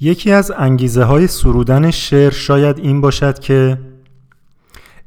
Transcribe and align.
یکی 0.00 0.32
از 0.32 0.52
انگیزه 0.56 1.04
های 1.04 1.26
سرودن 1.26 1.90
شعر 1.90 2.30
شاید 2.30 2.78
این 2.78 3.00
باشد 3.00 3.38
که 3.38 3.78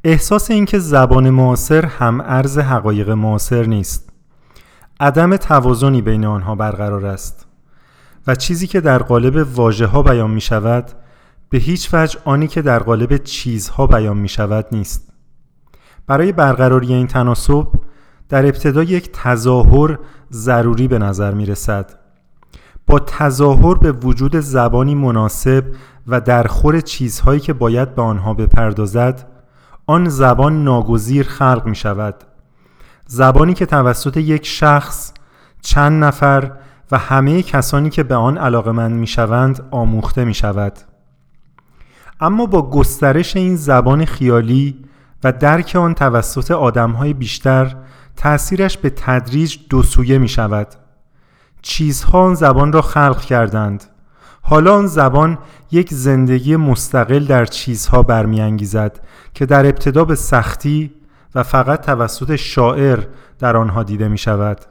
احساس 0.03 0.51
اینکه 0.51 0.79
زبان 0.79 1.29
معاصر 1.29 1.85
هم 1.85 2.21
ارز 2.21 2.57
حقایق 2.57 3.09
معاصر 3.09 3.65
نیست. 3.65 4.09
عدم 4.99 5.37
توازنی 5.37 6.01
بین 6.01 6.25
آنها 6.25 6.55
برقرار 6.55 7.05
است 7.05 7.45
و 8.27 8.35
چیزی 8.35 8.67
که 8.67 8.81
در 8.81 8.97
قالب 8.97 9.47
واژه 9.55 9.85
ها 9.85 10.03
بیان 10.03 10.31
می 10.31 10.41
شود 10.41 10.91
به 11.49 11.57
هیچ 11.57 11.89
وجه 11.93 12.19
آنی 12.25 12.47
که 12.47 12.61
در 12.61 12.79
قالب 12.79 13.17
چیزها 13.17 13.87
بیان 13.87 14.17
می 14.17 14.29
شود 14.29 14.65
نیست. 14.71 15.13
برای 16.07 16.31
برقراری 16.31 16.93
این 16.93 17.07
تناسب 17.07 17.67
در 18.29 18.45
ابتدا 18.45 18.83
یک 18.83 19.09
تظاهر 19.13 19.97
ضروری 20.31 20.87
به 20.87 20.99
نظر 20.99 21.33
می 21.33 21.45
رسد 21.45 22.02
تظاهر 22.99 23.75
به 23.75 23.91
وجود 23.91 24.39
زبانی 24.39 24.95
مناسب 24.95 25.63
و 26.07 26.21
درخور 26.21 26.81
چیزهایی 26.81 27.39
که 27.39 27.53
باید 27.53 27.95
به 27.95 28.01
آنها 28.01 28.33
بپردازد 28.33 29.27
آن 29.85 30.09
زبان 30.09 30.63
ناگزیر 30.63 31.25
خلق 31.25 31.65
می 31.65 31.75
شود 31.75 32.15
زبانی 33.07 33.53
که 33.53 33.65
توسط 33.65 34.17
یک 34.17 34.45
شخص 34.45 35.13
چند 35.61 36.03
نفر 36.03 36.51
و 36.91 36.97
همه 36.97 37.43
کسانی 37.43 37.89
که 37.89 38.03
به 38.03 38.15
آن 38.15 38.37
علاقمند 38.37 38.95
می 38.95 39.07
شوند 39.07 39.67
آموخته 39.71 40.25
می 40.25 40.33
شود 40.33 40.73
اما 42.19 42.45
با 42.45 42.69
گسترش 42.69 43.35
این 43.35 43.55
زبان 43.55 44.05
خیالی 44.05 44.85
و 45.23 45.31
درک 45.31 45.75
آن 45.75 45.93
توسط 45.93 46.51
آدمهای 46.51 47.13
بیشتر 47.13 47.75
تأثیرش 48.15 48.77
به 48.77 48.89
تدریج 48.89 49.57
دو 49.69 49.83
سویه 49.83 50.17
می 50.17 50.27
شود 50.27 50.67
چیزها 51.63 52.19
آن 52.19 52.35
زبان 52.35 52.73
را 52.73 52.81
خلق 52.81 53.21
کردند. 53.21 53.83
حالا 54.41 54.75
آن 54.75 54.87
زبان 54.87 55.37
یک 55.71 55.93
زندگی 55.93 56.55
مستقل 56.55 57.25
در 57.25 57.45
چیزها 57.45 58.03
برمیانگیزد 58.03 58.99
که 59.33 59.45
در 59.45 59.65
ابتدا 59.65 60.05
به 60.05 60.15
سختی 60.15 60.91
و 61.35 61.43
فقط 61.43 61.85
توسط 61.85 62.35
شاعر 62.35 62.99
در 63.39 63.57
آنها 63.57 63.83
دیده 63.83 64.07
می 64.07 64.17
شود 64.17 64.65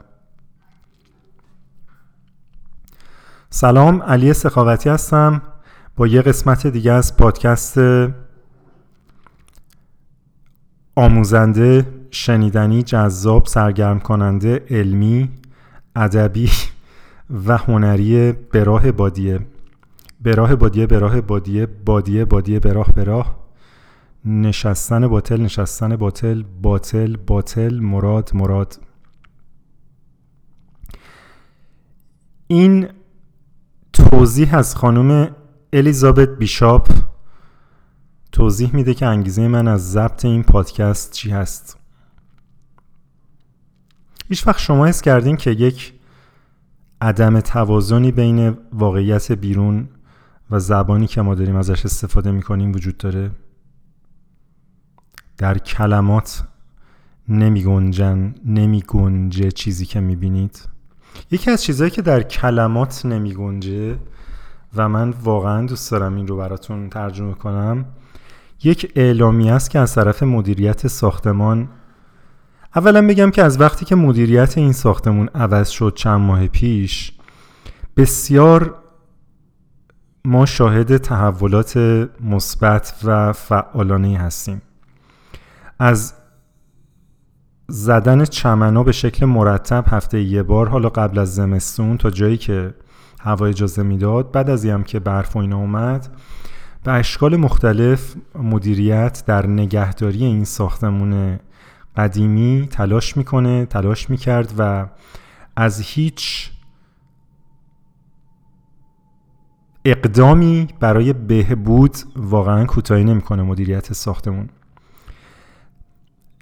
سلام 3.49 4.01
علی 4.01 4.33
سخاوتی 4.33 4.89
هستم. 4.89 5.41
با 5.95 6.07
یه 6.07 6.21
قسمت 6.21 6.67
دیگه 6.67 6.91
از 6.91 7.17
پادکست 7.17 7.77
آموزنده 10.95 11.87
شنیدنی 12.11 12.83
جذاب 12.83 13.45
سرگرم 13.45 13.99
کننده 13.99 14.65
علمی 14.69 15.29
ادبی. 15.95 16.49
و 17.33 17.57
هنری 17.57 18.31
براه 18.31 18.91
بادیه. 18.91 19.39
براه 20.21 20.55
بادیه 20.55 20.87
براه 20.87 21.21
بادیه 21.21 21.65
بادیه 21.65 22.25
بادیه 22.25 22.59
براه 22.59 22.91
براه. 22.91 23.43
نشستن 24.25 25.07
باطل 25.07 25.41
نشستن 25.41 25.95
باطل 25.95 26.43
باطل 26.61 27.17
باطل 27.17 27.79
مراد 27.79 28.31
مراد. 28.33 28.79
این 32.47 32.87
توضیح 33.93 34.55
از 34.55 34.75
خانم 34.75 35.35
الیزابت 35.73 36.29
بیشاپ 36.29 36.89
توضیح 38.31 38.75
میده 38.75 38.93
که 38.93 39.05
انگیزه 39.05 39.47
من 39.47 39.67
از 39.67 39.91
ضبط 39.91 40.25
این 40.25 40.43
پادکست 40.43 41.11
چی 41.11 41.31
هست. 41.31 41.77
هیچ 44.29 44.47
وقت 44.47 44.59
شما 44.59 44.85
حس 44.85 45.01
کردین 45.01 45.37
که 45.37 45.51
یک 45.51 45.93
عدم 47.03 47.39
توازنی 47.39 48.11
بین 48.11 48.57
واقعیت 48.73 49.31
بیرون 49.31 49.89
و 50.51 50.59
زبانی 50.59 51.07
که 51.07 51.21
ما 51.21 51.35
داریم 51.35 51.55
ازش 51.55 51.85
استفاده 51.85 52.31
می‌کنیم 52.31 52.71
وجود 52.71 52.97
داره. 52.97 53.31
در 55.37 55.57
کلمات 55.57 56.43
نمی 57.29 57.63
گنجن 57.63 58.35
نمی 58.45 58.83
گنجه 58.87 59.51
چیزی 59.51 59.85
که 59.85 59.99
می 59.99 60.15
بینید 60.15 60.67
یکی 61.31 61.51
از 61.51 61.63
چیزهایی 61.63 61.91
که 61.91 62.01
در 62.01 62.23
کلمات 62.23 63.05
نمی 63.05 63.33
گنجه 63.33 63.97
و 64.75 64.89
من 64.89 65.09
واقعا 65.09 65.65
دوست 65.65 65.91
دارم 65.91 66.15
این 66.15 66.27
رو 66.27 66.37
براتون 66.37 66.89
ترجمه 66.89 67.33
کنم 67.33 67.85
یک 68.63 68.91
اعلامی 68.95 69.51
است 69.51 69.69
که 69.69 69.79
از 69.79 69.95
طرف 69.95 70.23
مدیریت 70.23 70.87
ساختمان 70.87 71.69
اولا 72.75 73.07
بگم 73.07 73.31
که 73.31 73.43
از 73.43 73.61
وقتی 73.61 73.85
که 73.85 73.95
مدیریت 73.95 74.57
این 74.57 74.71
ساختمون 74.71 75.27
عوض 75.27 75.69
شد 75.69 75.93
چند 75.95 76.21
ماه 76.21 76.47
پیش 76.47 77.11
بسیار 77.97 78.75
ما 80.25 80.45
شاهد 80.45 80.97
تحولات 80.97 81.77
مثبت 82.21 82.95
و 83.03 83.33
فعالانه 83.33 84.17
هستیم. 84.17 84.61
از 85.79 86.13
زدن 87.67 88.25
چمنا 88.25 88.83
به 88.83 88.91
شکل 88.91 89.25
مرتب 89.25 89.85
هفته 89.87 90.21
یه 90.21 90.43
بار 90.43 90.69
حالا 90.69 90.89
قبل 90.89 91.19
از 91.19 91.35
زمستون 91.35 91.97
تا 91.97 92.09
جایی 92.09 92.37
که 92.37 92.73
هوا 93.19 93.45
اجازه 93.45 93.83
می‌داد 93.83 94.31
بعد 94.31 94.49
از 94.49 94.65
هم 94.65 94.83
که 94.83 94.99
برف 94.99 95.35
و 95.35 95.39
اینا 95.39 95.57
اومد 95.57 96.07
به 96.83 96.91
اشکال 96.91 97.37
مختلف 97.37 98.15
مدیریت 98.35 99.23
در 99.27 99.47
نگهداری 99.47 100.25
این 100.25 100.45
ساختمون 100.45 101.39
قدیمی 101.97 102.67
تلاش 102.71 103.17
می‌کنه 103.17 103.65
تلاش 103.65 104.09
می‌کرد 104.09 104.53
و 104.57 104.87
از 105.55 105.81
هیچ 105.81 106.51
اقدامی 109.85 110.67
برای 110.79 111.13
بهبود 111.13 111.97
واقعا 112.15 112.65
کوتاهی 112.65 113.03
نمی‌کنه 113.03 113.43
مدیریت 113.43 113.93
ساختمون. 113.93 114.49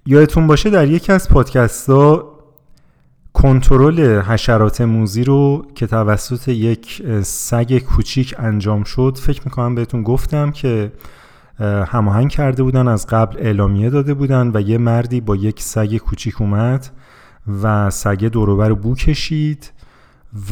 یادتون 0.05 0.47
باشه 0.47 0.69
در 0.69 0.87
یکی 0.87 1.11
از 1.11 1.29
پادکست 1.29 1.89
ها 1.89 2.31
کنترل 3.33 4.21
حشرات 4.21 4.81
موزی 4.81 5.23
رو 5.23 5.67
که 5.75 5.87
توسط 5.87 6.47
یک 6.47 7.03
سگ 7.23 7.77
کوچیک 7.77 8.35
انجام 8.37 8.83
شد 8.83 9.17
فکر 9.21 9.41
می‌کنم 9.45 9.75
بهتون 9.75 10.03
گفتم 10.03 10.51
که 10.51 10.91
هماهنگ 11.87 12.29
کرده 12.29 12.63
بودن 12.63 12.87
از 12.87 13.07
قبل 13.07 13.37
اعلامیه 13.39 13.89
داده 13.89 14.13
بودن 14.13 14.51
و 14.53 14.61
یه 14.61 14.77
مردی 14.77 15.21
با 15.21 15.35
یک 15.35 15.61
سگ 15.61 15.97
کوچیک 15.97 16.41
اومد 16.41 16.89
و 17.63 17.89
سگ 17.89 18.25
دوروبر 18.25 18.73
بو 18.73 18.95
کشید 18.95 19.71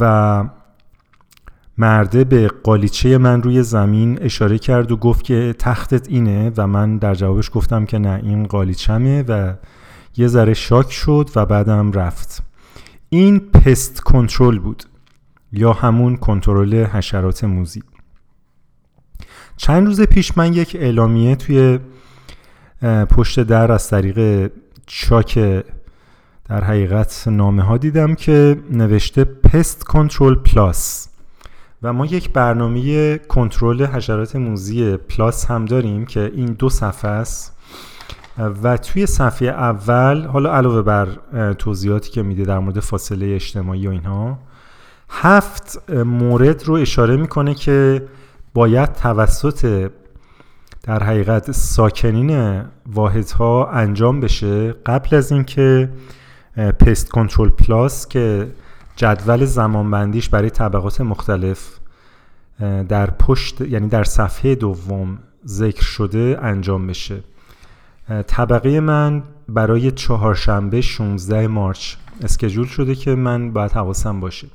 و 0.00 0.44
مرده 1.78 2.24
به 2.24 2.48
قالیچه 2.48 3.18
من 3.18 3.42
روی 3.42 3.62
زمین 3.62 4.18
اشاره 4.22 4.58
کرد 4.58 4.92
و 4.92 4.96
گفت 4.96 5.24
که 5.24 5.54
تختت 5.58 6.08
اینه 6.08 6.52
و 6.56 6.66
من 6.66 6.98
در 6.98 7.14
جوابش 7.14 7.50
گفتم 7.54 7.84
که 7.84 7.98
نه 7.98 8.20
این 8.22 8.46
قالیچمه 8.46 9.22
و 9.22 9.54
یه 10.16 10.26
ذره 10.28 10.54
shock 10.54 10.92
شد 10.92 11.30
و 11.36 11.46
بعدم 11.46 11.92
رفت. 11.92 12.42
این 13.08 13.40
pest 13.40 14.00
control 14.00 14.58
بود 14.58 14.84
یا 15.52 15.72
همون 15.72 16.16
کنترل 16.16 16.84
حشرات 16.84 17.44
موزی. 17.44 17.82
چند 19.62 19.86
روز 19.86 20.00
پیش 20.00 20.38
من 20.38 20.52
یک 20.52 20.76
اعلامیه 20.80 21.36
توی 21.36 21.78
پشت 23.10 23.40
در 23.40 23.72
از 23.72 23.90
طریق 23.90 24.50
چاک 24.86 25.38
در 26.48 26.64
حقیقت 26.64 27.28
نامه 27.28 27.62
ها 27.62 27.76
دیدم 27.76 28.14
که 28.14 28.56
نوشته 28.70 29.24
pest 29.24 29.84
control 29.84 30.34
plus 30.34 31.08
و 31.82 31.92
ما 31.92 32.06
یک 32.06 32.30
برنامه 32.30 33.18
کنترل 33.18 33.86
حشرات 33.86 34.36
موذی 34.36 34.96
plus 34.96 35.46
هم 35.46 35.64
داریم 35.64 36.06
که 36.06 36.32
این 36.34 36.52
دو 36.52 36.68
صفحه 36.68 37.10
است. 37.10 37.56
و 38.62 38.76
توی 38.76 39.06
صفحه 39.06 39.48
اول 39.48 40.24
حالا 40.24 40.52
علاوه 40.52 40.82
بر 40.82 41.08
توضیحاتی 41.52 42.10
که 42.10 42.22
میده 42.22 42.44
در 42.44 42.58
مورد 42.58 42.80
فاصله 42.80 43.34
اجتماعی 43.34 43.86
و 43.86 43.90
اینها 43.90 44.38
هفت 45.10 45.90
مورد 45.92 46.64
رو 46.64 46.74
اشاره 46.74 47.16
می‌کنه 47.16 47.54
که 47.54 48.02
باید 48.54 48.92
توسط 48.92 49.90
در 50.82 51.02
حقیقت 51.02 51.52
ساکنین 51.52 52.62
واحدها 52.86 53.70
انجام 53.70 54.20
بشه 54.20 54.72
قبل 54.72 55.16
از 55.16 55.32
اینکه 55.32 55.88
پست 56.56 57.08
کنترل 57.08 57.48
پلاس 57.48 58.08
که 58.08 58.52
جدول 58.96 59.44
زمانبندیش 59.44 60.28
برای 60.28 60.50
طبقات 60.50 61.00
مختلف 61.00 61.78
در 62.88 63.10
پشت 63.10 63.60
یعنی 63.60 63.88
در 63.88 64.04
صفحه 64.04 64.54
دوم 64.54 65.18
ذکر 65.46 65.82
شده 65.82 66.38
انجام 66.42 66.86
بشه. 66.86 67.20
طبقه 68.26 68.80
من 68.80 69.22
برای 69.48 69.90
چهارشنبه 69.90 70.80
16 70.80 71.46
مارچ 71.46 71.94
اسکجول 72.22 72.66
شده 72.66 72.94
که 72.94 73.14
من 73.14 73.52
باید 73.52 73.72
حواسم 73.72 74.20
باشه. 74.20 74.48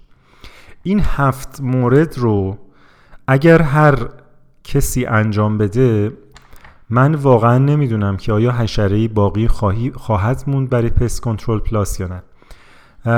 این 0.83 1.01
هفت 1.03 1.61
مورد 1.61 2.17
رو 2.17 2.57
اگر 3.27 3.61
هر 3.61 4.09
کسی 4.63 5.05
انجام 5.05 5.57
بده 5.57 6.11
من 6.89 7.15
واقعا 7.15 7.57
نمی‌دونم 7.57 8.17
که 8.17 8.33
آیا 8.33 8.51
حشره 8.51 9.07
باقی 9.07 9.47
خواهد 9.95 10.43
موند 10.47 10.69
برای 10.69 10.89
پس 10.89 11.19
کنترل 11.19 11.59
پلاس 11.59 11.99
یا 11.99 12.07
نه. 12.07 12.23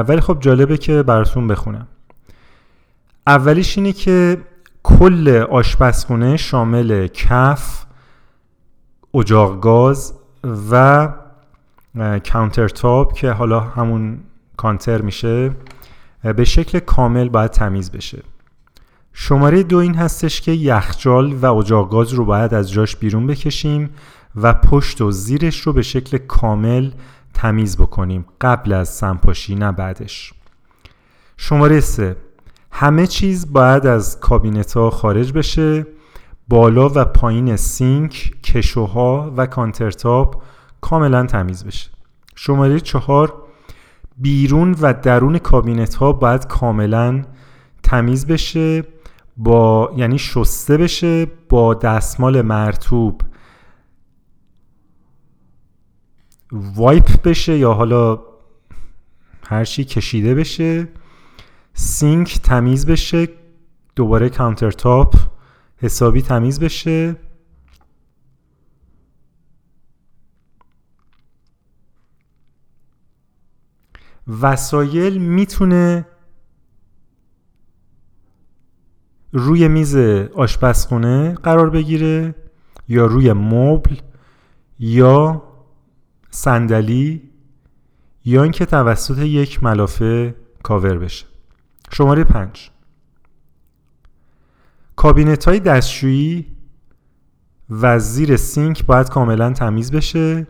ولی 0.03 0.21
خب 0.21 0.37
جالبه 0.39 0.77
که 0.77 1.03
براتون 1.03 1.47
بخونم. 1.47 1.87
اولیش 3.27 3.77
اینه 3.77 3.93
که 3.93 4.37
کل 4.83 5.45
آشپزخونه 5.51 6.37
شامل 6.37 7.07
کف 7.07 7.85
اجاق 9.13 9.59
گاز 9.59 10.13
و 10.71 11.07
کانتر 12.31 12.67
تاپ 12.67 13.13
که 13.13 13.31
حالا 13.31 13.59
همون 13.59 14.19
کانتر 14.57 15.01
میشه 15.01 15.51
به 16.23 16.43
شکل 16.43 16.79
کامل 16.79 17.29
باید 17.29 17.51
تمیز 17.51 17.91
بشه. 17.91 18.23
شماره 19.19 19.63
دو 19.63 19.77
این 19.77 19.95
هستش 19.95 20.41
که 20.41 20.51
یخچال 20.51 21.33
و 21.33 21.45
اجاق 21.45 21.91
گاز 21.91 22.13
رو 22.13 22.25
باید 22.25 22.53
از 22.53 22.71
جاش 22.71 22.95
بیرون 22.95 23.27
بکشیم 23.27 23.89
و 24.35 24.53
پشت 24.53 25.01
و 25.01 25.11
زیرش 25.11 25.59
رو 25.59 25.73
به 25.73 25.81
شکل 25.81 26.17
کامل 26.17 26.91
تمیز 27.33 27.77
بکنیم 27.77 28.25
قبل 28.41 28.73
از 28.73 28.89
سمپاشی 28.89 29.55
نه 29.55 29.71
بعدش. 29.71 30.33
شماره 31.37 31.79
سه. 31.79 32.15
همه 32.71 33.07
چیز 33.07 33.53
باید 33.53 33.85
از 33.85 34.19
کابینت 34.19 34.73
ها 34.73 34.89
خارج 34.89 35.31
بشه. 35.33 35.87
بالا 36.47 36.91
و 36.95 37.05
پایین 37.05 37.55
سینک 37.55 38.33
کشوها 38.43 39.33
و 39.37 39.45
countertop 39.45 40.41
کاملا 40.81 41.25
تمیز 41.25 41.65
بشه. 41.65 41.89
شماره 42.35 42.79
چهار. 42.79 43.33
بیرون 44.17 44.75
و 44.81 44.93
درون 44.93 45.37
کابینت 45.37 45.95
ها 45.95 46.11
باید 46.11 46.47
کاملا 46.47 47.21
تمیز 47.83 48.27
بشه. 48.27 48.83
با 49.37 49.93
یعنی 49.97 50.19
شسته 50.19 50.77
بشه 50.77 51.25
با 51.49 51.73
دستمال 51.73 52.41
مرطوب 52.41 53.21
wipe 56.51 57.21
بشه 57.21 57.57
یا 57.57 57.73
حالا 57.73 58.19
هر 59.47 59.65
چی 59.65 59.85
کشیده 59.85 60.35
بشه. 60.35 60.87
سینک 61.73 62.39
تمیز 62.39 62.85
بشه. 62.85 63.27
دوباره 63.95 64.29
countertop 64.29 65.15
حسابی 65.77 66.21
تمیز 66.21 66.59
بشه. 66.59 67.15
وسایل 74.41 75.17
می‌تونه 75.17 76.05
روی 79.31 79.67
میز 79.67 79.95
آشپزخونه 80.35 81.33
قرار 81.33 81.69
بگیره 81.69 82.35
یا 82.87 83.05
روی 83.05 83.33
مبل 83.33 83.95
یا 84.79 85.43
صندلی 86.29 87.21
یا 88.25 88.43
اینکه 88.43 88.65
توسط 88.65 89.17
یک 89.17 89.63
ملافه 89.63 90.35
کاور 90.63 90.97
بشه. 90.97 91.25
شماره 91.91 92.23
پنج. 92.23 92.69
کابینت 94.95 95.47
های 95.47 95.59
دستشویی 95.59 96.45
و 97.69 97.99
زیر 97.99 98.37
سینک 98.37 98.85
باید 98.85 99.09
کاملا 99.09 99.53
تمیز 99.53 99.91
بشه. 99.91 100.47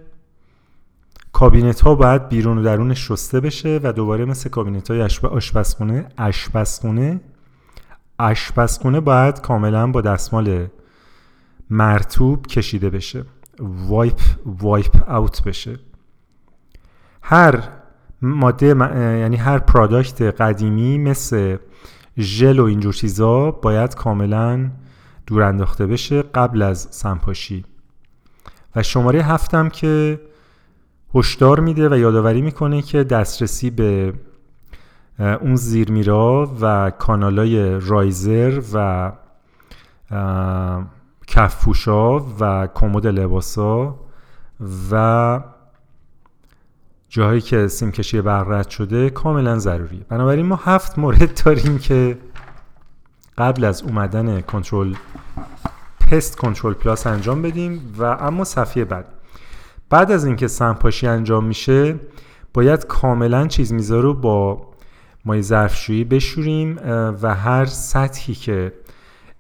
کابینت 1.32 1.82
ها 1.82 1.96
باید 1.96 2.30
بیرون 2.30 2.58
و 2.58 2.64
درون 2.64 2.94
شسته 2.94 3.40
بشه 3.40 3.80
و 3.84 3.94
دوباره 3.94 4.26
مثل 4.26 4.50
کابینت 4.50 4.92
های 4.92 5.02
آشپزخونه 5.24 6.06
آشپزخونه 6.18 7.22
آشپزخونه 8.20 9.00
باید 9.00 9.42
کاملا 9.42 9.88
با 9.88 10.02
دستمال 10.02 10.68
مرطوب 11.70 12.48
کشیده 12.48 12.90
بشه. 12.90 13.24
wipe 13.60 14.20
wipe 14.46 15.10
out 15.10 15.44
بشه. 15.44 15.80
هر 17.22 17.64
ماده 18.22 18.68
یعنی 19.20 19.36
هر 19.36 19.60
product 19.60 20.22
قدیمی 20.22 20.98
مثل 20.98 21.58
ژل 22.18 22.60
و 22.60 22.64
اینجور 22.64 22.94
چیزا 22.94 23.52
باید 23.52 23.96
کاملا 23.96 24.72
دور 25.28 25.44
انداخته 25.44 25.88
بشه 25.88 26.22
قبل 26.22 26.62
از 26.62 26.88
سمپاشی. 26.92 27.66
و 28.76 28.84
شماره 28.84 29.24
هفتم 29.24 29.70
که 29.70 30.22
هشدار 31.16 31.60
میده 31.60 31.90
و 31.90 31.98
یادآوری 31.98 32.42
می‌کنه 32.42 32.82
که 32.82 33.04
دسترسی 33.04 33.70
به 33.70 34.14
اون 35.20 35.56
زیرمیرا 35.56 36.52
و 36.62 36.90
کانالای 36.90 37.80
رایزر 37.80 38.62
و 38.74 39.12
کفپوشا 41.28 42.20
و 42.20 42.68
کمد 42.76 43.08
لباسا 43.08 43.96
و 44.92 45.42
جاهایی 47.10 47.42
که 47.42 47.68
سیم 47.68 47.92
کشی 47.92 48.22
برق 48.22 48.70
شده 48.70 49.10
کاملا 49.10 49.60
ضروریه. 49.60 50.06
بنابراین 50.10 50.46
ما 50.46 50.56
هفت 50.56 51.00
مورد 51.00 51.44
داریم 51.46 51.78
که 51.78 52.18
قبل 53.38 53.64
از 53.64 53.84
اومدن 53.84 54.42
کنترل 54.42 54.94
پست 56.00 56.38
کنترل 56.38 56.74
پلاس 56.74 57.08
انجام 57.08 57.42
بدیم 57.42 57.96
و 57.98 58.04
اما 58.04 58.44
صفحه 58.44 58.86
بعد. 58.86 59.06
بعد 59.90 60.12
از 60.12 60.26
اینکه 60.26 60.48
سمپاشی 60.48 61.08
انجام 61.08 61.46
میشه 61.46 62.00
باید 62.54 62.86
کاملا 62.86 63.48
چیز 63.48 63.74
میزا 63.74 64.00
رو 64.00 64.14
با 64.14 64.68
مایع 65.26 65.42
ظرفشویی 65.42 66.04
بشوریم 66.04 66.80
و 67.22 67.36
هر 67.36 67.66
سطحی 67.66 68.36
که 68.36 68.74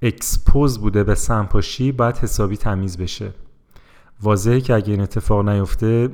expose 0.01 0.79
بوده 0.79 1.03
به 1.03 1.15
سمپاشی 1.15 1.91
باید 1.91 2.17
حسابی 2.17 2.57
تمیز 2.57 2.97
بشه. 2.97 3.33
واضحه 4.21 4.61
که 4.61 4.73
اگه 4.73 4.91
این 4.91 5.01
اتفاق 5.01 5.49
نیفته 5.49 6.09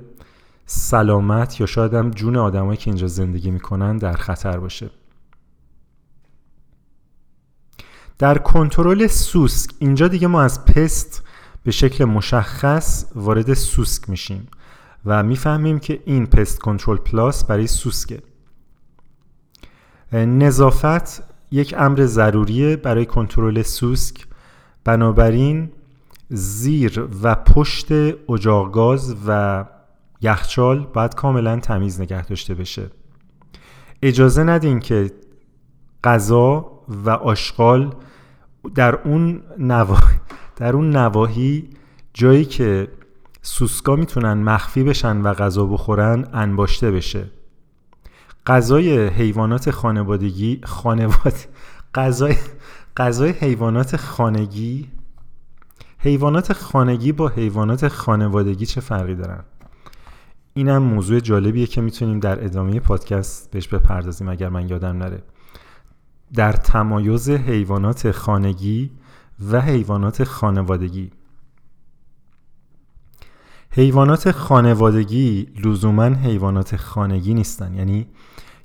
سلامت 0.66 1.60
یا 1.60 1.66
شاید 1.66 1.94
هم 1.94 2.12
جون 2.12 2.38
آدمایی 2.38 2.78
که 2.78 2.90
اینجا 2.90 3.08
زندگی 3.08 3.52
می‌کنن 3.52 3.98
در 3.98 4.14
خطر 4.14 4.60
باشه. 4.60 4.90
در 8.20 8.38
کنترل 8.38 9.08
سوسک 9.08 9.72
اینجا 9.80 10.08
دیگه 10.08 10.28
ما 10.28 10.42
از 10.42 10.66
pest 10.66 11.24
به 11.64 11.72
شکل 11.72 12.06
مشخص 12.06 13.06
وارد 13.16 13.54
سوسک 13.54 14.10
میشیم 14.10 14.48
و 15.06 15.24
می‌فهمیم 15.24 15.80
که 15.80 16.00
این 16.06 16.26
پست 16.26 16.60
کنترل 16.60 16.98
پلاس 16.98 17.46
برای 17.46 17.68
سوسکه. 17.68 18.22
نظافت 20.14 21.24
یک 21.52 21.76
امر 21.78 22.06
ضروریه 22.06 22.76
برای 22.76 23.06
کنترل 23.06 23.62
سوسک. 23.62 24.28
بنابراین 24.84 25.72
زیر 26.30 27.08
و 27.24 27.36
پشت 27.36 27.88
اجاق 28.30 28.72
گاز 28.72 29.16
و 29.28 29.66
یخچال 30.22 30.88
باید 30.94 31.16
کاملا 31.16 31.60
تمیز 31.60 32.02
نگه 32.02 32.26
داشته 32.26 32.54
بشه. 32.54 32.90
اجازه 34.02 34.44
ندین 34.44 34.80
که 34.80 35.12
غذا 36.04 36.66
و 37.06 37.10
آشغال 37.10 37.96
در 38.76 38.96
اون 38.96 39.42
نواحی 39.60 40.18
در 40.56 40.74
اون 40.76 40.96
نواحی 40.96 41.70
جایی 42.14 42.46
که 42.46 42.88
سوسکا 43.42 43.96
می‌تونن 43.96 44.34
مخفی 44.34 44.84
بشن 44.84 45.22
و 45.22 45.34
غذا 45.34 45.66
بخورن 45.66 46.26
انباشته 46.34 46.92
بشه. 46.92 47.26
غذای 48.46 49.08
حیوانات 49.08 49.72
خانوادگی 49.72 50.62
خانواد 50.64 51.34
غذای 51.96 52.36
غذای 52.98 53.32
حیوانات 53.32 53.96
خانگی؟ 53.96 54.92
حیوانات 55.98 56.54
خانگی 56.54 57.12
با 57.12 57.28
حیوانات 57.28 57.88
خانوادگی 57.88 58.66
چه 58.66 58.82
فرقی 58.82 59.16
دارن؟ 59.16 59.44
اینم 60.54 60.78
موضوع 60.78 61.20
جالبیه 61.20 61.68
که 61.68 61.82
می‌تونیم 61.82 62.20
در 62.20 62.46
ادامه 62.46 62.80
پادکست 62.80 63.52
بهش 63.52 63.68
بپردازیم 63.68 64.30
اگر 64.30 64.50
من 64.50 64.70
یادم 64.70 64.98
نره. 64.98 65.24
در 66.34 66.54
تمایز 66.54 67.30
حیوانات 67.30 68.12
خانگی 68.12 68.92
و 69.52 69.62
حیوانات 69.62 70.24
خانوادگی. 70.24 71.12
حیوانات 73.76 74.32
خانوادگی 74.32 75.48
لزوما 75.66 76.04
حیوانات 76.04 76.76
خانگی 76.76 77.34
نیستن. 77.34 77.74
یعنی 77.74 78.08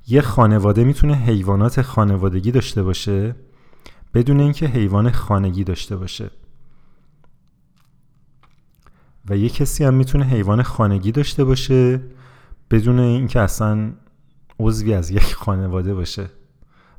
یه 0.07 0.21
خانواده 0.21 0.83
می‌تونه 0.83 1.13
حیوانات 1.13 1.81
خانوادگی 1.81 2.51
داشته 2.51 2.83
باشه 2.83 3.35
بدون 4.13 4.39
اینکه 4.39 4.67
حیوان 4.67 5.11
خانگی 5.11 5.63
داشته 5.63 5.95
باشه. 5.95 6.31
و 9.29 9.37
یه 9.37 9.49
کسی 9.49 9.83
هم 9.83 9.93
می‌تونه 9.93 10.25
حیوان 10.25 10.63
خانگی 10.63 11.11
داشته 11.11 11.43
باشه 11.43 12.01
بدون 12.71 12.99
اینکه 12.99 13.39
اصلا 13.39 13.91
عضوی 14.59 14.93
از 14.93 15.11
یک 15.11 15.33
خانواده 15.33 15.93
باشه. 15.93 16.29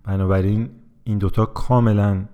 بنابراین 0.05 0.71
این 1.05 1.19
دوتا 1.19 1.47
کاملا 1.47 2.25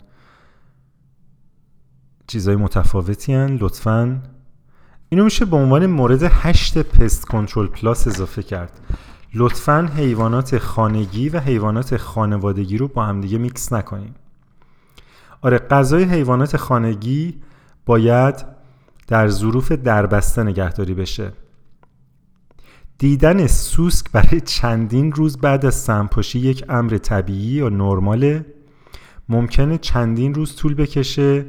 چیزهای 2.26 2.56
متفاوتی 2.56 3.35
هستن. 3.35 3.56
لطفا 3.61 4.23
اینو 5.16 5.25
میشه 5.25 5.44
به 5.44 5.56
عنوان 5.56 5.87
مورد 5.87 6.23
هشت 6.23 6.78
pest 6.78 7.25
control 7.25 7.66
plus 7.66 8.06
اضافه 8.06 8.42
کرد. 8.42 8.80
لطفا 9.35 9.90
حیوانات 9.96 10.58
خانگی 10.58 11.28
و 11.28 11.40
حیوانات 11.40 11.96
خانوادگی 11.96 12.78
رو 12.78 12.88
با 12.88 13.04
همدیگه 13.04 13.38
میکس 13.38 13.73
نکنیم. 13.73 14.14
آره 15.40 15.58
غذای 15.58 16.04
حیوانات 16.04 16.56
خانگی 16.56 17.40
باید 17.87 18.44
در 19.08 19.28
ظروف 19.28 19.73
دربسته 19.73 20.42
نگهداری 20.42 20.94
بشه. 20.94 21.32
دیدن 22.99 23.46
سوسک 23.46 24.11
برای 24.11 24.40
چندین 24.40 25.12
روز 25.12 25.38
بعد 25.38 25.66
از 25.66 25.75
سمپاشی 25.75 26.38
یک 26.38 26.64
امر 26.68 26.99
طبیعی 26.99 27.52
یا 27.54 27.68
نرماله 27.68 28.46
ممکنه 29.28 29.78
چندین 29.78 30.35
روز 30.35 30.56
طول 30.56 30.75
بکشه 30.75 31.46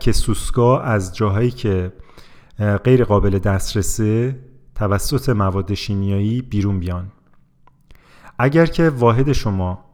که 0.00 0.12
سوسکا 0.12 0.80
از 0.80 1.16
جاهایی 1.16 1.50
که 1.50 1.92
غیر 2.58 3.04
قابل 3.04 3.38
دسترسه 3.38 4.38
توسط 4.74 5.28
مواد 5.28 5.74
شیمیایی 5.74 6.42
بیرون 6.42 6.80
بیان. 6.80 7.12
اگر 8.38 8.66
که 8.66 8.90
واحد 8.90 9.32
شما 9.32 9.84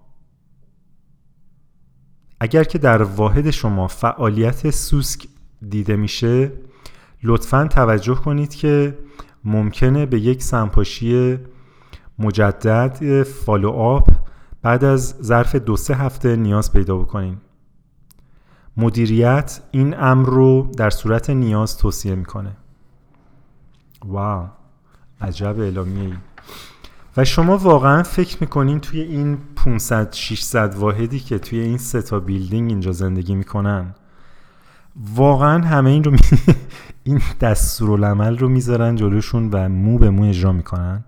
اگر 2.40 2.64
که 2.64 2.78
در 2.78 3.02
واحد 3.02 3.50
شما 3.50 3.88
فعالیت 3.88 4.70
سوسک 4.70 5.26
دیده 5.68 5.96
میشه 5.96 6.52
لطفا 7.22 7.66
توجه 7.66 8.14
کنید 8.14 8.54
که 8.54 8.98
ممکنه 9.44 10.06
به 10.06 10.20
یک 10.20 10.42
سمپاشی 10.42 11.38
مجدد 12.18 13.22
follow 13.22 13.70
up 13.70 14.08
بعد 14.62 14.84
از 14.84 15.14
ظرف 15.22 15.54
دو 15.56 15.76
سه 15.76 15.94
هفته 15.94 16.36
نیاز 16.36 16.72
پیدا 16.72 16.96
بکنین. 16.96 17.36
مدیریت 18.76 19.60
این 19.70 20.00
امر 20.00 20.28
رو 20.28 20.70
در 20.76 20.90
صورت 20.90 21.30
نیاز 21.30 21.76
توصیه 21.78 22.14
می‌کنه. 22.14 22.56
wow 24.04 24.48
عجب 25.20 25.60
اعلامیه 25.60 26.02
ای 26.02 26.14
و 27.16 27.24
شما 27.24 27.56
واقعا 27.56 28.02
فکر 28.02 28.36
می‌کنین 28.40 28.80
توی 28.80 29.00
این 29.00 29.38
500 29.56 30.12
600 30.12 30.74
واحدی 30.74 31.20
که 31.20 31.38
توی 31.38 31.60
این 31.60 31.78
سه 31.78 32.02
تا 32.02 32.20
building 32.20 32.70
اینجا 32.70 32.92
زندگی 32.92 33.34
می‌کنن 33.34 33.94
واقعا 34.96 35.64
همه 35.64 35.90
این 35.90 36.04
رو 36.04 36.10
می... 36.10 36.18
این 37.04 37.22
دستورالعمل 37.40 38.38
رو 38.38 38.48
می‌ذارن 38.48 38.96
جلوشون 38.96 39.50
و 39.50 39.68
مو 39.68 39.98
به 39.98 40.10
مو 40.10 40.24
اجرا 40.24 40.52
می‌کنن؟ 40.52 41.04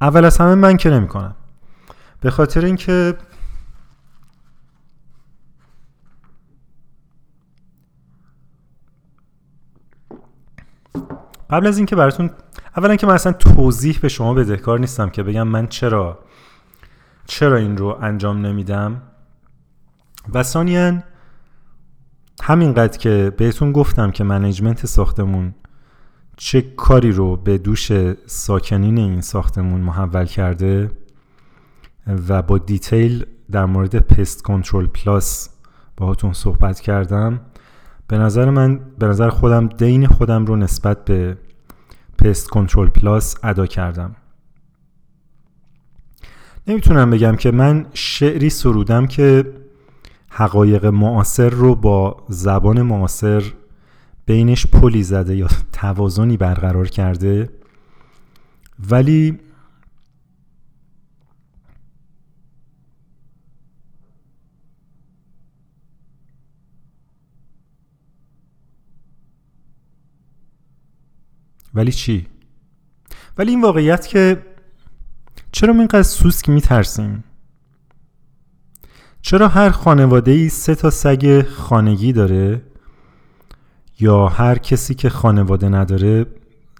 اول 0.00 0.24
از 0.24 0.38
همه 0.38 0.54
من 0.54 0.76
که 0.76 0.90
نمی‌کنم. 0.90 1.34
به 2.20 2.30
خاطر 2.30 2.64
اینکه 2.64 3.14
قبل 11.50 11.66
از 11.66 11.76
اینکه 11.76 11.96
براتون 11.96 12.30
اولا 12.76 12.96
که 12.96 13.06
من 13.06 13.14
اصلا 13.14 13.32
توضیح 13.32 13.98
به 14.02 14.08
شما 14.08 14.34
بدهکار 14.34 14.80
نیستم 14.80 15.10
که 15.10 15.22
بگم 15.22 15.48
من 15.48 15.66
چرا 15.66 16.18
چرا 17.26 17.56
این 17.56 17.76
رو 17.76 17.98
انجام 18.00 18.46
نمیدم. 18.46 19.02
و 20.34 20.42
ثانیا 20.42 21.02
همینقدر 22.42 22.98
که 22.98 23.32
بهتون 23.36 23.72
گفتم 23.72 24.10
که 24.10 24.24
management 24.24 24.86
ساختمون 24.86 25.54
چه 26.36 26.62
کاری 26.62 27.12
رو 27.12 27.36
به 27.36 27.58
دوش 27.58 27.92
ساکنین 28.26 28.98
این 28.98 29.20
ساختمون 29.20 29.80
محول 29.80 30.24
کرده 30.24 30.90
و 32.28 32.42
با 32.42 32.58
detail 32.58 33.26
در 33.50 33.64
مورد 33.64 33.98
Pest 33.98 34.42
Control 34.42 34.86
Plus 34.86 35.50
باهاتون 35.96 36.32
صحبت 36.32 36.80
کردم. 36.80 37.40
به 38.08 38.18
نظر 38.18 38.50
من 38.50 38.80
به 38.98 39.06
نظر 39.06 39.28
خودم 39.28 39.66
دین 39.66 40.06
خودم 40.06 40.46
رو 40.46 40.56
نسبت 40.56 41.04
به 41.04 41.38
Pest 42.18 42.48
Control 42.48 42.88
Plus 42.88 43.36
ادا 43.42 43.66
کردم. 43.66 44.16
نمی‌تونم 46.66 47.10
بگم 47.10 47.36
که 47.36 47.50
من 47.50 47.86
شعری 47.94 48.50
سرودم 48.50 49.06
که 49.06 49.52
حقایق 50.30 50.86
معاصر 50.86 51.48
رو 51.48 51.74
با 51.74 52.24
زبان 52.28 52.82
معاصر 52.82 53.42
بینش 54.26 54.66
پلی 54.66 55.02
زده 55.02 55.36
یا 55.36 55.48
توازنی 55.80 56.36
برقرار 56.36 56.88
کرده 56.88 57.50
ولی 58.90 59.38
ولی 71.76 71.92
چی؟ 71.92 72.26
ولی 73.38 73.50
این 73.50 73.62
واقعیت 73.62 74.06
که 74.06 74.42
چرا 75.52 75.72
ما 75.72 75.78
اینقدر 75.78 76.02
سوسک 76.02 76.48
میترسیم؟ 76.48 77.24
چرا 79.22 79.48
هر 79.48 79.70
خانواده 79.70 80.30
ای 80.30 80.48
سه 80.48 80.74
تا 80.74 80.90
سگ 80.90 81.42
خانگی 81.42 82.12
داره 82.12 82.62
یا 84.00 84.28
هر 84.28 84.58
کسی 84.58 84.94
که 84.94 85.08
خانواده 85.08 85.68
نداره 85.68 86.26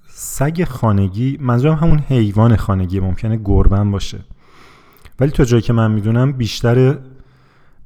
سگ 0.09 0.65
خانگی 0.65 1.39
منظورم 1.41 1.75
همون 1.75 1.99
حیوان 1.99 2.57
خانگی 2.57 3.01
ممکنه 3.01 3.41
گربن 3.45 3.91
باشه 3.91 4.19
ولی 5.21 5.31
تا 5.31 5.45
جایی 5.45 5.63
که 5.63 5.73
من 5.73 5.91
می‌دونم 5.91 6.33
بیشتر 6.33 6.99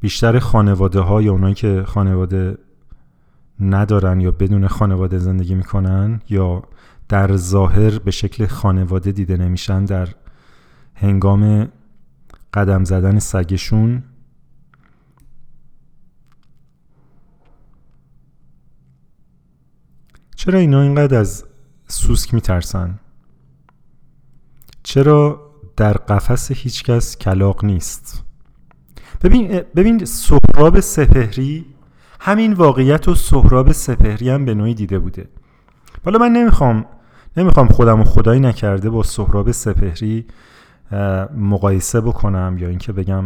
بیشتر 0.01 0.39
خانواده 0.39 1.01
ها 1.01 1.23
یا 1.23 1.33
اونایی 1.33 1.55
که 1.55 1.85
خانواده 1.87 2.59
ندارن 3.61 4.21
یا 4.21 4.31
بدون 4.31 4.69
خانواده 4.69 5.19
زندگی 5.19 5.55
می‌کنن 5.55 6.21
یا 6.29 6.63
در 7.11 7.37
ظاهر 7.37 7.99
به 7.99 8.11
شکل 8.11 8.47
خانواده 8.47 9.13
دیده 9.13 9.37
نمیشن 9.37 9.85
در 9.85 10.09
هنگام 10.95 11.69
قدم 12.55 12.85
زدن 12.85 13.19
سگشون 13.19 14.03
چرا 20.37 20.59
اینا 20.59 20.81
اینقدر 20.81 21.19
از 21.19 21.45
سوسک 21.89 22.35
میترسن؟ 22.35 22.99
چرا 24.83 25.51
در 25.77 25.93
قفس 25.93 26.53
هیچکس 26.53 27.17
کلاق 27.17 27.65
نیست؟ 27.65 28.25
ببین 29.23 29.63
ببین 29.77 30.05
سهراب 30.05 30.81
سپهری 30.81 31.67
همین 32.21 32.53
واقعیت 32.53 33.09
و 33.09 33.15
سهراب 33.15 33.73
سپهری 33.73 34.31
هم 34.31 34.45
به 34.45 34.55
نوعی 34.55 34.75
دیده 34.75 34.99
بوده 34.99 35.29
حالا 36.05 36.19
من 36.19 36.33
نمی‌خوام 36.33 36.87
نمی‌خوام 37.37 37.69
خودم 37.69 38.01
و 38.01 38.05
خدایی 38.05 38.41
نکرده 38.41 38.91
با 38.91 39.03
سهراب 39.03 39.51
سپهری 39.51 40.27
مقایسه 41.37 42.01
بکنم 42.01 42.57
یا 42.59 42.69
اینکه 42.69 42.93
بگم 42.93 43.25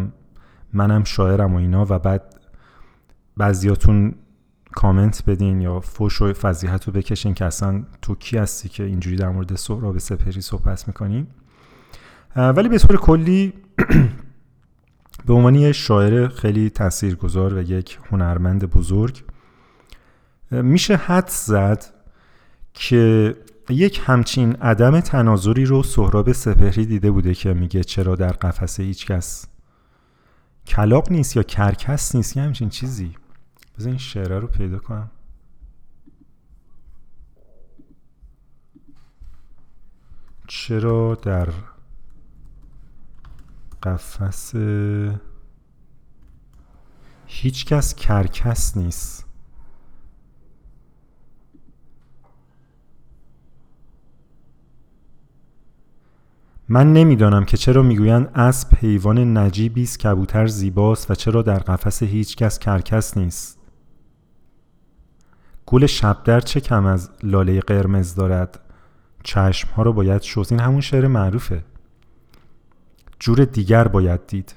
منم 0.72 1.04
شاعرم 1.04 1.54
و 1.54 1.56
اینا 1.56 1.86
و 1.88 1.98
بعد 1.98 2.40
بعضیاتون 3.36 4.14
کامنت 4.72 5.22
بدین 5.26 5.60
یا 5.60 5.80
فوش 5.80 6.22
و 6.22 6.32
فضیحت 6.32 6.84
رو 6.84 6.92
بکشین 6.92 7.34
که 7.34 7.44
اصلا 7.44 7.84
تو 8.02 8.14
کی 8.14 8.38
هستی 8.38 8.68
که 8.68 8.82
اینجوری 8.82 9.16
در 9.16 9.28
مورد 9.28 9.54
سهراب 9.54 9.98
سپهری 9.98 10.40
صحبت 10.40 10.88
می‌کنی. 10.88 11.26
ولی 12.36 12.68
به 12.68 12.78
طور 12.78 12.96
کلی 12.96 13.52
به 15.26 15.34
عنوان 15.34 15.54
یه 15.54 15.72
شاعر 15.72 16.28
خیلی 16.28 16.70
تاثیرگذار 16.70 17.54
و 17.54 17.62
یک 17.62 17.98
هنرمند 18.10 18.64
بزرگ 18.64 19.24
میشه 20.50 20.96
حد 20.96 21.28
زد 21.28 21.84
که 22.74 23.36
یک 23.70 24.00
همچین 24.04 24.52
عدم 24.52 25.00
تناظری 25.00 25.64
رو 25.64 25.82
سهراب 25.82 26.32
سپهری 26.32 26.86
دیده 26.86 27.10
بوده 27.10 27.34
که 27.34 27.54
میگه 27.54 27.84
چرا 27.84 28.16
در 28.16 28.32
قفسه 28.32 28.82
هیچ 28.82 29.06
کس 29.06 29.46
کلاق 30.66 31.12
نیست 31.12 31.36
یا 31.36 31.42
کرکس 31.42 32.14
نیست 32.14 32.36
یه 32.36 32.42
همچین 32.42 32.68
چیزی. 32.68 33.16
بذار 33.78 33.88
این 33.88 33.98
شعره 33.98 34.38
رو 34.38 34.46
پیدا 34.46 34.78
کنم. 34.78 35.10
چرا 40.46 41.14
در 41.14 41.48
قفس 43.82 44.54
هیچ 47.26 47.66
کس 47.66 47.94
کرکس 47.94 48.76
نیست؟ 48.76 49.23
من 56.74 56.92
نمی‌دانم 56.92 57.44
که 57.44 57.56
چرا 57.56 57.82
می‌گویند 57.82 58.30
اسب 58.34 58.68
حیوان 58.80 59.38
نجیبی 59.38 59.82
است 59.82 59.98
کبوتر 59.98 60.46
زیباست 60.46 61.10
و 61.10 61.14
چرا 61.14 61.42
در 61.42 61.58
قفس 61.58 62.02
هیچ 62.02 62.36
کس 62.36 62.58
کرکس 62.58 63.16
نیست. 63.16 63.58
گل 65.66 65.86
شبدر 65.86 66.40
چه 66.40 66.60
کم 66.60 66.86
از 66.86 67.10
لاله 67.22 67.60
قرمز 67.60 68.14
دارد؟ 68.14 68.60
چشم 69.22 69.68
ها 69.76 69.82
رو 69.82 69.92
باید 69.92 70.22
شست. 70.22 70.52
این 70.52 70.60
همون 70.60 70.80
شعر 70.80 71.06
معروفه. 71.06 71.64
جور 73.18 73.44
دیگر 73.44 73.88
باید 73.88 74.26
دید. 74.26 74.54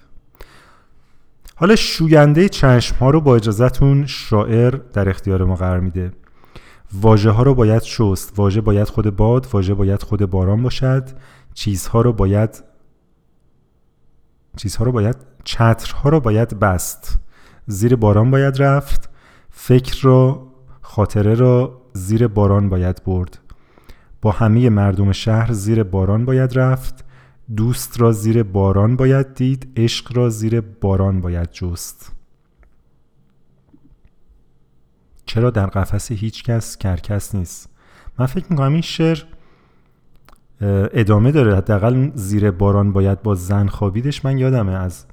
حالا 1.55 1.75
شوینده 1.75 2.49
چشم 2.49 2.95
ها 2.95 3.09
رو 3.09 3.21
با 3.21 3.35
اجازتون 3.35 4.05
شاعر 4.05 4.75
در 4.75 5.09
اختیار 5.09 5.43
ما 5.43 5.55
قرار 5.55 5.79
میده. 5.79 6.11
واژه 6.93 7.29
ها 7.29 7.43
رو 7.43 7.55
باید 7.55 7.81
شست. 7.81 8.33
واژه 8.35 8.61
باید 8.61 8.87
خود 8.87 9.15
باد 9.15 9.47
واژه 9.53 9.73
باید 9.73 10.03
خود 10.03 10.25
باران 10.25 10.63
باشد. 10.63 11.09
چیزها 11.57 12.01
رو 12.01 12.13
باید 12.13 12.63
چیزها 14.57 14.85
رو 14.85 14.91
باید 14.91 15.15
چترها 15.43 16.09
رو 16.09 16.19
باید 16.19 16.59
بست. 16.59 17.19
زیر 17.67 17.95
باران 17.95 18.31
باید 18.31 18.61
رفت. 18.61 19.09
فکر 19.49 20.01
رو 20.01 20.51
خاطره 20.81 21.33
را 21.33 21.81
زیر 21.93 22.27
باران 22.27 22.69
باید 22.69 23.03
برد. 23.03 23.39
با 24.21 24.31
همه 24.31 24.69
مردم 24.69 25.11
شهر 25.11 25.53
زیر 25.53 25.83
باران 25.83 26.25
باید 26.25 26.59
رفت. 26.59 27.05
دوست 27.55 28.01
را 28.01 28.11
زیر 28.11 28.43
باران 28.43 28.95
باید 28.95 29.33
دید. 29.33 29.73
عشق 29.77 30.17
را 30.17 30.29
زیر 30.29 30.61
باران 30.61 31.21
باید 31.21 31.51
جست. 31.51 32.11
چرا 35.25 35.49
در 35.49 35.67
قفس 35.67 36.11
هیچ 36.11 36.43
کس 36.43 36.77
کرکس 36.77 37.35
نیست؟ 37.35 37.69
من 38.19 38.25
فکر 38.25 38.45
می‌کنم 38.49 38.73
این 38.73 38.81
شعر 38.81 39.23
ادامه 40.61 41.31
داره. 41.31 41.55
حداقل 41.55 42.11
زیر 42.15 42.51
باران 42.51 42.93
باید 42.93 43.21
با 43.21 43.35
زن 43.35 43.67
خوابیدش. 43.67 44.25
من 44.25 44.37
یادمه 44.37 44.71
از 44.71 45.05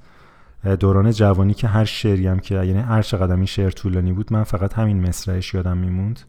دوران 0.79 1.11
جوانی 1.11 1.53
که 1.53 1.67
هر 1.67 1.85
شعری 1.85 2.27
هم 2.27 2.39
که 2.39 2.55
یعنی 2.55 2.79
هر 2.79 3.01
چقدر 3.01 3.35
این 3.35 3.45
شعر 3.45 3.69
طولانی 3.69 4.13
بود 4.13 4.33
من 4.33 4.43
فقط 4.43 4.73
همین 4.73 5.07
مصرعش 5.07 5.53
یادم 5.53 5.77
میموند. 5.77 6.19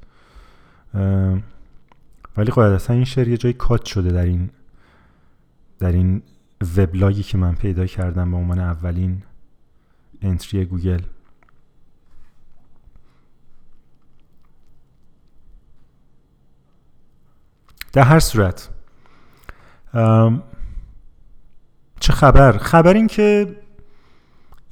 ولی 2.37 2.50
قاعدتا 2.52 2.94
این 2.94 3.04
شعر 3.04 3.28
یه 3.28 3.37
جای 3.37 3.52
کات 3.52 3.85
شده 3.85 4.11
در 4.11 4.25
این 4.25 4.50
در 5.78 5.92
این 5.92 6.23
وبلاگی 6.76 7.23
که 7.23 7.38
من 7.38 7.54
پیدا 7.54 7.87
کردم 7.87 8.30
به 8.30 8.37
عنوان 8.37 8.58
اولین 8.58 9.23
انتری 10.23 10.64
گوگل. 10.64 11.00
در 17.92 18.02
هر 18.02 18.18
صورت 18.18 18.68
چه 22.00 22.12
خبر؟ 22.12 22.53
خبر 22.53 22.95
این 22.95 23.07
که 23.07 23.57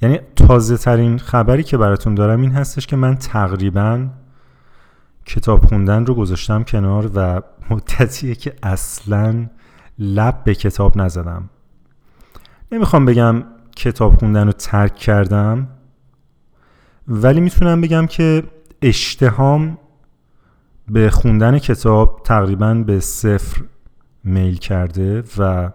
یعنی 0.01 0.19
تازه 0.35 0.77
ترین 0.77 1.17
خبری 1.17 1.63
که 1.63 1.77
براتون 1.77 2.15
دارم 2.15 2.41
این 2.41 2.51
هستش 2.51 2.87
که 2.87 2.95
من 2.95 3.15
تقریبا 3.15 4.07
کتاب 5.25 5.65
خوندن 5.65 6.05
رو 6.05 6.15
گذاشتم 6.15 6.63
کنار 6.63 7.11
و 7.15 7.41
مدتیه 7.69 8.35
که 8.35 8.53
اصلا 8.63 9.49
لب 9.99 10.43
به 10.43 10.55
کتاب 10.55 10.97
نزدم. 10.97 11.49
نمی‌خوام 12.71 13.05
بگم 13.05 13.43
کتاب 13.75 14.15
خوندن 14.15 14.45
رو 14.45 14.51
ترک 14.51 14.95
کردم 14.95 15.67
ولی 17.07 17.41
می‌تونم 17.41 17.81
بگم 17.81 18.07
که 18.07 18.43
اشتهام 18.81 19.77
به 20.87 21.09
خوندن 21.09 21.59
کتاب 21.59 22.21
تقریبا 22.23 22.73
به 22.73 22.99
صفر 22.99 23.61
میل 24.25 24.57
کرده 24.57 25.23
و 25.37 25.71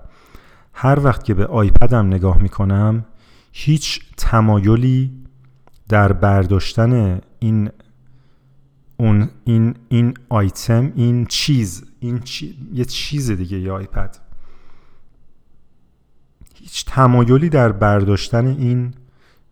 هر 0.73 1.01
وقت 1.01 1.25
که 1.25 1.35
به 1.35 1.47
آیپدم 1.47 2.07
نگاه 2.07 2.39
می‌کنم 2.39 3.05
هیچ 3.53 4.01
تمایلی 4.17 5.13
در 5.89 6.13
برداشتن 6.13 7.21
این 7.39 7.71
اون 8.97 9.31
این 9.45 9.75
این 9.89 10.15
آیتم 10.29 10.93
این 10.97 11.27
چیز 11.27 11.85
این 12.01 12.21
یه 12.73 12.85
چیز 12.85 13.31
دیگه 13.31 13.59
یه 13.59 13.73
آیپد. 13.73 14.17
هیچ 16.55 16.85
تمایلی 16.87 17.49
در 17.49 17.73
برداشتن 17.73 18.47
این 18.47 18.95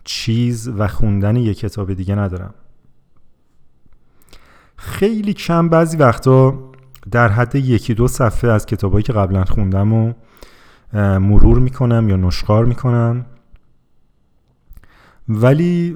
چیز 0.04 0.68
و 0.68 0.88
خوندن 0.88 1.36
یه 1.36 1.54
کتاب 1.54 1.94
دیگه 1.94 2.14
ندارم. 2.14 2.54
خیلی 4.76 5.34
کم 5.34 5.68
بعضی 5.68 5.96
وقتا 5.96 6.67
در 7.10 7.28
حد 7.28 7.54
یکی 7.54 7.94
دو 7.94 8.08
صفحه 8.08 8.50
از 8.50 8.66
کتابایی 8.66 9.02
که 9.02 9.12
قبلا 9.12 9.44
خوندم 9.44 9.92
و 9.92 10.12
مرور 11.18 11.58
می‌کنم 11.58 12.08
یا 12.08 12.16
نشخار 12.16 12.64
می‌کنم. 12.64 13.26
ولی 15.28 15.94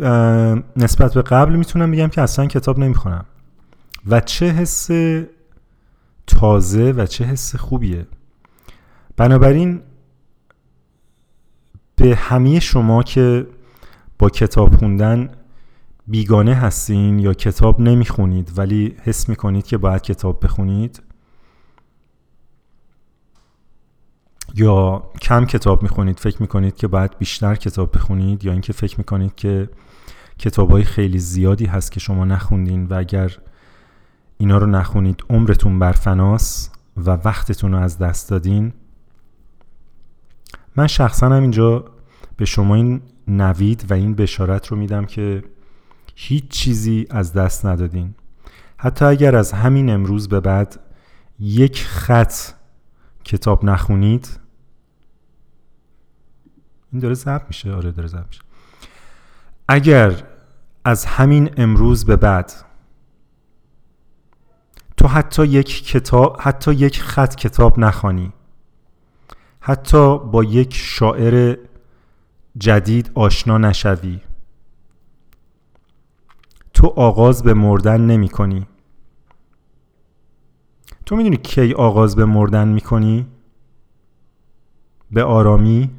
نسبت 0.77 1.15
به 1.15 1.23
قبل 1.23 1.57
می‌تونم 1.57 1.91
بگم 1.91 2.09
که 2.09 2.23
اصلا 2.23 2.47
کتاب 2.47 2.79
نمی‌خونم. 2.79 3.25
و 4.07 4.21
چه 4.21 4.47
حس 4.51 4.91
تازه 6.27 6.93
و 6.93 7.07
چه 7.07 7.25
حس 7.25 7.57
خوبیه. 7.57 8.07
بنابراین 9.17 9.81
به 11.97 12.15
همه 12.17 12.61
شما 12.61 13.03
که 13.03 13.47
با 14.19 14.29
کتاب 14.29 14.77
خوندن 14.77 15.31
بیگانه 16.07 16.55
هستین 16.55 17.19
یا 17.19 17.35
کتاب 17.35 17.81
نمی‌خونید 17.81 18.53
ولی 18.57 18.97
حس 19.03 19.29
می‌کنید 19.29 19.67
که 19.67 19.79
باید 19.79 20.03
کتاب 20.03 20.45
بخونید؟ 20.45 21.03
یا 24.55 25.03
کم 25.23 25.47
کتاب 25.47 25.83
می‌خونید 25.83 26.19
فکر 26.19 26.43
می‌کنید 26.43 26.77
که 26.77 26.89
باید 26.89 27.19
بیشتر 27.19 27.55
کتاب 27.55 27.97
بخونید؟ 27.97 28.45
یا 28.45 28.53
اینکه 28.53 28.73
فکر 28.73 28.99
می‌کنید 28.99 29.35
که 29.35 29.69
کتاب 30.39 30.71
های 30.71 30.85
خیلی 30.85 31.19
زیادی 31.19 31.67
هست 31.67 31.93
که 31.93 32.01
شما 32.01 32.25
نخوندین 32.25 32.87
و 32.87 32.95
اگر 32.95 33.37
اینا 34.39 34.59
رو 34.59 34.67
نخونید 34.67 35.25
عمرتون 35.31 35.79
برفناس 35.79 36.71
و 36.97 37.11
وقتتون 37.11 37.73
رو 37.73 37.79
از 37.79 37.99
دست 37.99 38.31
دادین؟ 38.31 38.73
من 40.77 40.87
شخصا 40.87 41.27
هم 41.27 41.43
اینجا 41.43 41.85
به 42.37 42.45
شما 42.45 42.75
این 42.75 43.03
نوید 43.29 43.85
و 43.91 43.95
این 43.95 44.15
بشارت 44.15 44.67
رو 44.67 44.77
میدم 44.77 45.05
که 45.05 45.45
هیچ 46.15 46.49
چیزی 46.49 47.07
از 47.11 47.33
دست 47.33 47.67
ندادین. 47.67 48.15
حتی 48.77 49.05
اگر 49.05 49.37
از 49.37 49.53
همین 49.53 49.91
امروز 49.91 50.29
به 50.29 50.41
بعد 50.41 50.81
یک 51.39 51.85
خط 51.85 52.35
کتاب 53.25 53.65
نخونید 53.65 54.41
این 56.93 57.01
داره 57.01 57.15
ضبط 57.15 57.43
میشه. 57.49 57.73
آره 57.73 57.93
داره 57.93 58.09
ضبط 58.09 58.27
میشه. 58.27 58.43
اگر 59.69 60.23
از 60.85 61.05
همین 61.05 61.51
امروز 61.57 62.05
به 62.05 62.17
بعد 62.17 62.53
تو 64.97 65.09
حتی 65.09 65.47
یک 65.47 65.87
کتاب 65.87 66.37
حتی 66.41 66.75
یک 66.75 67.03
خط 67.03 67.35
کتاب 67.35 67.79
نخوانی 67.79 68.33
حتی 69.61 70.19
با 70.19 70.45
یک 70.45 70.75
شاعر 70.75 71.57
جدید 72.59 73.11
آشنا 73.15 73.59
نشوی 73.59 74.21
تو 76.83 76.89
آغاز 76.97 77.43
به 77.43 77.55
مردن 77.55 78.01
نمی 78.01 78.29
کنی 78.29 78.67
تو 81.07 81.17
می‌دونی 81.17 81.37
کی 81.37 81.73
آغاز 81.73 82.17
به 82.17 82.25
مردن 82.25 82.69
می 82.69 82.81
کنی؟ 82.81 83.27
به 85.11 85.25
آرامی 85.25 85.91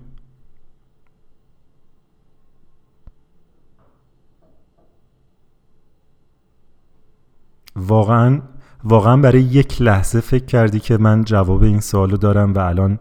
واقعا 7.75 8.41
واقعا 8.83 9.17
برای 9.17 9.41
یک 9.41 9.81
لحظه 9.81 10.19
فکر 10.19 10.45
کردی 10.45 10.79
که 10.79 10.97
من 10.97 11.23
جواب 11.23 11.63
این 11.63 11.79
سوالو 11.79 12.17
دارم 12.17 12.53
و 12.53 12.59
الان 12.59 12.99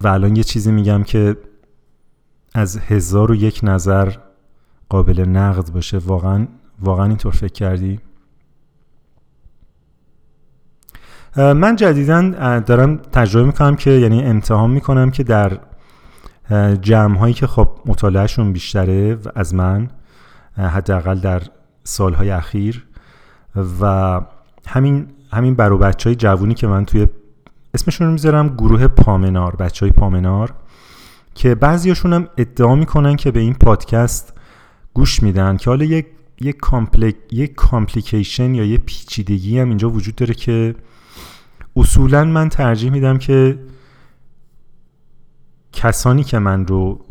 و 0.00 0.08
الان 0.08 0.36
یه 0.36 0.42
چیزی 0.42 0.72
میگم 0.72 1.02
که 1.02 1.36
از 2.54 2.78
هزار 2.78 3.30
و 3.30 3.34
یک 3.34 3.60
نظر 3.62 4.16
قابل 4.92 5.20
نقد 5.20 5.70
باشه 5.70 5.98
واقعا 5.98 6.46
واقعا 6.80 7.06
اینطور 7.06 7.32
فکر 7.32 7.52
کردی؟ 7.52 8.00
من 11.36 11.76
جدیدا 11.76 12.30
دارم 12.60 12.96
تجربه 12.96 13.46
می‌کنم 13.46 13.76
که 13.76 13.90
یعنی 13.90 14.22
امتحان 14.22 14.70
می‌کنم 14.70 15.10
که 15.10 15.22
در 15.22 15.58
جمع 16.80 17.18
هایی 17.18 17.34
که 17.34 17.46
خب 17.46 17.68
مطالعهشون 17.86 18.52
بیشتره 18.52 19.18
از 19.34 19.54
من 19.54 19.88
حداقل 20.56 21.18
در 21.18 21.42
سالهای 21.84 22.30
اخیر 22.30 22.86
و 23.80 24.20
همین 24.66 25.06
همین 25.32 25.54
برو 25.54 25.78
بچه 25.78 26.08
های 26.08 26.16
جوونی 26.16 26.54
که 26.54 26.66
من 26.66 26.84
توی 26.84 27.06
اسمشون 27.74 28.06
رو 28.06 28.12
می‌ذارم 28.12 28.48
گروه 28.48 28.86
پامنار 28.86 29.56
بچه 29.56 29.86
های 29.86 29.92
پامنار 29.92 30.54
که 31.34 31.54
بعضیاشون 31.54 32.12
هم 32.12 32.28
ادعا 32.36 32.74
می‌کنن 32.74 33.16
که 33.16 33.30
به 33.30 33.40
این 33.40 33.54
پادکست 33.54 34.31
گوش 34.94 35.22
میدن 35.22 35.56
که 35.56 35.70
حالا 35.70 35.84
یک 35.84 36.06
یک 36.40 36.56
complic 36.56 37.16
یک 37.30 37.54
complication 37.54 38.54
یا 38.54 38.64
یه 38.64 38.78
پیچیدگی 38.78 39.58
هم 39.58 39.68
اینجا 39.68 39.90
وجود 39.90 40.14
داره 40.14 40.34
که 40.34 40.74
اصولا 41.76 42.24
من 42.24 42.48
ترجیح 42.48 42.90
میدم 42.90 43.18
که 43.18 43.58
کسانی 45.72 46.24
که 46.24 46.38
من 46.38 46.66
رو 46.66 47.04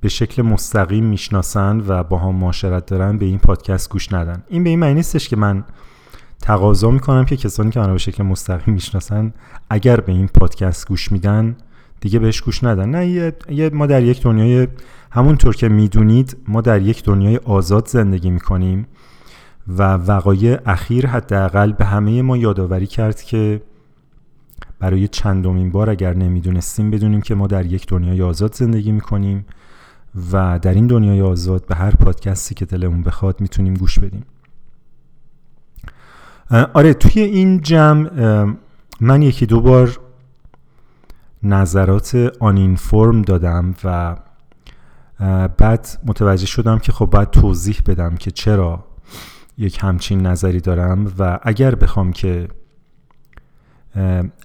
به 0.00 0.08
شکل 0.08 0.42
مستقیم 0.42 1.04
می‌شناسن 1.04 1.82
و 1.88 2.04
با 2.04 2.18
هم 2.18 2.34
معاشرت 2.34 2.86
دارن 2.86 3.18
به 3.18 3.24
این 3.24 3.38
پادکست 3.38 3.90
گوش 3.90 4.12
ندن. 4.12 4.42
این 4.48 4.64
به 4.64 4.70
این 4.70 4.78
معنی 4.78 4.94
نیستش 4.94 5.28
که 5.28 5.36
من 5.36 5.64
تقاضا 6.40 6.90
می‌کنم 6.90 7.24
که 7.24 7.36
کسانی 7.36 7.70
که 7.70 7.80
من 7.80 7.86
رو 7.86 7.92
به 7.92 7.98
شکل 7.98 8.22
مستقیم 8.22 8.74
می‌شناسن 8.74 9.34
اگر 9.70 10.00
به 10.00 10.12
این 10.12 10.26
پادکست 10.26 10.88
گوش 10.88 11.12
میدن 11.12 11.56
دیگه 12.00 12.18
بهش 12.18 12.40
گوش 12.40 12.64
ندن. 12.64 12.88
نه 12.88 13.06
یه, 13.50 13.70
ما 13.72 13.86
در 13.86 14.02
یک 14.02 14.22
دنیای 14.22 14.68
همونطور 15.10 15.56
که 15.56 15.68
می‌دونید 15.68 16.36
ما 16.48 16.60
در 16.60 16.82
یک 16.82 17.04
دنیای 17.04 17.36
آزاد 17.36 17.88
زندگی 17.88 18.30
می‌کنیم 18.30 18.86
و 19.68 19.82
وقایع 19.94 20.58
اخیر 20.66 21.06
حداقل 21.06 21.72
به 21.72 21.84
همه 21.84 22.22
ما 22.22 22.36
یادآوری 22.36 22.86
کرد 22.86 23.22
که 23.22 23.62
برای 24.78 25.08
چندمین 25.08 25.70
بار 25.70 25.90
اگر 25.90 26.14
نمی‌دونستیم 26.14 26.90
بدونیم 26.90 27.20
که 27.20 27.34
ما 27.34 27.46
در 27.46 27.66
یک 27.66 27.86
دنیای 27.86 28.22
آزاد 28.22 28.54
زندگی 28.54 28.92
می‌کنیم 28.92 29.46
و 30.32 30.58
در 30.58 30.74
این 30.74 30.86
دنیای 30.86 31.20
آزاد 31.20 31.66
به 31.66 31.74
هر 31.74 31.90
پادکستی 31.90 32.54
که 32.54 32.64
دلمون 32.64 33.02
بخواد 33.02 33.40
می‌تونیم 33.40 33.74
گوش 33.74 33.98
بدیم. 33.98 34.24
آره 36.72 36.94
توی 36.94 37.22
این 37.22 37.60
جمع 37.60 38.10
من 39.00 39.22
یکی 39.22 39.46
دو 39.46 39.60
بار 39.60 39.98
نظرات 41.42 42.32
آنینفورم 42.40 43.22
دادم 43.22 43.74
و 43.84 44.16
بعد 45.58 45.88
متوجه 46.06 46.46
شدم 46.46 46.78
که 46.78 46.92
خب 46.92 47.06
باید 47.06 47.30
توضیح 47.30 47.80
بدم 47.86 48.16
که 48.16 48.30
چرا 48.30 48.84
یک 49.58 49.78
همچین 49.82 50.26
نظری 50.26 50.60
دارم 50.60 51.12
و 51.18 51.38
اگر 51.42 51.74
بخوام 51.74 52.12
که 52.12 52.48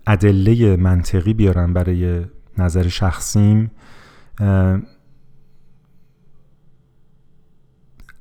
ادله 0.07 0.75
منطقی 0.75 1.33
بیارم 1.33 1.73
برای 1.73 2.25
نظر 2.57 2.87
شخصیم 2.87 3.71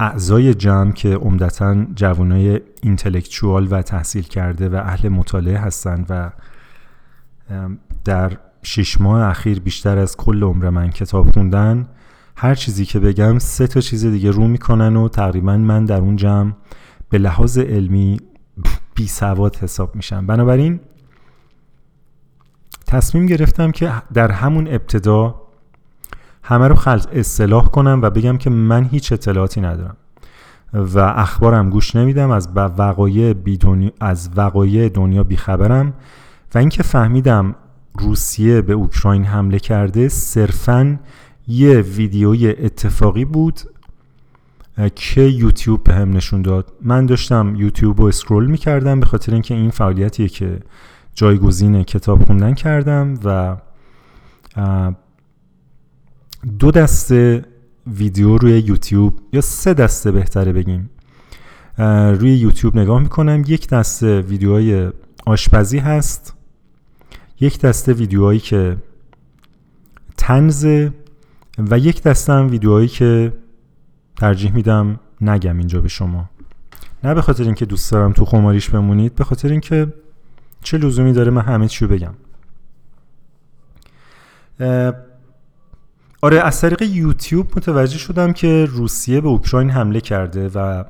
اعضای 0.00 0.54
جمع 0.54 0.92
که 0.92 1.14
عمدتا 1.14 1.84
جوانای 1.94 2.60
اینتלקچوال 2.82 3.68
و 3.70 3.82
تحصیل 3.82 4.22
کرده 4.22 4.68
و 4.68 4.74
اهل 4.74 5.08
مطالعه 5.08 5.58
هستند 5.58 6.06
و 6.08 6.30
در 8.04 8.38
شش 8.66 9.00
ماه 9.00 9.22
اخیر 9.22 9.60
بیشتر 9.60 9.98
از 9.98 10.16
کل 10.16 10.42
عمر 10.42 10.70
من 10.70 10.90
کتاب 10.90 11.30
خوندن 11.30 11.88
هر 12.36 12.54
چیزی 12.54 12.84
که 12.84 13.00
بگم 13.00 13.38
سه 13.38 13.66
تا 13.66 13.80
چیز 13.80 14.04
دیگه 14.04 14.30
رو 14.30 14.48
می‌کنن 14.48 14.96
و 14.96 15.08
تقریبا 15.08 15.56
من 15.56 15.84
در 15.84 16.00
اون 16.00 16.16
جمع 16.16 16.52
به 17.10 17.18
لحاظ 17.18 17.58
علمی 17.58 18.20
بی 18.94 19.06
سواد 19.06 19.56
حساب 19.56 19.96
میشم. 19.96 20.26
بنابراین 20.26 20.80
تصمیم 22.86 23.26
گرفتم 23.26 23.70
که 23.70 23.92
در 24.14 24.30
همون 24.30 24.68
ابتدا 24.68 25.34
همه 26.42 26.68
رو 26.68 26.74
خلط 26.74 27.06
اصلاح 27.12 27.66
کنم 27.66 28.00
و 28.02 28.10
بگم 28.10 28.36
که 28.36 28.50
من 28.50 28.84
هیچ 28.84 29.12
اطلاعاتی 29.12 29.60
ندارم 29.60 29.96
و 30.72 30.98
اخبارم 30.98 31.70
گوش 31.70 31.96
نمیدم 31.96 32.30
از 32.30 32.48
وقایع 32.54 33.34
از 34.00 34.30
وقایع 34.36 34.88
دنیا 34.88 35.24
بیخبرم 35.24 35.94
و 36.54 36.58
اینکه 36.58 36.82
فهمیدم 36.82 37.54
روسیه 37.98 38.60
به 38.60 38.72
اوکراین 38.72 39.24
حمله 39.24 39.58
کرده 39.58 40.08
صرفا 40.08 40.98
یه 41.48 41.80
ویدیوی 41.80 42.48
اتفاقی 42.48 43.24
بود 43.24 43.60
که 44.94 45.20
یوتیوب 45.20 45.84
به 45.84 45.94
هم 45.94 46.16
نشون 46.16 46.42
داد. 46.42 46.72
من 46.82 47.06
داشتم 47.06 47.54
یوتیوب 47.56 48.00
رو 48.00 48.06
اسکرول 48.06 48.46
می‌کردم 48.46 49.00
به 49.00 49.06
خاطر 49.06 49.32
اینکه 49.32 49.54
این 49.54 49.70
فعالیتیه 49.70 50.28
که 50.28 50.60
جایگزین 51.14 51.82
کتاب 51.82 52.24
خوندن 52.24 52.54
کردم 52.54 53.18
و 53.24 53.56
دو 56.58 56.70
دسته 56.70 57.44
ویدیو 57.86 58.36
روی 58.36 58.58
یوتیوب 58.58 59.20
یا 59.32 59.40
سه 59.40 59.74
دسته 59.74 60.12
بهتره 60.12 60.52
بگیم. 60.52 60.90
روی 62.18 62.36
یوتیوب 62.36 62.78
نگاه 62.78 63.02
می‌کنم. 63.02 63.44
یک 63.46 63.68
دسته 63.68 64.20
ویدیوهای 64.20 64.90
آشپزی 65.26 65.78
هست. 65.78 66.33
یک 67.40 67.60
دسته 67.60 67.92
ویدیوهایی 67.92 68.40
که 68.40 68.76
تنزه 70.16 70.92
و 71.58 71.78
یک 71.78 72.02
دسته 72.02 72.32
هم 72.32 72.50
ویدیوهایی 72.50 72.88
که 72.88 73.32
ترجیح 74.16 74.52
میدم 74.52 75.00
نگم 75.20 75.58
اینجا 75.58 75.80
به 75.80 75.88
شما. 75.88 76.30
نه 77.04 77.14
به 77.14 77.22
خاطر 77.22 77.44
اینکه 77.44 77.64
دوست 77.64 77.92
دارم 77.92 78.12
تو 78.12 78.24
خماریش 78.24 78.70
بمونید 78.70 79.14
به 79.14 79.24
خاطر 79.24 79.48
اینکه 79.48 79.92
چه 80.62 80.78
لزومی 80.78 81.12
داره 81.12 81.30
من 81.30 81.42
همه 81.42 81.68
چیو 81.68 81.88
بگم. 81.88 82.14
آره 86.22 86.40
از 86.40 86.60
طریق 86.60 86.82
یوتیوب 86.82 87.46
متوجه 87.56 87.98
شدم 87.98 88.32
که 88.32 88.64
روسیه 88.70 89.20
به 89.20 89.28
اوکراین 89.28 89.70
حمله 89.70 90.00
کرده 90.00 90.50
و 90.54 90.84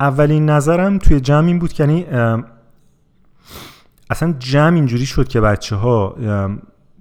اولین 0.00 0.50
نظرم 0.50 0.98
توی 0.98 1.20
جمع 1.20 1.46
این 1.46 1.58
بود 1.58 1.72
که 1.72 1.82
یعنی 1.82 2.06
اصلا 4.10 4.34
جمع 4.38 4.74
اینجوری 4.74 5.06
شد 5.06 5.28
که 5.28 5.40
بچه 5.40 5.76
ها 5.76 6.16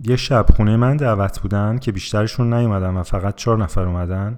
یه 0.03 0.15
شب 0.15 0.45
خونه 0.55 0.77
من 0.77 0.97
دعوت 0.97 1.39
بودن 1.39 1.77
که 1.77 1.91
بیشترشون 1.91 2.53
نیومدن 2.53 2.89
و 2.89 3.03
فقط 3.03 3.35
چهار 3.35 3.57
نفر 3.57 3.81
اومدن 3.81 4.37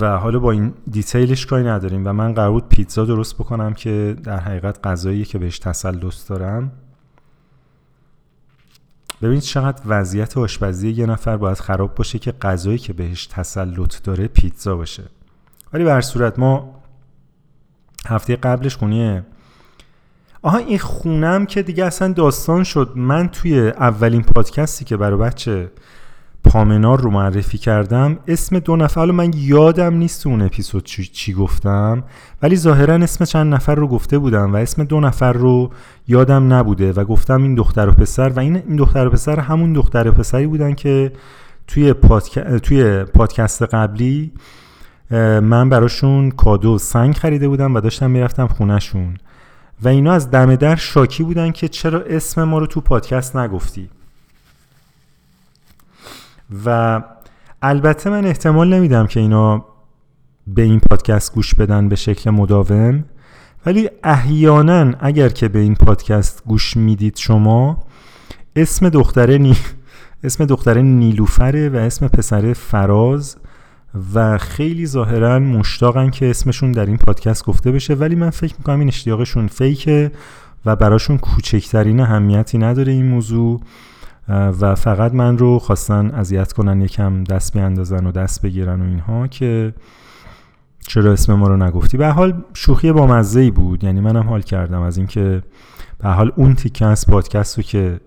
و 0.00 0.16
حالا 0.16 0.38
با 0.38 0.50
این 0.50 0.74
دیتیلش 0.90 1.46
کاری 1.46 1.64
نداریم 1.64 2.06
و 2.06 2.12
من 2.12 2.34
قرار 2.34 2.50
بود 2.50 2.68
پیتزا 2.68 3.04
درست 3.04 3.34
بکنم 3.34 3.74
که 3.74 4.16
در 4.24 4.38
حقیقت 4.38 4.86
غذایی 4.86 5.24
که 5.24 5.38
بهش 5.38 5.58
تسلط 5.58 6.28
دارم. 6.28 6.72
ببینید 9.22 9.42
چقدر 9.42 9.82
وضعیت 9.86 10.38
آشپزی 10.38 10.90
یه 10.90 11.06
نفر 11.06 11.36
باید 11.36 11.58
خراب 11.58 11.94
باشه 11.94 12.18
که 12.18 12.32
غذایی 12.32 12.78
که 12.78 12.92
بهش 12.92 13.26
تسلط 13.26 14.02
داره 14.02 14.28
پیتزا 14.28 14.76
باشه. 14.76 15.04
ولی 15.72 15.84
به 15.84 16.00
صورت 16.00 16.38
ما 16.38 16.82
هفته 18.06 18.36
قبلش 18.36 18.76
خونه 18.76 19.24
آها 20.42 20.58
این 20.58 20.78
خونم 20.78 21.46
که 21.46 21.62
دیگه 21.62 21.84
اصلا 21.84 22.12
داستان 22.12 22.64
شد. 22.64 22.92
من 22.96 23.28
توی 23.28 23.68
اولین 23.68 24.22
پادکستی 24.22 24.84
که 24.84 24.96
برای 24.96 25.18
بچه 25.18 25.70
پامنار 26.44 27.00
رو 27.00 27.10
معرفی 27.10 27.58
کردم 27.58 28.18
اسم 28.28 28.58
دو 28.58 28.76
نفر 28.76 29.00
حالا 29.00 29.12
من 29.12 29.30
یادم 29.36 29.94
نیست 29.94 30.26
اون 30.26 30.42
اپیزود 30.42 30.84
چی, 30.84 31.04
چی 31.04 31.32
گفتم 31.32 32.04
ولی 32.42 32.56
ظاهرا 32.56 32.94
اسم 32.94 33.24
چند 33.24 33.54
نفر 33.54 33.74
رو 33.74 33.88
گفته 33.88 34.18
بودم 34.18 34.54
و 34.54 34.56
اسم 34.56 34.84
دو 34.84 35.00
نفر 35.00 35.32
رو 35.32 35.70
یادم 36.08 36.52
نبوده 36.52 36.92
و 36.92 37.04
گفتم 37.04 37.42
این 37.42 37.54
دختر 37.54 37.88
و 37.88 37.92
پسر 37.92 38.28
و 38.28 38.40
این 38.40 38.56
این 38.56 38.76
دختر 38.76 39.06
و 39.06 39.10
پسر 39.10 39.40
همون 39.40 39.72
دختر 39.72 40.08
و 40.08 40.12
پسری 40.12 40.46
بودن 40.46 40.74
که 40.74 41.12
توی, 41.66 41.92
پادک... 41.92 42.38
توی 42.38 43.04
پادکست 43.04 43.62
قبلی 43.62 44.32
من 45.42 45.68
براشون 45.68 46.30
کادو 46.30 46.78
سنگ 46.78 47.14
خریده 47.14 47.48
بودم 47.48 47.74
و 47.74 47.80
داشتم 47.80 48.10
می‌رفتم 48.10 48.46
خونهشون. 48.46 49.18
و 49.82 49.88
اینا 49.88 50.12
از 50.12 50.30
دم 50.30 50.56
در 50.56 50.76
شاکی 50.76 51.22
بودن 51.22 51.50
که 51.50 51.68
چرا 51.68 52.00
اسم 52.00 52.44
ما 52.44 52.58
رو 52.58 52.66
تو 52.66 52.80
پادکست 52.80 53.36
نگفتی. 53.36 53.88
و 56.64 57.00
البته 57.62 58.10
من 58.10 58.26
احتمال 58.26 58.74
نمیدم 58.74 59.06
که 59.06 59.20
اینا 59.20 59.64
به 60.46 60.62
این 60.62 60.80
پادکست 60.90 61.34
گوش 61.34 61.54
بدن 61.54 61.88
به 61.88 61.96
شکل 61.96 62.30
مداوم 62.30 63.04
ولی 63.66 63.90
احیانا 64.04 64.92
اگر 65.00 65.28
که 65.28 65.48
به 65.48 65.58
این 65.58 65.74
پادکست 65.74 66.42
گوش 66.46 66.76
می‌دید 66.76 67.16
شما 67.16 67.82
اسم 68.56 68.88
دختره 68.88 69.38
نی... 69.38 69.56
اسم 70.24 70.44
دختره 70.44 70.82
نیلوفره 70.82 71.68
و 71.68 71.76
اسم 71.76 72.08
پسر 72.08 72.52
فراز 72.52 73.36
و 74.14 74.38
خیلی 74.38 74.86
ظاهرا 74.86 75.38
مشتاقن 75.38 76.10
که 76.10 76.30
اسمشون 76.30 76.72
در 76.72 76.86
این 76.86 76.96
پادکست 76.96 77.44
گفته 77.44 77.72
بشه 77.72 77.94
ولی 77.94 78.14
من 78.14 78.30
فکر 78.30 78.54
می‌کنم 78.58 78.78
این 78.78 78.88
اشتیاقشون 78.88 79.46
فیکه 79.46 80.10
و 80.66 80.76
براشون 80.76 81.18
کوچکترین 81.18 82.00
اهمیتی 82.00 82.58
نداره 82.58 82.92
این 82.92 83.06
موضوع. 83.08 83.60
و 84.60 84.74
فقط 84.74 85.14
من 85.14 85.38
رو 85.38 85.58
خواستن 85.58 86.10
اذیت 86.10 86.52
کنن 86.52 86.80
یکم 86.80 87.24
دست 87.24 87.52
بیاندازن 87.52 88.06
و 88.06 88.12
دست 88.12 88.42
بگیرن 88.42 88.80
و 88.80 88.84
اینها 88.84 89.26
که 89.26 89.74
چرا 90.88 91.12
اسم 91.12 91.34
ما 91.34 91.48
رو 91.48 91.56
نگفتی. 91.56 91.96
به 91.96 92.08
حال 92.08 92.44
شوخی 92.54 92.92
با 92.92 93.06
مزه 93.06 93.40
ای 93.40 93.50
بود. 93.50 93.84
یعنی 93.84 94.00
منم 94.00 94.28
حال 94.28 94.42
کردم 94.42 94.80
از 94.80 94.96
اینکه 94.96 95.42
به 95.98 96.08
حال 96.08 96.32
اون 96.36 96.54
تیکه 96.54 96.86
از 96.86 97.06
پادکست 97.06 97.56
رو 97.56 97.62
که 97.62 98.00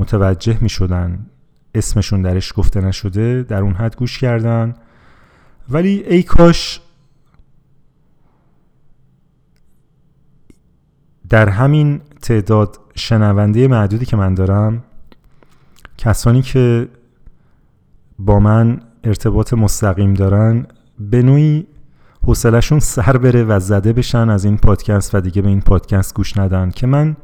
متوجه 0.00 0.58
می 0.60 0.68
شدن 0.68 1.26
اسمشون 1.74 2.22
درش 2.22 2.52
گفته 2.56 2.80
نشده 2.80 3.42
در 3.42 3.62
اون 3.62 3.74
حد 3.74 3.96
گوش 3.96 4.18
کردن. 4.18 4.74
ولی 5.70 6.04
ای 6.08 6.22
کاش 6.22 6.80
در 11.28 11.48
همین 11.48 12.00
تعداد 12.22 12.78
شنونده 12.94 13.68
معدودی 13.68 14.04
که 14.04 14.16
من 14.16 14.34
دارم 14.34 14.82
کسانی 15.98 16.42
که 16.42 16.88
با 18.18 18.40
من 18.40 18.80
ارتباط 19.04 19.54
مستقیم 19.54 20.14
دارن 20.14 20.66
به 20.98 21.22
نوعی 21.22 21.66
حوصلشون 22.26 22.78
سر 22.78 23.16
بره 23.16 23.44
و 23.44 23.60
زده 23.60 23.92
بشن 23.92 24.30
از 24.30 24.44
این 24.44 24.56
پادکست 24.56 25.14
و 25.14 25.20
دیگه 25.20 25.42
به 25.42 25.48
این 25.48 25.60
پادکست 25.60 26.14
گوش 26.14 26.38
ندن. 26.38 26.70
که 26.70 26.86
من 26.86 27.16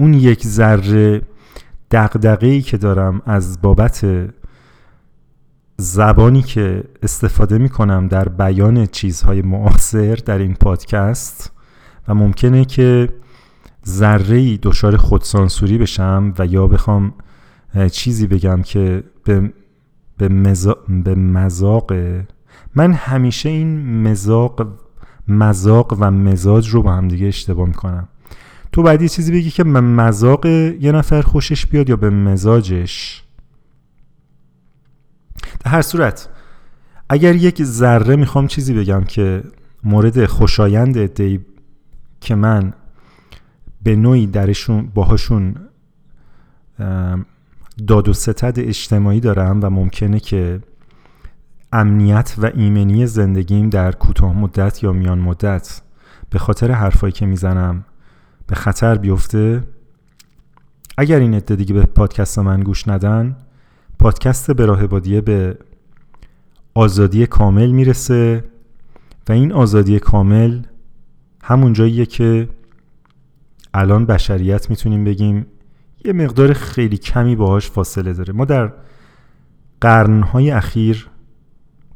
اون 0.00 0.14
یک 0.14 0.46
ذره 0.46 1.22
دقدقه 1.90 2.60
که 2.60 2.76
دارم 2.76 3.22
از 3.26 3.62
بابت 3.62 4.06
زبانی 5.76 6.42
که 6.42 6.84
استفاده 7.02 7.58
می 7.58 7.68
کنم 7.68 8.08
در 8.08 8.28
بیان 8.28 8.86
چیزهای 8.86 9.42
معاصر 9.42 10.14
در 10.14 10.38
این 10.38 10.54
پادکست 10.54 11.52
و 12.08 12.14
ممکنه 12.14 12.64
که 12.64 13.08
ذره 13.86 14.36
ای 14.36 14.58
دچار 14.62 14.96
خودسانسوری 14.96 15.78
بشم 15.78 16.34
و 16.38 16.46
یا 16.46 16.66
بخوام 16.66 17.14
چیزی 17.92 18.26
بگم 18.26 18.62
که 18.62 19.04
به 19.24 19.52
به, 20.18 20.28
به 20.88 21.14
مزاق 21.14 21.92
من 22.74 22.92
همیشه 22.92 23.48
این 23.48 24.02
مزاق 24.02 24.66
مزاق 25.28 25.96
و 26.00 26.10
مزاج 26.10 26.68
رو 26.68 26.82
با 26.82 26.92
هم 26.92 27.08
دیگه 27.08 27.26
اشتباه 27.26 27.68
می‌کنم. 27.68 28.08
تو 28.72 28.82
باید 28.82 29.02
یه 29.02 29.08
چیزی 29.08 29.32
بگی 29.32 29.50
که 29.50 29.64
به 29.64 29.80
مزاق 29.80 30.46
یه 30.46 30.92
نفر 30.92 31.20
خوشش 31.20 31.66
بیاد 31.66 31.88
یا 31.88 31.96
به 31.96 32.10
مزاجش؟ 32.10 33.25
هر 35.66 35.82
صورت 35.82 36.28
اگر 37.08 37.34
یک 37.34 37.64
ذره 37.64 38.16
می‌خوام 38.16 38.46
چیزی 38.46 38.74
بگم 38.74 39.04
که 39.04 39.42
مورد 39.84 40.26
خوشایند 40.26 40.98
ادهی 40.98 41.40
که 42.20 42.34
من 42.34 42.72
به 43.82 43.96
نوعی 43.96 44.26
درشون 44.26 44.90
باهاشون 44.94 45.54
داد 47.86 48.08
و 48.08 48.12
ستد 48.12 48.54
اجتماعی 48.58 49.20
دارم 49.20 49.60
و 49.62 49.70
ممکنه 49.70 50.20
که 50.20 50.60
امنیت 51.72 52.34
و 52.38 52.50
ایمنی 52.54 53.06
زندگیم 53.06 53.70
در 53.70 53.92
کوتاه 53.92 54.38
مدت 54.38 54.82
یا 54.82 54.92
میان 54.92 55.18
مدت 55.18 55.80
به 56.30 56.38
خاطر 56.38 56.72
حرفایی 56.72 57.12
که 57.12 57.26
می‌زنم 57.26 57.84
به 58.46 58.54
خطر 58.54 58.98
بیفته 58.98 59.62
اگر 60.98 61.18
این 61.18 61.34
عده 61.34 61.56
دیگه 61.56 61.74
به 61.74 61.86
پادکست 61.86 62.38
من 62.38 62.62
گوش 62.62 62.88
ندن 62.88 63.36
پادکست 63.98 64.50
به 64.50 64.66
راه 64.66 64.86
بادیه 64.86 65.20
به 65.20 65.58
آزادی 66.74 67.26
کامل 67.26 67.70
می‌رسه 67.70 68.44
و 69.28 69.32
این 69.32 69.52
آزادی 69.52 69.98
کامل 69.98 70.62
همون 71.42 71.72
جاییه 71.72 72.06
که 72.06 72.48
الان 73.74 74.06
بشریت 74.06 74.70
می‌تونیم 74.70 75.04
بگیم 75.04 75.46
یه 76.04 76.12
مقدار 76.12 76.52
خیلی 76.52 76.96
کمی 76.96 77.36
باهاش 77.36 77.70
فاصله 77.70 78.12
داره. 78.12 78.32
ما 78.32 78.44
در 78.44 78.72
قرنهای 79.80 80.50
اخیر 80.50 81.08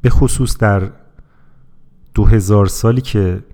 به 0.00 0.10
خصوص 0.10 0.58
در 0.58 0.90
دو 2.14 2.24
هزار 2.24 2.66
سالی 2.66 3.00
که 3.00 3.44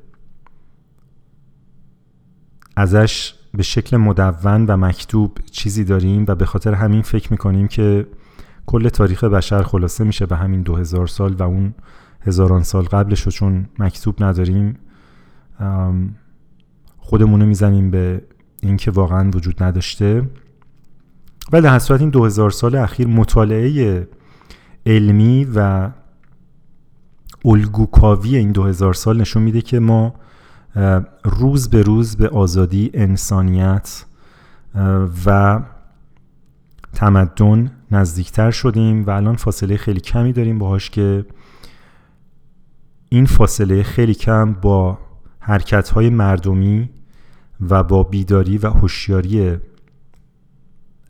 ازش 2.76 3.34
به 3.54 3.62
شکل 3.62 3.96
مدون 3.96 4.66
و 4.66 4.76
مکتوب 4.76 5.38
چیزی 5.50 5.84
داریم 5.84 6.24
و 6.28 6.34
به 6.34 6.46
خاطر 6.46 6.74
همین 6.74 7.02
فکر 7.02 7.30
می‌کنیم 7.30 7.68
که 7.68 8.06
کل 8.66 8.88
تاریخ 8.88 9.24
بشر 9.24 9.62
خلاصه 9.62 10.04
میشه 10.04 10.26
به 10.26 10.36
همین 10.36 10.62
دو 10.62 10.76
هزار 10.76 11.06
سال 11.06 11.34
و 11.34 11.42
اون 11.42 11.74
هزاران 12.20 12.62
سال 12.62 12.84
قبلش 12.84 13.20
رو 13.22 13.30
چون 13.30 13.66
مکتوب 13.78 14.24
نداریم 14.24 14.78
خودمونو 16.98 17.46
می‌زنیم 17.46 17.90
به 17.90 18.22
اینکه 18.62 18.90
واقعا 18.90 19.30
وجود 19.30 19.62
نداشته. 19.62 20.30
ولی 21.52 21.62
در 21.62 21.78
صورت 21.78 22.00
این 22.00 22.10
دو 22.10 22.24
هزار 22.24 22.50
سال 22.50 22.76
اخیر 22.76 23.06
مطالعه 23.06 24.08
علمی 24.86 25.46
و 25.54 25.90
الگوکاوی 27.44 28.36
این 28.36 28.52
دو 28.52 28.64
هزار 28.64 28.94
سال 28.94 29.20
نشون 29.20 29.42
میده 29.42 29.60
که 29.60 29.78
ما 29.78 30.14
روز 31.24 31.70
به 31.70 31.82
روز 31.82 32.16
به 32.16 32.28
آزادی 32.28 32.90
انسانیت 32.94 34.04
و 35.26 35.60
تمدن 36.92 37.70
نزدیکتر 37.90 38.50
شدیم 38.50 39.04
و 39.04 39.10
الان 39.10 39.36
فاصله 39.36 39.76
خیلی 39.76 40.00
کمی 40.00 40.32
داریم 40.32 40.58
باهاش 40.58 40.90
که 40.90 41.24
این 43.08 43.26
فاصله 43.26 43.82
خیلی 43.82 44.14
کم 44.14 44.52
با 44.52 44.98
حرکت 45.38 45.88
های 45.88 46.10
مردمی 46.10 46.88
و 47.60 47.82
با 47.82 48.02
بیداری 48.02 48.58
و 48.58 48.70
هوشیاری 48.70 49.56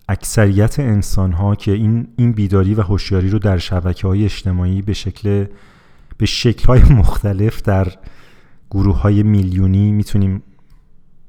اکثریت 0.09 0.81
انسان 0.81 1.33
ها 1.33 1.55
که 1.55 1.73
این 1.73 2.09
این 2.17 2.33
بیداری 2.33 2.75
و 2.75 2.83
هوشیاری 2.83 3.31
رو 3.31 3.39
در 3.39 3.59
شبکه 3.59 4.07
های 4.07 4.25
اجتماعی 4.25 4.83
به 4.83 4.93
شکل 4.93 5.47
به 6.19 6.27
شکل 6.27 6.67
های 6.67 6.83
مختلف 6.83 7.62
در 7.62 7.93
گروه 8.71 9.01
های 9.01 9.23
میلیونی 9.23 9.93
می‌تونیم 9.93 10.43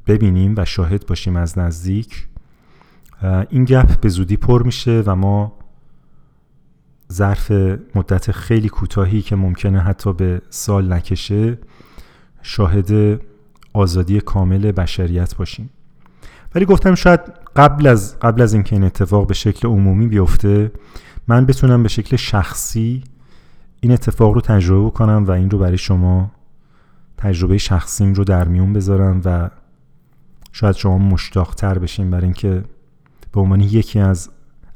ببینیم 0.08 0.54
و 0.58 0.66
شاهد 0.66 1.06
باشیم 1.06 1.36
از 1.36 1.58
نزدیک. 1.58 2.27
این 3.50 3.66
گپ 3.66 4.00
به 4.00 4.10
زودی 4.10 4.38
پر 4.38 4.64
میشه 4.64 5.04
و 5.06 5.16
ما 5.16 5.54
ظرف 7.14 7.52
مدت 7.96 8.32
خیلی 8.32 8.70
کوتاهی 8.70 9.22
که 9.22 9.36
ممکنه 9.36 9.80
حتی 9.80 10.14
به 10.14 10.42
سال 10.50 10.94
نکشه 10.94 11.58
شاهد 12.42 13.22
آزادی 13.74 14.22
کامل 14.22 14.72
بشریت 14.72 15.36
باشیم. 15.36 15.70
ولی 16.56 16.66
گفتم 16.66 16.96
شاید 16.96 17.20
قبل 17.56 17.88
از 17.88 18.20
قبل 18.20 18.42
از 18.42 18.54
اینکه 18.54 18.76
این 18.76 18.84
اتفاق 18.84 19.28
به 19.28 19.34
شکل 19.34 19.68
عمومی 19.68 20.08
بیفته 20.08 20.72
من 21.28 21.46
بتونم 21.46 21.84
به 21.84 21.90
شکل 21.90 22.16
شخصی 22.16 23.04
این 23.80 23.92
اتفاق 23.92 24.34
رو 24.34 24.42
تجربه 24.42 24.90
کنم 24.90 25.26
و 25.28 25.32
این 25.32 25.50
رو 25.50 25.58
برای 25.58 25.78
شما 25.78 26.32
تجربه 27.18 27.58
شخصیم 27.58 28.14
رو 28.14 28.24
در 28.24 28.48
میون 28.48 28.74
بذارم 28.74 29.22
و 29.26 29.50
شاید 30.52 30.76
شما 30.76 30.98
مشتاقتر 30.98 31.80
بشین 31.80 32.12
برای 32.12 32.24
اینکه 32.24 32.64
به 33.38 33.42
عنوان 33.42 33.62
یکی 33.62 34.00
از 34.00 34.30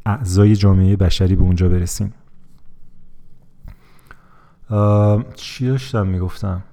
اعضای 0.05 0.55
جامعه 0.55 0.95
بشری 0.95 1.35
به 1.35 1.41
اونجا 1.41 1.69
برسیم. 1.69 2.13
چی 5.35 5.67
داشتم 5.67 6.07
می‌گفتم؟ 6.07 6.63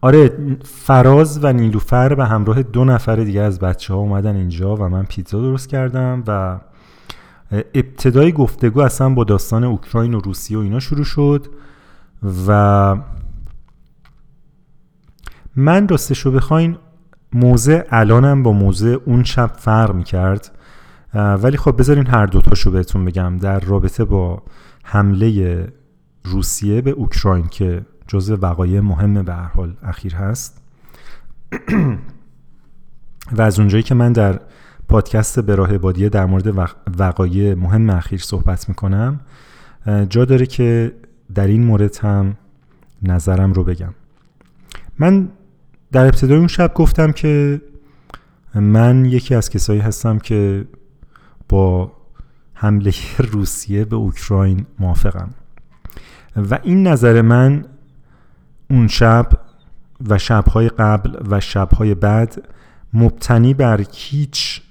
آره 0.00 0.36
فراز 0.64 1.44
و 1.44 1.52
نیلوفر 1.52 2.14
به 2.14 2.26
همراه 2.26 2.62
دو 2.62 2.84
نفر 2.84 3.16
دیگه 3.16 3.40
از 3.40 3.58
بچه 3.58 3.94
ها 3.94 4.00
اومدن 4.00 4.36
اینجا 4.36 4.76
و 4.76 4.88
من 4.88 5.04
پیتزا 5.04 5.40
درست 5.40 5.68
کردم 5.68 6.24
و 6.26 6.60
ابتدای 7.74 8.32
گفتگو 8.32 8.80
اصلا 8.80 9.10
با 9.10 9.24
داستان 9.24 9.64
اوکراین 9.64 10.14
و 10.14 10.20
روسیه 10.20 10.58
و 10.58 10.60
اینا 10.60 10.80
شروع 10.80 11.04
شد 11.04 11.46
و 12.46 12.96
من 15.56 15.88
راستش 15.88 16.18
رو 16.18 16.32
بخواین 16.32 16.76
موزه 17.34 17.84
الانم 17.90 18.42
با 18.42 18.52
موزه 18.52 19.00
اون 19.04 19.24
شب 19.24 19.52
فرق 19.58 19.94
می‌کرد 19.94 20.50
ولی 21.14 21.56
خب 21.56 21.78
بذارین 21.78 22.06
هر 22.06 22.26
دوتاشو 22.26 22.70
بهتون 22.70 23.04
بگم. 23.04 23.38
در 23.38 23.60
رابطه 23.60 24.04
با 24.04 24.42
حمله 24.84 25.68
روسیه 26.24 26.80
به 26.80 26.90
اوکراین 26.90 27.46
که 27.46 27.82
جزء 28.06 28.36
وقایع 28.40 28.80
مهم 28.80 29.22
به 29.22 29.32
هر 29.32 29.48
حال 29.48 29.76
اخیر 29.82 30.14
هست. 30.14 30.62
و 33.36 33.42
از 33.42 33.58
اونجایی 33.58 33.82
که 33.82 33.94
من 33.94 34.12
در 34.12 34.40
پادکست 34.88 35.40
به 35.40 35.54
راه 35.54 35.78
بادیه 35.78 36.08
در 36.08 36.26
مورد 36.26 36.68
وقایع 36.98 37.54
مهم 37.54 37.90
اخیر 37.90 38.20
صحبت 38.20 38.68
می‌کنم 38.68 39.20
جا 40.08 40.24
داره 40.24 40.46
که 40.46 40.92
در 41.34 41.46
این 41.46 41.64
مورد 41.64 41.96
هم 41.96 42.36
نظرم 43.02 43.52
رو 43.52 43.64
بگم. 43.64 43.94
من 44.98 45.28
در 45.92 46.04
ابتدای 46.04 46.38
اون 46.38 46.46
شب 46.46 46.74
گفتم 46.74 47.12
که 47.12 47.60
من 48.54 49.04
یکی 49.04 49.34
از 49.34 49.50
کسایی 49.50 49.80
هستم 49.80 50.18
که 50.18 50.64
با 51.48 51.92
حمله 52.54 52.94
روسیه 53.18 53.84
به 53.84 53.96
اوکراین 53.96 54.66
موافقم. 54.78 55.30
و 56.36 56.58
این 56.62 56.86
نظر 56.86 57.22
من 57.22 57.64
اون 58.70 58.88
شب 58.88 59.28
و 60.08 60.18
شبهای 60.18 60.68
قبل 60.68 61.16
و 61.30 61.40
شبهای 61.40 61.94
بعد 61.94 62.48
مبتنی 62.92 63.54
بر 63.54 63.84
هیچ 63.92 64.62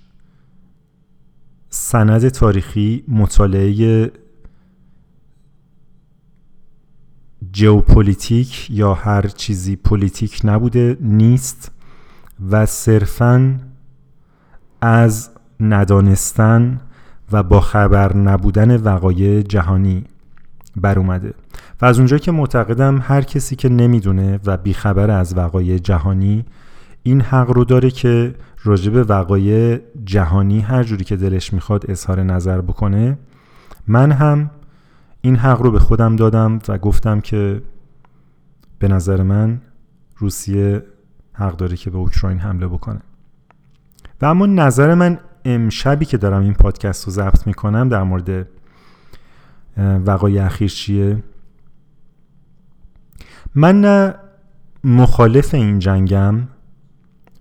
سند 1.69 2.29
تاریخی 2.29 3.03
مطالعه 3.07 4.11
geopolitic 7.53 8.67
یا 8.71 8.93
هر 8.93 9.21
چیزی 9.21 9.75
politic 9.75 10.41
نبوده 10.43 10.97
نیست 11.01 11.71
و 12.51 12.65
صرفا 12.65 13.59
از 14.81 15.29
ندانستن 15.59 16.81
و 17.31 17.43
با 17.43 17.61
خبر 17.61 18.15
نبودن 18.17 18.77
وقایع 18.77 19.41
جهانی 19.41 20.03
بر 20.75 20.99
اومده. 20.99 21.33
و 21.81 21.85
از 21.85 21.97
اونجایی 21.97 22.19
که 22.19 22.31
معتقدم 22.31 22.99
هر 23.01 23.21
کسی 23.21 23.55
که 23.55 23.69
نمی‌دونه 23.69 24.39
و 24.45 24.57
بیخبر 24.57 25.11
از 25.11 25.37
وقایع 25.37 25.77
جهانی 25.77 26.45
این 27.03 27.21
حق 27.21 27.49
رو 27.51 27.65
داره 27.65 27.91
که 27.91 28.35
راجب 28.63 29.09
وقایع 29.09 29.79
جهانی 30.05 30.59
هر 30.59 30.83
جوری 30.83 31.03
که 31.03 31.15
دلش 31.15 31.53
می‌خواد 31.53 31.91
اظهار 31.91 32.23
نظر 32.23 32.61
بکنه. 32.61 33.17
من 33.87 34.11
هم 34.11 34.49
این 35.21 35.35
حق 35.35 35.61
رو 35.61 35.71
به 35.71 35.79
خودم 35.79 36.15
دادم 36.15 36.59
و 36.67 36.77
گفتم 36.77 37.19
که 37.21 37.61
به 38.79 38.87
نظر 38.87 39.23
من 39.23 39.61
روسیه 40.17 40.83
حق 41.33 41.57
داره 41.57 41.77
که 41.77 41.89
به 41.89 41.97
اوکراین 41.97 42.39
حمله 42.39 42.67
بکنه. 42.67 43.01
و 44.21 44.25
اما 44.25 44.45
نظر 44.45 44.93
من 44.93 45.19
امشبی 45.45 46.05
که 46.05 46.17
دارم 46.17 46.41
این 46.41 46.53
پادکست 46.53 47.05
رو 47.05 47.11
ضبط 47.11 47.47
می‌کنم 47.47 47.89
در 47.89 48.03
مورد 48.03 48.47
وقایع 49.77 50.45
اخیر 50.45 50.69
چیه؟ 50.69 51.23
من 53.55 53.81
نه 53.81 54.15
مخالف 54.83 55.53
این 55.53 55.79
جنگم 55.79 56.47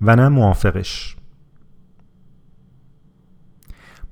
و 0.01 0.17
نه 0.17 0.29
موافقش. 0.29 1.17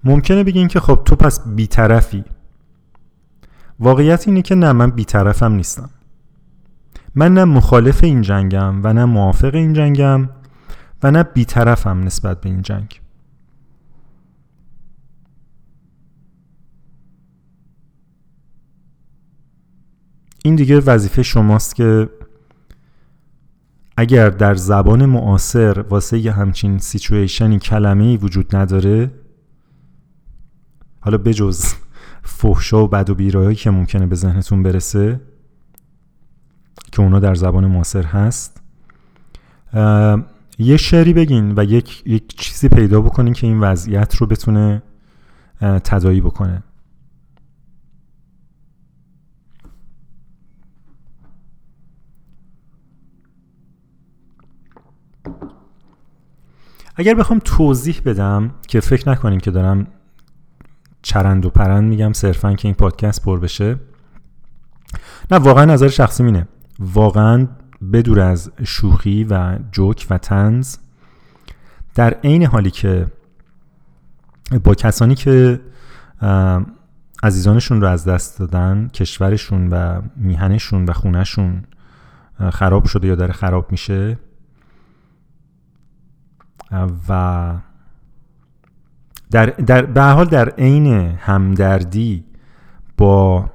ممکنه 0.05 0.45
بگین 0.45 0.69
که 0.69 0.81
خب 0.81 1.03
تو 1.05 1.17
پس 1.17 1.49
بیطرفی. 1.49 2.25
واقعیت 3.81 4.29
اینه 4.29 4.43
که 4.43 4.55
نه 4.55 4.73
من 4.73 4.91
بیطرفم 4.91 5.53
نیستم. 5.53 5.91
من 7.15 7.35
نه 7.35 7.45
مخالف 7.45 8.05
این 8.05 8.23
جنگم 8.23 8.85
و 8.85 8.93
نه 8.93 9.05
موافق 9.05 9.55
این 9.55 9.73
جنگم 9.73 10.29
و 11.03 11.11
نه 11.11 11.23
بیطرفم 11.23 12.03
نسبت 12.03 12.41
به 12.41 12.49
این 12.49 12.63
جنگ. 12.63 13.01
این 20.45 20.55
دیگه 20.55 20.81
وظیفه 20.81 21.23
شماست 21.23 21.75
که 21.75 22.09
اگر 23.97 24.31
در 24.31 24.55
زبان 24.55 25.07
معاصر 25.07 25.81
واسه 25.81 26.19
یه 26.19 26.33
همچین 26.33 26.79
سیچویشنی 26.79 27.59
کلمه 27.59 28.05
ای 28.05 28.17
وجود 28.17 28.57
نداره 28.57 29.11
حالا 31.01 31.19
بجز 31.19 31.75
فحشا 32.29 32.85
و 32.85 32.89
بد 32.89 33.11
و 33.11 33.15
بیرایی 33.15 33.57
که 33.57 33.71
ممکنه 33.71 34.07
به 34.07 34.15
ذهنتون 34.15 34.63
برسه 34.63 35.21
که 36.93 37.03
اونا 37.03 37.21
در 37.21 37.35
زبان 37.35 37.67
معاصر 37.67 38.03
هست. 38.03 38.63
یه 40.59 40.77
شعری 40.77 41.13
بگین 41.13 41.55
و 41.57 41.65
یک, 41.65 42.03
یک 42.07 42.37
چیزی 42.37 42.69
پیدا 42.69 43.01
بکنین 43.01 43.33
که 43.33 43.47
این 43.47 43.61
وضعیت 43.61 44.17
رو 44.17 44.27
بتونه 44.27 44.83
تدایی 45.61 46.21
بکنه. 46.21 46.63
اگر 56.97 57.15
بخوام 57.15 57.41
توضیح 57.45 58.01
بدم 58.05 58.55
که 58.69 58.81
فکر 58.81 59.11
نکنیم 59.11 59.41
که 59.41 59.51
دارم 59.51 59.87
چرند 61.03 61.47
و 61.47 61.51
پرند 61.51 61.85
میگم 61.85 62.13
صرفا 62.13 62.55
که 62.55 62.69
این 62.69 62.75
پادکست 62.75 63.23
پر 63.23 63.41
بشه. 63.41 63.77
نه 65.31 65.39
واقعا 65.39 65.65
نظر 65.65 65.89
شخصی 65.89 66.23
مینه 66.23 66.49
واقعا 66.79 67.49
بدور 67.93 68.21
از 68.21 68.51
شوخی 68.65 69.25
و 69.25 69.59
جوک 69.73 70.07
و 70.11 70.19
تنز 70.19 70.77
در 71.95 72.15
عین 72.15 72.47
حالی 72.47 72.71
که 72.71 73.07
با 74.65 74.75
کسانی 74.75 75.15
که 75.15 75.61
عزیزانشون 77.23 77.81
رو 77.81 77.89
از 77.89 78.05
دست 78.05 78.39
دادن 78.39 78.89
کشورشون 78.95 79.69
و 79.69 80.03
میهنشون 80.17 80.85
و 80.85 80.93
خونهشون 80.93 81.65
خراب 82.53 82.85
شده 82.85 83.09
یا 83.09 83.15
داره 83.15 83.33
خراب 83.33 83.71
میشه 83.71 84.19
و 87.09 87.53
در, 89.31 89.47
در 89.47 89.83
به 89.83 90.03
حال 90.03 90.27
در 90.27 90.49
عین 90.49 90.87
همدردی 91.19 92.25
با 92.97 93.51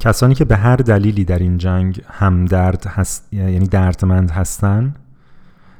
کسانی 0.00 0.34
که 0.34 0.44
به 0.44 0.56
هر 0.56 0.76
دلیلی 0.76 1.24
در 1.24 1.38
این 1.38 1.58
جنگ 1.58 2.02
همدرد 2.08 2.86
هست 2.86 3.32
یعنی 3.32 3.66
دردمند 3.66 4.30
هستن 4.30 4.94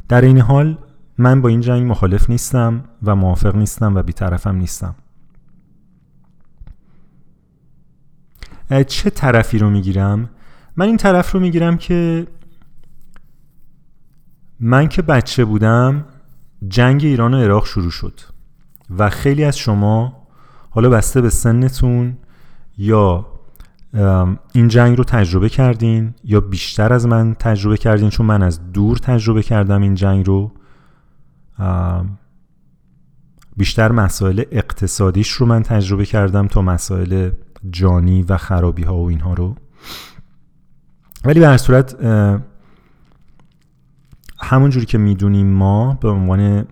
در 0.08 0.20
این 0.20 0.38
حال 0.38 0.78
من 1.18 1.40
با 1.40 1.48
این 1.48 1.60
جنگ 1.60 1.90
مخالف 1.90 2.30
نیستم 2.30 2.84
و 3.02 3.16
موافق 3.16 3.56
نیستم 3.56 3.94
و 3.94 4.02
بیطرفم 4.02 4.56
نیستم 4.56 4.94
چه 8.86 9.10
طرفی 9.10 9.58
رو 9.58 9.70
می‌گیرم؟ 9.70 10.30
من 10.76 10.86
این 10.86 10.96
طرف 10.96 11.32
رو 11.32 11.40
می‌گیرم 11.40 11.76
که 11.76 12.26
من 14.60 14.88
که 14.88 15.02
بچه 15.02 15.44
بودم 15.44 16.04
جنگ 16.68 17.05
ایران 17.05 17.35
و 17.35 17.37
عراق 17.37 17.66
شروع 17.66 17.90
شد 17.90 18.20
و 18.99 19.11
خیلی 19.11 19.44
از 19.44 19.59
شما 19.59 20.27
حالا 20.70 20.88
بسته 20.88 21.20
به 21.20 21.31
سنتون 21.31 22.16
یا 22.79 23.27
این 24.53 24.68
جنگ 24.68 24.99
رو 24.99 25.05
تجربه 25.05 25.49
کردین 25.49 26.14
یا 26.25 26.40
بیشتر 26.40 26.92
از 26.92 27.07
من 27.07 27.35
تجربه 27.35 27.77
کردین؟ 27.77 28.11
چون 28.11 28.27
من 28.27 28.42
از 28.42 28.73
دور 28.73 28.96
تجربه 28.96 29.42
کردم 29.42 29.83
این 29.83 29.94
جنگ 29.94 30.27
رو. 30.27 30.53
بیشتر 33.57 33.92
مسائل 33.92 34.42
اقتصادیش 34.51 35.31
رو 35.31 35.46
من 35.46 35.62
تجربه 35.62 36.05
کردم 36.05 36.46
تا 36.46 36.62
مسائل 36.62 37.31
جانی 37.70 38.23
و 38.23 38.37
خرابی 38.37 38.83
ها 38.83 38.96
و 38.96 39.09
اینها 39.09 39.35
رو. 39.35 39.55
ولی 41.25 41.40
به 41.40 41.46
هر 41.46 41.57
صورت 41.57 41.96
همون 44.42 44.70
جوری 44.70 44.87
که 44.87 44.98
می‌دونیم 44.98 45.46
ما 45.46 45.94
به 45.94 46.09
عنوان 46.09 46.66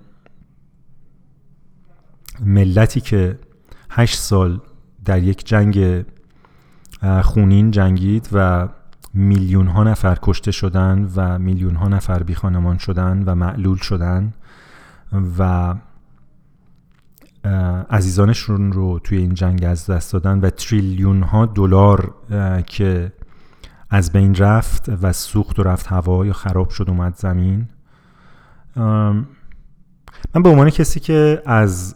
ملتی 2.40 3.00
که 3.00 3.38
هشت 3.90 4.18
سال 4.18 4.61
در 5.04 5.22
یک 5.22 5.46
جنگ 5.46 6.04
خونین 7.22 7.70
جنگید 7.70 8.28
و 8.33 8.68
میلیون 9.14 9.66
ها 9.66 9.85
نفر 9.85 10.18
کشته 10.22 10.50
شدن 10.50 11.11
و 11.16 11.38
میلیون 11.38 11.74
ها 11.74 11.88
نفر 11.88 12.22
بی 12.22 12.35
خانمان 12.35 12.78
شدن 12.78 13.22
و 13.26 13.35
معلول 13.35 13.76
شدن 13.76 14.33
و 15.38 15.74
عزیزانشون 17.90 18.72
رو 18.72 18.98
توی 18.98 19.18
این 19.18 19.35
جنگ 19.35 19.64
از 19.64 19.87
دست 19.87 20.12
دادن 20.12 20.40
و 20.40 20.50
تریلیون 20.50 21.22
ها 21.22 21.46
دلار 21.46 22.14
که 22.66 23.12
از 23.90 24.12
بین 24.12 24.35
رفت 24.35 24.88
و 24.88 25.12
سوخت 25.12 25.59
و 25.59 25.62
رفت 25.62 25.87
هوا 25.87 26.27
یا 26.27 26.33
خراب 26.33 26.70
شد 26.70 26.85
اومد 26.88 27.16
زمین. 27.16 27.68
من 28.77 30.42
به 30.42 30.48
عنوان 30.48 30.70
کسی 30.70 31.01
که 31.01 31.42
از 31.46 31.94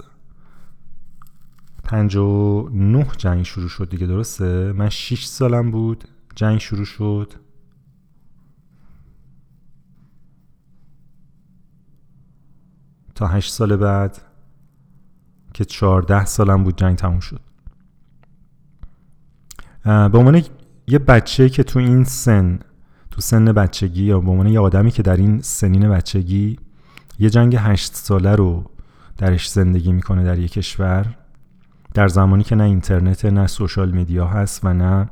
59 1.85 3.07
جنگ 3.17 3.43
شروع 3.43 3.69
شد 3.69 3.89
دیگه 3.89 4.07
درسته؟ 4.07 4.73
من 4.73 4.89
6 4.89 5.25
سالم 5.25 5.71
بود 5.71 6.05
جنگ 6.35 6.59
شروع 6.59 6.85
شد. 6.85 7.33
تا 13.15 13.27
8 13.27 13.53
سال 13.53 13.77
بعد 13.77 14.23
که 15.55 15.65
14 15.65 16.25
سالم 16.25 16.65
بود 16.65 16.77
جنگ 16.77 16.97
تموم 16.97 17.21
شد. 17.21 17.41
به 19.85 20.19
عنوان 20.19 20.43
یه 20.87 20.99
بچه 20.99 21.49
که 21.49 21.63
تو 21.63 21.79
این 21.79 22.05
سن 22.05 22.59
تو 23.11 23.21
سن 23.21 23.45
بچگی 23.45 24.05
یا 24.05 24.21
به 24.21 24.31
عنوان 24.31 24.47
یه 24.47 24.61
آدمی 24.61 24.91
که 24.91 25.03
در 25.03 25.17
این 25.17 25.41
سنین 25.41 25.89
بچگی 25.89 26.59
یه 27.19 27.31
جنگ 27.31 27.57
هشت 27.59 27.95
ساله 27.95 28.35
رو 28.35 28.71
درش 29.19 29.51
زندگی 29.51 29.93
می‌کنه 29.93 30.25
در 30.25 30.39
یه 30.39 30.49
کشور 30.49 31.07
در 31.95 32.09
زمانی 32.09 32.45
که 32.45 32.55
نه 32.55 32.65
اینترنت 32.65 33.25
نه 33.25 33.47
سوشال 33.47 33.91
میدیا 33.91 34.27
هست 34.27 34.65
و 34.65 34.73
نه 34.73 35.11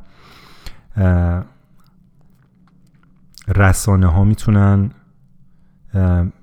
رسانه 3.49 4.07
ها 4.07 4.25
می‌تونن 4.25 4.91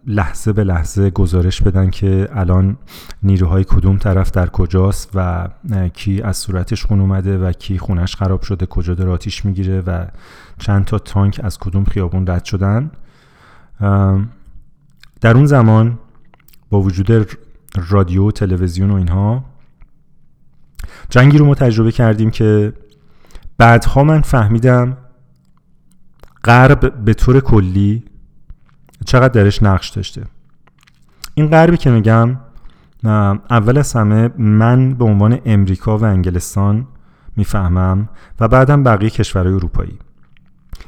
لحظه 0.07 0.53
به 0.53 0.63
لحظه 0.63 1.09
گزارش 1.09 1.61
بدن 1.61 1.89
که 1.89 2.29
الان 2.31 2.77
نیروهای 3.23 3.63
کدوم 3.63 3.97
طرف 3.97 4.31
در 4.31 4.49
کجاست 4.49 5.11
و 5.15 5.49
کی 5.93 6.21
از 6.21 6.37
صورتش 6.37 6.85
خون 6.85 6.99
اومده 6.99 7.37
و 7.37 7.51
کی 7.51 7.77
خونش 7.77 8.15
خراب 8.15 8.41
شده 8.41 8.65
کجا 8.65 8.93
در 8.93 9.09
آتیش 9.09 9.45
می‌گیره 9.45 9.81
و 9.81 10.05
چند 10.59 10.85
تا 10.85 10.99
تانک 10.99 11.41
از 11.43 11.57
کدوم 11.57 11.83
خیابون 11.83 12.27
رد 12.27 12.45
شدن. 12.45 12.91
در 15.21 15.35
اون 15.35 15.45
زمان 15.45 15.99
با 16.69 16.81
وجود 16.81 17.37
رادیو 17.89 18.27
و 18.27 18.31
تلویزیون 18.31 18.91
و 18.91 18.95
اینها 18.95 19.45
جنگی 21.09 21.37
رو 21.37 21.45
ما 21.45 21.55
تجربه 21.55 21.91
کردیم 21.91 22.31
که 22.31 22.73
بعدها 23.57 24.03
من 24.03 24.21
فهمیدم 24.21 24.97
غرب 26.43 27.03
به 27.05 27.13
طور 27.13 27.39
کلی 27.39 28.03
چقدر 29.07 29.43
درش 29.43 29.63
نقش 29.63 29.89
داشته. 29.89 30.23
این 31.33 31.47
غربی 31.47 31.77
که 31.77 31.89
میگم 31.91 32.37
اول 33.49 33.77
از 33.77 33.93
همه 33.93 34.29
من 34.37 34.93
به 34.93 35.05
عنوان 35.05 35.39
امریکا 35.45 35.97
و 35.97 36.03
انگلستان 36.03 36.87
می‌فهمم 37.35 38.09
و 38.39 38.47
بعدم 38.47 38.83
بقیه 38.83 39.09
کشورهای 39.09 39.55
اروپایی. 39.55 39.99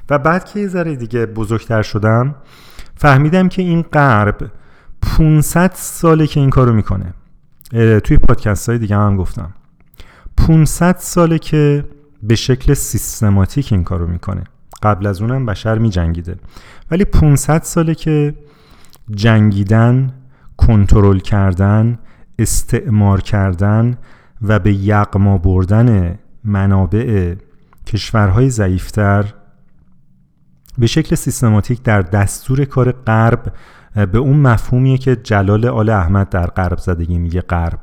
و 0.10 0.20
بعد 0.20 0.46
که 0.46 0.60
یه 0.60 0.68
ذره 0.68 0.96
دیگه 0.96 1.26
بزرگتر 1.26 1.82
شدم 1.82 2.36
فهمیدم 2.96 3.50
که 3.50 3.62
این 3.62 3.82
غرب 3.82 4.52
500 5.02 5.72
ساله 5.76 6.28
که 6.28 6.40
این 6.40 6.50
کارو 6.50 6.74
می‌کنه. 6.74 7.14
توی 8.00 8.18
پادکست 8.18 8.70
های 8.70 8.78
دیگه 8.78 8.96
هم 8.96 9.18
گفتم. 9.18 9.54
500 10.38 10.96
ساله 11.00 11.40
که 11.40 11.86
به 12.24 12.36
شکل 12.36 12.74
سیستماتیک 12.74 13.74
این 13.74 13.84
کارو 13.84 14.08
می‌کنه. 14.08 14.44
قبل 14.84 15.08
از 15.08 15.22
اونم 15.22 15.46
بشر 15.46 15.78
می 15.78 15.90
جنگیده 15.90 16.36
ولی 16.92 17.06
500 17.06 17.64
ساله 17.64 17.96
که 17.96 18.36
جنگیدن 19.12 20.14
کنترل 20.58 21.20
کردن 21.20 22.00
استعمار 22.40 23.22
کردن 23.22 23.98
و 24.42 24.60
به 24.60 24.74
یقما 24.74 25.38
بردن 25.38 26.20
منابع 26.44 27.36
کشورهای 27.88 28.50
ضعیفتر 28.50 29.26
به 30.78 30.88
شکل 30.88 31.16
سیستماتیک 31.16 31.84
در 31.84 32.02
دستور 32.02 32.66
کار 32.66 32.92
غرب 32.92 33.54
به 33.96 34.18
اون 34.18 34.36
مفهومیه 34.36 34.98
که 34.98 35.16
جلال 35.16 35.66
آل 35.66 35.90
احمد 35.90 36.30
در 36.30 36.48
غرب 36.48 36.78
زدگی 36.78 37.18
میگه 37.18 37.42
غرب. 37.42 37.80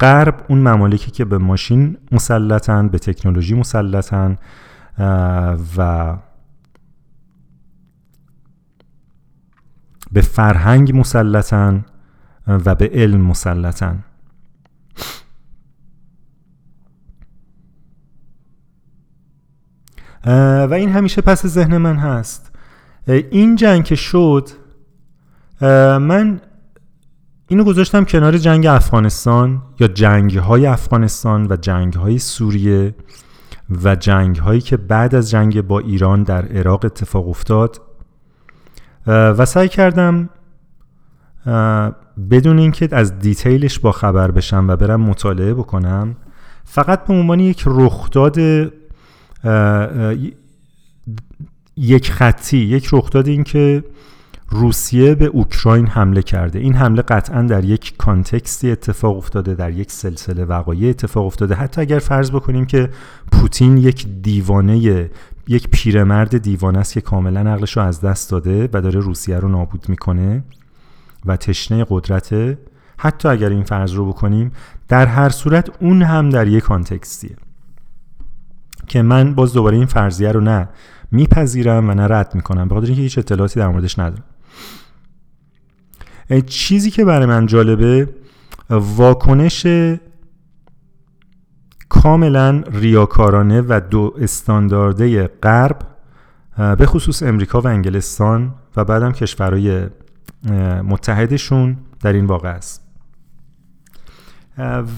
غرب 0.00 0.44
اون 0.48 0.58
ممالکی 0.58 1.10
که 1.10 1.24
به 1.24 1.38
ماشین 1.38 1.96
مسلطن 2.12 2.88
به 2.88 2.98
تکنولوژی 2.98 3.54
مسلطن 3.54 4.36
و 5.76 6.16
به 10.12 10.20
فرهنگ 10.20 10.98
مسلطن 10.98 11.84
و 12.46 12.74
به 12.74 12.90
علم 12.94 13.20
مسلطن. 13.20 14.04
و 20.26 20.70
این 20.72 20.90
همیشه 20.90 21.20
پس 21.20 21.46
ذهن 21.46 21.76
من 21.76 21.96
هست. 21.96 22.52
این 23.06 23.56
جنگ 23.56 23.84
که 23.84 23.94
شد 23.94 24.48
من 26.00 26.40
اینو 27.48 27.64
گذاشتم 27.64 28.04
کنار 28.04 28.38
جنگ 28.38 28.66
افغانستان 28.66 29.62
یا 29.80 29.88
جنگ 29.88 30.38
های 30.38 30.66
افغانستان 30.66 31.46
و 31.50 31.56
جنگ 31.56 31.94
های 31.94 32.18
سوریه 32.18 32.94
و 33.84 33.96
جنگ 33.96 34.36
هایی 34.36 34.60
که 34.60 34.76
بعد 34.76 35.14
از 35.14 35.30
جنگ 35.30 35.60
با 35.60 35.78
ایران 35.78 36.22
در 36.22 36.46
عراق 36.46 36.84
اتفاق 36.84 37.28
افتاد. 37.28 37.80
و 39.06 39.46
سعی 39.46 39.68
کردم 39.68 40.28
بدون 42.30 42.58
اینکه 42.58 42.88
از 42.92 43.18
دیتیلش 43.18 43.78
با 43.78 43.92
خبر 43.92 44.30
بشم 44.30 44.68
و 44.68 44.76
برم 44.76 45.00
مطالعه 45.00 45.54
بکنم 45.54 46.16
فقط 46.64 47.04
به 47.04 47.14
عنوان 47.14 47.40
یک 47.40 47.62
رخداد 47.66 48.38
یک 51.76 52.10
خطی 52.10 52.58
یک 52.58 52.88
رخداد 52.92 53.28
این 53.28 53.44
که 53.44 53.84
روسیه 54.50 55.14
به 55.14 55.24
اوکراین 55.24 55.86
حمله 55.86 56.22
کرده. 56.22 56.58
این 56.58 56.74
حمله 56.74 57.02
قطعا 57.02 57.42
در 57.42 57.64
یک 57.64 57.94
کانتکستی 57.98 58.70
اتفاق 58.70 59.16
افتاده 59.16 59.54
در 59.54 59.70
یک 59.70 59.92
سلسله 59.92 60.44
وقایع 60.44 60.90
اتفاق 60.90 61.26
افتاده. 61.26 61.54
حتی 61.54 61.80
اگر 61.80 61.98
فرض 61.98 62.30
بکنیم 62.30 62.66
که 62.66 62.90
پوتین 63.32 63.76
یک 63.76 64.06
دیوانه 64.22 65.10
یک 65.48 65.68
پیرمرد 65.68 66.38
دیوانه 66.38 66.78
است 66.78 66.92
که 66.92 67.00
کاملا 67.00 67.40
عقلش 67.40 67.76
رو 67.76 67.82
از 67.82 68.00
دست 68.00 68.30
داده 68.30 68.68
و 68.72 68.80
داره 68.80 69.00
روسیه 69.00 69.38
رو 69.38 69.48
نابود 69.48 69.88
می‌کنه 69.88 70.44
و 71.26 71.36
تشنه 71.36 71.86
قدرته 71.88 72.58
حتی 72.98 73.28
اگر 73.28 73.48
این 73.48 73.64
فرض 73.64 73.92
رو 73.92 74.08
بکنیم 74.08 74.52
در 74.88 75.06
هر 75.06 75.28
صورت 75.28 75.70
اون 75.80 76.02
هم 76.02 76.30
در 76.30 76.46
یک 76.46 76.62
کانتکستیه. 76.64 77.36
که 78.86 79.02
من 79.02 79.34
باز 79.34 79.52
دوباره 79.52 79.76
این 79.76 79.86
فرضیه 79.86 80.32
رو 80.32 80.40
نه 80.40 80.68
میپذیرم 81.12 81.90
و 81.90 81.94
نه 81.94 82.06
رد 82.06 82.34
می‌کنم 82.34 82.68
به 82.68 82.74
خاطر 82.74 82.86
اینکه 82.86 83.02
هیچ 83.02 83.18
اطلاعاتی 83.18 83.60
در 83.60 83.68
موردش 83.68 83.98
ندارم. 83.98 84.24
چیزی 86.46 86.90
که 86.90 87.04
برای 87.04 87.26
من 87.26 87.46
جالبه 87.46 88.08
واکنش 88.70 89.66
کاملا 91.90 92.62
ریاکارانه 92.72 93.60
و 93.68 93.80
دو 93.90 94.14
استاندارده 94.18 95.26
غرب 95.26 95.78
به 96.78 96.86
خصوص 96.86 97.22
امریکا 97.22 97.60
و 97.60 97.66
انگلستان 97.66 98.54
و 98.76 98.84
بعدم 98.84 99.12
کشورهای 99.12 99.86
متحدشون 100.84 101.76
در 102.00 102.12
این 102.12 102.26
واقع 102.26 102.48
است. 102.48 102.86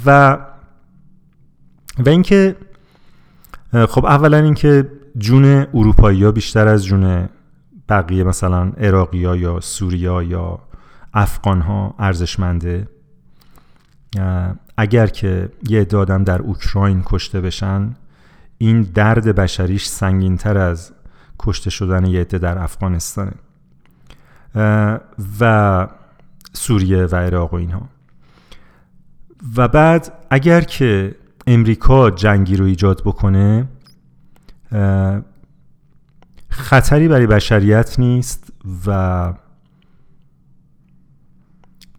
و 0.06 0.38
و 1.98 2.08
اینکه 2.08 2.56
خب 3.72 4.04
اولا 4.06 4.36
اینکه 4.36 4.90
جون 5.18 5.44
اروپایی 5.74 6.24
ها 6.24 6.32
بیشتر 6.32 6.68
از 6.68 6.84
جون 6.84 7.28
بقیه 7.88 8.24
مثلا 8.24 8.72
عراقی 8.76 9.24
ها 9.24 9.36
یا 9.36 9.60
سوریا 9.60 10.22
یا 10.22 10.58
افغان 11.14 11.60
ها 11.60 11.94
ارزشمنده 11.98 12.88
اگر 14.76 15.06
که 15.06 15.48
یه 15.68 15.80
عده 15.80 15.96
آدم 15.96 16.24
در 16.24 16.42
اوکراین 16.42 17.02
کشته 17.06 17.40
بشن 17.40 17.94
این 18.58 18.82
درد 18.82 19.34
بشریش 19.34 19.86
سنگین 19.86 20.36
تر 20.36 20.58
از 20.58 20.92
کشته 21.38 21.70
شدن 21.70 22.06
یه 22.06 22.20
عده 22.20 22.38
در 22.38 22.58
افغانستانه. 22.58 23.32
و 25.40 25.88
سوریه 26.52 27.06
و 27.06 27.16
عراق 27.16 27.54
و 27.54 27.56
اینها. 27.56 27.88
و 29.56 29.68
بعد 29.68 30.12
اگر 30.30 30.60
که 30.60 31.14
امریکا 31.46 32.10
جنگی 32.10 32.56
رو 32.56 32.64
ایجاد 32.64 33.02
بکنه 33.04 33.68
خطری 36.48 37.08
برای 37.08 37.26
بشریت 37.26 37.98
نیست 37.98 38.52
و 38.86 39.32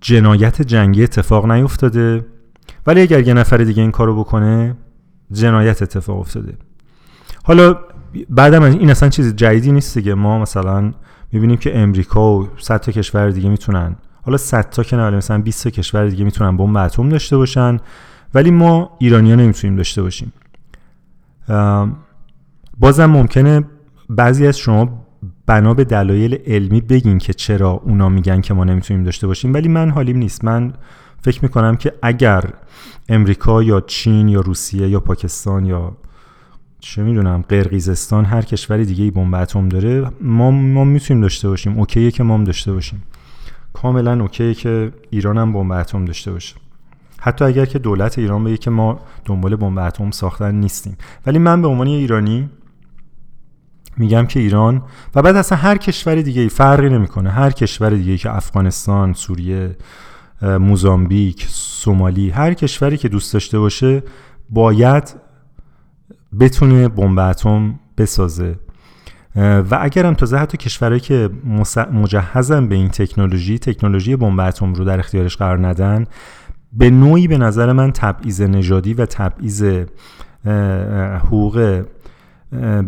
جنایت 0.02 0.62
جنگی 0.62 1.04
اتفاق 1.04 1.52
نیفتاده. 1.52 2.26
ولی 2.88 3.02
اگر 3.02 3.28
یه 3.28 3.34
نفر 3.34 3.58
دیگه 3.58 3.82
این 3.82 3.92
کارو 3.92 4.20
بکنه 4.20 4.76
جنایت 5.32 5.82
اتفاق 5.82 6.20
افتاده. 6.20 6.58
حالا 7.44 7.78
بعدم 8.30 8.64
این 8.64 8.90
اصلا 8.90 9.10
چیز 9.10 9.36
جدیدی 9.36 9.72
نیست 9.72 9.98
دیگه. 9.98 10.14
ما 10.14 10.40
مثلا 10.40 10.94
می‌بینیم 11.32 11.58
که 11.58 11.80
امریکا 11.80 12.40
و 12.40 12.50
صد 12.58 12.78
تا 12.78 12.92
کشور 12.92 13.30
دیگه 13.30 13.50
می‌تونن. 13.50 13.96
حالا 14.22 14.38
صد 14.38 14.70
تا 14.70 14.84
که 14.84 14.96
نه 14.96 15.10
مثلا 15.10 15.38
20 15.38 15.64
تا 15.64 15.70
کشور 15.70 16.08
دیگه 16.08 16.24
می‌تونن 16.24 16.58
بمب 16.58 16.78
اتم 16.78 17.10
داشته 17.10 17.38
باشن. 17.38 17.78
ولی 18.34 18.52
ما 18.52 18.92
ایرانیا 19.00 19.36
نمی‌تونیم 19.36 19.76
داشته 19.76 20.02
باشیم. 20.02 20.34
بازم 22.80 23.06
ممکنه 23.06 23.64
بعضی 24.10 24.48
از 24.48 24.58
شما 24.58 25.06
بنا 25.46 25.74
به 25.74 25.84
دلایل 25.84 26.38
علمی 26.48 26.82
بگین 26.82 27.18
که 27.18 27.34
چرا 27.34 27.72
اونا 27.72 28.10
میگن 28.10 28.42
که 28.42 28.54
ما 28.54 28.64
نمی‌تونیم 28.64 29.04
داشته 29.04 29.28
باشیم. 29.28 29.54
ولی 29.54 29.68
من 29.68 29.90
حالیم 29.90 30.18
نیست. 30.18 30.46
من 30.46 30.74
فکر 31.24 31.40
می‌کنم 31.44 31.76
که 31.76 31.94
اگر 32.02 32.44
امریکا 33.10 33.64
یا 33.64 33.82
چین 33.82 34.28
یا 34.28 34.42
روسیه 34.42 34.90
یا 34.90 35.00
پاکستان 35.00 35.66
یا 35.66 35.98
چه 36.80 37.04
می‌دونم 37.04 37.44
قرقیزستان 37.50 38.26
هر 38.26 38.42
کشور 38.42 38.84
دیگه 38.84 39.04
ای 39.04 39.12
بمب 39.12 39.36
اتم 39.36 39.70
داره 39.70 40.12
ما 40.22 40.52
ما 40.52 40.84
می‌تونیم 40.84 41.22
داشته 41.22 41.50
باشیم. 41.50 41.78
اوکیه 41.80 42.12
که 42.12 42.24
ما 42.24 42.34
هم 42.34 42.44
داشته 42.44 42.74
باشیم. 42.74 43.04
کاملا 43.74 44.22
اوکیه 44.22 44.54
که 44.54 44.92
ایران 45.10 45.38
هم 45.38 45.54
بمب 45.54 45.72
اتم 45.72 46.06
داشته 46.06 46.32
باشه. 46.32 46.56
حتی 47.20 47.46
اگر 47.46 47.66
که 47.66 47.80
دولت 47.80 48.20
ایران 48.20 48.44
بگه 48.44 48.58
که 48.58 48.70
ما 48.70 49.00
دنبال 49.26 49.56
بمب 49.56 49.80
اتم 49.80 50.12
ساختن 50.12 50.56
نیستیم. 50.56 50.98
ولی 51.26 51.40
من 51.40 51.62
به 51.62 51.68
عنوان 51.68 51.88
ایرانی 51.88 52.50
میگم 53.98 54.26
که 54.26 54.40
ایران 54.40 54.82
و 55.16 55.22
بعد 55.22 55.36
اصلا 55.36 55.58
هر 55.58 55.78
کشور 55.78 56.16
دیگه 56.16 56.42
ای 56.42 56.50
فرقی 56.50 56.90
نمی‌کنه. 56.90 57.30
هر 57.30 57.52
کشور 57.52 57.90
دیگه 57.90 58.12
ای 58.12 58.18
که 58.18 58.36
افغانستان 58.36 59.14
سوریه 59.14 59.76
موزامبیک 60.44 61.46
سومالی 61.50 62.30
هر 62.30 62.54
کشوری 62.54 62.98
که 62.98 63.10
دوست 63.10 63.34
داشته 63.34 63.60
باشه 63.60 64.04
باید 64.50 65.16
بتونه 66.40 66.88
بمب 66.88 67.20
اتم 67.20 67.80
بسازه. 67.98 68.56
و 69.36 69.78
اگرم 69.82 70.14
تازه 70.14 70.38
حتی 70.38 70.58
کشورهایی 70.58 71.00
که 71.00 71.30
مجهزن 71.92 72.68
به 72.68 72.76
این 72.76 72.90
تکنولوژی 72.90 73.60
تکنولوژی 73.60 74.16
بمب 74.16 74.40
اتم 74.40 74.74
رو 74.74 74.86
در 74.86 75.00
اختیارش 75.00 75.38
قرار 75.38 75.68
ندن 75.68 76.06
به 76.74 76.90
نوعی 76.90 77.28
به 77.28 77.38
نظر 77.38 77.72
من 77.72 77.92
تبعیض 77.92 78.42
نژادی 78.42 78.94
و 78.94 79.06
تبعیض 79.06 79.64
حقوق 81.20 81.86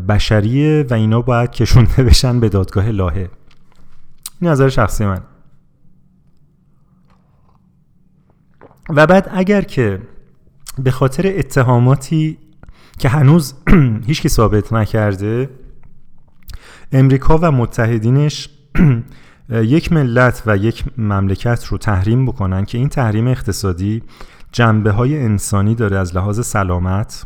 بشریه 0.07 0.85
و 0.89 0.93
اینا 0.93 1.21
باید 1.21 1.51
کشونده 1.51 2.03
بشن 2.09 2.39
به 2.39 2.49
دادگاه 2.49 2.89
لاهه. 2.89 3.29
نظر 4.41 4.69
شخصی 4.69 5.05
من. 5.05 5.21
و 8.89 9.07
بعد 9.07 9.29
اگر 9.31 9.61
که 9.61 10.01
به 10.77 10.91
خاطر 10.91 11.33
اتهاماتی 11.37 12.37
که 12.99 13.09
هنوز 13.09 13.53
هیچکی 14.07 14.29
ثابت 14.29 14.73
نکرده 14.73 15.49
امریکا 16.91 17.37
و 17.41 17.51
متحدینش 17.51 18.49
یک 19.49 19.91
ملت 19.91 20.43
و 20.45 20.57
یک 20.57 20.83
مملکت 20.97 21.65
رو 21.65 21.77
تحریم 21.77 22.25
بکنن 22.25 22.65
که 22.65 22.77
این 22.77 22.89
تحریم 22.89 23.27
اقتصادی 23.27 24.03
جنبه 24.51 24.91
های 24.91 25.23
انسانی 25.23 25.75
داره 25.75 25.97
از 25.97 26.15
لحاظ 26.15 26.45
سلامت 26.45 27.25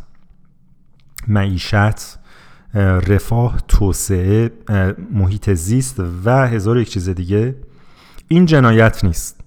معیشت 1.28 2.18
رفاه 3.06 3.60
توسعه 3.68 4.50
محیط 5.12 5.50
زیست 5.50 6.02
و 6.24 6.46
هزار 6.46 6.78
یک 6.78 6.90
چیز 6.90 7.08
دیگه. 7.08 7.54
این 8.28 8.46
جنایت 8.46 9.04
نیست. 9.04 9.39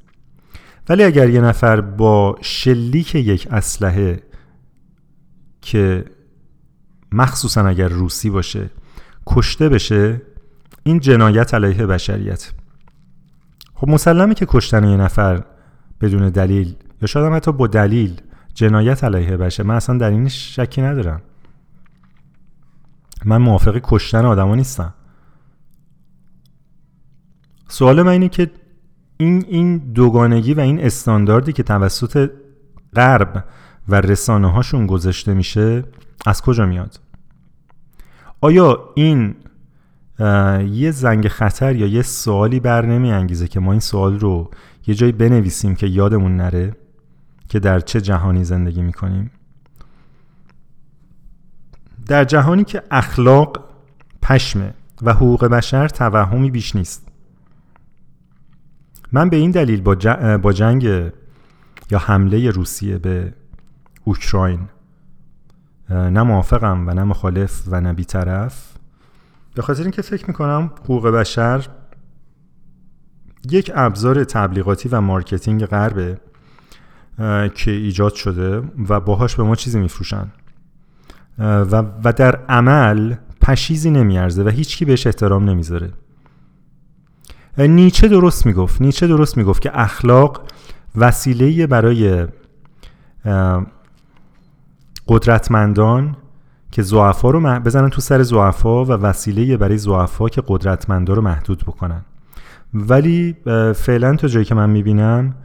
ولی 0.90 1.04
اگر 1.04 1.30
یه 1.30 1.42
نفر 1.42 1.82
با 1.82 2.38
شلیک 2.42 3.16
یک 3.16 3.48
اسلحه 3.52 4.24
که 5.62 6.06
مخصوصا 7.12 7.68
اگر 7.68 7.88
روسی 7.88 8.30
باشه 8.30 8.70
کشته 9.28 9.70
بشه 9.70 10.22
این 10.84 11.00
جنایت 11.00 11.54
علیه 11.54 11.86
بشریت. 11.86 12.52
خب 13.74 13.90
مسلمه 13.90 14.34
که 14.34 14.46
کشتن 14.50 14.84
یه 14.84 14.98
نفر 14.98 15.44
بدون 16.02 16.30
دلیل 16.30 16.76
یا 17.02 17.08
شاید 17.08 17.34
حتی 17.34 17.52
با 17.52 17.68
دلیل 17.68 18.22
جنایت 18.54 19.04
علیه 19.04 19.38
بشه. 19.38 19.64
من 19.64 19.76
اصلا 19.76 19.98
در 19.98 20.10
این 20.10 20.30
شکی 20.30 20.82
ندارم. 20.82 21.22
من 23.26 23.38
موافق 23.38 23.80
کشتن 23.84 24.26
آدما 24.26 24.56
نیستم. 24.56 24.94
سوال 27.68 28.02
من 28.02 28.12
اینه 28.12 28.30
که 28.30 28.52
این 29.18 29.46
این 29.48 29.78
دوگانگی 29.78 30.54
و 30.54 30.60
این 30.60 30.82
استانداردی 30.82 31.54
که 31.54 31.64
توسط 31.64 32.30
غرب 32.96 33.46
و 33.90 34.02
رسانه 34.02 34.52
هاشون 34.52 34.88
گذاشته 34.88 35.34
میشه 35.34 35.84
از 36.26 36.42
کجا 36.42 36.66
میاد؟ 36.66 37.00
آیا 38.42 38.80
این 38.96 39.36
یه 40.70 40.92
زنگ 40.92 41.28
خطر 41.28 41.76
یا 41.76 41.88
یه 41.88 42.02
سوالی 42.02 42.60
بر 42.60 42.86
نمی 42.86 43.12
انگیزه 43.12 43.48
که 43.48 43.60
ما 43.60 43.72
این 43.72 43.80
سوال 43.80 44.20
رو 44.20 44.52
یه 44.88 44.96
جایی 44.96 45.12
بنویسیم 45.12 45.76
که 45.76 45.88
یادمون 45.88 46.38
نره 46.38 46.76
که 47.50 47.60
در 47.60 47.80
چه 47.80 48.02
جهانی 48.02 48.44
زندگی 48.44 48.82
می‌کنیم؟ 48.82 49.32
در 52.08 52.24
جهانی 52.26 52.64
که 52.64 52.84
اخلاق 52.92 53.66
پشمه 54.22 54.74
و 55.02 55.14
حقوق 55.14 55.46
بشر 55.46 55.88
توهمی 55.88 56.52
بیش 56.52 56.76
نیست. 56.76 57.03
من 59.14 59.30
به 59.30 59.38
این 59.38 59.52
دلیل 59.52 59.82
با, 59.82 59.96
با 60.38 60.54
جنگ 60.54 60.84
یا 61.92 62.00
حمله 62.00 62.50
روسیه 62.50 62.98
به 62.98 63.34
اوکراین 64.04 64.60
نه 65.90 66.24
موافقم 66.24 66.88
و 66.88 66.94
نه 66.94 67.04
مخالف 67.04 67.64
و 67.68 67.82
نه 67.82 67.94
بیطرف. 67.94 68.74
به 69.56 69.62
خاطر 69.62 69.82
اینکه 69.82 70.02
فکر 70.02 70.28
می‌کنم 70.28 70.72
حقوق 70.84 71.08
بشر 71.08 71.68
یک 73.50 73.72
ابزار 73.76 74.24
تبلیغاتی 74.24 74.90
و 74.90 75.02
marketing 75.02 75.66
غربه 75.66 76.18
که 77.56 77.72
ایجاد 77.72 78.14
شده 78.14 78.64
و 78.90 79.00
باهاش 79.00 79.36
به 79.36 79.44
ما 79.44 79.56
چیزی 79.56 79.80
میفروشن. 79.80 80.28
و, 81.40 81.84
و 82.04 82.14
در 82.14 82.36
عمل 82.36 83.16
پشیزی 83.42 83.92
نمیارزه 83.92 84.44
و 84.44 84.50
هیچکی 84.50 84.86
بهش 84.86 85.08
احترام 85.08 85.50
نمی‌ذاره. 85.50 85.94
نیچه 87.58 88.08
درست 88.08 88.46
می‌گفت 88.46 88.82
نیچه 88.82 89.08
درست 89.08 89.38
می‌گفت 89.38 89.62
که 89.62 89.72
اخلاق 89.74 90.42
وسیله 90.96 91.68
برای 91.68 92.28
قدرتمندان 95.08 96.16
که 96.72 96.82
زعفا 96.82 97.30
رو 97.30 97.60
بزنن 97.60 97.90
تو 97.90 98.02
سر 98.02 98.24
زعفا 98.24 98.86
و 98.86 98.88
وسیله 98.88 99.58
برای 99.58 99.78
زعفا 99.78 100.30
که 100.30 100.44
قدرتمندان 100.48 101.16
رو 101.16 101.22
محدود 101.22 101.64
بکنن. 101.68 102.02
ولی 102.74 103.36
فعلا 103.76 104.16
تا 104.16 104.28
جایی 104.28 104.46
که 104.46 104.56
من 104.56 104.70
می‌بینم 104.70 105.36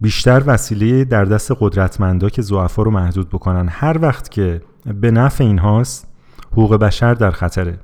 بیشتر 0.00 0.42
وسیله 0.46 1.04
در 1.04 1.24
دست 1.24 1.52
قدرتمندا 1.60 2.28
که 2.28 2.42
زعفا 2.42 2.82
رو 2.82 2.90
محدود 2.90 3.28
بکنن. 3.28 3.68
هر 3.70 3.98
وقت 4.02 4.30
که 4.30 4.62
به 5.00 5.10
نفع 5.10 5.44
اینهاست 5.44 6.06
حقوق 6.52 6.74
بشر 6.76 7.14
در 7.14 7.30
خطره. 7.30 7.78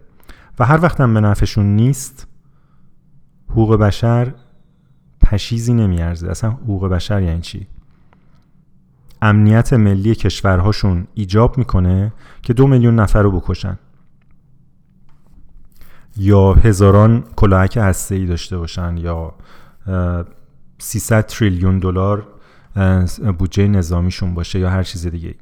و 0.58 0.64
هر 0.64 0.80
وقت 0.82 1.00
هم 1.00 1.14
به 1.14 1.20
نفعشون 1.20 1.76
نیست 1.76 2.26
حقوق 3.50 3.76
بشر 3.76 4.34
پشیزی 5.20 5.74
نمیارزه. 5.74 6.30
اصلا 6.30 6.50
حقوق 6.50 6.88
بشر 6.88 7.22
یعنی 7.22 7.40
چی؟ 7.40 7.66
امنیت 9.22 9.72
ملی 9.72 10.14
کشورهاشون 10.14 11.06
ایجاب 11.14 11.58
می‌کنه 11.58 12.12
که 12.42 12.52
دو 12.52 12.66
میلیون 12.66 12.94
نفر 12.94 13.22
رو 13.22 13.40
بکشن. 13.40 13.78
یا 16.16 16.52
هزاران 16.52 17.24
کلاهک 17.36 17.76
هسته 17.76 18.14
ای 18.14 18.26
داشته 18.26 18.58
باشن 18.58 18.96
یا 18.96 19.34
300 20.78 21.26
تریلیون 21.26 21.78
دلار 21.78 22.26
بودجه 23.38 23.68
نظامیشون 23.68 24.34
باشه 24.34 24.58
یا 24.58 24.70
هر 24.70 24.82
چیز 24.82 25.06
دیگه 25.06 25.34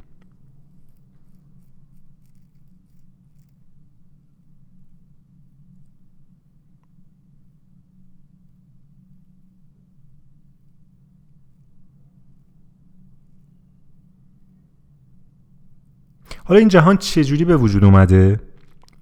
حالا 16.49 16.59
این 16.59 16.68
جهان 16.68 16.97
چجوری 16.97 17.44
به 17.44 17.57
وجود 17.57 17.84
اومده؟ 17.84 18.40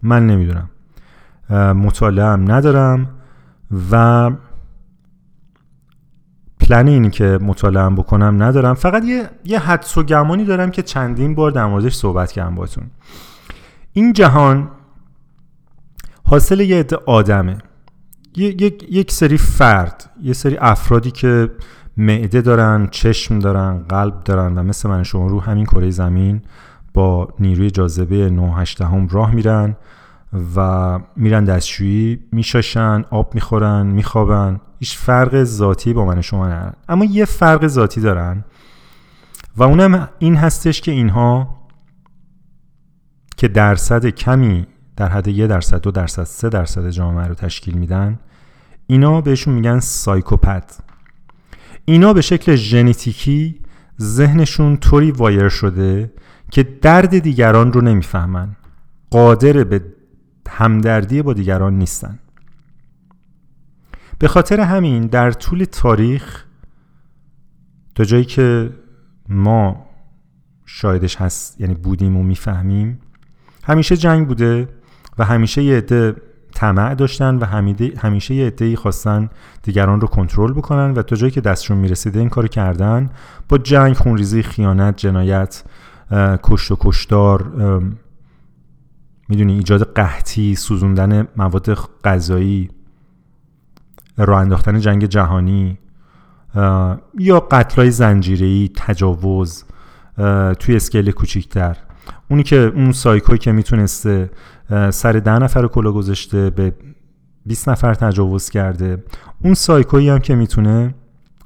من 0.03 0.27
نمی‌دونم. 0.27 0.71
مطالعه 1.75 2.25
هم 2.25 2.53
ندارم 2.53 3.09
و 3.91 4.31
پلن 6.61 6.89
اینی 6.89 7.11
که 7.11 7.39
مطالعه 7.43 7.91
بکنم 7.91 8.43
ندارم. 8.43 8.75
فقط 8.75 9.05
یه, 9.05 9.31
یه 9.45 9.59
حدس 9.59 9.99
و 9.99 10.03
گمانی 10.03 10.45
دارم 10.45 10.71
که 10.71 10.83
چندین 10.83 11.35
بار 11.35 11.51
در 11.51 11.67
موردش 11.67 11.95
صحبت 11.95 12.33
کردم 12.33 12.55
باتون 12.55 12.85
این 13.93 14.13
جهان 14.13 14.71
حاصل 16.25 16.61
یه 16.61 16.79
عده 16.79 16.97
آدمه. 17.07 17.59
یک،, 18.37 18.87
یک 18.91 19.13
سری 19.13 19.37
فرد 19.37 20.11
یه 20.23 20.33
سری 20.33 20.57
افرادی 20.57 21.11
که 21.11 21.51
معده 21.97 22.41
دارن 22.41 22.89
چشم 22.91 23.39
دارن 23.39 23.79
قلب 23.89 24.25
دارن 24.25 24.59
و 24.59 24.63
مثل 24.63 24.89
من 24.89 25.03
شما 25.03 25.27
رو 25.27 25.41
همین 25.41 25.65
کره 25.65 25.91
زمین 25.91 26.43
با 26.95 27.29
نیروی 27.41 27.71
جاذبه 27.71 28.31
9 28.31 28.65
هم 28.81 29.09
راه 29.09 29.35
میرن 29.35 29.77
و 30.57 30.99
میرن 31.17 31.45
دستشویی 31.45 32.19
میشاشن 32.33 33.05
آب 33.11 33.35
می‌خورن 33.35 33.87
میخوابن. 33.87 34.61
هیچ 34.79 34.99
فرق 34.99 35.45
ذاتی 35.45 35.93
با 35.93 36.05
من 36.05 36.21
شما 36.21 36.47
ندارن. 36.47 36.73
اما 36.89 37.05
یه 37.05 37.25
فرق 37.25 37.67
ذاتی 37.67 38.01
دارن 38.01 38.45
و 39.57 39.63
اونم 39.63 40.09
این 40.19 40.37
هستش 40.37 40.81
که 40.81 40.93
اینها 40.93 41.59
که 43.37 43.49
درصد 43.49 44.07
کمی 44.07 44.67
در 44.97 45.09
حد 45.09 45.29
یه 45.29 45.47
درصد 45.47 45.81
دو 45.81 45.91
درصد 45.91 46.25
سه 46.25 46.49
درصد 46.49 46.91
جامعه 46.91 47.27
رو 47.27 47.35
تشکیل 47.35 47.75
میدن 47.75 48.19
اینا 48.87 49.21
بهشون 49.21 49.55
میگن 49.55 49.81
سایکوپت. 49.81 50.79
اینا 51.85 52.13
به 52.13 52.21
شکل 52.21 52.55
ژنتیکی 52.55 53.61
ذهنشون 54.01 54.77
طوری 54.77 55.11
وایر 55.11 55.49
شده 55.49 56.13
که 56.55 56.63
درد 56.63 57.19
دیگران 57.19 57.73
رو 57.73 57.81
نمی‌فهمن. 57.81 58.57
قادر 59.11 59.65
به 59.65 59.83
همدردی 60.49 61.23
با 61.23 61.33
دیگران 61.33 61.79
نیستن. 61.79 62.19
به 64.19 64.29
خاطر 64.29 64.61
همین 64.61 65.07
در 65.07 65.33
طول 65.33 65.65
تاریخ 65.65 66.45
تا 67.95 68.05
جایی 68.05 68.25
که 68.25 68.71
ما 69.29 69.87
شایدش 70.67 71.17
هست 71.17 71.61
یعنی 71.61 71.75
بودیم 71.75 72.17
و 72.17 72.23
می‌فهمیم 72.23 73.01
همیشه 73.65 73.97
جنگ 73.97 74.29
بوده 74.29 74.69
و 75.19 75.25
همیشه 75.25 75.63
یه 75.63 75.77
عده 75.77 76.17
طمع 76.55 76.95
داشتن 76.95 77.37
و 77.37 77.45
همیشه 77.99 78.35
یه 78.35 78.47
عده‌ای 78.47 78.77
خواستن 78.77 79.31
دیگران 79.63 80.01
رو 80.01 80.09
کنترل 80.09 80.53
بکنن 80.53 80.91
و 80.91 81.03
تا 81.03 81.17
جایی 81.17 81.31
که 81.31 81.41
دستشون 81.41 81.79
می‌رسیده 81.79 82.19
این 82.19 82.29
کارو 82.29 82.49
کردن 82.49 83.11
با 83.49 83.59
جنگ 83.59 83.97
خونریزی 83.97 84.43
خیانت 84.43 84.97
جنایت 84.97 85.65
کشت 86.43 86.73
و 86.73 86.77
کشتار 86.81 87.43
می‌دونی 89.29 89.53
ایجاد 89.53 89.93
قحطی 89.93 90.55
سوزوندن 90.55 91.29
مواد 91.37 91.79
غذایی 92.05 92.71
راه 94.17 94.41
انداختن 94.41 94.81
جنگ 94.81 95.05
جهانی 95.05 95.79
یا 97.19 97.41
قتلای 97.51 97.91
زنجیری 97.91 98.71
تجاوز 98.77 99.65
توی 100.59 100.77
اسکیل 100.77 101.11
کوچیکتر. 101.11 101.77
اونی 102.31 102.43
که 102.43 102.57
اون 102.57 102.93
سایکوی 102.93 103.39
که 103.39 103.53
می‌تونسته 103.53 104.31
سر 104.91 105.13
ده 105.13 105.39
نفر 105.39 105.63
رو 105.63 105.69
کلا 105.69 105.93
گذاشته 105.93 106.51
به 106.51 106.73
20 107.47 107.69
نفر 107.69 107.95
تجاوز 107.95 108.51
کرده. 108.51 109.05
اون 109.43 109.55
سایکویی 109.55 110.09
هم 110.09 110.19
که 110.19 110.35
می‌تونه 110.35 110.95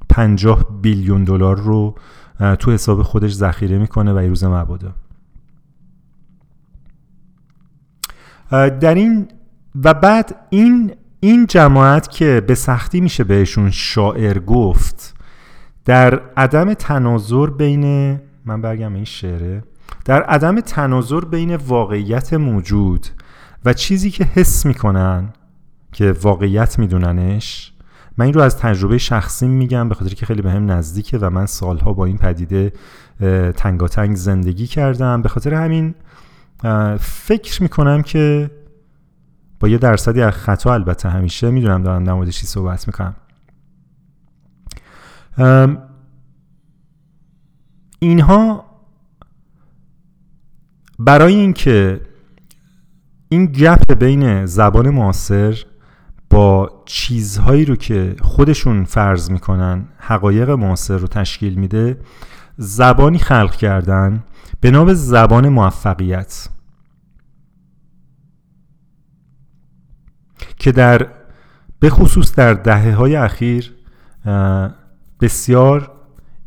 50 0.09 0.81
بیلیون 0.83 1.25
دلار 1.25 1.57
رو 1.57 1.95
تو 2.39 2.73
حساب 2.73 3.03
خودش 3.03 3.33
ذخیره 3.33 3.79
می‌کنه 3.79 4.13
و 4.13 4.19
روز 4.19 4.45
مبادا. 4.45 4.95
در 8.51 8.95
این 8.95 9.29
و 9.85 9.95
بعد 9.95 10.37
این 10.51 10.95
این 11.21 11.47
جماعت 11.47 12.11
که 12.11 12.43
به 12.47 12.55
سختی 12.55 13.01
میشه 13.01 13.25
بهشون 13.25 13.71
شاعر 13.71 14.39
گفت 14.39 15.15
در 15.85 16.21
عدم 16.37 16.75
تناظر 16.75 17.47
بین 17.47 18.19
من 18.45 18.63
برگم 18.63 18.95
این 18.95 19.05
شعره 19.05 19.65
در 20.05 20.23
عدم 20.23 20.61
تناظر 20.61 21.21
بین 21.21 21.57
واقعیت 21.57 22.35
موجود 22.35 23.07
و 23.65 23.73
چیزی 23.73 24.11
که 24.11 24.25
حس 24.25 24.67
می‌کنن 24.67 25.33
که 25.93 26.13
واقعیت 26.23 26.79
میدوننش 26.79 27.73
من 28.19 28.25
این 28.25 28.35
رو 28.35 28.41
از 28.41 28.57
تجربه 28.57 28.99
شخصی 28.99 29.49
میگم 29.49 29.89
به 29.89 29.95
خاطر 29.95 30.15
که 30.15 30.27
خیلی 30.27 30.43
به 30.43 30.51
هم 30.51 30.71
نزدیکه 30.71 31.19
و 31.19 31.31
من 31.31 31.47
سالها 31.47 31.93
با 31.93 32.05
این 32.05 32.19
پدیده 32.19 32.73
تنگاتنگ 33.57 34.17
زندگی 34.17 34.67
کردم. 34.67 35.23
به 35.23 35.29
خاطر 35.29 35.55
همین 35.55 35.95
فکر 37.01 37.63
می‌کنم 37.63 38.03
که 38.03 38.51
با 39.61 39.69
یه 39.69 39.79
درصدی 39.79 40.23
از 40.23 40.33
خطا 40.33 40.75
البته 40.75 41.09
همیشه 41.09 41.51
می‌دونم 41.51 41.83
دارم 41.83 42.05
در 42.05 42.13
مورد 42.13 42.31
چی 42.31 42.47
صحبت 42.47 42.87
می‌کنم. 42.87 43.15
اینها 47.99 48.65
برای 50.99 51.35
اینکه 51.35 52.01
این 53.29 53.47
گپ 53.47 53.93
بین 53.93 54.47
زبان 54.47 54.91
معاصر 54.91 55.65
با 56.31 56.83
چیزهایی 56.87 57.65
رو 57.65 57.77
که 57.77 58.17
خودشون 58.23 58.85
فرض 58.85 59.31
می‌کنن 59.31 59.89
حقایق 59.99 60.51
معاصر 60.51 60.97
رو 60.97 61.07
تشکیل 61.09 61.55
میده 61.55 62.01
زبانی 62.57 63.19
خلق 63.19 63.55
کردن 63.55 64.25
به 64.61 64.71
نام 64.71 64.93
زبان 64.93 65.49
موفقیت. 65.49 66.49
که 70.59 70.73
در 70.73 71.09
به 71.81 71.91
خصوص 71.91 72.35
در 72.35 72.55
دهه 72.55 72.95
های 72.95 73.17
اخیر 73.17 73.75
بسیار 75.21 75.91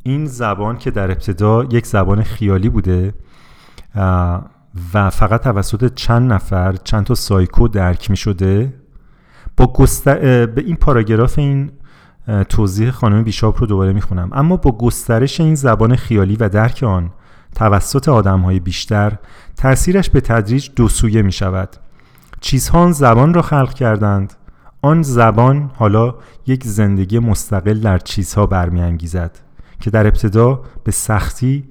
این 0.03 0.25
زبان 0.25 0.77
که 0.77 0.91
در 0.91 1.11
ابتدا 1.11 1.63
یک 1.63 1.86
زبان 1.86 2.23
خیالی 2.23 2.69
بوده 2.69 3.13
و 4.93 5.09
فقط 5.09 5.41
توسط 5.41 5.93
چند 5.93 6.34
نفر 6.34 6.75
چند 6.75 7.05
تا 7.05 7.15
سایکو 7.15 7.67
درک 7.67 8.11
می 8.11 8.17
شده 8.17 8.80
با 9.58 9.74
گستر... 9.74 10.45
به 10.45 10.62
این 10.62 10.76
پاراگراف 10.76 11.39
این 11.39 11.72
توضیح 12.49 12.91
خانم 12.91 13.24
بیشاپ 13.24 13.62
رو 13.62 13.68
دوباره 13.68 13.93
می‌خونم. 13.93 14.30
اما 14.34 14.58
با 14.58 14.72
گسترش 14.72 15.41
این 15.41 15.56
زبان 15.56 15.95
خیالی 15.95 16.36
و 16.36 16.49
درک 16.49 16.84
آن 16.84 17.10
توسط 17.56 18.10
آدم 18.10 18.39
های 18.39 18.60
بیشتر 18.60 19.18
تأثیرش 19.58 20.10
به 20.10 20.22
تدریج 20.22 20.70
دو 20.76 20.88
سویه 20.88 21.22
می 21.22 21.32
شود 21.32 21.70
چیزها 22.41 22.80
آن 22.80 22.91
زبان 22.91 23.34
را 23.34 23.41
خلق 23.41 23.74
کردند. 23.74 24.34
آن 24.82 25.02
زبان 25.02 25.72
حالا 25.76 26.16
یک 26.47 26.64
زندگی 26.64 27.20
مستقل 27.20 27.80
در 27.80 27.97
چیزها 27.97 28.45
برمیانگیزد 28.45 29.39
که 29.80 29.89
در 29.89 30.08
ابتدا 30.08 30.62
به 30.84 30.91
سختی 30.91 31.64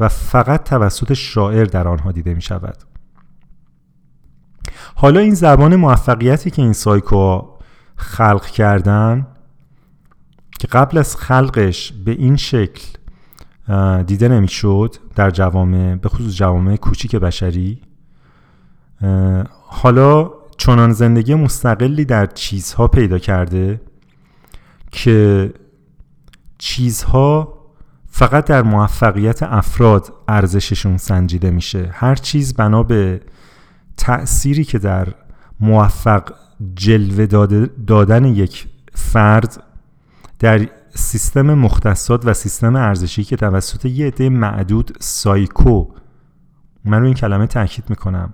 و 0.00 0.08
فقط 0.08 0.64
توسط 0.64 1.12
شاعر 1.12 1.64
در 1.64 1.88
آنها 1.88 2.12
دیده 2.12 2.34
می 2.34 2.42
شود 2.42 2.76
حالا 4.94 5.20
این 5.20 5.34
زبان 5.34 5.76
موفقیتی 5.76 6.50
که 6.50 6.62
این 6.62 6.72
سایکو 6.72 7.42
خلق 7.96 8.46
کردن 8.46 9.26
که 10.60 10.66
قبل 10.66 10.98
از 10.98 11.16
خلقش 11.16 11.92
به 12.04 12.10
این 12.10 12.36
شکل 12.36 12.82
دیده 14.06 14.28
نمی‌شد 14.28 14.96
در 15.14 15.30
جوامع 15.30 15.96
به 15.96 16.08
خصوص 16.08 16.34
جوامع 16.34 16.76
کوچیک 16.76 17.16
بشری 17.16 17.80
حالا 19.66 20.30
چنان 20.56 20.92
زندگی 20.92 21.34
مستقلی 21.34 22.04
در 22.04 22.26
چیزها 22.26 22.88
پیدا 22.88 23.18
کرده 23.18 23.80
که 24.90 25.52
چیزها 26.58 27.54
فقط 28.06 28.44
در 28.44 28.62
موفقیت 28.62 29.42
افراد 29.42 30.12
ارزششون 30.28 30.96
سنجیده 30.96 31.50
میشه. 31.50 31.90
هر 31.92 32.14
چیز 32.14 32.54
بنا 32.54 32.82
به 32.82 33.20
تأثیری 33.96 34.64
که 34.64 34.78
در 34.78 35.08
موفق 35.60 36.32
جلوه 36.74 37.26
دادن 37.86 38.24
یک 38.24 38.68
فرد 38.94 39.62
در 40.38 40.68
سیستم 40.94 41.54
مختصات 41.54 42.26
و 42.26 42.32
سیستم 42.32 42.76
ارزشی 42.76 43.24
که 43.24 43.36
توسط 43.36 43.84
یه 43.84 44.06
عده 44.06 44.28
معدود 44.28 44.96
سایکو 45.00 45.86
من 46.84 47.00
رو 47.00 47.04
این 47.04 47.14
کلمه 47.14 47.46
تاکید 47.46 47.84
می‌کنم 47.90 48.32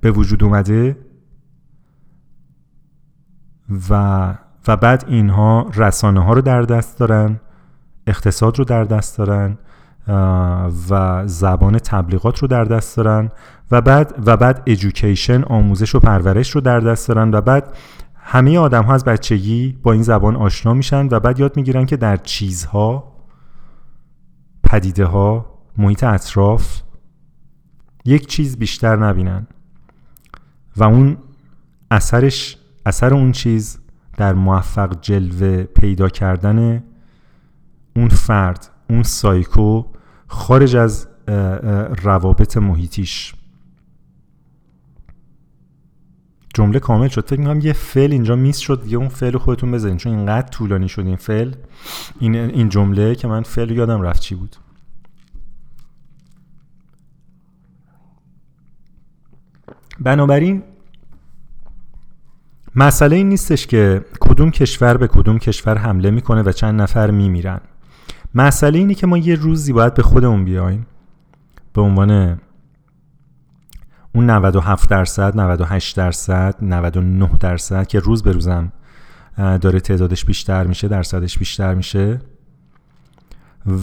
به 0.00 0.10
وجود 0.10 0.44
اومده 0.44 0.96
و 3.90 4.34
و 4.68 4.76
بعد 4.76 5.04
اینها 5.08 5.70
رسانه 5.74 6.24
ها 6.24 6.32
رو 6.32 6.40
در 6.40 6.62
دست 6.62 6.98
دارن 6.98 7.40
اقتصاد 8.06 8.58
رو 8.58 8.64
در 8.64 8.84
دست 8.84 9.18
دارن 9.18 9.58
و 10.90 11.22
زبان 11.26 11.78
تبلیغات 11.78 12.38
رو 12.38 12.48
در 12.48 12.64
دست 12.64 12.96
دارن 12.96 13.30
و 13.70 13.80
بعد 13.80 14.14
و 14.26 14.36
بعد 14.36 14.62
ایژوکیشن 14.64 15.42
آموزش 15.42 15.94
و 15.94 16.00
پرورش 16.00 16.50
رو 16.50 16.60
در 16.60 16.80
دست 16.80 17.08
دارن 17.08 17.34
و 17.34 17.40
بعد 17.40 17.76
همه 18.14 18.58
آدم 18.58 18.82
ها 18.82 18.94
از 18.94 19.04
بچگی 19.04 19.78
با 19.82 19.92
این 19.92 20.02
زبان 20.02 20.36
آشنا 20.36 20.74
میشن 20.74 21.08
و 21.10 21.20
بعد 21.20 21.40
یاد 21.40 21.56
می‌گیرن 21.56 21.86
که 21.86 21.96
در 21.96 22.16
چیزها 22.16 23.12
پدیده 24.64 25.04
ها 25.04 25.46
محیط 25.78 26.04
اطراف 26.04 26.80
یک 28.04 28.26
چیز 28.26 28.58
بیشتر 28.58 28.96
نبینن. 28.96 29.46
و 30.76 30.84
اون 30.84 31.16
اثرش 31.90 32.56
اثر 32.86 33.14
اون 33.14 33.32
چیز 33.32 33.80
در 34.16 34.32
موفق 34.34 35.00
جلوه 35.00 35.62
پیدا 35.62 36.08
کردن 36.08 36.84
اون 37.96 38.08
فرد 38.08 38.70
اون 38.90 39.02
سایکو 39.02 39.84
خارج 40.28 40.76
از 40.76 41.08
روابط 42.02 42.56
محیطیش. 42.56 43.34
جمله 46.54 46.78
کامل 46.78 47.08
شد. 47.08 47.26
فکر 47.26 47.40
می‌کنم 47.40 47.60
یه 47.60 47.72
فعل 47.72 48.12
اینجا 48.12 48.36
میس 48.36 48.58
شد 48.58 48.82
یه 48.86 48.98
اون 48.98 49.08
فعل 49.08 49.38
خودتون 49.38 49.70
بذارین 49.70 49.96
چون 49.96 50.12
اینقدر 50.12 50.48
طولانی 50.48 50.88
شد 50.88 51.06
این 51.06 51.16
فعل. 51.16 51.54
این 52.20 52.34
این 52.34 52.68
جمله 52.68 53.14
که 53.14 53.28
من 53.28 53.42
فعل 53.42 53.70
یادم 53.70 54.02
رفت 54.02 54.20
چی 54.20 54.34
بود. 54.34 54.56
بنابراین 60.00 60.62
مسئله 62.74 63.16
این 63.16 63.28
نیستش 63.28 63.66
که 63.66 64.04
کدوم 64.20 64.50
کشور 64.50 64.96
به 64.96 65.08
کدوم 65.08 65.38
کشور 65.38 65.78
حمله 65.78 66.10
می‌کنه 66.10 66.42
و 66.42 66.52
چند 66.52 66.80
نفر 66.80 67.10
میمیرن. 67.10 67.60
مسئله 68.34 68.78
اینه 68.78 68.94
که 68.94 69.06
ما 69.06 69.18
یه 69.18 69.34
روزی 69.34 69.72
باید 69.72 69.94
به 69.94 70.02
خودمون 70.02 70.44
بیایم. 70.44 70.86
به 71.72 71.80
عنوان 71.80 72.40
اون 74.14 74.30
97 74.30 74.90
درصد 74.90 75.40
98 75.40 75.96
درصد 75.96 76.54
99 76.62 77.30
درصد 77.40 77.86
که 77.86 78.00
روز 78.00 78.22
به 78.22 78.32
روزم 78.32 78.72
داره 79.36 79.80
تعدادش 79.80 80.24
بیشتر 80.24 80.66
میشه 80.66 80.88
درصدش 80.88 81.38
بیشتر 81.38 81.74
میشه. 81.74 82.20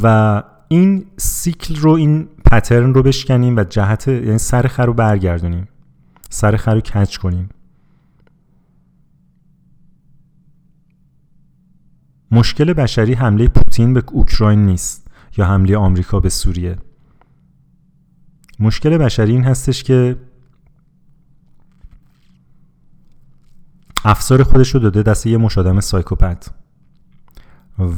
و 0.04 0.44
این 0.68 1.06
سیکل 1.18 1.76
رو 1.76 1.92
این 1.92 2.28
پترن 2.52 2.94
رو 2.94 3.04
بشکنیم 3.04 3.58
و 3.58 3.64
جهت 3.64 4.08
یعنی 4.08 4.38
سر 4.38 4.68
خر 4.68 4.86
رو 4.86 4.94
برگردونیم. 4.94 5.68
سر 6.30 6.56
خر 6.56 6.74
رو 6.74 6.82
کچ 6.82 7.18
کنیم. 7.18 7.50
مشکل 12.36 12.74
بشری 12.74 13.14
حمله 13.14 13.48
پوتین 13.48 13.94
به 13.94 14.04
اوکراین 14.12 14.66
نیست 14.66 15.08
یا 15.38 15.46
حمله 15.46 15.78
آمریکا 15.78 16.20
به 16.20 16.30
سوریه. 16.30 16.78
مشکل 18.60 18.98
بشری 18.98 19.32
این 19.32 19.44
هستش 19.44 19.84
که 19.84 20.18
افسار 24.06 24.44
خودش 24.44 24.70
رو 24.70 24.80
داده 24.80 25.04
دست 25.04 25.26
یه 25.26 25.38
مشادم 25.38 25.80
سایکوپت 25.80 26.50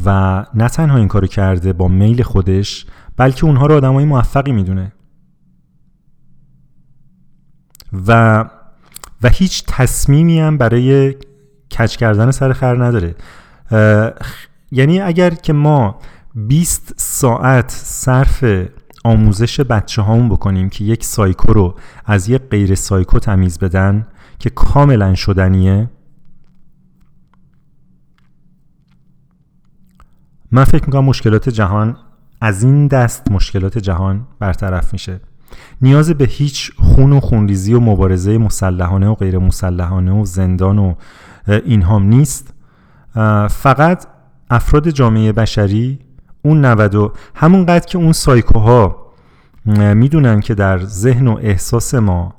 و 0.05 0.45
نه 0.53 0.69
تنها 0.69 0.97
این 0.97 1.07
کارو 1.07 1.27
کرده 1.27 1.73
با 1.73 1.88
میل 1.88 2.23
خودش 2.23 2.85
بلکه 3.17 3.45
اونها 3.45 3.65
رو 3.65 3.75
آدمای 3.75 4.05
موفقی 4.05 4.51
می‌دونه. 4.51 4.91
و 8.07 8.39
و 9.23 9.29
هیچ 9.29 9.63
تصمیمی 9.67 10.39
هم 10.39 10.57
برای 10.57 11.15
کچ 11.71 11.95
کردن 11.95 12.31
سر 12.31 12.53
خر 12.53 12.85
نداره. 12.85 13.15
یعنی 14.72 15.01
اگر 15.01 15.30
که 15.30 15.53
ما 15.53 15.99
20 16.36 16.93
ساعت 16.97 17.72
صرف 17.72 18.45
آموزش 19.03 19.59
بچه 19.59 20.01
هامون 20.01 20.30
بکنیم 20.30 20.70
که 20.70 20.84
یک 20.84 21.05
سایکو 21.05 21.53
رو 21.53 21.76
از 22.05 22.30
یک 22.30 22.41
غیر 22.41 22.76
سایکو 22.76 23.20
تمیز 23.20 23.59
بدن 23.59 24.07
که 24.39 24.49
کاملا 24.49 25.15
شدنیه 25.15 25.89
من 30.51 30.63
فکر 30.63 30.86
می‌کنم 30.86 31.03
مشکلات 31.03 31.49
جهان 31.49 31.97
از 32.41 32.63
این 32.63 32.88
دست 32.88 33.32
مشکلات 33.32 33.78
جهان 33.78 34.28
برطرف 34.39 34.93
میشه. 34.93 35.20
نیاز 35.82 36.11
به 36.11 36.26
هیچ 36.26 36.72
خون 36.78 37.13
و 37.13 37.20
خونریزی 37.20 37.74
و 37.74 37.80
مبارزه 37.80 38.38
مسلحانه 38.38 39.07
و 39.07 39.15
غیر 39.15 39.38
مسلحانه 39.38 40.11
و 40.11 40.26
زندان 40.26 40.80
و 40.80 40.93
اینهام 41.47 42.03
نیست. 42.03 42.53
فقط 43.49 44.07
افراد 44.49 44.89
جامعه 44.89 45.32
بشری 45.32 45.99
اون 46.41 46.65
90 46.65 47.18
همونقدر 47.36 47.86
که 47.86 47.97
اون 47.97 48.11
سایکوها 48.11 49.07
می‌دونن 49.93 50.39
که 50.39 50.55
در 50.55 50.80
ذهن 50.84 51.28
و 51.28 51.38
احساس 51.41 51.95
ما 51.95 52.36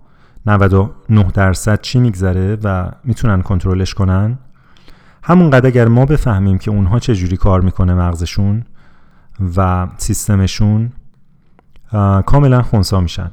99 0.46 1.22
درصد 1.22 1.80
چی 1.80 1.98
میگذره 1.98 2.58
و 2.64 2.90
می‌تونن 3.04 3.42
کنترلش 3.42 3.94
کنن. 3.94 4.38
همونقدر 5.22 5.66
اگر 5.66 5.88
ما 5.88 6.06
بفهمیم 6.06 6.58
که 6.58 6.70
اونها 6.70 6.98
چه 6.98 7.14
جوری 7.14 7.36
کار 7.36 7.60
می‌کنه 7.60 7.94
مغزشون 7.94 8.64
و 9.56 9.88
سیستمشون 9.96 10.92
کاملا 12.26 12.62
خونسا 12.62 13.00
میشن. 13.00 13.30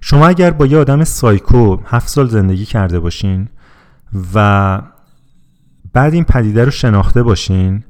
شما 0.00 0.26
اگر 0.26 0.50
با 0.50 0.66
یه 0.66 0.78
آدم 0.78 1.04
سایکو 1.04 1.76
هفت 1.86 2.08
سال 2.08 2.28
زندگی 2.28 2.64
کرده 2.64 3.00
باشین 3.00 3.48
و 4.34 4.82
بعد 5.92 6.14
این 6.14 6.24
پدیده 6.24 6.64
رو 6.64 6.70
شناخته 6.70 7.22
باشین 7.22 7.84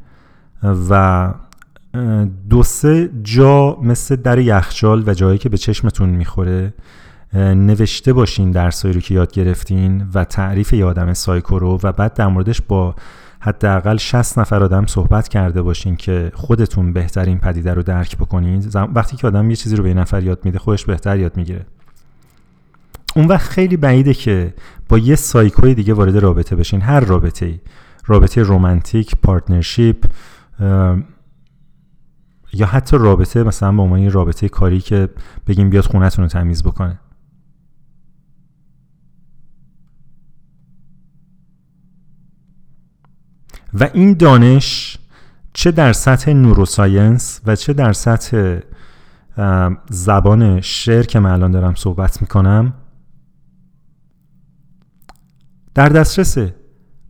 و 0.63 1.35
دو 2.51 2.63
سه 2.63 3.11
جا 3.23 3.79
مثل 3.83 4.17
در 4.17 4.39
یخچال 4.39 5.05
و 5.07 5.15
جایی 5.15 5.39
که 5.39 5.49
به 5.49 5.57
چشمتون 5.59 6.09
می‌خوره 6.09 6.75
نوشته 7.35 8.13
باشین 8.13 8.51
درسایی 8.51 8.95
رو 8.95 9.01
که 9.01 9.15
یاد 9.15 9.33
گرفتین 9.33 10.07
و 10.15 10.25
تعریف 10.25 10.73
یه 10.73 10.85
آدم 10.85 11.13
سایکو 11.13 11.59
رو 11.59 11.79
و 11.83 11.93
بعد 11.93 12.15
در 12.15 12.27
موردش 12.27 12.61
با 12.61 12.95
حداقل 13.41 13.97
60 13.97 14.39
نفر 14.39 14.63
آدم 14.63 14.87
صحبت 14.87 15.29
کرده 15.29 15.63
باشین 15.63 15.97
که 15.97 16.33
خودتون 16.35 16.93
بهترین 16.93 17.39
پدیده 17.39 17.75
رو 17.75 17.83
درک 17.83 18.17
بکنید 18.17 18.77
وقتی 18.95 19.17
که 19.17 19.27
آدم 19.27 19.51
یه 19.51 19.57
چیزی 19.57 19.77
رو 19.77 19.83
به 19.83 19.95
نفر 19.95 20.23
یاد 20.23 20.45
میده 20.45 20.59
خودش 20.59 20.85
بهتر 20.85 21.19
یاد 21.19 21.37
می‌گیره. 21.37 21.67
اون 23.19 23.27
وقت 23.27 23.51
خیلی 23.51 23.77
بعیده 23.77 24.15
که 24.15 24.55
با 24.89 24.99
یه 24.99 25.17
سایکوی 25.17 25.75
دیگه 25.75 25.95
وارد 25.95 26.17
رابطه 26.17 26.57
بشین. 26.57 26.81
هر 26.81 27.01
رابطه 27.01 27.47
ای 27.47 27.61
رابطه 28.07 28.43
رومانتیک 28.43 29.17
partnership 29.23 30.07
یا 32.53 32.67
حتی 32.67 32.97
رابطه 32.99 33.43
مثلا 33.43 33.73
با 33.73 33.83
عنوان 33.83 34.11
رابطه 34.11 34.49
کاری 34.49 34.81
که 34.81 35.09
بگیم 35.47 35.71
بیاد 35.71 35.85
خونتون 35.85 36.23
رو 36.23 36.29
تمیز 36.29 36.63
بکنه. 36.63 37.01
و 43.75 43.89
این 43.93 44.15
دانش 44.15 44.99
چه 45.53 45.71
در 45.71 45.93
سطح 45.93 46.33
neuroscience 46.33 47.41
و 47.47 47.57
چه 47.57 47.73
در 47.73 47.93
سطح 47.93 48.59
زبان 49.91 50.61
شعر 50.61 51.03
که 51.03 51.19
من 51.19 51.31
الان 51.31 51.51
دارم 51.51 51.75
صحبت 51.75 52.21
می‌کنم 52.21 52.73
در 55.79 55.89
دسترسه. 55.89 56.55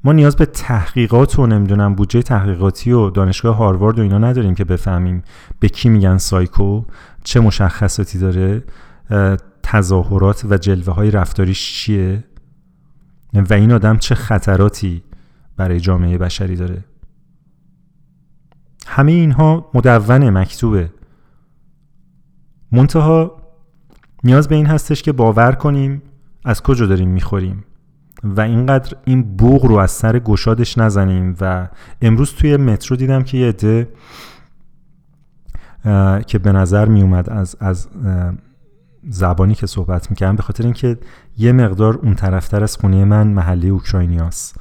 ما 0.04 0.12
نیاز 0.12 0.36
به 0.36 0.46
تحقیقات 0.46 1.38
و 1.38 1.46
نمی‌دونم 1.46 1.94
بودجه 1.94 2.22
تحقیقاتی 2.22 2.92
و 2.92 3.10
دانشگاه 3.10 3.56
هاروارد 3.56 3.98
و 3.98 4.02
اینا 4.02 4.18
نداریم 4.18 4.54
که 4.54 4.64
بفهمیم 4.64 5.22
به 5.60 5.68
کی 5.68 5.88
میگن 5.88 6.18
سایکو 6.18 6.84
چه 7.24 7.40
مشخصاتی 7.40 8.18
داره 8.18 8.64
تظاهرات 9.62 10.46
و 10.50 10.58
جلوه 10.58 10.94
های 10.94 11.10
رفتاریش 11.10 11.74
چیه 11.74 12.24
و 13.34 13.54
این 13.54 13.72
آدم 13.72 13.96
چه 13.96 14.14
خطراتی 14.14 15.02
برای 15.56 15.80
جامعه 15.80 16.18
بشری 16.18 16.56
داره. 16.56 16.84
همه 18.86 19.12
اینها 19.12 19.70
مدون 19.74 20.30
مکتوبه. 20.30 20.90
منتها 22.72 23.42
نیاز 24.24 24.48
به 24.48 24.54
این 24.54 24.66
هستش 24.66 25.02
که 25.02 25.12
باور 25.12 25.52
کنیم 25.52 26.02
از 26.44 26.62
کجا 26.62 26.86
داریم 26.86 27.08
می‌خوریم. 27.08 27.64
و 28.24 28.40
اینقدر 28.40 28.96
این 29.04 29.36
بوغ 29.36 29.64
رو 29.64 29.76
از 29.76 29.90
سر 29.90 30.18
گشادش 30.18 30.78
نزنیم 30.78 31.36
و 31.40 31.68
امروز 32.02 32.32
توی 32.32 32.56
مترو 32.56 32.96
دیدم 32.96 33.22
که 33.22 33.38
یه 33.38 33.48
عده 33.48 33.88
که 36.26 36.38
به 36.38 36.52
نظر 36.52 36.88
می 36.88 37.02
اومد 37.02 37.30
از, 37.30 37.56
از 37.60 37.88
زبانی 39.08 39.54
که 39.54 39.66
صحبت 39.66 40.10
می‌کردم 40.10 40.36
به 40.36 40.42
خاطر 40.42 40.64
اینکه 40.64 40.98
یه 41.38 41.52
مقدار 41.52 41.94
اون 41.94 42.14
طرفتر 42.14 42.62
از 42.62 42.76
خونه 42.76 43.04
من 43.04 43.26
محلی 43.26 43.68
اوکراینیاست. 43.68 44.56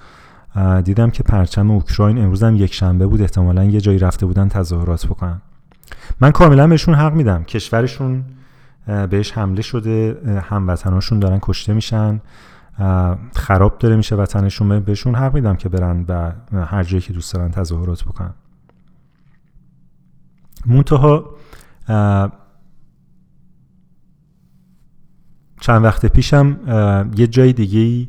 دیدم 0.84 1.10
که 1.10 1.24
پرچم 1.24 1.72
اوکراین 1.72 2.18
امروز 2.18 2.44
هم 2.44 2.56
یک 2.56 2.74
شنبه 2.74 3.08
بود 3.08 3.22
احتمالا 3.22 3.64
یه 3.64 3.82
جایی 3.82 4.00
رفته 4.00 4.26
بودن 4.26 4.48
تظاهرات 4.48 5.06
بکنن. 5.06 5.42
من 6.22 6.32
کاملا 6.32 6.68
بهشون 6.68 6.96
حق 6.96 7.14
میدم. 7.14 7.44
کشورشون 7.44 8.24
بهش 9.10 9.32
حمله 9.32 9.62
شده 9.62 10.18
هموطناشون 10.50 11.20
دارن 11.20 11.40
کشته 11.42 11.74
میشن. 11.74 12.22
خراب 13.36 13.78
داره 13.78 13.96
میشه 13.96 14.16
وطنشون. 14.16 14.80
بهشون 14.80 15.16
حق 15.16 15.34
میدم 15.34 15.56
که 15.56 15.70
برن 15.70 16.06
و 16.08 16.66
هر 16.66 16.84
جایی 16.84 17.02
که 17.02 17.14
دوست 17.14 17.34
دارن 17.34 17.52
تظاهرات 17.52 18.04
بکنن. 18.04 18.34
منتها 20.66 21.36
چند 25.60 25.84
وقت 25.84 26.06
پیشم 26.06 26.58
یه 27.18 27.28
جای 27.28 27.54
دیگه 27.54 27.80
ای 27.80 28.08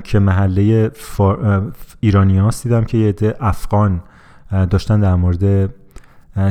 که 0.00 0.18
محله 0.18 0.90
ایرانی 2.00 2.38
هاست 2.38 2.62
دیدم 2.62 2.84
که 2.84 2.98
یه 2.98 3.08
عده 3.08 3.36
افغان 3.40 4.02
داشتن 4.70 5.00
در 5.00 5.14
مورد 5.14 5.74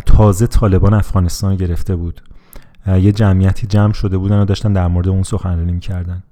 تازه 0.06 0.48
طالبان 0.48 0.94
افغانستان 0.94 1.56
گرفته 1.56 1.96
بود. 1.96 2.22
یه 2.88 3.12
جمعیتی 3.12 3.68
جمع 3.68 3.94
شده 3.94 4.18
بودن 4.18 4.42
و 4.42 4.46
داشتن 4.46 4.74
در 4.74 4.88
مورد 4.88 5.08
اون 5.08 5.24
سخنرانی 5.24 5.72
می‌کردن. 5.72 6.24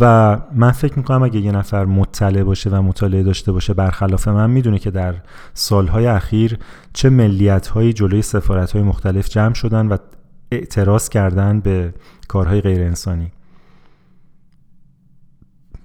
و 0.00 0.38
من 0.54 0.70
فکر 0.70 0.98
می‌کنم 0.98 1.22
اگه 1.22 1.40
یه 1.40 1.52
نفر 1.52 1.84
مطلع 1.84 2.42
باشه 2.42 2.70
و 2.70 2.82
مطالعه 2.82 3.22
داشته 3.22 3.52
باشه 3.52 3.74
برخلاف 3.74 4.28
من 4.28 4.50
می‌دونه 4.50 4.78
که 4.78 4.90
در 4.90 5.14
سالهای 5.54 6.06
اخیر 6.06 6.58
چه 6.92 7.10
ملیت 7.10 7.66
هایی 7.66 7.92
جلوی 7.92 8.22
سفارت 8.22 8.72
های 8.72 8.82
مختلف 8.82 9.28
جمع 9.28 9.54
شدن 9.54 9.86
و 9.86 9.96
اعتراض 10.52 11.08
کردن 11.08 11.60
به 11.60 11.94
کارهای 12.28 12.60
غیر 12.60 12.82
انسانی. 12.82 13.32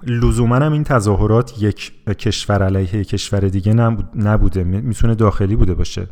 لزوما 0.04 0.56
هم 0.56 0.74
این 0.74 0.84
تظاهرات 0.84 1.62
یک 1.62 2.06
کشور 2.08 2.64
علیه 2.64 3.04
کشور 3.04 3.40
دیگه 3.40 3.74
نبوده. 4.16 4.64
می‌تونه 4.64 5.16
داخلی 5.16 5.56
بوده 5.56 5.74
باشه. 5.74 6.08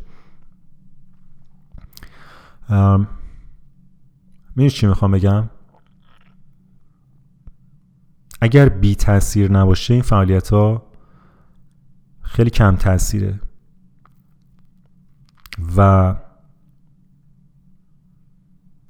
می‌دونی 4.55 4.69
چی 4.69 4.87
می‌خوام 4.87 5.11
بگم؟ 5.11 5.49
اگر 8.41 8.69
بی 8.69 8.95
تاثیر 8.95 9.51
نباشه 9.51 9.93
این 9.93 10.03
فعالیت 10.03 10.49
ها 10.49 10.83
خیلی 12.21 12.49
کم 12.49 12.75
تاثیره 12.75 13.39
و 15.77 16.15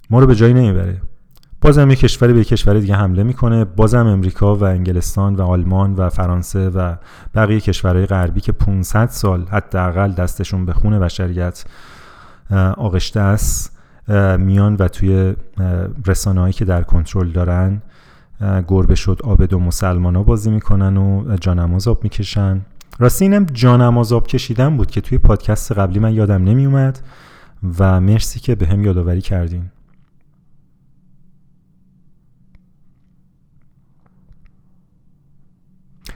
ما 0.10 0.20
رو 0.20 0.28
به 0.28 0.36
جایی 0.36 0.54
نمی‌بره. 0.54 1.02
بازم 1.62 1.90
یه 1.90 1.96
کشوری 1.96 2.34
به 2.34 2.44
کشور 2.44 2.80
دیگه 2.80 2.96
حمله 2.96 3.24
می‌کنه. 3.24 3.66
بازم 3.66 4.08
امریکا 4.08 4.56
و 4.56 4.64
انگلستان 4.64 5.36
و 5.36 5.42
آلمان 5.42 5.96
و 5.96 6.10
فرانسه 6.10 6.70
و 6.70 6.96
بقیه 7.36 7.60
کشورهای 7.60 8.06
غربی 8.06 8.42
که 8.42 8.52
500 8.52 9.10
سال 9.10 9.46
حداقل 9.46 10.12
دستشون 10.12 10.66
به 10.66 10.74
خون 10.74 11.00
بشریت 11.00 11.66
آغشته 12.78 13.20
است 13.20 13.80
میان 14.38 14.76
و 14.76 14.88
توی 14.88 15.36
رسانه‌هایی 16.06 16.54
که 16.54 16.66
در 16.66 16.84
کنترل 16.84 17.32
دارن 17.32 17.82
گربه 18.68 18.96
شد 18.96 19.20
آبد 19.24 19.54
و 19.54 19.60
مسلمان 19.60 20.16
ها 20.16 20.24
بازی 20.24 20.52
می‌کنن 20.52 20.98
و 20.98 21.38
جانماز 21.38 21.88
آب 21.88 22.04
می‌کشن. 22.04 22.62
راستی 23.00 23.26
اینم 23.26 23.46
جانماز 23.46 24.14
آب 24.14 24.28
کشیدن 24.28 24.78
بود 24.78 24.92
که 24.92 25.02
توی 25.02 25.18
پادکست 25.18 25.72
قبلی 25.72 26.00
من 26.00 26.14
یادم 26.14 26.44
نمیومد 26.44 27.00
و 27.80 28.02
مرسی 28.02 28.40
که 28.40 28.56
به 28.56 28.68
هم 28.68 28.84
یادآوری 28.84 29.22
کردین. 29.22 29.64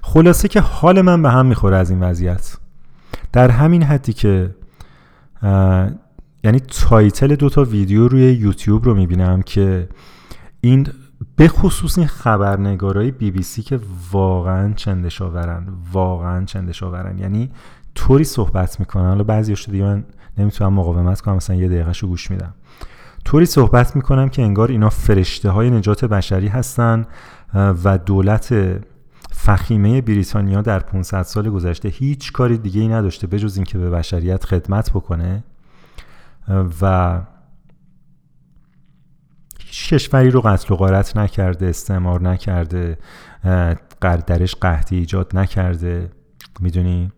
خلاصه 0.02 0.48
که 0.48 0.62
حال 0.62 1.02
من 1.02 1.22
به 1.22 1.30
هم 1.30 1.46
می‌خوره 1.46 1.78
از 1.78 1.90
این 1.90 2.00
وضعیت. 2.00 2.58
در 3.34 3.50
همین 3.50 3.84
حدی 3.84 4.14
که 4.14 4.56
یعنی 6.44 6.60
title 6.60 7.36
دوتا 7.36 7.64
ویدیو 7.64 8.08
روی 8.08 8.34
یوتیوب 8.34 8.86
رو 8.86 8.96
می‌بینم 8.96 9.42
که 9.42 9.90
این 10.62 10.88
به 11.36 11.48
خصوص 11.48 11.98
این 11.98 12.08
خبرنگارای 12.08 13.12
بی 13.12 13.32
بی 13.32 13.44
سی 13.44 13.62
که 13.62 13.80
واقعا 14.12 14.74
چندش 14.74 15.22
آورن 15.22 15.68
واقعا 15.92 16.46
چندش 16.46 16.84
آورن 16.84 17.18
یعنی 17.18 17.52
طوری 17.96 18.24
صحبت 18.24 18.80
می‌کنن. 18.80 19.08
حالا 19.08 19.24
بعضی 19.24 19.56
دیگه 19.72 19.84
من 19.84 20.04
نمی‌تونم 20.38 20.74
مقاومت 20.74 21.22
کنم 21.22 21.36
مثلا 21.36 21.56
یه 21.56 21.68
دقیقه 21.68 21.94
شو 21.94 22.08
گوش 22.08 22.32
میدم. 22.32 22.54
طوری 23.26 23.46
صحبت 23.46 23.96
می‌کنم 23.96 24.30
که 24.30 24.42
انگار 24.42 24.72
اینا 24.72 24.90
فرشته 24.90 25.50
های 25.50 25.70
نجات 25.70 26.06
بشری 26.06 26.48
هستن 26.48 27.06
و 27.54 27.98
دولت 27.98 28.56
فخیمه 29.32 30.02
بریتانیا 30.02 30.62
در 30.62 30.80
500 30.80 31.22
سال 31.22 31.50
گذشته 31.50 31.90
هیچ 31.90 32.32
کاری 32.32 32.58
دیگه 32.58 32.82
ای 32.82 32.88
نداشته 32.88 33.28
بجز 33.28 33.56
اینکه 33.56 33.78
به 33.78 33.90
بشریت 33.90 34.46
خدمت 34.46 34.90
بکنه. 34.90 35.44
و 36.82 37.20
هیچ 39.76 39.94
کشوری 39.94 40.32
رو 40.32 40.42
قتل 40.42 40.74
و 40.74 40.78
غارت 40.78 41.18
نکرده 41.18 41.66
استعمار 41.66 42.22
نکرده 42.22 42.98
درش 44.02 44.56
قحطی 44.56 44.96
ایجاد 44.96 45.38
نکرده. 45.38 46.10
می‌دونی؟ 46.60 47.12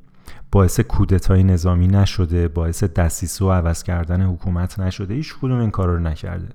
باعث 0.51 0.79
کودتای 0.79 1.43
نظامی 1.43 1.87
نشده 1.87 2.47
باعث 2.47 2.83
دستیسه 2.83 3.45
و 3.45 3.51
عوض 3.51 3.83
کردن 3.83 4.21
حکومت 4.21 4.79
نشده. 4.79 5.13
هیچ 5.13 5.35
کدوم 5.41 5.59
این 5.59 5.71
کار 5.71 5.87
رو 5.87 5.99
نکرده. 5.99 6.47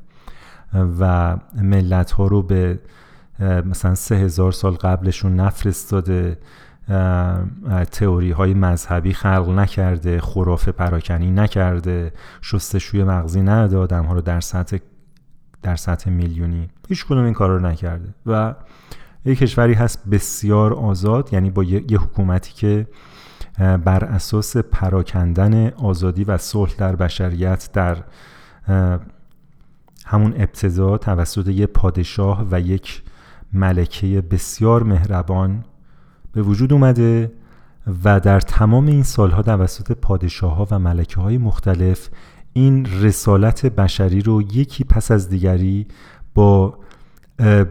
و 1.01 1.37
ملت 1.55 2.11
ها 2.11 2.27
رو 2.27 2.43
به 2.43 2.79
مثلا 3.41 3.95
سه 3.95 4.15
هزار 4.15 4.53
سال 4.53 4.73
قبلشون 4.73 5.37
نفرستاده. 5.37 6.39
تئوری 7.91 8.31
های 8.31 8.55
مذهبی 8.55 9.13
خلق 9.13 9.49
نکرده 9.49 10.21
خرافه 10.21 10.73
پراکنی 10.73 11.31
نکرده. 11.31 12.13
شستشوی 12.41 13.05
مغزی 13.05 13.43
نداده 13.43 13.77
آدم 13.77 14.05
ها 14.05 14.15
رو 14.15 14.21
در 14.21 14.41
سطح 14.41 14.77
در 15.63 15.77
سطح 15.77 16.11
میلیونی. 16.11 16.69
هیچ 16.89 17.07
کدوم 17.07 17.25
این 17.25 17.33
کار 17.33 17.51
رو 17.51 17.59
نکرده. 17.59 18.15
و 18.27 18.55
یک 19.25 19.39
کشوری 19.39 19.75
هست 19.75 20.09
بسیار 20.11 20.75
آزاد 20.75 21.33
یعنی 21.33 21.51
با 21.51 21.65
یه, 21.65 21.99
حکومتی 21.99 22.53
که 22.53 22.87
بر 23.59 24.05
اساس 24.05 24.57
پراکندن 24.57 25.69
آزادی 25.69 26.25
و 26.25 26.39
صلح 26.39 26.75
در 26.79 26.97
بشریت 26.97 27.71
در 27.73 28.05
همون 30.07 30.35
ابتدا 30.37 30.99
توسط 30.99 31.49
یک 31.49 31.69
پادشاه 31.69 32.47
و 32.51 32.61
یک 32.61 33.03
ملکه 33.53 34.21
بسیار 34.21 34.83
مهربان 34.83 35.65
به 36.33 36.43
وجود 36.43 36.73
اومده 36.73 37.33
و 38.05 38.21
در 38.21 38.41
تمام 38.41 38.87
این 38.87 39.03
سالها 39.03 39.43
توسط 39.43 39.93
پادشاه 39.93 40.55
ها 40.57 40.69
و 40.71 40.79
ملکه 40.79 41.21
های 41.21 41.39
مختلف 41.39 42.09
این 42.53 42.87
رسالت 43.03 43.67
بشری 43.67 44.21
رو 44.21 44.43
یکی 44.43 44.85
پس 44.85 45.11
از 45.11 45.29
دیگری 45.29 45.87
با 46.35 46.79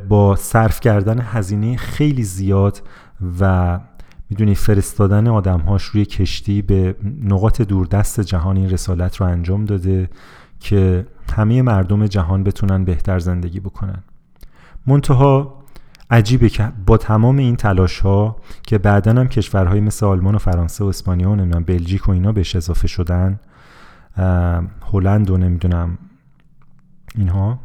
با 0.09 0.35
صرف 0.35 0.79
کردن 0.79 1.19
هزینه 1.19 1.77
خیلی 1.77 2.23
زیاد 2.23 2.81
و 3.39 3.79
می‌دونی 4.29 4.55
فرستادن 4.55 5.27
آدمهاش 5.27 5.83
روی 5.83 6.05
کشتی 6.05 6.61
به 6.61 6.95
نقاط 7.23 7.61
دوردست 7.61 8.19
جهان 8.19 8.57
این 8.57 8.69
رسالت 8.69 9.15
رو 9.15 9.25
انجام 9.25 9.65
داده 9.65 10.09
که 10.59 11.07
همه 11.35 11.61
مردم 11.61 12.07
جهان 12.07 12.43
بتونن 12.43 12.83
بهتر 12.83 13.19
زندگی 13.19 13.59
بکنن. 13.59 14.03
منتها 14.87 15.61
عجیبه 16.11 16.49
که 16.49 16.71
با 16.85 16.97
تمام 16.97 17.37
این 17.37 17.55
تلاش 17.55 17.99
ها 17.99 18.35
که 18.63 18.77
بعدا 18.77 19.11
هم 19.11 19.27
کشورهای 19.27 19.79
مثل 19.79 20.05
آلمان 20.05 20.35
و 20.35 20.37
فرانسه 20.37 20.83
و 20.83 20.87
اسپانیا 20.87 21.31
و 21.31 21.35
بلژیک 21.59 22.09
و 22.09 22.11
اینا 22.11 22.31
بهش 22.31 22.55
اضافه 22.55 22.87
شدن 22.87 23.39
هلند 24.93 25.29
و 25.29 25.37
نمی‌دونم 25.37 25.97
اینها. 27.15 27.59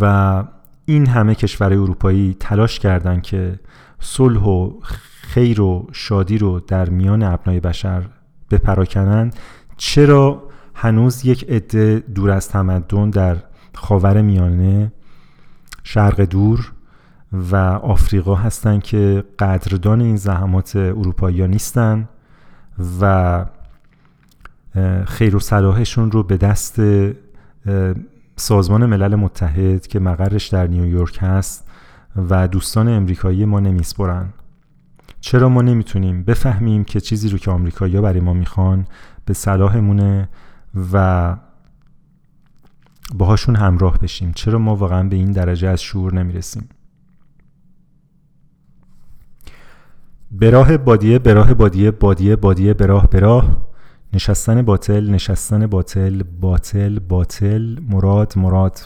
و 0.00 0.44
این 0.84 1.06
همه 1.06 1.34
کشورهای 1.34 1.78
اروپایی 1.78 2.36
تلاش 2.40 2.78
کردند 2.78 3.22
که 3.22 3.60
صلح 4.00 4.42
و 4.42 4.80
خیر 5.22 5.60
و 5.60 5.86
شادی 5.92 6.38
رو 6.38 6.60
در 6.60 6.88
میان 6.88 7.22
ابنای 7.22 7.60
بشر 7.60 8.02
بپراکنند. 8.50 9.36
چرا 9.76 10.42
هنوز 10.74 11.24
یک 11.24 11.44
عده 11.48 11.98
دور 12.14 12.30
از 12.30 12.48
تمدن 12.48 13.10
در 13.10 13.36
خاور 13.74 14.22
میانه 14.22 14.92
شرق 15.82 16.20
دور 16.20 16.72
و 17.32 17.56
آفریقا 17.82 18.34
هستند 18.34 18.82
که 18.82 19.24
قدردان 19.38 20.00
این 20.00 20.16
زحمات 20.16 20.76
اروپایی 20.76 21.48
نیستن 21.48 22.08
و 23.00 23.44
خیر 25.06 25.36
و 25.36 25.38
صلاحشون 25.38 26.10
رو 26.10 26.22
به 26.22 26.36
دست 26.36 26.80
سازمان 28.36 28.86
ملل 28.86 29.14
متحد 29.14 29.86
که 29.86 30.00
مقرش 30.00 30.48
در 30.48 30.66
نیویورک 30.66 31.18
هست 31.20 31.68
و 32.30 32.48
دوستان 32.48 32.88
امریکایی 32.88 33.44
ما 33.44 33.60
نمیسپرن. 33.60 34.32
چرا 35.20 35.48
ما 35.48 35.62
نمی‌تونیم؟ 35.62 36.22
بفهمیم 36.22 36.84
که 36.84 37.00
چیزی 37.00 37.28
رو 37.28 37.38
که 37.38 37.50
آمریکایی‌ها 37.50 38.02
برای 38.02 38.20
ما 38.20 38.32
می‌خوان 38.32 38.86
به 39.24 39.34
صلاحمونه 39.34 40.28
و 40.92 41.36
باهاشون 43.14 43.56
همراه 43.56 43.98
بشیم. 43.98 44.32
چرا 44.32 44.58
ما 44.58 44.76
واقعا 44.76 45.08
به 45.08 45.16
این 45.16 45.32
درجه 45.32 45.68
از 45.68 45.82
شعور 45.82 46.14
نمی‌رسیم؟ 46.14 46.68
براه 50.30 50.76
بادیه 50.76 51.18
براه 51.18 51.54
بادیه 51.54 51.90
بادیه 51.90 52.36
بادیه 52.36 52.74
براه 52.74 53.06
براه 53.06 53.67
نشستن 54.14 54.62
باطل 54.62 55.10
نشستن 55.10 55.66
باطل 55.66 56.22
باطل 56.22 56.98
باطل 56.98 57.78
مراد 57.88 58.32
مراد. 58.36 58.78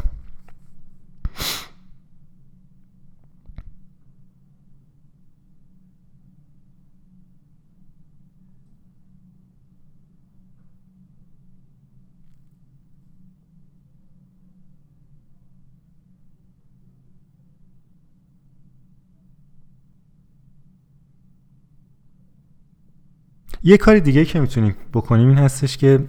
یه 23.64 23.76
کار 23.76 23.98
دیگه 23.98 24.24
که 24.24 24.40
می‌تونیم 24.40 24.76
بکنیم 24.92 25.28
این 25.28 25.38
هستش 25.38 25.76
که 25.76 26.08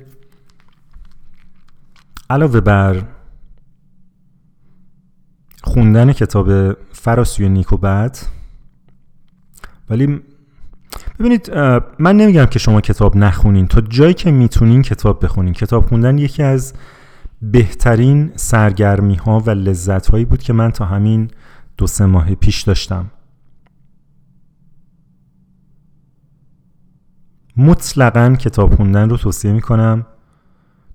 علاوه 2.30 2.60
بر 2.62 3.04
خوندن 5.64 6.14
کتاب 6.14 6.74
فراسوی 6.92 7.66
بد 7.82 8.18
ولی 9.90 10.22
ببینید 11.20 11.52
من 12.00 12.18
نمیگم 12.18 12.46
که 12.46 12.60
شما 12.60 12.82
کتاب 12.82 13.18
نخونین. 13.18 13.68
تا 13.68 13.82
جایی 13.82 14.14
که 14.14 14.32
می‌تونین 14.32 14.82
کتاب 14.82 15.24
بخونین. 15.24 15.54
کتاب 15.54 15.86
خوندن 15.86 16.18
یکی 16.18 16.44
از 16.44 16.74
بهترین 17.42 18.32
سرگرمی 18.36 19.16
ها 19.16 19.40
و 19.40 19.50
لذت 19.50 20.08
هایی 20.08 20.26
بود 20.26 20.44
که 20.44 20.54
من 20.54 20.72
تا 20.72 20.86
همین 20.86 21.32
دو 21.78 21.88
سه 21.88 22.06
ماه 22.06 22.36
پیش 22.36 22.62
داشتم. 22.62 23.12
مطلقا 27.58 28.36
کتاب 28.40 28.76
خوندن 28.76 29.10
رو 29.10 29.18
توصیه 29.18 29.52
می‌کنم 29.52 30.06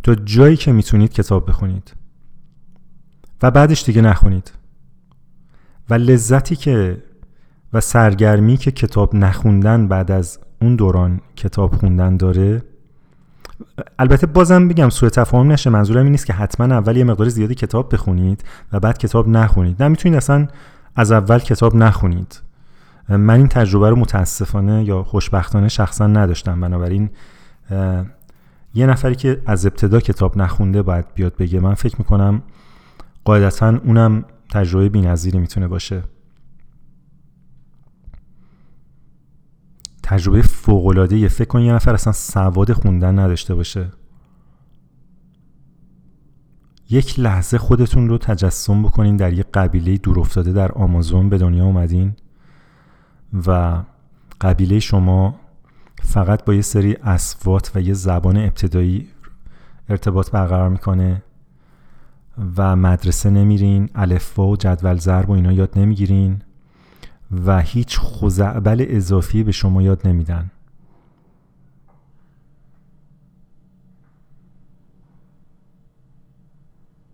تا 0.02 0.14
جایی 0.14 0.56
که 0.56 0.72
می‌تونید 0.72 1.12
کتاب 1.12 1.48
بخونید. 1.48 1.94
و 3.42 3.50
بعدش 3.50 3.84
دیگه 3.84 4.02
نخونید. 4.02 4.52
و 5.90 5.94
لذتی 5.94 6.56
که 6.56 7.02
و 7.72 7.80
سرگرمی 7.80 8.56
که 8.56 8.70
کتاب 8.70 9.14
نخوندن 9.14 9.88
بعد 9.88 10.10
از 10.10 10.38
اون 10.60 10.76
دوران 10.76 11.20
کتاب 11.36 11.74
خوندن 11.74 12.16
داره 12.16 12.62
البته 13.98 14.26
بازم 14.26 14.68
بگم 14.68 14.88
سوء 14.88 15.08
تفاهم 15.08 15.52
نشه 15.52 15.70
منظورم 15.70 16.02
این 16.02 16.10
نیست 16.10 16.26
که 16.26 16.32
حتما 16.32 16.74
اول 16.74 16.96
یه 16.96 17.04
مقدار 17.04 17.28
زیادی 17.28 17.54
کتاب 17.54 17.94
بخونید 17.94 18.44
و 18.72 18.80
بعد 18.80 18.98
کتاب 18.98 19.28
نخونید. 19.28 19.82
نه 19.82 19.88
می‌تونید 19.88 20.16
اصلا 20.16 20.48
از 20.96 21.12
اول 21.12 21.38
کتاب 21.38 21.76
نخونید. 21.76 22.40
من 23.08 23.38
این 23.38 23.48
تجربه 23.48 23.90
رو 23.90 23.96
متاسفانه 23.96 24.84
یا 24.84 25.02
خوشبختانه 25.02 25.68
شخصا 25.68 26.06
نداشتم. 26.06 26.60
بنابراین 26.60 27.10
یه 28.74 28.86
نفری 28.86 29.14
که 29.14 29.42
از 29.46 29.66
ابتدا 29.66 30.00
کتاب 30.00 30.38
نخونده 30.38 30.82
باید 30.82 31.14
بیاد 31.14 31.36
بگه. 31.36 31.60
من 31.60 31.74
فکر 31.74 31.96
می‌کنم 31.98 32.42
قاعدتا 33.24 33.68
اونم 33.68 34.24
تجربه 34.50 34.88
بینظیری 34.88 35.38
می‌تونه 35.38 35.68
باشه. 35.68 36.02
تجربه 40.02 40.42
فوقلاده 40.42 41.16
یه 41.18 41.28
فکر 41.28 41.48
کن 41.48 41.60
یه 41.60 41.72
نفر 41.72 41.94
اصلا 41.94 42.12
سواد 42.12 42.72
خوندن 42.72 43.18
نداشته 43.18 43.54
باشه. 43.54 43.92
یک 46.90 47.20
لحظه 47.20 47.58
خودتون 47.58 48.08
رو 48.08 48.18
تجسم 48.18 48.82
بکنین 48.82 49.16
در 49.16 49.32
یک 49.32 49.46
قبیله 49.54 49.96
دور 49.96 50.20
افتاده 50.20 50.52
در 50.52 50.72
آمازون 50.72 51.28
به 51.28 51.38
دنیا 51.38 51.64
اومدین. 51.64 52.16
و 53.46 53.82
قبیله 54.40 54.80
شما 54.80 55.40
فقط 56.02 56.44
با 56.44 56.54
یه 56.54 56.62
سری 56.62 56.94
اسوات 56.94 57.72
و 57.74 57.80
یه 57.80 57.94
زبان 57.94 58.36
ابتدایی 58.36 59.08
ارتباط 59.88 60.30
برقرار 60.30 60.68
می‌کنه 60.68 61.22
و 62.56 62.76
مدرسه 62.76 63.30
نمیرین 63.30 63.90
الفبا 63.94 64.48
و 64.48 64.56
جدول 64.56 64.98
ضرب 64.98 65.30
و 65.30 65.32
اینا 65.32 65.52
یاد 65.52 65.78
نمی‌گیرین 65.78 66.42
و 67.46 67.60
هیچ 67.60 67.98
خوزعبل 67.98 68.86
اضافی 68.88 69.42
به 69.42 69.52
شما 69.52 69.82
یاد 69.82 70.08
نمیدن. 70.08 70.50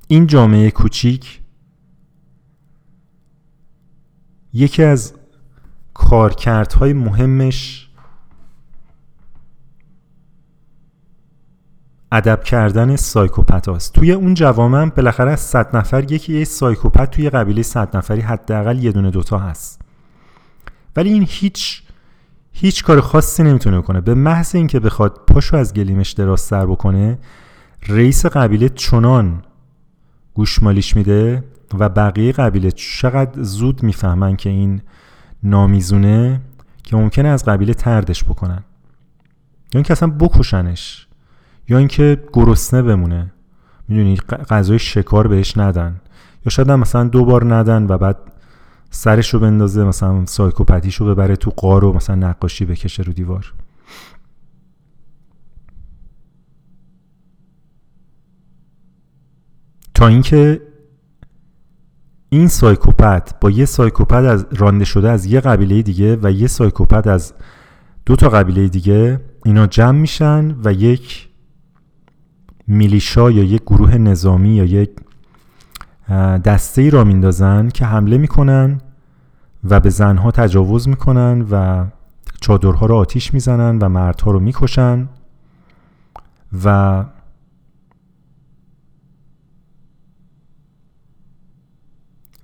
این 0.09 0.27
جامعه 0.27 0.71
کوچیک 0.71 1.41
یکی 4.53 4.83
از 4.83 5.15
کارکردهای 5.95 6.93
مهمش 6.93 7.89
ادب 12.13 12.45
کردن 12.45 12.97
سایکوپت 12.97 13.69
هاست. 13.69 13.93
توی 13.93 14.13
اون 14.13 14.35
جوامع 14.35 14.85
بالاخره 14.85 15.31
از 15.31 15.41
صد 15.41 15.77
نفر 15.77 16.13
یکی 16.13 16.39
یه 16.39 16.45
سایکوپت 16.45 17.11
توی 17.11 17.31
قبیله 17.31 17.63
صد 17.63 17.97
نفری 17.97 18.21
حداقل 18.21 18.85
یه 18.85 18.93
دونه 18.93 19.11
دوتا 19.11 19.39
هست 19.39 19.81
ولی 20.97 21.13
این 21.13 21.27
هیچ 21.29 21.83
هیچ 22.53 22.85
کار 22.85 23.01
خاصی 23.01 23.43
نمی‌تونه 23.43 23.83
کنه 23.83 24.01
به 24.01 24.15
محض 24.15 24.55
اینکه 24.55 24.81
بخواد 24.81 25.21
پاشو 25.27 25.57
از 25.57 25.75
گلیمش 25.75 26.11
دراز 26.11 26.41
سر 26.41 26.67
بکنه 26.67 27.19
رئیس 27.89 28.27
قبیله 28.27 28.69
چنان 28.69 29.43
گوشمالیش 30.35 30.97
میده 30.97 31.45
و 31.79 31.89
بقیه 31.89 32.33
قبیله 32.33 32.71
چقدر 32.71 33.43
زود 33.43 33.83
می‌فهمن 33.83 34.37
که 34.37 34.51
این 34.51 34.83
نامیزونه 35.45 36.41
که 36.83 36.97
ممکنه 36.97 37.29
از 37.29 37.45
قبیله 37.45 37.75
تردش 37.75 38.25
بکنن. 38.25 38.65
یا 39.75 39.79
اینکه 39.79 39.93
اصلا 39.93 40.11
بکشنش. 40.11 41.07
یا 41.69 41.79
اینکه 41.79 42.23
گرسنه 42.33 42.83
بمونه. 42.83 43.33
می‌دونی 43.89 44.17
غذای 44.51 44.79
شکار 44.79 45.29
بهش 45.29 45.59
ندن. 45.59 46.01
یا 46.47 46.51
شاید 46.51 46.71
هم 46.71 46.81
مثلا 46.81 47.05
دو 47.05 47.25
بار 47.25 47.55
ندن 47.55 47.87
و 47.89 47.99
بعد 47.99 48.17
سرش 48.91 49.35
رو 49.35 49.41
بندازه 49.41 49.85
مثلا 49.85 50.27
سایکوپتیش 50.27 50.97
رو 50.97 51.07
ببره 51.07 51.37
تو 51.37 51.51
قار 51.51 51.85
و 51.85 51.93
مثلا 51.93 52.17
نقاشی 52.17 52.65
بکشه 52.65 53.03
رو 53.03 53.13
دیوار. 53.13 53.53
تا 59.95 60.07
اینکه 60.07 60.61
این 62.35 62.49
سایکوپت 62.49 63.35
با 63.41 63.51
یه 63.51 63.65
سایکوپت 63.65 64.13
از 64.13 64.47
رانده 64.51 64.85
شده 64.85 65.11
از 65.11 65.27
یه 65.27 65.41
قبیله 65.41 65.83
دیگه 65.83 66.19
و 66.23 66.31
یه 66.31 66.47
سایکوپت 66.47 67.07
از 67.07 67.33
دو 68.07 68.17
تا 68.17 68.29
قبیله 68.29 68.69
دیگه 68.69 69.21
اینا 69.45 69.67
جمع 69.67 69.99
میشن 69.99 70.57
و 70.65 70.73
یک 70.73 71.29
میلیشا 72.67 73.31
یا 73.31 73.45
یک 73.45 73.63
گروه 73.63 73.99
نظامی 73.99 74.49
یا 74.49 74.65
یک 74.65 74.91
دسته 76.45 76.83
ای 76.83 76.91
را 76.91 77.05
میندازن 77.05 77.69
که 77.69 77.85
حمله 77.85 78.19
می‌کنن 78.19 78.81
و 79.65 79.81
به 79.81 79.91
زنها 79.91 80.31
تجاوز 80.31 80.89
می‌کنن 80.89 81.47
و 81.51 81.85
چادرها 82.41 82.87
رو 82.87 82.95
آتیش 82.95 83.35
می‌زنن 83.35 83.79
و 83.79 83.89
مردها 83.89 84.31
رو 84.31 84.41
می‌کشن 84.41 85.09
و 86.65 87.05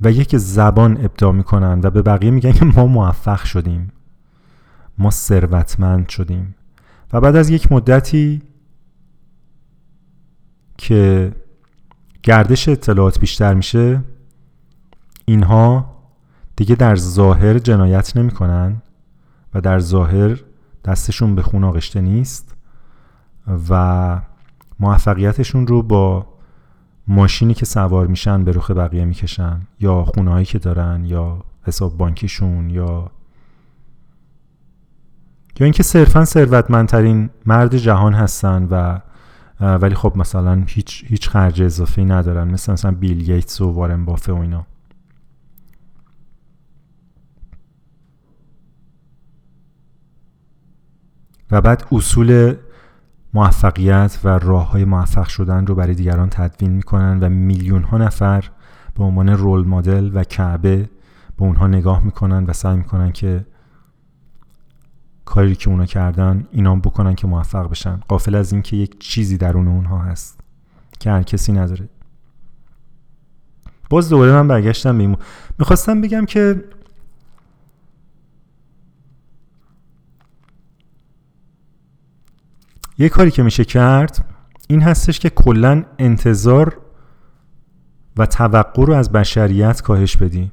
و 0.01 0.11
یک 0.11 0.37
زبان 0.37 1.05
ابداع 1.05 1.33
می‌کنن 1.33 1.81
و 1.83 1.91
به 1.91 2.03
بقیه 2.03 2.31
میگن 2.31 2.53
که 2.53 2.65
ما 2.65 2.87
موفق 2.87 3.45
شدیم. 3.45 3.93
ما 4.99 5.11
ثروتمند 5.11 6.09
شدیم. 6.09 6.55
و 7.13 7.21
بعد 7.21 7.37
از 7.37 7.51
یک 7.51 7.73
مدتی 7.73 8.43
که 10.79 11.33
گردش 12.23 12.69
اطلاعات 12.69 13.21
بیشتر 13.21 13.55
میشه 13.55 14.03
اینها 15.25 15.97
دیگه 16.57 16.75
در 16.75 16.97
ظاهر 16.97 17.59
جنایت 17.59 18.17
نمی‌کنن 18.17 18.83
و 19.55 19.61
در 19.61 19.79
ظاهر 19.79 20.41
دستشون 20.85 21.35
به 21.35 21.43
خون 21.43 21.65
آغشته 21.65 22.01
نیست 22.01 22.55
و 23.71 24.21
موفقیتشون 24.81 25.67
رو 25.67 25.83
با 25.83 26.27
ماشینی 27.11 27.55
که 27.55 27.67
سوار 27.67 28.07
میشن 28.07 28.45
به 28.45 28.53
رخ 28.53 28.71
بقیه 28.71 29.05
می‌کشن 29.05 29.61
یا 29.81 30.05
خونه 30.05 30.31
هایی 30.31 30.45
که 30.45 30.59
دارن 30.59 31.05
یا 31.05 31.45
حساب 31.63 31.97
بانکیشون 31.97 32.71
یا 32.71 33.11
یا 35.61 35.65
اینکه 35.65 35.83
صرفا 35.83 36.25
ثروتمندترین 36.25 37.31
مرد 37.47 37.77
جهان 37.77 38.15
هستن 38.15 38.69
و 38.71 39.01
ولی 39.61 39.95
خب 39.95 40.13
مثلا 40.17 40.63
هیچ 40.67 41.05
هیچ 41.07 41.29
خرج 41.29 41.63
اضافه 41.63 42.05
ندارن 42.05 42.49
مثل 42.49 42.73
مثلا 42.73 42.91
بیل 42.91 43.23
گیتس 43.23 43.61
و 43.61 43.71
وارن 43.71 44.05
بافه 44.05 44.33
و 44.33 44.37
اینا. 44.37 44.67
و 51.51 51.61
بعد 51.61 51.87
اصول 51.93 52.55
موفقیت 53.35 54.19
و 54.25 54.29
راه 54.29 54.71
های 54.71 54.85
موفق 54.85 55.29
شدن 55.29 55.67
رو 55.67 55.75
برای 55.75 55.95
دیگران 55.95 56.29
تدوین 56.31 56.71
می‌کنن 56.71 57.21
و 57.21 57.29
میلیون 57.29 57.83
ها 57.83 57.99
نفر 57.99 58.45
به 58.95 59.05
عنوان 59.05 59.29
رول 59.29 59.67
مدل 59.69 60.11
و 60.15 60.25
کعبه 60.25 60.91
به 61.37 61.43
اونها 61.45 61.67
نگاه 61.67 62.05
می‌کنن 62.05 62.45
و 62.45 62.53
سعی 62.53 62.77
می‌کنن 62.77 63.13
که 63.13 63.47
کاری 65.25 65.55
که 65.55 65.71
اونا 65.71 65.87
کردن 65.87 66.47
اینا 66.51 66.77
بکنن 66.77 67.15
که 67.15 67.27
موفق 67.27 67.71
بشن. 67.71 68.01
قافل 68.09 68.35
از 68.35 68.53
اینکه 68.53 68.77
یک 68.77 69.01
چیزی 69.01 69.37
درون 69.37 69.69
اونها 69.69 69.99
هست 69.99 70.41
که 71.01 71.11
هر 71.11 71.23
کسی 71.23 71.53
نداره. 71.53 71.89
باز 73.91 74.09
دوباره 74.09 74.33
من 74.33 74.49
برگشتم 74.49 74.99
به 74.99 75.19
می‌خواستم 75.59 76.01
بگم 76.01 76.25
که 76.25 76.65
یه 83.01 83.09
کاری 83.09 83.31
که 83.31 83.43
میشه 83.43 83.65
کرد 83.65 84.25
این 84.69 84.83
هستش 84.83 85.19
که 85.19 85.31
کلا 85.31 85.85
انتظار 85.99 86.79
و 88.17 88.27
توقع 88.27 88.85
رو 88.85 88.93
از 88.93 89.13
بشریت 89.13 89.83
کاهش 89.83 90.17
بدی. 90.17 90.53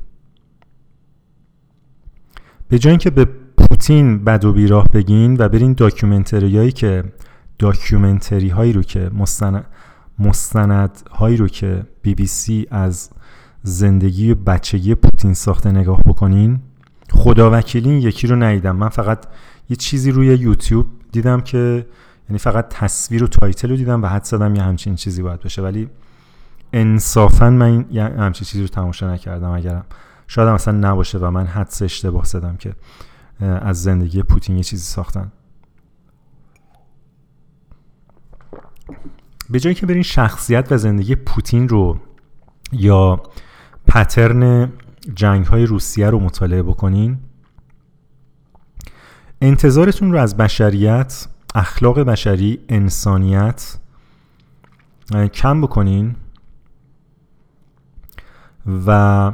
به 2.70 2.80
جای 2.80 2.92
اینکه 2.92 3.10
به 3.10 3.26
پوتین 3.58 4.24
بد 4.24 4.46
و 4.46 4.54
بیراه 4.54 4.88
بگین 4.88 5.36
و 5.40 5.50
برین 5.50 5.74
documentary 5.74 6.58
هایی 6.58 6.72
که 6.72 7.04
documentary 7.60 8.50
هایی 8.50 8.74
رو 8.74 8.84
که 8.84 9.10
مستند 9.14 9.66
مستند 10.20 11.02
هایی 11.12 11.38
رو 11.38 11.48
که 11.48 11.86
بی 12.02 12.16
بی 12.16 12.28
سی 12.28 12.68
از 12.72 13.10
زندگی 13.64 14.34
بچگی 14.34 14.96
پوتین 14.96 15.34
ساخته 15.34 15.72
نگاه 15.72 16.02
بکنین 16.06 16.60
خدا 17.12 17.52
وکیلی 17.52 17.90
یکی 17.90 18.28
رو 18.28 18.36
ندیدم. 18.36 18.76
من 18.76 18.90
فقط 18.90 19.26
یه 19.70 19.76
چیزی 19.76 20.12
روی 20.12 20.28
یوتیوب 20.28 20.86
دیدم 21.12 21.42
که 21.42 21.86
یعنی 22.30 22.40
فقط 22.40 22.70
تصویر 22.70 23.24
و 23.24 23.28
تایتل 23.28 23.70
رو 23.70 23.76
دیدم 23.76 24.04
و 24.04 24.08
حد 24.08 24.24
زدم 24.24 24.56
یه 24.56 24.62
همچین 24.64 24.96
چیزی 24.96 25.22
باید 25.22 25.42
باشه. 25.42 25.62
ولی 25.62 25.90
انصافا 26.74 27.50
من 27.50 27.86
یه 27.92 28.04
همچین 28.04 28.46
چیزی 28.46 28.62
رو 28.62 28.68
تماشا 28.68 29.14
نکردم 29.14 29.50
اگرم. 29.50 29.86
شاید 30.28 30.50
مثلا 30.50 30.92
نباشه 30.92 31.18
و 31.18 31.32
من 31.32 31.46
حدس 31.46 31.82
اشتباه 31.82 32.26
زدم 32.26 32.58
که 32.58 32.76
از 33.40 33.84
زندگی 33.84 34.24
پوتین 34.24 34.58
یه 34.58 34.64
چیزی 34.64 34.84
ساختن. 34.84 35.32
به 39.50 39.60
جایی 39.60 39.76
که 39.76 39.86
برین 39.86 40.04
شخصیت 40.04 40.72
و 40.72 40.78
زندگی 40.78 41.16
پوتین 41.16 41.70
رو 41.70 41.98
یا 42.72 43.24
پترن 43.88 44.72
جنگ 45.16 45.46
های 45.46 45.66
روسیه 45.66 46.10
رو 46.10 46.20
مطالعه 46.20 46.64
بکنین 46.64 47.18
انتظارتون 49.42 50.12
رو 50.12 50.20
از 50.20 50.38
بشریت 50.38 51.28
اخلاق 51.58 52.00
بشری 52.00 52.60
انسانیت 52.70 53.78
کم 55.34 55.62
بکنین 55.62 56.16
و 58.88 59.32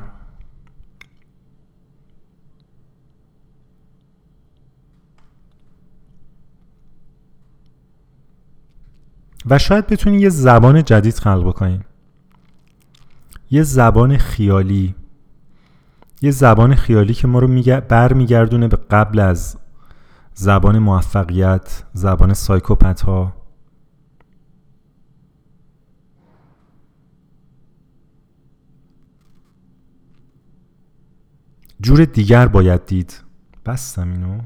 و 9.46 9.60
شاید 9.60 9.88
بتونین 9.88 10.20
یه 10.20 10.30
زبان 10.30 10.84
جدید 10.84 11.16
خلق 11.16 11.48
بکنین. 11.48 11.84
یه 13.52 13.64
زبان 13.64 14.18
خیالی. 14.18 14.96
یه 16.22 16.32
زبان 16.32 16.76
خیالی 16.76 17.14
که 17.14 17.28
ما 17.28 17.40
رو 17.40 17.48
برمیگردونه 17.90 18.68
به 18.68 18.78
قبل 18.78 19.20
از 19.20 19.58
زبان 20.36 20.80
موفقیت 20.80 21.84
زبان 21.94 22.34
سایکوپت 22.34 23.02
ها 23.02 23.44
جور 31.82 32.06
دیگر 32.06 32.48
باید 32.48 32.86
دید. 32.86 33.24
بستم 33.66 34.12
اینو. 34.12 34.42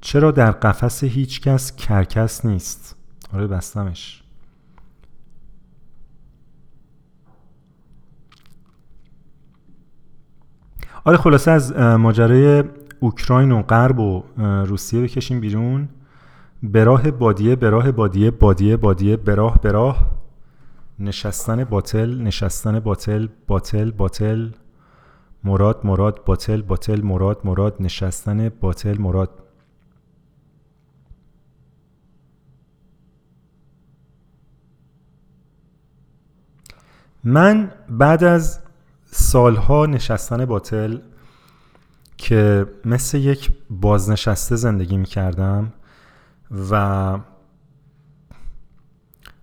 چرا 0.00 0.30
در 0.30 0.50
قفس 0.50 1.04
هیچ 1.04 1.40
کس 1.40 1.76
کرکس 1.76 2.44
نیست؟ 2.44 2.96
آره 3.32 3.46
بستمش. 3.46 4.22
آره 11.04 11.16
خلاصه 11.16 11.50
از 11.50 11.72
ماجرای 11.72 12.64
اوکراین 13.00 13.52
و 13.52 13.62
غرب 13.62 13.98
و 13.98 14.22
روسیه 14.64 15.02
بکشیم 15.02 15.40
بیرون. 15.40 15.88
به 16.62 16.84
راه 16.84 17.10
بادیه 17.10 17.56
به 17.56 17.70
راه 17.70 17.92
بادیه 17.92 18.30
بادیه 18.30 18.76
بادیه 18.76 19.16
به 19.16 19.34
راه 19.34 19.60
به 19.62 19.72
راه. 19.72 20.10
نشستن 20.98 21.64
باطل 21.64 22.22
نشستن 22.22 22.80
باطل 22.80 23.28
باطل 23.46 23.90
باطل. 23.90 24.48
مراد 25.44 25.80
مراد 25.84 26.24
باطل 26.24 26.62
باطل 26.62 27.00
مراد 27.02 27.40
مراد. 27.44 27.76
نشستن 27.80 28.48
باطل 28.48 28.98
مراد. 28.98 29.42
من 37.24 37.70
بعد 37.88 38.24
از 38.24 38.60
سالها 39.06 39.86
نشستن 39.86 40.44
باطل 40.44 40.98
که 42.16 42.66
مثل 42.84 43.18
یک 43.18 43.50
بازنشسته 43.70 44.56
زندگی 44.56 44.96
می 44.96 45.04
کردم 45.04 45.72
و 46.70 47.18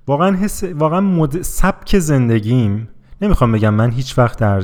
واقعا 0.07 0.35
حس 0.35 0.63
واقعا 0.63 1.01
مد... 1.01 1.41
سبک 1.41 1.99
زندگیم 1.99 2.87
نمی‌خوام 3.21 3.51
بگم 3.51 3.73
من 3.73 3.91
هیچ 3.91 4.17
وقت 4.17 4.39
در 4.39 4.63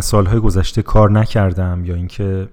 سالهای 0.00 0.40
گذشته 0.40 0.82
کار 0.82 1.10
نکردم 1.10 1.84
یا 1.84 1.94
اینکه 1.94 2.48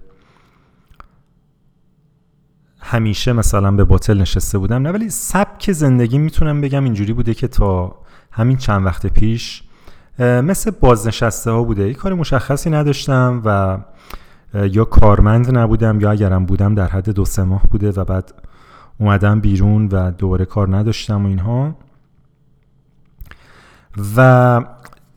همیشه 2.79 3.33
مثلا 3.33 3.71
به 3.71 3.83
باطل 3.83 4.21
نشسته 4.21 4.57
بودم 4.57 4.81
نه 4.81 4.91
ولی 4.91 5.09
سبک 5.09 5.71
زندگی 5.71 6.17
می‌تونم 6.17 6.61
بگم 6.61 6.83
اینجوری 6.83 7.13
بوده 7.13 7.33
که 7.33 7.47
تا 7.47 7.95
همین 8.31 8.57
چند 8.57 8.85
وقت 8.85 9.07
پیش 9.07 9.63
مثل 10.19 10.71
بازنشسته 10.71 11.51
ها 11.51 11.63
بوده. 11.63 11.89
یک 11.89 11.97
کار 11.97 12.13
مشخصی 12.13 12.69
نداشتم 12.69 13.41
و 13.45 13.77
یا 14.65 14.85
کارمند 14.85 15.57
نبودم 15.57 16.01
یا 16.01 16.11
اگرم 16.11 16.45
بودم 16.45 16.75
در 16.75 16.87
حد 16.87 17.09
دو 17.09 17.25
سه 17.25 17.43
ماه 17.43 17.63
بوده 17.71 17.91
و 17.91 18.03
بعد 18.03 18.33
اومدم 18.97 19.39
بیرون 19.39 19.87
و 19.87 20.11
دوباره 20.11 20.45
کار 20.45 20.77
نداشتم 20.77 21.23
و 21.25 21.27
اینها. 21.27 21.75
و 24.17 24.61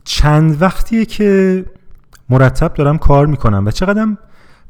چند 0.03 0.61
وقتیه 0.61 1.05
که 1.05 1.65
مرتب 2.29 2.73
دارم 2.73 2.97
کار 2.97 3.25
می‌کنم 3.25 3.65
و 3.65 3.71
چقدرم 3.71 4.17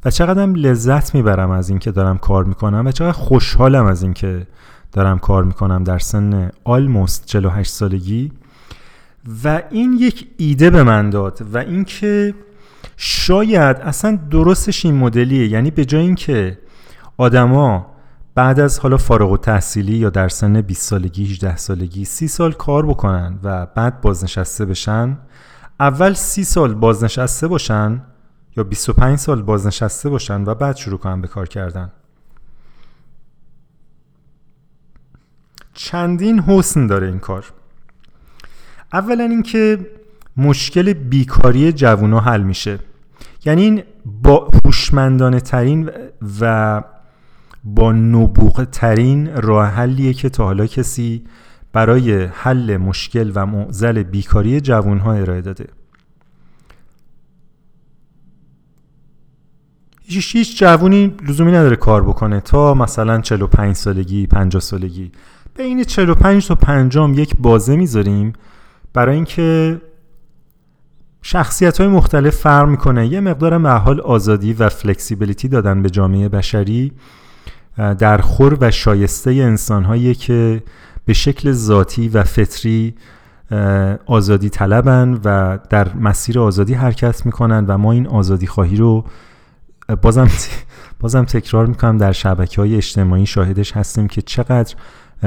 و 0.06 0.12
چقدرم 0.12 0.56
لذت 0.56 1.16
می‌برم 1.16 1.52
از 1.52 1.70
اینکه 1.70 1.92
دارم 1.92 2.18
کار 2.18 2.44
می‌کنم 2.44 2.84
و 2.86 2.92
چقدر 2.92 3.12
خوشحالم 3.12 3.86
از 3.86 4.04
اینکه 4.04 4.48
دارم 4.92 5.20
کار 5.20 5.44
می‌کنم 5.44 5.84
در 5.84 6.00
سن 6.00 6.52
آلموست 6.64 7.26
48 7.26 7.72
سالگی. 7.72 8.32
و 9.44 9.62
این 9.70 9.98
یک 10.00 10.28
ایده 10.38 10.70
به 10.70 10.84
من 10.84 11.10
داد 11.10 11.42
و 11.54 11.58
اینکه 11.58 12.34
شاید 12.98 13.78
اصلا 13.78 14.20
درستش 14.32 14.86
این 14.86 14.96
مدلیه. 14.96 15.48
یعنی 15.48 15.72
به 15.72 15.86
جای 15.86 16.02
اینکه 16.02 16.60
آدما 17.18 17.92
بعد 18.36 18.60
از 18.60 18.80
حالا 18.80 18.98
فارغ 18.98 19.32
و 19.32 19.38
تحصیلی 19.38 19.98
یا 19.98 20.10
در 20.10 20.30
سن 20.30 20.62
20 20.62 20.90
سالگی 20.90 21.26
18 21.26 21.58
سالگی 21.58 22.06
30 22.06 22.28
سال 22.28 22.52
کار 22.52 22.86
بکنن 22.86 23.40
و 23.44 23.66
بعد 23.66 24.02
بازنشسته 24.02 24.66
بشن 24.66 25.18
اول 25.80 26.14
30 26.14 26.44
سال 26.44 26.74
بازنشسته 26.74 27.48
باشن 27.48 28.02
یا 28.58 28.64
25 28.64 29.18
سال 29.18 29.42
بازنشسته 29.42 30.10
باشن 30.10 30.44
و 30.44 30.56
بعد 30.56 30.76
شروع 30.76 31.00
کنن 31.00 31.22
به 31.22 31.28
کار 31.28 31.48
کردن. 31.48 31.92
چندین 35.74 36.40
حسن 36.40 36.88
داره 36.88 37.08
این 37.08 37.20
کار. 37.20 37.46
اولا 38.94 39.24
اینکه 39.24 39.88
مشکل 40.38 40.94
بیکاری 40.94 41.72
جوونا 41.72 42.20
حل 42.20 42.42
میشه. 42.42 42.80
یعنی 43.46 43.62
این 43.62 43.84
با 44.06 44.50
هوشمندانه 44.66 45.40
ترین 45.40 45.90
و 46.42 46.84
با 47.64 47.92
نبوغ 47.92 48.64
ترین 48.64 49.36
راه 49.36 49.68
حلیه 49.68 50.14
که 50.14 50.30
تا 50.30 50.46
حالا 50.46 50.68
کسی 50.68 51.24
برای 51.74 52.24
حل 52.24 52.78
مشکل 52.78 53.32
و 53.36 53.46
معزل 53.46 54.04
بیکاری 54.04 54.62
جوانها 54.62 55.14
ارائه 55.14 55.42
داده. 55.42 55.68
هیچ 60.04 60.36
هیچ 60.36 60.60
جوونی 60.60 61.16
لزومی 61.28 61.52
نداره 61.52 61.76
کار 61.76 62.04
بکنه 62.04 62.40
تا 62.40 62.74
مثلا 62.74 63.22
45 63.22 63.76
سالگی 63.76 64.28
50 64.28 64.62
سالگی. 64.62 65.12
بین 65.56 65.84
45 65.84 66.48
تا 66.48 66.56
50 66.56 67.20
یک 67.20 67.36
بازه 67.40 67.76
می‌ذاریم 67.76 68.34
برای 68.94 69.16
اینکه 69.16 69.82
شخصیت 71.22 71.78
های 71.78 71.88
مختلف 71.88 72.36
فرق 72.36 72.68
می‌کنه. 72.68 73.08
یه 73.08 73.20
مقدار 73.20 73.58
محال 73.58 74.02
آزادی 74.02 74.54
و 74.54 74.70
فلکسیبیلیتی 74.70 75.48
دادن 75.48 75.82
به 75.82 75.90
جامعه 75.90 76.30
بشری 76.30 76.92
در 77.98 78.18
خور 78.18 78.58
و 78.62 78.72
شایسته 78.72 79.32
انسان 79.32 79.84
هایی 79.84 80.16
که 80.16 80.64
به 81.06 81.14
شکل 81.14 81.52
ذاتی 81.52 82.10
و 82.10 82.24
فطری 82.24 82.96
آزادی 84.06 84.50
طلبن 84.50 85.20
و 85.24 85.60
در 85.70 85.94
مسیر 85.94 86.40
آزادی 86.40 86.74
حرکت 86.74 87.26
می‌کنن 87.26 87.66
و 87.66 87.78
ما 87.78 87.92
این 87.92 88.08
آزادی 88.08 88.48
خواهی 88.48 88.76
رو 88.76 89.06
بازم 90.02 90.28
بازم 91.00 91.24
تکرار 91.24 91.66
می‌کنم 91.66 91.98
در 91.98 92.12
شبکه 92.12 92.62
های 92.62 92.76
اجتماعی 92.76 93.26
شاهدش 93.26 93.72
هستیم 93.72 94.08
که 94.08 94.22
چقدر 94.22 94.76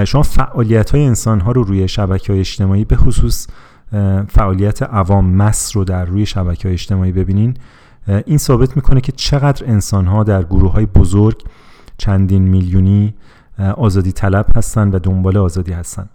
شما 0.05 0.22
فعالیت 0.22 0.90
های 0.90 1.05
انسان 1.05 1.40
ها 1.40 1.53
رو 1.53 1.62
روی 1.62 1.88
شبکه 1.88 2.32
های 2.32 2.40
اجتماعی 2.40 2.84
به 2.84 2.97
خصوص 2.97 3.47
فعالیت 4.28 4.82
عوام 4.82 5.30
مس 5.30 5.76
رو 5.76 5.85
در 5.85 6.05
روی 6.05 6.26
شبکه 6.26 6.68
های 6.68 6.72
اجتماعی 6.72 7.12
ببینین. 7.12 7.55
این 8.26 8.39
ثابت 8.39 8.76
می‌کنه 8.76 9.01
که 9.01 9.12
چقدر 9.12 9.66
انسان 9.66 10.07
ها 10.07 10.24
در 10.24 10.43
گروه 10.43 10.72
های 10.72 10.87
بزرگ 10.87 11.45
چندین 11.99 12.43
میلیونی 12.43 13.14
آزادی 13.76 14.12
طلب 14.12 14.47
هستن 14.57 14.91
و 14.91 14.99
دنبال 14.99 15.37
آزادی 15.37 15.72
هستن. 15.72 16.09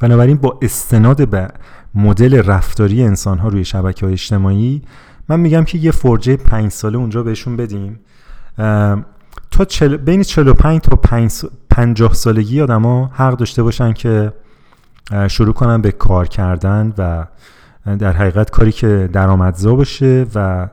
بنابراین 0.00 0.36
با 0.36 0.58
استناد 0.62 1.28
به 1.28 1.48
مدل 1.94 2.42
رفتاری 2.42 3.02
انسان 3.02 3.38
ها 3.38 3.48
روی 3.48 3.64
شبکه 3.64 4.06
های 4.06 4.12
اجتماعی 4.12 4.82
من 5.28 5.40
میگم 5.40 5.64
که 5.64 5.78
یه 5.78 5.90
فرجه 5.90 6.36
پنج 6.36 6.70
ساله 6.70 6.98
اونجا 6.98 7.22
بهشون 7.22 7.56
بدیم. 7.56 8.00
تا 9.50 9.64
چل... 9.68 9.96
بین 9.96 10.22
45 10.22 10.80
تا 10.80 10.96
50 11.70 12.14
سالگی 12.14 12.60
آدما 12.60 13.10
حق 13.14 13.36
داشته 13.36 13.62
باشن 13.62 13.92
که 13.92 14.32
شروع 15.28 15.52
کنن 15.52 15.80
به 15.82 15.92
کار 15.92 16.28
کردن 16.28 16.92
و 16.98 17.24
در 17.98 18.12
حقیقت 18.12 18.50
کاری 18.50 18.72
که 18.72 19.08
درآمدزا 19.12 19.74
باشه 19.74 20.26
و 20.34 20.68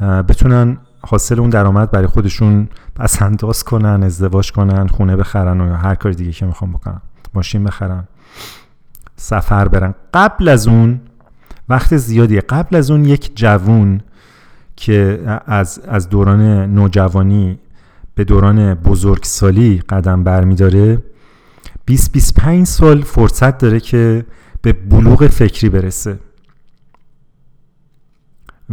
بتونن 0.00 0.76
حاصل 1.06 1.40
اون 1.40 1.50
درآمد 1.50 1.90
برای 1.90 2.06
خودشون 2.06 2.68
پس 2.94 3.22
انداز 3.22 3.64
کنن 3.64 4.02
ازدواج 4.02 4.52
کنن 4.52 4.86
خونه 4.86 5.16
بخرن 5.16 5.60
و 5.60 5.74
هر 5.74 5.94
کاری 5.94 6.14
دیگه 6.14 6.32
که 6.32 6.46
می‌خوام 6.46 6.72
بکنن. 6.72 7.00
ماشین 7.34 7.64
بخرن. 7.64 8.04
سفر 9.16 9.68
برن. 9.68 9.94
قبل 10.14 10.48
از 10.48 10.68
اون 10.68 11.00
وقت 11.68 11.96
زیادی 11.96 12.40
قبل 12.40 12.76
از 12.76 12.90
اون 12.90 13.04
یک 13.04 13.36
جوون 13.36 14.00
که 14.76 15.20
از, 15.46 15.80
از 15.88 16.08
دوران 16.08 16.40
نوجوانی 16.74 17.58
به 18.14 18.24
دوران 18.24 18.74
بزرگسالی 18.74 19.82
قدم 19.88 20.24
برمیداره 20.24 20.98
20 21.84 22.12
25 22.12 22.66
سال 22.66 23.02
فرصت 23.02 23.58
داره 23.58 23.80
که 23.80 24.24
به 24.62 24.72
بلوغ 24.72 25.26
فکری 25.26 25.68
برسه. 25.68 26.18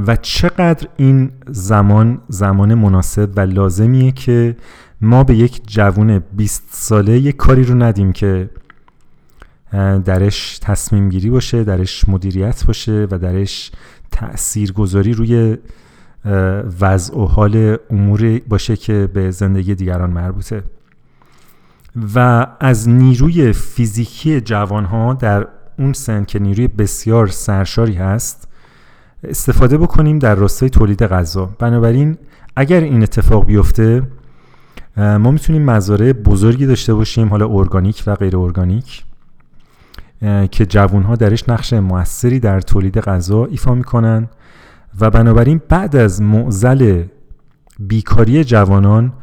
و 0.08 0.16
چقدر 0.16 0.88
این 0.98 1.32
زمان 1.48 2.22
زمان 2.28 2.74
مناسب 2.74 3.30
و 3.36 3.40
لازمیه 3.40 4.12
که 4.12 4.58
ما 5.02 5.24
به 5.24 5.36
یک 5.36 5.62
جوون 5.68 6.20
20 6.20 6.64
ساله 6.70 7.20
یک 7.20 7.36
کاری 7.36 7.64
رو 7.64 7.76
ندیم 7.84 8.12
که 8.12 8.50
درش 10.06 10.60
تصمیم 10.62 11.10
گیری 11.10 11.30
باشه 11.30 11.64
درش 11.64 12.10
مدیریت 12.10 12.66
باشه 12.66 13.08
و 13.12 13.18
درش 13.18 13.72
تأثیر 14.12 14.72
گذاری 14.72 15.14
روی 15.14 15.58
وضع 16.82 17.18
و 17.18 17.26
حال 17.26 17.78
امور 17.90 18.42
باشه 18.48 18.76
که 18.76 19.10
به 19.14 19.32
زندگی 19.32 19.76
دیگران 19.76 20.10
مربوطه. 20.10 20.64
و 22.16 22.48
از 22.60 22.90
نیروی 22.90 23.54
فیزیکی 23.54 24.42
جوان 24.42 24.86
ها 24.86 25.14
در 25.14 25.48
اون 25.80 25.94
سن 25.94 26.24
که 26.24 26.40
نیروی 26.40 26.68
بسیار 26.68 27.28
سرشاری 27.28 27.94
هست 27.94 28.48
استفاده 29.24 29.78
بکنیم 29.78 30.20
در 30.20 30.36
راستای 30.36 30.70
تولید 30.70 31.04
غذا. 31.04 31.50
بنابراین 31.60 32.18
اگر 32.56 32.82
این 32.82 33.04
اتفاق 33.04 33.46
بیفته 33.46 34.04
ما 34.98 35.32
می‌تونیم 35.32 35.66
مزارع 35.66 36.14
بزرگی 36.14 36.66
داشته 36.66 36.94
باشیم 36.94 37.28
حالا 37.28 37.48
ارگانیک 37.50 38.04
و 38.08 38.16
غیر 38.16 38.38
ارگانیک 38.38 39.04
که 40.52 40.66
جوان 40.66 41.04
ها 41.04 41.16
درش 41.16 41.50
نقش 41.50 41.74
موثری 41.74 42.40
در 42.40 42.62
تولید 42.62 43.00
غذا 43.00 43.46
ایفا 43.46 43.76
می‌کنن. 43.76 44.30
و 45.00 45.10
بنابراین 45.10 45.62
بعد 45.70 45.96
از 45.96 46.22
معزل 46.22 47.04
بیکاری 47.80 48.44
جوانان 48.44 49.14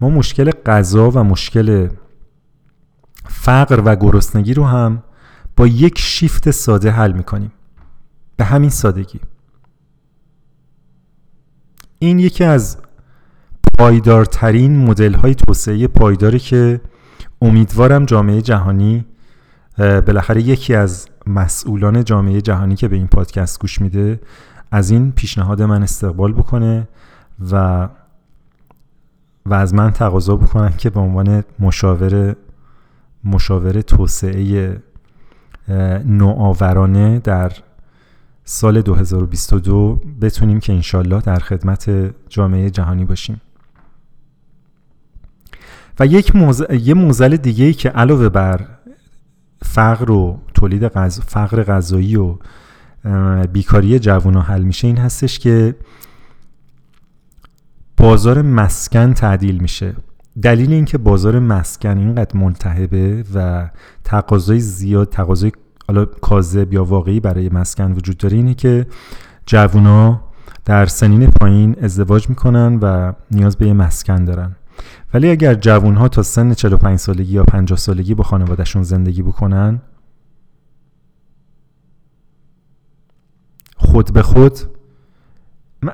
ما 0.00 0.10
مشکل 0.10 0.50
غذا 0.66 1.10
و 1.10 1.24
مشکل 1.24 1.88
فقر 3.28 3.82
و 3.84 3.96
گرسنگی 3.96 4.54
رو 4.54 4.64
هم 4.64 5.02
با 5.56 5.66
یک 5.66 5.98
شیفت 5.98 6.50
ساده 6.50 6.90
حل 6.90 7.12
می‌کنیم. 7.12 7.52
به 8.36 8.44
همین 8.44 8.70
سادگی. 8.70 9.20
این 11.98 12.18
یکی 12.18 12.44
از 12.44 12.76
پایدارترین 13.78 14.78
مدل 14.78 15.14
های 15.14 15.34
توسعه 15.34 15.86
پایداری 15.86 16.38
که 16.38 16.80
امیدوارم 17.42 18.04
جامعه 18.04 18.42
جهانی 18.42 19.04
بالاخره 19.78 20.42
یکی 20.42 20.74
از 20.74 21.08
مسئولان 21.26 22.04
جامعه 22.04 22.40
جهانی 22.40 22.76
که 22.76 22.88
به 22.88 22.96
این 22.96 23.06
پادکست 23.06 23.60
گوش 23.60 23.80
میده 23.80 24.20
از 24.70 24.90
این 24.90 25.12
پیشنهاد 25.12 25.62
من 25.62 25.82
استقبال 25.82 26.32
بکنه 26.32 26.88
و 27.50 27.88
و 29.46 29.54
از 29.54 29.74
من 29.74 29.90
تقاضا 29.90 30.36
بکنن 30.36 30.76
که 30.76 30.90
به 30.90 31.00
عنوان 31.00 31.44
مشاور 31.58 32.36
مشاور 33.26 33.80
توسعه 33.80 34.76
نوآورانه 36.04 37.18
در 37.18 37.52
سال 38.44 38.80
2022 38.82 40.00
بتونیم 40.20 40.60
که 40.60 40.72
انشالله 40.72 41.20
در 41.20 41.38
خدمت 41.38 41.90
جامعه 42.28 42.70
جهانی 42.70 43.04
باشیم. 43.04 43.40
و 46.00 46.06
یک 46.06 46.36
موزل, 46.36 46.74
یه 46.74 46.94
موزل 46.94 47.36
دیگه 47.36 47.64
ای 47.64 47.72
که 47.72 47.88
علاوه 47.88 48.28
بر 48.28 48.66
فقر 49.62 50.10
و 50.10 50.38
تولید 50.54 50.84
غذا 50.84 51.22
فقر 51.26 51.62
غذایی 51.62 52.16
و 52.16 52.36
بیکاری 53.52 53.98
جوان 53.98 54.36
حل 54.36 54.62
میشه 54.62 54.86
این 54.86 54.98
هستش 54.98 55.38
که 55.38 55.74
بازار 57.96 58.42
مسکن 58.42 59.14
تعدیل 59.14 59.58
میشه. 59.58 59.94
دلیل 60.42 60.72
اینکه 60.72 60.98
بازار 60.98 61.38
مسکن 61.38 61.98
اینقدر 61.98 62.36
ملتهبه 62.36 63.24
و 63.34 63.68
تقاضای 64.04 64.60
زیاد 64.60 65.08
تقاضای 65.08 65.52
حالا 65.88 66.04
کاذب 66.04 66.72
یا 66.72 66.84
واقعی 66.84 67.20
برای 67.20 67.48
مسکن 67.48 67.92
وجود 67.92 68.16
داره 68.16 68.36
اینه 68.36 68.54
که 68.54 68.86
جوونا 69.46 70.20
در 70.64 70.86
سنین 70.86 71.30
پایین 71.40 71.76
ازدواج 71.82 72.28
می‌کنن 72.28 72.78
و 72.82 73.12
نیاز 73.30 73.56
به 73.56 73.66
یه 73.66 73.72
مسکن 73.72 74.24
دارن. 74.24 74.56
ولی 75.14 75.30
اگر 75.30 75.54
جوون 75.54 75.94
ها 75.94 76.08
تا 76.08 76.22
سن 76.22 76.54
45 76.54 76.98
سالگی 76.98 77.32
یا 77.32 77.44
50 77.44 77.78
سالگی 77.78 78.14
با 78.14 78.24
خانوادهشون 78.24 78.82
زندگی 78.82 79.22
بکنن 79.22 79.80
خود 83.76 84.12
به 84.12 84.22
خود 84.22 84.58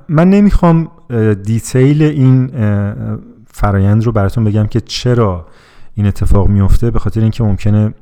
من 0.09 0.31
نمی‌خوام 0.31 0.91
دیتیل 1.43 2.03
این 2.03 2.51
فرایند 3.53 4.05
رو 4.05 4.13
براتون 4.13 4.45
بگم 4.45 4.67
که 4.67 4.81
چرا 4.81 5.47
این 5.95 6.07
اتفاق 6.07 6.49
میفته 6.49 6.91
به 6.91 6.99
خاطر 6.99 7.21
اینکه 7.21 7.45
ممکنه 7.45 7.95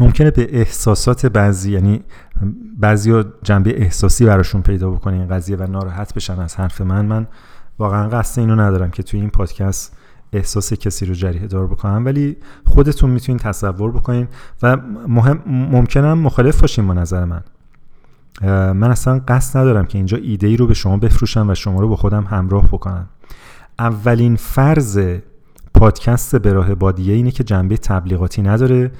ممکنه 0.00 0.30
به 0.30 0.58
احساسات 0.58 1.26
بعضی 1.26 1.72
یعنی 1.72 2.02
بعضی 2.78 3.24
جنبه 3.42 3.82
احساسی 3.82 4.26
براشون 4.26 4.62
پیدا 4.62 4.90
بکنه 4.90 5.14
این 5.14 5.28
قضیه 5.28 5.56
و 5.56 5.62
ناراحت 5.62 6.14
بشن 6.14 6.40
از 6.40 6.56
حرف 6.56 6.80
من. 6.80 7.06
من 7.06 7.26
واقعا 7.78 8.08
قصد 8.08 8.40
اینو 8.40 8.56
ندارم 8.56 8.90
که 8.90 9.02
توی 9.02 9.20
این 9.20 9.30
پادکست 9.30 9.96
احساس 10.32 10.72
کسی 10.72 11.06
رو 11.06 11.14
جریه 11.14 11.46
دار 11.46 11.66
بکنم 11.66 12.04
ولی 12.04 12.36
خودتون 12.66 13.10
می‌تونین 13.10 13.38
تصور 13.38 13.92
بکنین 13.92 14.28
و 14.62 14.76
مهم 15.08 15.42
ممکنم 15.46 16.18
مخالف 16.18 16.60
باشین 16.60 16.86
با 16.86 16.94
نظر 16.94 17.24
من. 17.24 17.42
من 18.40 18.90
اصلا 18.90 19.20
قصد 19.28 19.58
ندارم 19.58 19.86
که 19.86 19.98
اینجا 19.98 20.18
ایده 20.18 20.46
ای 20.46 20.56
رو 20.56 20.66
به 20.66 20.74
شما 20.74 20.96
بفروشم 20.96 21.50
و 21.50 21.54
شما 21.54 21.80
رو 21.80 21.88
با 21.88 21.96
خودم 21.96 22.24
همراه 22.24 22.66
بکنم. 22.66 23.08
اولین 23.78 24.36
فرض 24.36 25.00
پادکست 25.74 26.36
به 26.36 26.52
راه 26.52 26.74
بادیه 26.74 27.14
اینه 27.14 27.30
که 27.30 27.44
جنبه 27.44 27.76
تبلیغاتی 27.76 28.42
نداره 28.42 28.92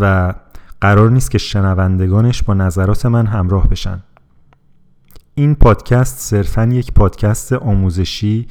و 0.00 0.34
قرار 0.80 1.10
نیست 1.10 1.30
که 1.30 1.38
شنوندگانش 1.38 2.42
با 2.42 2.54
نظرات 2.54 3.06
من 3.06 3.26
همراه 3.26 3.68
بشن. 3.68 4.02
این 5.34 5.54
پادکست 5.54 6.18
صرفا 6.18 6.64
یک 6.64 6.92
پادکست 6.92 7.52
آموزشی 7.52 8.46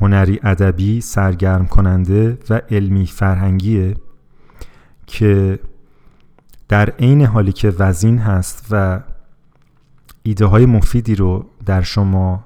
هنری 0.00 0.40
ادبی 0.42 1.00
سرگرم 1.00 1.66
کننده 1.66 2.38
و 2.50 2.60
علمی 2.70 3.06
فرهنگیه 3.06 3.94
که 5.06 5.58
در 6.68 6.90
عین 6.90 7.22
حالی 7.22 7.52
که 7.52 7.72
وزین 7.78 8.18
هست 8.18 8.66
و 8.70 9.00
ایده 10.22 10.46
های 10.46 10.66
مفیدی 10.66 11.14
رو 11.14 11.46
در 11.66 11.82
شما 11.82 12.44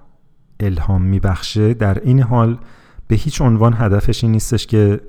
الهام 0.61 1.03
میبخشه 1.03 1.75
در 1.75 2.01
این 2.01 2.21
حال 2.21 2.59
به 3.09 3.17
هیچ 3.17 3.41
عنوان 3.41 3.75
هدفش 3.79 4.25
این 4.25 4.33
نیستش 4.33 4.67
که 4.67 5.01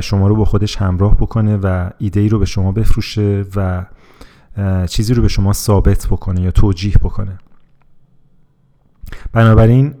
شما 0.00 0.28
رو 0.28 0.36
با 0.36 0.44
خودش 0.44 0.76
همراه 0.76 1.16
بکنه 1.16 1.56
و 1.56 1.90
ایده 1.98 2.20
ای 2.20 2.28
رو 2.28 2.38
به 2.38 2.44
شما 2.46 2.72
بفروشه 2.72 3.44
و 3.56 3.84
چیزی 4.86 5.14
رو 5.14 5.22
به 5.22 5.28
شما 5.28 5.52
ثابت 5.52 6.06
بکنه 6.06 6.40
یا 6.40 6.50
توجیه 6.50 6.94
بکنه. 7.02 7.38
بنابراین 9.32 9.94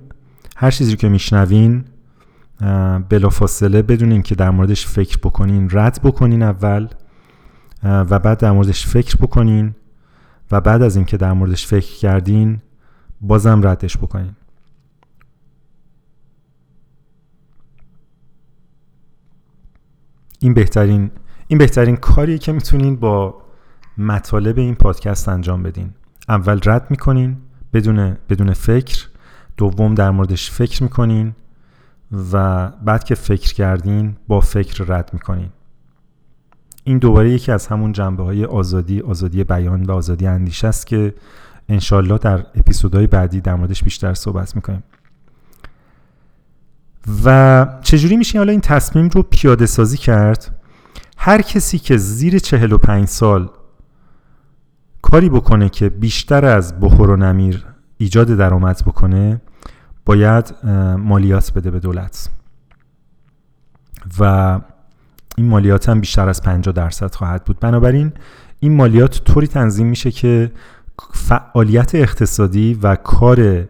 هر 0.56 0.70
چیزی 0.70 0.96
که 0.96 1.08
میشنوین 1.08 1.84
بلافاصله 3.08 3.82
بدون 3.82 4.12
اینکه 4.12 4.34
در 4.34 4.50
موردش 4.50 4.86
فکر 4.86 5.18
بکنین 5.18 5.68
رد 5.72 6.00
بکنین 6.04 6.42
اول 6.42 6.88
و 7.82 8.18
بعد 8.18 8.38
در 8.38 8.52
موردش 8.52 8.86
فکر 8.86 9.16
بکنین. 9.16 9.74
و 10.50 10.60
بعد 10.60 10.82
از 10.82 10.96
اینکه 10.96 11.16
در 11.16 11.32
موردش 11.32 11.66
فکر 11.66 11.96
کردین 11.96 12.62
بازم 13.20 13.66
ردش 13.66 13.96
بکنین. 13.96 14.36
این 20.38 20.54
بهترین 20.54 21.10
این 21.48 21.58
بهترین 21.58 21.96
کاریه 21.96 22.38
که 22.38 22.52
می‌تونین 22.52 22.96
با 22.96 23.42
مطالب 23.98 24.58
این 24.58 24.74
پادکست 24.74 25.28
انجام 25.28 25.62
بدین. 25.62 25.94
اول 26.28 26.60
رد 26.64 26.90
می‌کنین 26.90 27.36
بدون 27.72 28.16
بدون 28.28 28.52
فکر. 28.52 29.08
دوم 29.56 29.94
در 29.94 30.10
موردش 30.10 30.50
فکر 30.50 30.82
می‌کنین 30.82 31.34
و 32.32 32.68
بعد 32.70 33.04
که 33.04 33.14
فکر 33.14 33.54
کردین 33.54 34.16
با 34.28 34.40
فکر 34.40 34.84
رد 34.84 35.10
می‌کنین. 35.12 35.48
این 36.84 36.98
دوباره 36.98 37.30
یکی 37.30 37.52
از 37.52 37.66
همون 37.66 37.92
جنبه 37.92 38.22
های 38.22 38.44
آزادی 38.44 39.00
آزادی 39.00 39.44
بیان 39.44 39.82
و 39.82 39.92
آزادی 39.92 40.26
اندیشه 40.26 40.68
است 40.68 40.86
که 40.86 41.14
انشالله 41.68 42.18
در 42.18 42.46
اپیزودهای 42.54 43.06
بعدی 43.06 43.40
در 43.40 43.54
موردش 43.54 43.84
بیشتر 43.84 44.14
صحبت 44.14 44.56
می‌کنیم. 44.56 44.82
و 47.24 47.66
چجوری 47.82 48.16
میشه 48.16 48.38
حالا 48.38 48.50
این 48.50 48.60
تصمیم 48.60 49.08
رو 49.08 49.22
پیاده 49.22 49.66
سازی 49.66 49.96
کرد؟ 49.96 50.60
هر 51.16 51.42
کسی 51.42 51.78
که 51.78 51.96
زیر 51.96 52.38
45 52.38 53.08
سال 53.08 53.50
کاری 55.02 55.28
بکنه 55.28 55.68
که 55.68 55.88
بیشتر 55.88 56.44
از 56.44 56.80
بخور 56.80 57.10
و 57.10 57.16
نمیر 57.16 57.66
ایجاد 57.98 58.26
درآمد 58.26 58.82
بکنه 58.86 59.40
باید 60.04 60.54
مالیات 60.98 61.52
بده 61.52 61.70
به 61.70 61.80
دولت. 61.80 62.30
و 64.18 64.60
این 65.36 65.48
مالیات 65.48 65.88
هم 65.88 66.00
بیشتر 66.00 66.28
از 66.28 66.42
50 66.42 66.74
درصد 66.74 67.14
خواهد 67.14 67.44
بود. 67.44 67.60
بنابراین 67.60 68.12
این 68.60 68.76
مالیات 68.76 69.24
طوری 69.24 69.46
تنظیم 69.46 69.86
میشه 69.86 70.10
که 70.10 70.50
فعالیت 71.12 71.94
اقتصادی 71.94 72.78
و 72.82 72.96
کار 72.96 73.64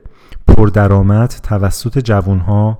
پردرآمد 0.46 1.34
توسط 1.42 1.98
جوانها 1.98 2.78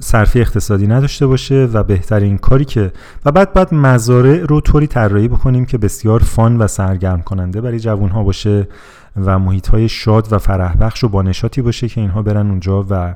صرفی 0.00 0.40
اقتصادی 0.40 0.86
نداشته 0.86 1.26
باشه 1.26 1.68
و 1.72 1.82
بهترین 1.82 2.38
کاری 2.38 2.64
که 2.64 2.92
و 3.24 3.32
بعد 3.32 3.52
بعد 3.52 3.74
مزارع 3.74 4.38
رو 4.38 4.60
طوری 4.60 4.86
طراحی 4.86 5.28
بکنیم 5.28 5.64
که 5.64 5.78
بسیار 5.78 6.20
فان 6.20 6.58
و 6.58 6.66
سرگرم 6.66 7.22
کننده 7.22 7.60
برای 7.60 7.80
جوانها 7.80 8.22
باشه 8.22 8.68
و 9.16 9.38
محیط 9.38 9.68
های 9.68 9.88
شاد 9.88 10.32
و 10.32 10.38
فرح 10.38 10.76
بخش 10.76 11.04
و 11.04 11.08
با 11.08 11.22
نشاطی 11.22 11.62
باشه 11.62 11.88
که 11.88 12.00
اینها 12.00 12.22
برن 12.22 12.50
اونجا 12.50 12.86
و 12.90 13.14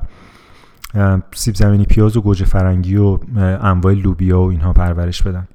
سیب 1.35 1.55
زمینی 1.55 1.85
پیاز 1.85 2.17
و 2.17 2.21
گوجه 2.21 2.45
فرنگی 2.45 2.95
و 2.95 3.19
انواع 3.37 3.93
لوبیا 3.93 4.41
و 4.41 4.49
اینها 4.49 4.73
پرورش 4.73 5.23
بدن. 5.23 5.47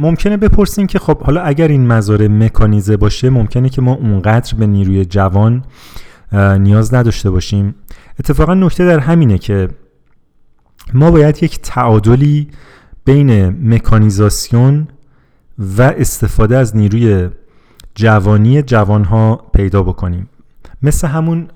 ممکنه 0.00 0.36
بپرسیم 0.36 0.86
که 0.86 0.98
خب 0.98 1.22
حالا 1.22 1.40
اگر 1.40 1.68
این 1.68 1.86
مزارع 1.86 2.26
مکانیزه 2.26 2.96
باشه 2.96 3.30
ممکنه 3.30 3.68
که 3.68 3.82
ما 3.82 3.92
اونقدر 3.94 4.54
به 4.54 4.66
نیروی 4.66 5.04
جوان 5.04 5.64
نیاز 6.32 6.94
نداشته 6.94 7.30
باشیم. 7.30 7.74
اتفاقا 8.20 8.54
نکته 8.54 8.86
در 8.86 8.98
همینه 8.98 9.38
که 9.38 9.68
ما 10.94 11.10
باید 11.10 11.42
یک 11.42 11.60
تعادلی 11.60 12.48
بین 13.04 13.48
مکانیزاسیون 13.74 14.88
و 15.58 15.82
استفاده 15.82 16.56
از 16.56 16.76
نیروی 16.76 17.30
جوانی 17.94 18.62
جوانها 18.62 19.36
پیدا 19.36 19.82
بکنیم. 19.82 20.28
مثل 20.82 21.08
همون 21.08 21.48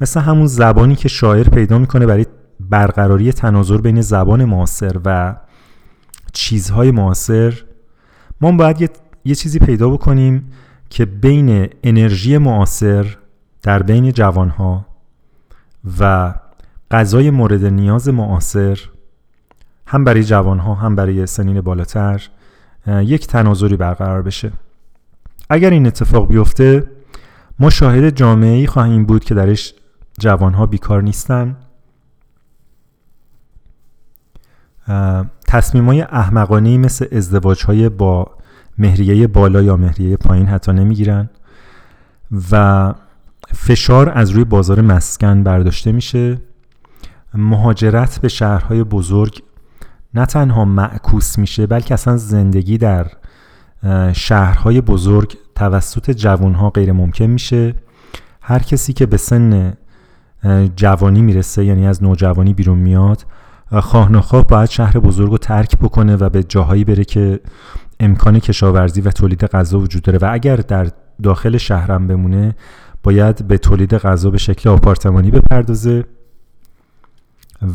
مثل 0.00 0.20
همون 0.20 0.46
زبانی 0.46 0.94
که 0.94 1.08
شاعر 1.08 1.48
پیدا 1.48 1.78
می‌کنه 1.78 2.06
برای 2.06 2.26
برقراری 2.60 3.32
تناظر 3.32 3.76
بین 3.76 4.00
زبان 4.00 4.44
معاصر 4.44 4.96
و 5.04 5.36
چیزهای 6.32 6.90
معاصر 6.90 7.54
ما 8.40 8.52
باید 8.52 8.80
یه،, 8.80 8.88
یه 9.24 9.34
چیزی 9.34 9.58
پیدا 9.58 9.88
بکنیم 9.88 10.52
که 10.90 11.04
بین 11.04 11.68
انرژی 11.82 12.38
معاصر 12.38 13.16
در 13.62 13.82
بین 13.82 14.12
جوانها 14.12 14.86
و 16.00 16.34
غذای 16.90 17.30
مورد 17.30 17.64
نیاز 17.64 18.08
معاصر 18.08 18.78
هم 19.86 20.04
برای 20.04 20.24
جوانها 20.24 20.74
هم 20.74 20.94
برای 20.96 21.26
سنین 21.26 21.60
بالاتر 21.60 22.28
یک 22.86 23.26
تناظری 23.26 23.76
برقرار 23.76 24.22
بشه. 24.22 24.52
اگر 25.50 25.70
این 25.70 25.86
اتفاق 25.86 26.28
بیفته 26.28 26.90
ما 27.58 27.70
شاهد 27.70 28.16
جامعه 28.16 28.56
ای 28.56 28.66
خواهیم 28.66 29.04
بود 29.04 29.24
که 29.24 29.34
درش 29.34 29.74
جوانها 30.18 30.66
بیکار 30.66 31.02
نیستن. 31.02 31.56
تصمیم 35.48 35.86
های 35.86 36.00
احمقانه 36.00 36.78
مثل 36.78 37.06
ازدواج 37.12 37.64
های 37.64 37.88
با 37.88 38.30
مهریه 38.78 39.26
بالا 39.26 39.62
یا 39.62 39.76
مهریه 39.76 40.16
پایین 40.16 40.46
حتی 40.46 40.72
نمی‌گیرن 40.72 41.30
و 42.52 42.94
فشار 43.54 44.08
از 44.08 44.30
روی 44.30 44.44
بازار 44.44 44.80
مسکن 44.80 45.42
برداشته 45.42 45.92
میشه. 45.92 46.40
مهاجرت 47.34 48.18
به 48.20 48.28
شهرهای 48.28 48.84
بزرگ 48.84 49.42
نه 50.14 50.26
تنها 50.26 50.64
معکوس 50.64 51.38
میشه 51.38 51.66
بلکه 51.66 51.94
اصلا 51.94 52.16
زندگی 52.16 52.78
در 52.78 53.06
شهرهای 54.12 54.80
بزرگ 54.80 55.36
توسط 55.54 56.10
جوانها 56.10 56.70
غیر 56.70 56.92
ممکن 56.92 57.24
میشه. 57.24 57.74
هر 58.40 58.58
کسی 58.58 58.92
که 58.92 59.06
به 59.06 59.16
سن 59.16 59.76
جوانی 60.76 61.22
می‌رسه 61.22 61.64
یعنی 61.64 61.86
از 61.86 62.02
نوجوانی 62.02 62.54
بیرون 62.54 62.78
میاد 62.78 63.24
خواه 63.80 64.12
نخواه 64.12 64.46
باید 64.46 64.68
شهر 64.68 64.98
بزرگ 64.98 65.30
رو 65.30 65.38
ترک 65.38 65.78
بکنه 65.78 66.16
و 66.16 66.28
به 66.28 66.42
جاهایی 66.42 66.84
بره 66.84 67.04
که 67.04 67.40
امکان 68.00 68.38
کشاورزی 68.38 69.00
و 69.00 69.10
تولید 69.10 69.44
غذا 69.44 69.78
وجود 69.78 70.02
داره. 70.02 70.18
و 70.18 70.28
اگر 70.32 70.56
در 70.56 70.88
داخل 71.22 71.56
شهرم 71.56 72.06
بمونه 72.06 72.54
باید 73.02 73.48
به 73.48 73.58
تولید 73.58 73.94
غذا 73.94 74.30
به 74.30 74.38
شکل 74.38 74.68
آپارتمانی 74.68 75.30
بپردازه 75.30 76.04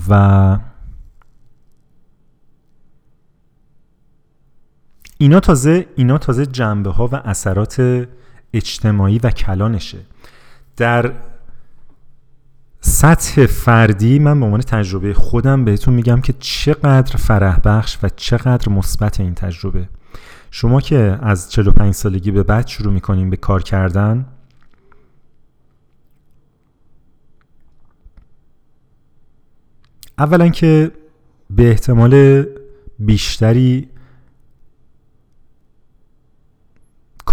و 0.09 0.57
اینا 5.17 5.39
تازه 5.39 5.87
اینا 5.95 6.17
تازه 6.17 6.45
جنبه 6.45 6.89
ها 6.89 7.07
و 7.07 7.15
اثرات 7.15 8.07
اجتماعی 8.53 9.19
و 9.19 9.29
کلانشه. 9.29 9.97
در 10.77 11.13
سطح 12.81 13.45
فردی 13.45 14.19
من 14.19 14.39
به 14.39 14.45
عنوان 14.45 14.61
تجربه 14.61 15.13
خودم 15.13 15.65
بهتون 15.65 15.93
میگم 15.93 16.21
که 16.21 16.33
چقدر 16.39 17.17
فرح 17.17 17.59
بخش 17.59 17.97
و 18.03 18.09
چقدر 18.15 18.69
مثبت 18.69 19.19
این 19.19 19.33
تجربه. 19.33 19.89
شما 20.51 20.81
که 20.81 21.19
از 21.21 21.51
45 21.51 21.93
سالگی 21.93 22.31
به 22.31 22.43
بعد 22.43 22.67
شروع 22.67 22.93
می‌کنیم 22.93 23.29
به 23.29 23.37
کار 23.37 23.63
کردن 23.63 24.25
اولا 30.17 30.49
که 30.49 30.91
به 31.49 31.69
احتمال 31.69 32.45
بیشتری 32.99 33.89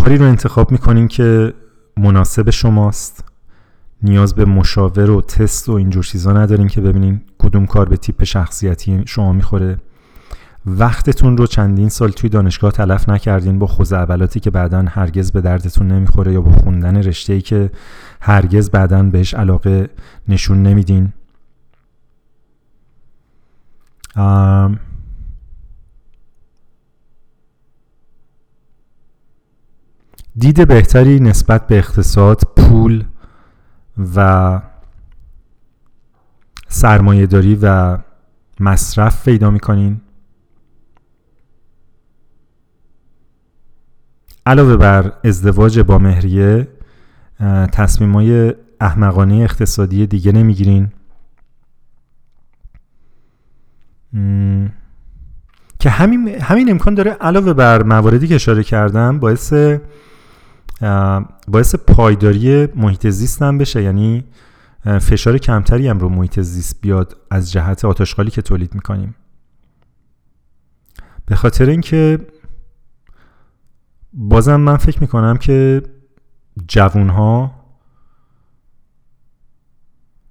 کاری 0.04 0.18
رو 0.18 0.26
انتخاب 0.26 0.72
می‌کنیم 0.72 1.08
که 1.08 1.54
مناسب 1.96 2.50
شماست. 2.50 3.24
نیاز 4.02 4.34
به 4.34 4.44
مشاور 4.44 5.10
و 5.10 5.20
تست 5.20 5.68
و 5.68 5.72
اینجور 5.72 6.04
چیزا 6.04 6.32
نداریم 6.32 6.68
که 6.68 6.80
ببینیم 6.80 7.22
کدوم 7.38 7.66
کار 7.66 7.88
به 7.88 7.96
تیپ 7.96 8.24
شخصیتی 8.24 9.02
شما 9.06 9.32
می‌خوره. 9.32 9.78
وقتتون 10.66 11.36
رو 11.36 11.46
چندین 11.46 11.88
سال 11.88 12.10
توی 12.10 12.30
دانشگاه 12.30 12.72
تلف 12.72 13.08
نکردین 13.08 13.58
با 13.58 13.66
خوزعبلاتی 13.66 14.40
که 14.40 14.50
بعدا 14.50 14.84
هرگز 14.88 15.32
به 15.32 15.40
دردتون 15.40 15.88
نمی‌خوره 15.88 16.32
یا 16.32 16.40
با 16.40 16.52
خوندن 16.52 16.96
رشته 16.96 17.40
که 17.40 17.70
هرگز 18.20 18.70
بعدا 18.70 19.02
بهش 19.02 19.34
علاقه 19.34 19.88
نشون 20.28 20.62
نمیدین. 20.62 21.12
دید 30.38 30.68
بهتری 30.68 31.20
نسبت 31.20 31.66
به 31.66 31.78
اقتصاد 31.78 32.40
پول 32.56 33.04
و 34.16 34.60
سرمایه 36.68 37.26
داری 37.26 37.58
و 37.62 37.98
مصرف 38.60 39.24
پیدا 39.24 39.50
می‌کنین. 39.50 40.00
علاوه 44.46 44.76
بر 44.76 45.12
ازدواج 45.24 45.80
با 45.80 45.98
مهریه 45.98 46.68
تصمیم 47.72 48.12
های 48.12 48.54
احمقانه 48.80 49.34
اقتصادی 49.34 50.06
دیگه 50.06 50.32
نمی‌گیرین. 50.32 50.92
که 55.78 55.90
همین, 55.90 56.28
همین 56.28 56.70
امکان 56.70 56.94
داره 56.94 57.10
علاوه 57.10 57.52
بر 57.52 57.82
مواردی 57.82 58.28
که 58.28 58.34
اشاره 58.34 58.62
کردم 58.62 59.18
باعث 59.18 59.54
باعث 61.48 61.74
پایداری 61.74 62.66
محیط 62.66 63.06
زیست 63.06 63.42
هم 63.42 63.58
بشه. 63.58 63.82
یعنی 63.82 64.24
فشار 64.84 65.38
کمتری 65.38 65.88
هم 65.88 65.98
رو 65.98 66.08
محیط 66.08 66.40
زیست 66.40 66.80
بیاد 66.80 67.16
از 67.30 67.52
جهت 67.52 67.84
آتشغالی 67.84 68.30
که 68.30 68.42
تولید 68.42 68.74
می‌کنیم. 68.74 69.14
به 71.26 71.36
خاطر 71.36 71.68
اینکه 71.68 72.26
بازم 74.12 74.56
من 74.56 74.76
فکر 74.76 75.00
می‌کنم 75.00 75.36
که 75.36 75.82
جوون 76.68 77.08
ها 77.08 77.64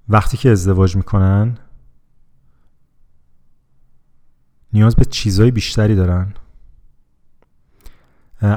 وقتی 0.08 0.36
که 0.36 0.50
ازدواج 0.50 0.96
می‌کنن 0.96 1.58
نیاز 4.72 4.96
به 4.96 5.04
چیزهای 5.04 5.50
بیشتری 5.50 5.94
دارن. 5.94 6.34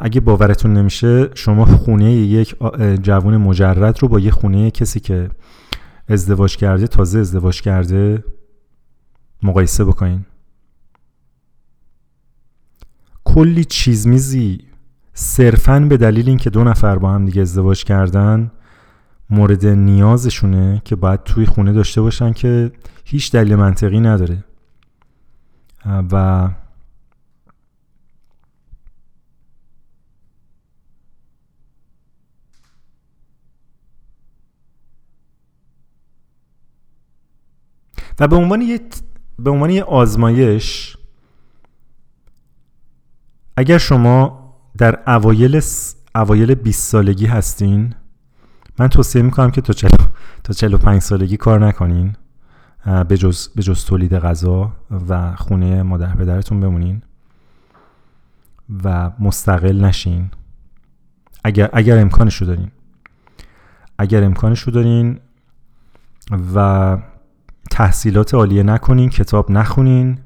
اگه 0.01 0.22
باورتون 0.22 0.73
نمیشه 0.73 1.30
شما 1.35 1.65
خونه 1.65 2.11
یک 2.11 2.55
جوون 3.01 3.38
مجرد 3.38 3.99
رو 4.01 4.07
با 4.07 4.19
یه 4.19 4.31
خونه 4.31 4.72
کسی 4.72 4.99
که 4.99 5.30
ازدواج 6.07 6.57
کرده 6.57 6.88
تازه 6.88 7.19
ازدواج 7.19 7.61
کرده 7.61 8.23
مقایسه 9.43 9.85
بکنین. 9.85 10.26
کلی 13.23 13.65
چیز 13.65 14.07
میزی. 14.07 14.59
صرفا 15.14 15.80
به 15.80 15.97
دلیل 15.97 16.30
اینکه 16.30 16.49
دو 16.49 16.64
نفر 16.64 16.97
با 16.97 17.11
هم 17.11 17.26
دیگه 17.26 17.41
ازدواج 17.41 17.84
کردن 17.84 18.51
مورد 19.30 19.65
نیازشونه 19.65 20.81
که 20.85 20.95
باید 20.95 21.23
توی 21.23 21.45
خونه 21.45 21.73
داشته 21.73 22.01
باشن 22.01 22.34
که 22.34 22.72
هیچ 23.05 23.31
دلیل 23.31 23.55
منطقی 23.55 23.99
نداره. 23.99 24.43
و 26.11 26.49
و 38.19 38.27
به 38.27 38.35
عنوان 38.35 38.61
یه 38.61 38.80
به 39.39 39.49
عنوان 39.49 39.69
یه 39.69 39.84
آزمایش 39.84 40.98
اگر 43.57 43.77
شما 43.77 44.48
در 44.77 44.99
اوایل 45.07 45.61
اوایل 46.15 46.56
20 46.56 46.91
سالگی 46.91 47.26
هستین 47.26 47.95
من 48.80 48.88
توصیه 48.88 49.22
می‌کنم 49.22 49.52
که 49.52 49.61
تا 49.61 49.73
40 49.73 49.89
تا 50.44 50.53
45 50.53 51.02
سالگی 51.02 51.38
کار 51.38 51.65
نکنین 51.65 52.15
به 53.07 53.18
جز, 53.18 53.49
به 53.56 53.64
جز 53.64 53.85
تولید 53.85 54.14
غذا 54.14 54.72
و 55.10 55.35
خونه 55.35 55.84
مادر 55.84 56.15
پدرتون 56.15 56.60
بمونین 56.60 57.02
و 58.84 59.11
مستقل 59.19 59.85
نشین. 59.85 60.30
اگر 61.44 61.69
اگر 61.73 61.99
امکانشو 61.99 62.45
دارین. 62.45 62.72
اگر 63.98 64.23
امکانشو 64.23 64.72
دارین 64.72 65.19
و 66.56 66.98
تحصیلات 67.72 68.34
عالیه 68.34 68.64
نکنین 68.64 69.10
کتاب 69.10 69.52
نخونین. 69.52 70.19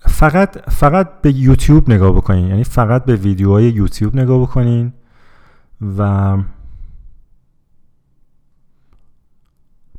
فقط 0.00 0.70
فقط 0.70 1.20
به 1.22 1.32
یوتیوب 1.32 1.90
نگاه 1.90 2.12
بکنین. 2.12 2.48
یعنی 2.48 2.64
فقط 2.64 3.04
به 3.04 3.16
ویدیوهای 3.16 3.64
یوتیوب 3.64 4.16
نگاه 4.16 4.42
بکنین 4.42 4.92
و 5.98 6.36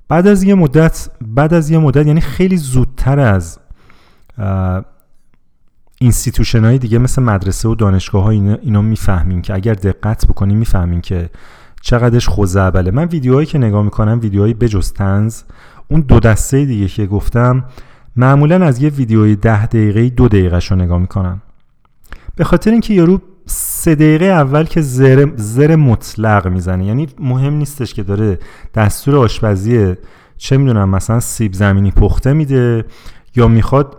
بعد 0.07 0.27
از 0.27 0.43
یه 0.43 0.55
مدت 0.55 1.09
بعد 1.21 1.53
از 1.53 1.69
یه 1.69 1.77
مدت 1.77 2.07
یعنی 2.07 2.21
خیلی 2.21 2.57
زودتر 2.57 3.19
از 3.19 3.59
institution 5.99 6.65
های 6.65 6.77
دیگه 6.77 6.97
مثل 6.97 7.21
مدرسه 7.23 7.69
و 7.69 7.75
دانشگاه 7.75 8.23
ها 8.23 8.29
اینا, 8.29 8.55
اینا 8.55 8.81
می‌فهمین 8.81 9.41
که 9.41 9.53
اگر 9.53 9.73
دقت 9.73 10.27
بکنین 10.27 10.57
می‌فهمین 10.57 11.01
که 11.01 11.29
چقدرش 11.81 12.27
خزعبله 12.27 12.91
من 12.91 13.05
ویدیوهایی 13.05 13.45
که 13.45 13.57
نگاه 13.57 13.83
می‌کنم 13.83 14.19
ویدیوهایی 14.21 14.53
بجز 14.53 14.93
طنز 14.93 15.41
اون 15.87 16.01
دو 16.01 16.19
دسته 16.19 16.65
دیگه 16.65 16.87
که 16.87 17.05
گفتم 17.05 17.63
معمولا 18.15 18.65
از 18.65 18.81
یه 18.81 18.89
ویدیوی 18.89 19.35
ده 19.35 19.65
دقیقه 19.65 20.09
دو 20.09 20.27
دقیقه 20.27 20.59
رو 20.69 20.75
نگاه 20.75 20.99
می‌کنم. 20.99 21.41
به 22.35 22.43
خاطر 22.43 22.71
اینکه 22.71 22.93
یارو 22.93 23.21
سه 23.45 23.95
دقیقه 23.95 24.25
اول 24.25 24.63
که 24.63 24.81
زر, 24.81 25.27
زر 25.35 25.75
مطلق 25.75 26.47
می‌زنه. 26.47 26.85
یعنی 26.85 27.07
مهم 27.19 27.53
نیستش 27.53 27.93
که 27.93 28.03
داره 28.03 28.39
دستور 28.75 29.17
آشپزی 29.17 29.95
چه 30.37 30.57
می‌دونم 30.57 30.89
مثلا 30.89 31.19
سیب 31.19 31.53
زمینی 31.53 31.91
پخته 31.91 32.33
میده 32.33 32.85
یا 33.35 33.47
می‌خواد 33.47 33.97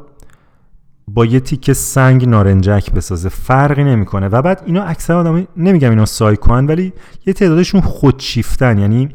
با 1.14 1.26
یه 1.26 1.40
تیکه 1.40 1.72
سنگ 1.72 2.28
نارنجک 2.28 2.92
بسازه 2.92 3.28
فرقی 3.28 3.84
نمی‌کنه. 3.84 4.28
و 4.28 4.42
بعد 4.42 4.62
اینا 4.66 4.82
اکثر 4.82 5.14
آدم 5.14 5.46
نمیگم 5.56 5.90
اینا 5.90 6.04
سایکوان 6.04 6.66
ولی 6.66 6.92
یه 7.26 7.32
تعدادشون 7.32 7.80
خودشیفتن. 7.80 8.78
یعنی 8.78 9.08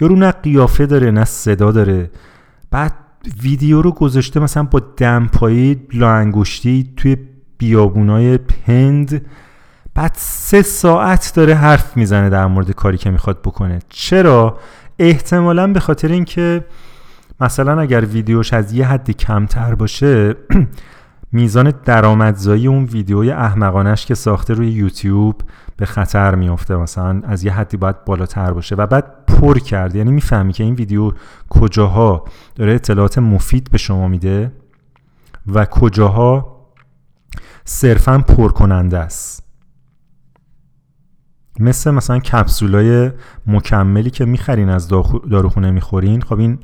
یارو 0.00 0.16
نه 0.16 0.30
قیافه 0.30 0.86
داره 0.86 1.10
نه 1.10 1.24
صدا 1.24 1.72
داره. 1.72 2.10
بعد 2.70 2.94
ویدیو 3.42 3.82
رو 3.82 3.92
گذاشته 3.92 4.40
مثلا 4.40 4.62
با 4.62 4.80
دمپایی 4.96 5.80
لاانگشتی 5.92 6.92
توی 6.96 7.16
بیابونای 7.58 8.38
پند. 8.38 9.26
بعد 9.94 10.12
سه 10.14 10.62
ساعت 10.62 11.32
داره 11.34 11.54
حرف 11.54 11.96
می‌زنه 11.96 12.30
در 12.30 12.46
مورد 12.46 12.70
کاری 12.70 12.98
که 12.98 13.10
می‌خواد 13.10 13.42
بکنه. 13.42 13.78
چرا؟ 13.88 14.58
احتمالا 14.98 15.66
به 15.66 15.80
خاطر 15.80 16.08
اینکه 16.08 16.64
مثلا 17.40 17.80
اگر 17.80 18.04
ویدیوش 18.04 18.52
از 18.52 18.72
یه 18.72 18.86
حدی 18.86 19.14
کمتر 19.14 19.74
باشه 19.74 20.34
میزان 21.32 21.72
درآمدزایی 21.84 22.66
اون 22.66 22.84
ویدیوی 22.84 23.30
احمقانش 23.30 24.06
که 24.06 24.14
ساخته 24.14 24.54
روی 24.54 24.70
یوتیوب 24.70 25.40
به 25.76 25.86
خطر 25.86 26.34
میفته 26.34 26.76
مثلا 26.76 27.22
از 27.24 27.44
یه 27.44 27.52
حدی 27.52 27.76
باید 27.76 28.04
بالاتر 28.04 28.52
باشه 28.52 28.74
و 28.74 28.86
بعد 28.86 29.26
پر 29.26 29.58
کرد 29.58 29.94
یعنی 29.94 30.10
می‌فهمی 30.12 30.52
که 30.52 30.64
این 30.64 30.74
ویدیو 30.74 31.12
کجاها 31.48 32.24
داره 32.54 32.74
اطلاعات 32.74 33.18
مفید 33.18 33.70
به 33.70 33.78
شما 33.78 34.08
میده 34.08 34.52
و 35.46 35.64
کجاها 35.64 36.56
صرفا 37.64 38.18
پر 38.18 38.52
کننده 38.52 38.98
است. 38.98 39.42
مثل 41.60 41.90
مثلا 41.90 42.18
کپسولای 42.18 43.10
مکملی 43.46 44.10
که 44.10 44.24
می‌خرین 44.24 44.68
از 44.68 44.88
داروخونه 45.30 45.70
می‌خورین 45.70 46.22
خب 46.22 46.38
این 46.38 46.58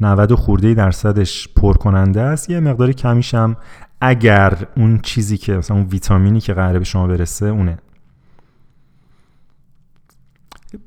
90 0.00 0.34
خورده 0.34 0.74
درصدش 0.74 1.48
پر 1.56 1.74
کننده 1.74 2.20
است. 2.20 2.50
یه 2.50 2.60
مقدار 2.60 2.92
کمیش 2.92 3.34
هم 3.34 3.56
اگر 4.04 4.66
اون 4.76 4.98
چیزی 4.98 5.36
که 5.36 5.52
مثلا 5.52 5.76
اون 5.76 5.86
ویتامینی 5.86 6.40
که 6.40 6.54
قراره 6.54 6.78
به 6.78 6.84
شما 6.84 7.06
برسه 7.06 7.46
اونه. 7.46 7.78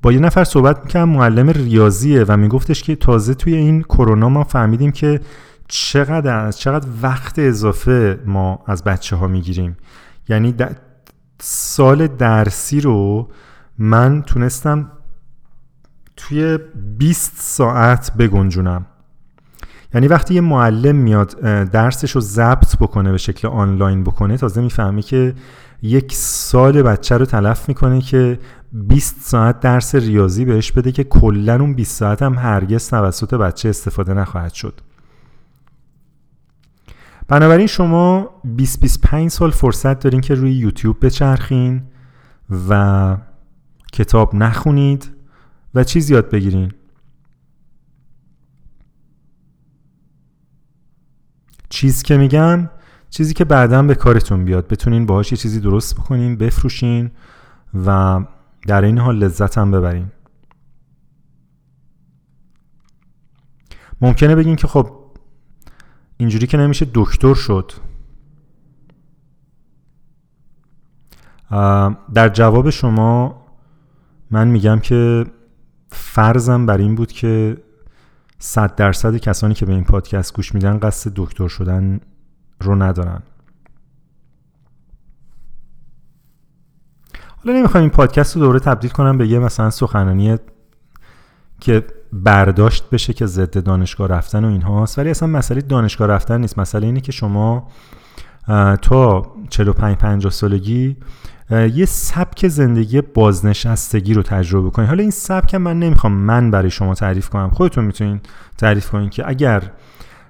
با 0.01 0.11
یه 0.11 0.19
نفر 0.19 0.43
صحبت 0.43 0.83
می‌کنم 0.85 1.09
معلم 1.09 1.49
ریاضیه 1.49 2.23
و 2.27 2.37
میگفتش 2.37 2.83
که 2.83 2.95
تازه 2.95 3.33
توی 3.33 3.55
این 3.55 3.81
کرونا 3.81 4.29
ما 4.29 4.43
فهمیدیم 4.43 4.91
که 4.91 5.21
چقدر 5.67 6.51
چقدر 6.51 6.87
وقت 7.01 7.39
اضافه 7.39 8.19
ما 8.25 8.63
از 8.65 8.83
بچه 8.83 9.15
ها 9.15 9.27
می‌گیریم. 9.27 9.77
یعنی 10.29 10.55
سال 11.39 12.07
درسی 12.07 12.81
رو 12.81 13.29
من 13.77 14.21
تونستم 14.21 14.91
توی 16.15 16.57
20 16.97 17.33
ساعت 17.35 18.13
بگنجونم. 18.13 18.85
یعنی 19.93 20.07
وقتی 20.07 20.33
یه 20.33 20.41
معلم 20.41 20.95
میاد 20.95 21.39
درسش 21.69 22.11
رو 22.11 22.21
ضبط 22.21 22.77
بکنه 22.77 23.11
به 23.11 23.17
شکل 23.17 23.47
آنلاین 23.47 24.03
بکنه 24.03 24.37
تازه 24.37 24.61
می‌فهمه 24.61 25.01
که 25.01 25.33
یک 25.81 26.13
سال 26.13 26.81
بچه 26.81 27.17
رو 27.17 27.25
تلف 27.25 27.69
می‌کنه 27.69 28.01
که 28.01 28.39
20 28.73 29.21
ساعت 29.21 29.59
درس 29.59 29.95
ریاضی 29.95 30.45
بهش 30.45 30.71
بده 30.71 30.91
که 30.91 31.03
کلا 31.03 31.55
اون 31.55 31.73
20 31.73 31.97
ساعت 31.97 32.21
هم 32.21 32.33
هرگز 32.33 32.89
توسط 32.89 33.33
بچه 33.33 33.69
استفاده 33.69 34.13
نخواهد 34.13 34.53
شد. 34.53 34.81
بنابراین 37.27 37.67
شما 37.67 38.29
20 38.43 38.81
25 38.81 39.29
سال 39.31 39.51
فرصت 39.51 39.99
دارین 39.99 40.21
که 40.21 40.33
روی 40.33 40.53
یوتیوب 40.53 41.05
بچرخین 41.05 41.81
و 42.69 43.17
کتاب 43.93 44.35
نخونید 44.35 45.11
و 45.75 45.83
چیز 45.83 46.09
یاد 46.09 46.29
بگیرین. 46.29 46.71
چیز 51.69 52.03
که 52.03 52.17
میگم 52.17 52.69
چیزی 53.09 53.33
که 53.33 53.45
بعدا 53.45 53.83
به 53.83 53.95
کارتون 53.95 54.45
بیاد. 54.45 54.67
بتونین 54.67 55.05
باهاش 55.05 55.31
یه 55.31 55.37
چیزی 55.37 55.59
درست 55.59 55.95
بکنین 55.95 56.37
بفروشین 56.37 57.11
و 57.85 58.19
در 58.67 58.81
این 58.81 58.97
حال 58.97 59.17
لذت 59.17 59.57
هم 59.57 59.71
ببرین. 59.71 60.11
ممکنه 64.01 64.35
بگین 64.35 64.55
که 64.55 64.67
خب 64.67 64.89
اینجوری 66.17 66.47
که 66.47 66.57
نمیشه 66.57 66.87
دکتر 66.93 67.33
شد. 67.33 67.71
در 72.13 72.29
جواب 72.33 72.69
شما 72.69 73.45
من 74.31 74.47
میگم 74.47 74.79
که 74.79 75.25
فرضم 75.89 76.65
بر 76.65 76.77
این 76.77 76.95
بود 76.95 77.11
که 77.11 77.57
صد 78.39 78.75
درصد 78.75 79.17
کسانی 79.17 79.53
که 79.53 79.65
به 79.65 79.73
این 79.73 79.83
پادکست 79.83 80.33
گوش 80.33 80.53
میدن 80.53 80.79
قصد 80.79 81.11
دکتر 81.15 81.47
شدن 81.47 81.99
رو 82.61 82.75
ندارن. 82.75 83.21
حالا 87.45 87.59
نمی‌خوام 87.59 87.81
این 87.81 87.89
پادکست 87.89 88.35
رو 88.35 88.41
دوره 88.41 88.59
تبدیل 88.59 88.91
کنم 88.91 89.17
به 89.17 89.27
یه 89.27 89.39
مثلا 89.39 89.69
سخنرانی 89.69 90.37
که 91.59 91.83
برداشت 92.13 92.89
بشه 92.89 93.13
که 93.13 93.25
ضد 93.25 93.63
دانشگاه 93.63 94.07
رفتن 94.07 94.45
و 94.45 94.47
اینهاست 94.47 94.99
ولی 94.99 95.09
اصلا 95.09 95.27
مسئله 95.27 95.61
دانشگاه 95.61 96.07
رفتن 96.07 96.41
نیست. 96.41 96.59
مسئله 96.59 96.85
اینه 96.85 97.01
که 97.01 97.11
شما 97.11 97.67
تا 98.81 99.35
45 99.49 99.97
50 99.97 100.31
سالگی 100.31 100.97
یه 101.49 101.85
سبک 101.85 102.47
زندگی 102.47 103.01
بازنشستگی 103.01 104.13
رو 104.13 104.23
تجربه 104.23 104.69
کنید 104.69 104.89
حالا 104.89 105.01
این 105.01 105.11
سبک 105.11 105.55
من 105.55 105.79
نمی‌خوام 105.79 106.13
من 106.13 106.51
برای 106.51 106.69
شما 106.69 106.95
تعریف 106.95 107.29
کنم. 107.29 107.49
خودتون 107.49 107.85
می‌تونین 107.85 108.21
تعریف 108.57 108.89
کنین 108.89 109.09
که 109.09 109.29
اگر 109.29 109.71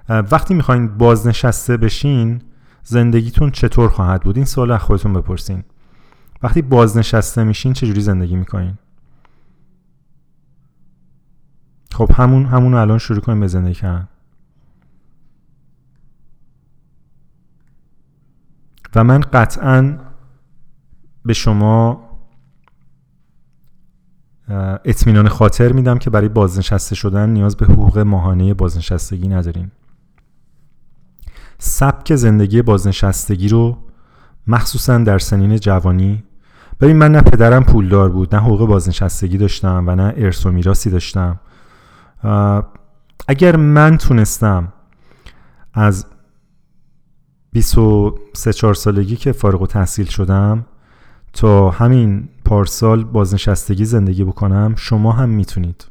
وقتی 0.08 0.54
می‌خواین 0.54 0.98
بازنشسته 0.98 1.76
بشین 1.76 2.42
زندگیتون 2.82 3.50
چطور 3.50 3.88
خواهد 3.88 4.22
بود؟ 4.22 4.36
این 4.36 4.44
سوال 4.44 4.70
از 4.70 4.80
خودتون 4.80 5.12
بپرسین. 5.12 5.64
وقتی 6.42 6.62
بازنشسته 6.62 7.44
میشین 7.44 7.72
چجوری 7.72 8.00
زندگی 8.00 8.36
می‌کنین؟ 8.36 8.78
خب 11.92 12.10
همون 12.14 12.44
همون 12.44 12.74
الان 12.74 12.98
شروع 12.98 13.20
کنیم 13.20 13.40
به 13.40 13.46
زندگی 13.46 13.74
کردن. 13.74 14.08
و 18.94 19.04
من 19.04 19.20
قطعا 19.20 19.98
به 21.28 21.34
شما 21.34 22.08
اطمینان 24.84 25.28
خاطر 25.28 25.72
میدم 25.72 25.98
که 25.98 26.10
برای 26.10 26.28
بازنشسته 26.28 26.94
شدن 26.94 27.30
نیاز 27.30 27.56
به 27.56 27.66
حقوق 27.66 27.98
ماهانه 27.98 28.54
بازنشستگی 28.54 29.28
ندارین 29.28 29.70
سبک 31.58 32.14
زندگی 32.14 32.62
بازنشستگی 32.62 33.48
رو 33.48 33.78
مخصوصا 34.46 34.98
در 34.98 35.18
سنین 35.18 35.56
جوانی 35.56 36.24
ببین 36.80 36.96
من 36.96 37.12
نه 37.12 37.20
پدرم 37.20 37.64
پولدار 37.64 38.08
بود 38.08 38.34
نه 38.34 38.40
حقوق 38.40 38.66
بازنشستگی 38.66 39.38
داشتم 39.38 39.84
و 39.86 39.94
نه 39.94 40.14
ارث 40.16 40.46
و 40.46 40.50
میراثی 40.50 40.90
داشتم. 40.90 41.40
اگر 43.28 43.56
من 43.56 43.96
تونستم 43.96 44.72
از 45.74 46.06
23 47.52 48.52
4 48.52 48.74
سالگی 48.74 49.16
که 49.16 49.32
فارغ 49.32 49.62
و 49.62 49.66
تحصیل 49.66 50.06
شدم 50.06 50.64
تا 51.32 51.70
همین 51.70 52.28
پارسال 52.44 53.04
بازنشستگی 53.04 53.84
زندگی 53.84 54.24
بکنم 54.24 54.74
شما 54.76 55.12
هم 55.12 55.28
می‌تونید. 55.28 55.86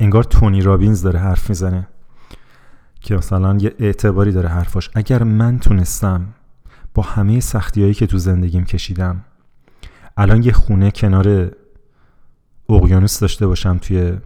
انگار 0.00 0.24
تونی 0.24 0.62
رابینز 0.62 1.02
داره 1.02 1.18
حرف 1.18 1.48
می‌زنه 1.48 1.88
که 3.00 3.16
مثلا 3.16 3.56
یه 3.56 3.74
اعتباری 3.78 4.32
داره 4.32 4.48
حرفاش. 4.48 4.90
اگر 4.94 5.22
من 5.22 5.58
تونستم 5.58 6.34
با 6.94 7.02
همه 7.02 7.40
سختی 7.40 7.82
هایی 7.82 7.94
که 7.94 8.06
تو 8.06 8.18
زندگیم 8.18 8.64
کشیدم 8.64 9.24
الان 10.16 10.42
یه 10.42 10.52
خونه 10.52 10.90
کنار 10.90 11.50
اقیانوس 12.68 13.20
داشته 13.20 13.46
باشم 13.46 13.78
توی 13.78 14.18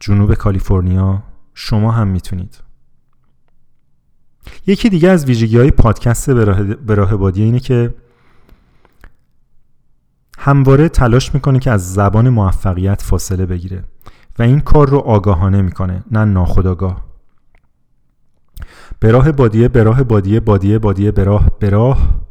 جنوب 0.00 0.34
کالیفرنیا 0.34 1.22
شما 1.54 1.92
هم 1.92 2.08
می‌تونید. 2.08 2.67
یکی 4.66 4.88
دیگه 4.88 5.08
از 5.10 5.24
ویژگی 5.24 5.58
های 5.58 5.70
پادکست 5.70 6.30
به 6.30 6.94
راه 6.94 7.16
بادی 7.16 7.42
اینه 7.42 7.60
که 7.60 7.94
همواره 10.38 10.88
تلاش 10.88 11.34
می‌کنه 11.34 11.58
که 11.58 11.70
از 11.70 11.94
زبان 11.94 12.28
موفقیت 12.28 13.02
فاصله 13.02 13.46
بگیره 13.46 13.84
و 14.38 14.42
این 14.42 14.60
کار 14.60 14.88
رو 14.88 14.98
آگاهانه 14.98 15.62
می‌کنه 15.62 16.04
نه 16.10 16.24
ناخداگاه 16.24 17.08
به 19.00 19.10
راه 19.10 19.32
بادیه 19.32 19.68
به 19.68 19.82
راه 19.82 20.02
بادیه 20.02 20.40
بادیه 20.40 20.78
بادیه 20.78 21.10
به 21.10 21.24
راه 21.24 21.50
به 21.58 21.70
راه. 21.70 22.28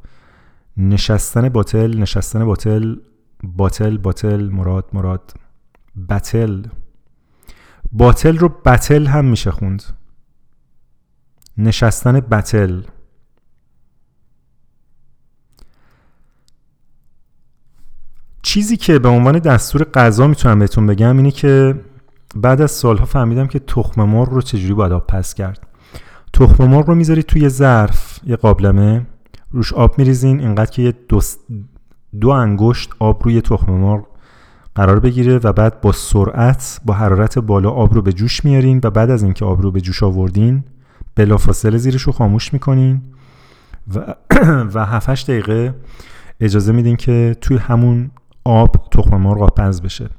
نشستن 0.77 1.49
باطل 1.49 1.97
نشستن 1.97 2.45
باطل 2.45 2.95
باطل 3.43 3.97
باطل 3.97 4.49
مراد 4.49 4.89
مراد 4.93 5.33
بتل. 6.09 6.63
باطل 7.91 8.37
رو 8.37 8.49
بتل 8.49 9.05
هم 9.05 9.25
میشه 9.25 9.51
خوند. 9.51 9.83
نشستن 11.57 12.19
بتل. 12.19 12.81
چیزی 18.41 18.77
که 18.77 18.99
به 18.99 19.09
عنوان 19.09 19.39
دستور 19.39 19.83
غذا 19.83 20.27
می‌تونم 20.27 20.59
بهتون 20.59 20.87
بگم 20.87 21.17
اینه 21.17 21.31
که 21.31 21.81
بعد 22.35 22.61
از 22.61 22.71
سالها 22.71 23.05
فهمیدم 23.05 23.47
که 23.47 23.59
تخم 23.59 24.03
مرغ 24.03 24.29
رو 24.29 24.41
چجوری 24.41 24.73
باید 24.73 24.91
آب 24.91 25.07
پس 25.07 25.33
کرد. 25.33 25.67
تخم 26.33 26.63
مرغ 26.67 26.87
رو 26.87 26.95
می‌ذارید 26.95 27.25
توی 27.25 27.49
ظرف 27.49 28.19
یه 28.23 28.35
قابلمه. 28.35 29.07
روش 29.51 29.73
آب 29.73 29.99
میریزین 29.99 30.39
اینقدر 30.39 30.71
که 30.71 30.81
یه 30.81 30.93
دو, 31.09 31.19
دو 32.21 32.29
انگشت 32.29 32.89
آب 32.99 33.23
روی 33.23 33.41
تخم 33.41 33.71
مرغ 33.71 34.07
قرار 34.75 34.99
بگیره 34.99 35.39
و 35.43 35.53
بعد 35.53 35.81
با 35.81 35.91
سرعت 35.91 36.81
با 36.85 36.93
حرارت 36.93 37.39
بالا 37.39 37.69
آب 37.69 37.93
رو 37.93 38.01
به 38.01 38.13
جوش 38.13 38.45
میارین 38.45 38.79
و 38.83 38.89
بعد 38.89 39.09
از 39.09 39.23
اینکه 39.23 39.45
آب 39.45 39.61
رو 39.61 39.71
به 39.71 39.81
جوش 39.81 40.03
آوردین 40.03 40.63
بلافاصله 41.17 41.77
زیرش 41.77 42.01
رو 42.01 42.13
خاموش 42.13 42.53
می‌کنین 42.53 43.01
و, 43.95 44.15
و 44.73 44.85
7 44.85 45.29
دقیقه 45.31 45.75
اجازه 46.39 46.71
میدین 46.71 46.95
که 46.95 47.35
توی 47.41 47.57
همون 47.57 48.11
آب 48.43 48.89
تخم 48.91 49.17
مرغ 49.17 49.53
پز 49.55 49.81
بشه. 49.81 50.09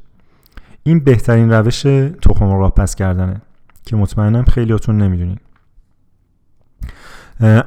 این 0.82 1.00
بهترین 1.00 1.52
روش 1.52 1.82
تخم 2.22 2.44
مرغ 2.44 2.74
پز 2.74 2.94
کردنه 2.94 3.40
که 3.84 3.96
مطمئنم 3.96 4.44
خیلیاتون 4.44 4.98
نمی‌دونین. 4.98 5.38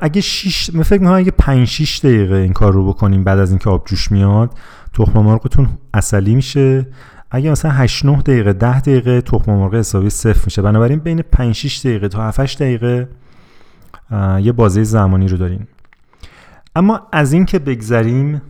اگه 0.01 0.21
6 0.21 0.73
من 0.73 0.83
فکر 0.83 0.99
می‌کنم 0.99 1.15
اگه 1.15 1.31
5 1.31 1.67
6 1.67 1.99
دقیقه 1.99 2.35
این 2.35 2.53
کار 2.53 2.73
رو 2.73 2.87
بکنیم 2.87 3.23
بعد 3.23 3.39
از 3.39 3.49
اینکه 3.49 3.69
آب 3.69 3.85
جوش 3.85 4.11
میاد 4.11 4.53
تخم 4.93 5.19
مرغتون 5.19 5.69
اصلی 5.93 6.35
میشه. 6.35 6.87
اگه 7.33 7.51
مثلا 7.51 7.71
8 7.71 8.05
9 8.05 8.21
دقیقه 8.21 8.53
10 8.53 8.79
دقیقه 8.79 9.21
تخم 9.21 9.51
مرغ 9.51 9.75
حسابی 9.75 10.09
صفر 10.09 10.41
میشه. 10.45 10.61
بنابراین 10.61 10.99
بین 10.99 11.21
5 11.21 11.55
6 11.55 11.79
دقیقه 11.79 12.07
تا 12.07 12.27
7 12.27 12.39
8 12.39 12.61
دقیقه 12.61 13.09
یه 14.41 14.51
بازه 14.51 14.83
زمانی 14.83 15.27
رو 15.27 15.37
داریم. 15.37 15.67
اما 16.75 17.07
از 17.11 17.33
این 17.33 17.45
که 17.45 17.59
بگذریم 17.59 18.41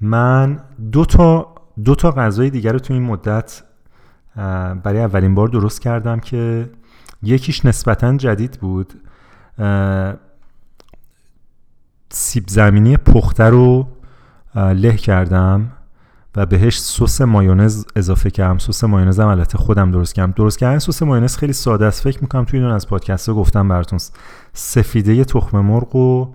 من 0.00 0.60
دو 0.92 1.04
تا 1.04 1.54
دو 1.84 1.94
تا 1.94 2.10
غذای 2.10 2.50
دیگر 2.50 2.72
رو 2.72 2.78
تو 2.78 2.94
این 2.94 3.02
مدت 3.02 3.62
برای 4.82 5.00
اولین 5.00 5.34
بار 5.34 5.48
درست 5.48 5.80
کردم 5.80 6.20
که 6.20 6.70
یکیش 7.22 7.66
نسبتا 7.66 8.16
جدید 8.16 8.58
بود. 8.60 8.94
سیب 12.10 12.44
زمینی 12.48 12.96
پخته 12.96 13.44
رو 13.44 13.88
له 14.54 14.96
کردم. 14.96 15.72
و 16.36 16.46
بهش 16.46 16.80
سس 16.80 17.20
مایونز 17.20 17.84
اضافه 17.96 18.30
کردم. 18.30 18.58
سس 18.58 18.84
مایونز 18.84 19.20
هم 19.20 19.28
البته 19.28 19.58
خودم 19.58 19.90
درست 19.90 20.14
کردم. 20.14 20.32
درست 20.32 20.58
کردن 20.58 20.78
سس 20.78 21.02
مایونز 21.02 21.36
خیلی 21.36 21.52
ساده 21.52 21.86
است. 21.86 22.02
فکر 22.02 22.18
می‌کنم 22.22 22.44
توی 22.44 22.60
یه 22.60 22.63
دونه 22.63 22.70
از 22.70 22.88
پادکست 22.88 23.30
گفتم 23.30 23.68
براتون. 23.68 23.98
سفیده 24.52 25.24
تخم 25.24 25.60
مرغ 25.60 25.96
و 25.96 26.34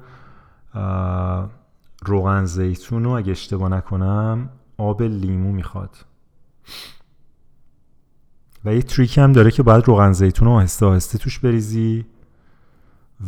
روغن 2.06 2.46
زیتون 2.46 3.04
رو 3.04 3.10
اگه 3.10 3.32
اشتباه 3.32 3.70
نکنم 3.70 4.50
آب 4.78 5.02
لیمو 5.02 5.52
می‌خواد. 5.52 5.90
و 8.66 8.74
یه 8.74 8.82
تریک 8.82 9.18
هم 9.18 9.32
داره 9.32 9.52
که 9.52 9.64
باید 9.64 9.88
روغن 9.88 10.12
زیتون 10.12 10.48
رو 10.48 10.54
آهسته 10.54 10.86
آهسته 10.86 11.18
توش 11.18 11.40
بریزی 11.40 12.06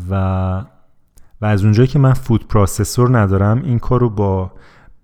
و 0.09 0.63
و 1.41 1.45
از 1.45 1.63
اونجایی 1.63 1.87
که 1.87 1.99
من 1.99 2.13
فود 2.13 2.47
پروسسور 2.47 3.19
ندارم 3.19 3.61
این 3.61 3.79
کار 3.79 3.99
رو 3.99 4.09
با 4.09 4.51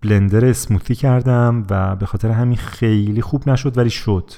بلندر 0.04 0.46
اسموتی 0.46 0.96
کردم 0.96 1.66
و 1.70 1.96
به 1.96 2.06
خاطر 2.06 2.32
همین 2.32 2.58
خیلی 2.58 3.22
خوب 3.22 3.50
نشد 3.50 3.78
ولی 3.78 3.90
شد. 3.90 4.32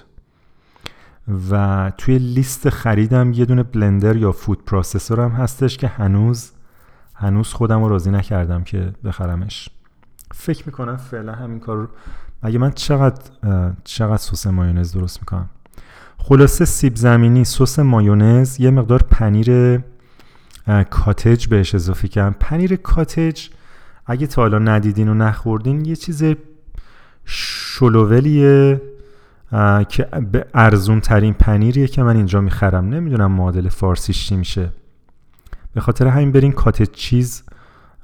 و 1.52 1.92
توی 1.98 2.18
لیست 2.18 2.70
خریدم 2.70 3.34
یه 3.34 3.46
دونه 3.46 3.64
بلندر 3.64 4.16
یا 4.16 4.32
food 4.32 4.66
processor 4.66 5.22
هم 5.22 5.32
هستش 5.32 5.78
که 5.78 5.88
هنوز 5.88 6.52
هنوز 7.14 7.54
خودم 7.54 7.84
رو 7.84 7.90
راضی 7.90 8.12
نکردم 8.12 8.64
که 8.64 8.94
بخرمش. 9.04 9.70
فکر 10.34 10.64
می‌کنم 10.66 10.98
فعلا 10.98 11.34
همین 11.34 11.60
کار 11.60 11.90
مگه 12.44 12.60
من 12.60 12.72
چقدر 12.72 13.22
چقدر 13.84 14.18
سس 14.18 14.48
مایونز 14.48 14.92
درست 14.92 15.20
می‌کنم؟ 15.20 15.50
خلاصه 16.18 16.66
سیب 16.66 16.96
زمینی 16.96 17.44
سس 17.44 17.80
مایونز 17.80 18.60
یه 18.60 18.72
مقدار 18.72 19.04
پنیر 19.04 19.80
cottage 20.90 21.48
بهش 21.48 21.76
اضافه 21.76 22.08
کردم. 22.08 22.36
پنیر 22.40 22.76
cottage 22.76 23.48
اگه 24.06 24.28
تا 24.28 24.42
حالا 24.42 24.60
ندیدین 24.60 25.10
و 25.10 25.14
نخوردین 25.14 25.86
یه 25.86 25.96
چیز 25.96 26.24
شلوولیه 27.26 28.82
که 29.90 30.04
به 30.32 30.46
ارزون 30.54 31.00
ترین 31.00 31.34
پنیریه 31.34 31.88
که 31.88 32.04
من 32.04 32.16
اینجا 32.16 32.42
می‌خرم. 32.42 32.90
نمی‌دونم 32.90 33.32
معادل 33.32 33.70
فارسیش 33.70 34.28
چی 34.28 34.36
میشه. 34.36 34.70
به 35.74 35.82
خاطر 35.82 36.08
همین 36.08 36.32
برین 36.32 36.52
کاتج 36.52 36.92
چیز 36.92 37.44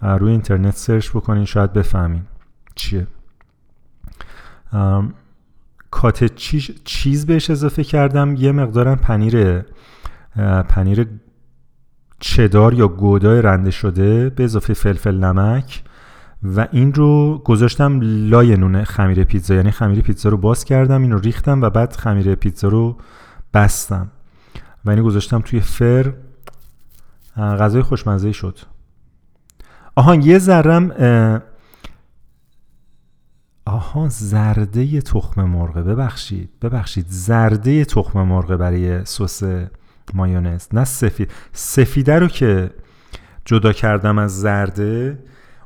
روی 0.01 0.31
اینترنت 0.31 0.75
سرچ 0.75 1.09
بکنین 1.09 1.45
شاید 1.45 1.73
بفهمین 1.73 2.23
چیه. 2.75 3.07
کاتج 5.91 6.31
چیز 6.83 7.25
بهش 7.25 7.49
اضافه 7.49 7.83
کردم. 7.83 8.35
یه 8.35 8.51
مقدارم 8.51 8.95
پنیر 8.95 9.61
پنیر 10.69 11.07
چدار 12.19 12.73
یا 12.73 12.87
گودای 12.87 13.41
رنده 13.41 13.71
شده 13.71 14.29
به 14.29 14.43
اضافه 14.43 14.73
فلفل 14.73 15.17
نمک. 15.17 15.83
و 16.43 16.67
این 16.71 16.93
رو 16.93 17.41
گذاشتم 17.45 17.99
لای 18.01 18.57
نون 18.57 18.83
خمیر 18.83 19.23
پیتزا. 19.23 19.55
یعنی 19.55 19.71
خمیر 19.71 20.01
پیتزا 20.01 20.29
رو 20.29 20.37
باز 20.37 20.63
کردم 20.63 21.01
این 21.01 21.11
رو 21.11 21.19
ریختم 21.19 21.61
و 21.61 21.69
بعد 21.69 21.95
خمیر 21.95 22.35
پیتزا 22.35 22.67
رو 22.67 22.97
بستم. 23.53 24.11
و 24.85 24.89
اینو 24.89 25.03
گذاشتم 25.03 25.41
توی 25.41 25.59
فر 25.59 26.13
غذای 27.37 27.81
خوشمزه 27.81 28.31
شد. 28.31 28.59
آهان 29.95 30.21
یه 30.21 30.39
ذرم 30.39 30.91
آها 33.65 34.09
زرده 34.09 35.01
تخم 35.01 35.43
مرغ 35.43 35.77
ببخشید 35.77 36.49
ببخشید. 36.61 37.05
زرده 37.09 37.85
تخم 37.85 38.21
مرغ 38.21 38.55
برای 38.55 39.05
سس 39.05 39.43
مایونز. 40.13 40.67
نه 40.73 40.83
سفید 40.83 41.31
سفیده 41.53 42.19
رو 42.19 42.27
که 42.27 42.71
جدا 43.45 43.73
کردم 43.73 44.17
از 44.17 44.39
زرده 44.41 45.19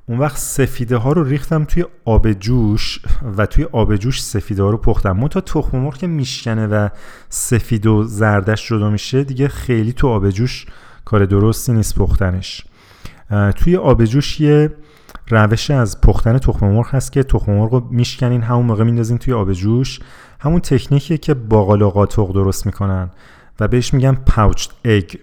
اون 0.08 0.20
وقت 0.20 0.38
سفیده 0.38 0.98
ها 0.98 1.12
رو 1.12 1.24
ریختم 1.24 1.64
توی 1.64 1.86
آب 2.06 2.34
جوش 2.34 3.00
و 3.38 3.46
توی 3.46 3.64
آب 3.64 3.96
جوش 3.96 4.24
سفیده 4.24 4.64
ها 4.64 4.70
رو 4.70 4.78
پختم. 4.78 5.28
تا 5.28 5.42
تخم 5.42 5.78
مرغ 5.78 5.98
که 5.98 6.08
میشکنه 6.08 6.68
و 6.68 6.90
سفید 7.30 7.86
و 7.86 8.04
زردش 8.04 8.70
جدا 8.70 8.90
میشه 8.90 9.24
دیگه 9.24 9.48
خیلی 9.48 9.94
تو 9.94 10.08
آب 10.08 10.30
جوش 10.30 10.66
کار 11.06 11.26
درستی 11.26 11.74
نیست 11.74 11.96
پختنش. 11.96 12.66
توی 13.56 13.78
آب 13.78 14.06
جوش 14.06 14.42
یه 14.42 14.74
روش 15.30 15.72
از 15.72 16.02
پختن 16.02 16.38
تخم 16.38 16.68
مرغ 16.68 16.96
هست 16.96 17.12
که 17.12 17.24
تخم 17.24 17.52
مرغ 17.52 17.74
رو 17.74 17.88
میشکنین 17.90 18.42
همون 18.42 18.66
موقع 18.66 18.84
میندازین 18.84 19.18
توی 19.18 19.34
آب 19.34 19.54
جوش. 19.54 20.00
همون 20.40 20.60
تکنیکیه 20.60 21.18
که 21.18 21.34
باقال 21.34 21.82
و 21.82 21.90
قاطق 21.90 22.32
درست 22.34 22.66
می‌کنن 22.66 23.10
و 23.60 23.68
بهش 23.68 23.94
میگن 23.94 24.16
پاوچد 24.16 24.72
اگ 24.84 25.16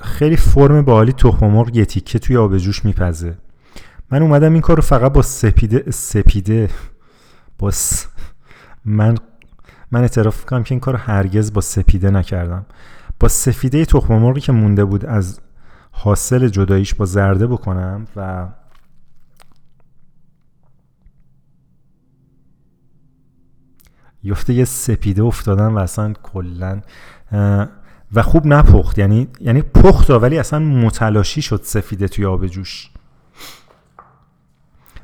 خیلی 0.00 0.36
فرم 0.36 0.82
بالی 0.82 1.12
تخم 1.12 1.46
مرغ 1.46 1.76
یه 1.76 1.84
تیکه 1.84 2.18
توی 2.18 2.36
آب 2.36 2.56
جوش 2.56 2.84
میپزه. 2.84 3.38
من 4.10 4.22
اومدم 4.22 4.52
این 4.52 4.62
کار 4.62 4.76
رو 4.76 4.82
فقط 4.82 5.12
با 5.12 5.22
سپیده 5.22 5.90
سپیده 5.90 6.70
با 7.58 7.72
من 8.84 9.14
من 9.90 10.00
اعتراف 10.00 10.44
کنم 10.44 10.62
که 10.62 10.72
این 10.74 10.80
کار 10.80 10.96
هرگز 10.96 11.52
با 11.52 11.60
سپیده 11.60 12.10
نکردم. 12.10 12.66
با 13.20 13.28
سفیده 13.28 13.84
تخم 13.84 14.14
مرغی 14.14 14.40
که 14.40 14.52
مونده 14.52 14.84
بود 14.84 15.06
از 15.06 15.40
حاصل 15.90 16.48
جداییش 16.48 16.94
با 16.94 17.04
زرده 17.04 17.46
بکنم 17.46 18.06
و 18.16 18.48
یفته 24.22 24.54
یه 24.54 24.64
سپیده 24.64 25.22
افتادن 25.22 25.66
و 25.66 25.78
اصلا 25.78 26.12
کلا 26.22 26.80
و 28.14 28.22
خوب 28.22 28.46
نپخت. 28.46 28.98
یعنی 28.98 29.28
یعنی 29.40 29.62
پخت 29.62 30.10
ولی 30.10 30.38
اصلا 30.38 30.58
متلاشی 30.58 31.42
شد 31.42 31.60
سفیده 31.64 32.08
توی 32.08 32.24
آب 32.24 32.46
جوش. 32.46 32.90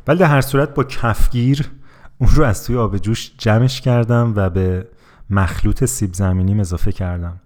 ولی 0.07 0.19
در 0.19 0.27
هر 0.27 0.41
صورت 0.41 0.75
با 0.75 0.85
کفگیر 0.85 1.71
اون 2.19 2.31
رو 2.35 2.45
از 2.45 2.65
توی 2.65 2.77
آب 2.77 2.99
جوش 2.99 3.33
جمعش 3.39 3.81
کردم 3.81 4.33
و 4.37 4.51
به 4.51 4.89
مخلوط 5.31 5.85
سیب 5.85 6.15
زمینیم 6.15 6.61
اضافه 6.61 6.93
کردم. 6.93 7.41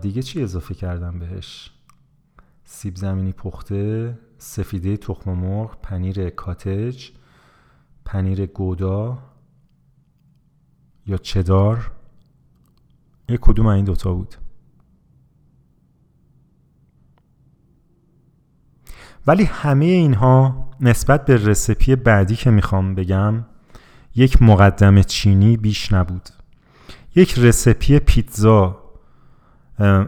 دیگه 0.00 0.22
چی 0.22 0.42
اضافه 0.42 0.74
کردم 0.74 1.18
بهش؟ 1.18 1.70
سیب 2.64 2.96
زمینی 2.96 3.32
پخته 3.32 4.18
سفیده 4.38 4.96
تخم 4.96 5.30
مرغ 5.30 5.76
پنیر 5.82 6.30
کاتج 6.30 7.08
پنیر 8.04 8.46
گودا 8.46 9.18
یا 11.06 11.16
چدار. 11.16 11.90
یک 13.28 13.40
کدوم 13.40 13.66
این 13.66 13.84
دوتا 13.84 14.14
بود. 14.14 14.34
ولی 19.26 19.44
همه 19.44 19.84
اینها 19.84 20.68
نسبت 20.80 21.24
به 21.24 21.36
رسپی 21.36 21.96
بعدی 21.96 22.36
که 22.36 22.50
می‌خوام 22.50 22.94
بگم 22.94 23.44
یک 24.14 24.42
مقدم 24.42 25.02
چینی 25.02 25.56
بیش 25.56 25.92
نبود. 25.92 26.28
یک 27.14 27.38
رسپی 27.38 27.98
پیتزا 27.98 28.82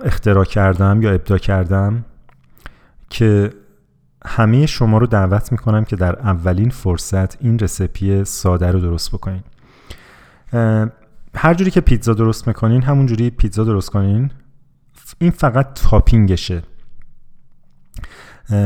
اختراع 0.04 0.44
کردم 0.44 1.02
یا 1.02 1.12
ابدا 1.12 1.38
کردم 1.38 2.04
که 3.10 3.52
همه 4.26 4.66
شما 4.66 4.98
رو 4.98 5.06
دعوت 5.06 5.52
می‌کنم 5.52 5.84
که 5.84 5.96
در 5.96 6.18
اولین 6.18 6.70
فرصت 6.70 7.42
این 7.42 7.58
رسپی 7.58 8.24
ساده 8.24 8.70
رو 8.70 8.80
درست 8.80 9.12
بکنین. 9.12 9.42
هر 11.36 11.54
جوری 11.54 11.70
که 11.70 11.80
پیتزا 11.80 12.14
درست 12.14 12.48
می‌کنین 12.48 12.82
همون 12.82 13.06
جوری 13.06 13.30
پیتزا 13.30 13.64
درست 13.64 13.90
کنین. 13.90 14.30
این 15.18 15.30
فقط 15.30 15.74
تاپینگشه. 15.74 16.62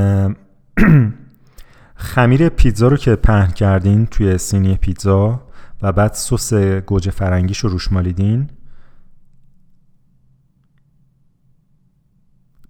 خمیر 1.96 2.48
پیتزا 2.48 2.88
رو 2.88 2.96
که 2.96 3.16
پهن 3.16 3.50
کردین 3.50 4.06
توی 4.06 4.38
سینی 4.38 4.76
پیتزا 4.76 5.48
و 5.82 5.92
بعد 5.92 6.12
سس 6.12 6.54
گوجه 6.54 7.10
فرنگیش 7.10 7.58
رو 7.58 7.70
روش 7.70 7.92
مالیدین. 7.92 8.50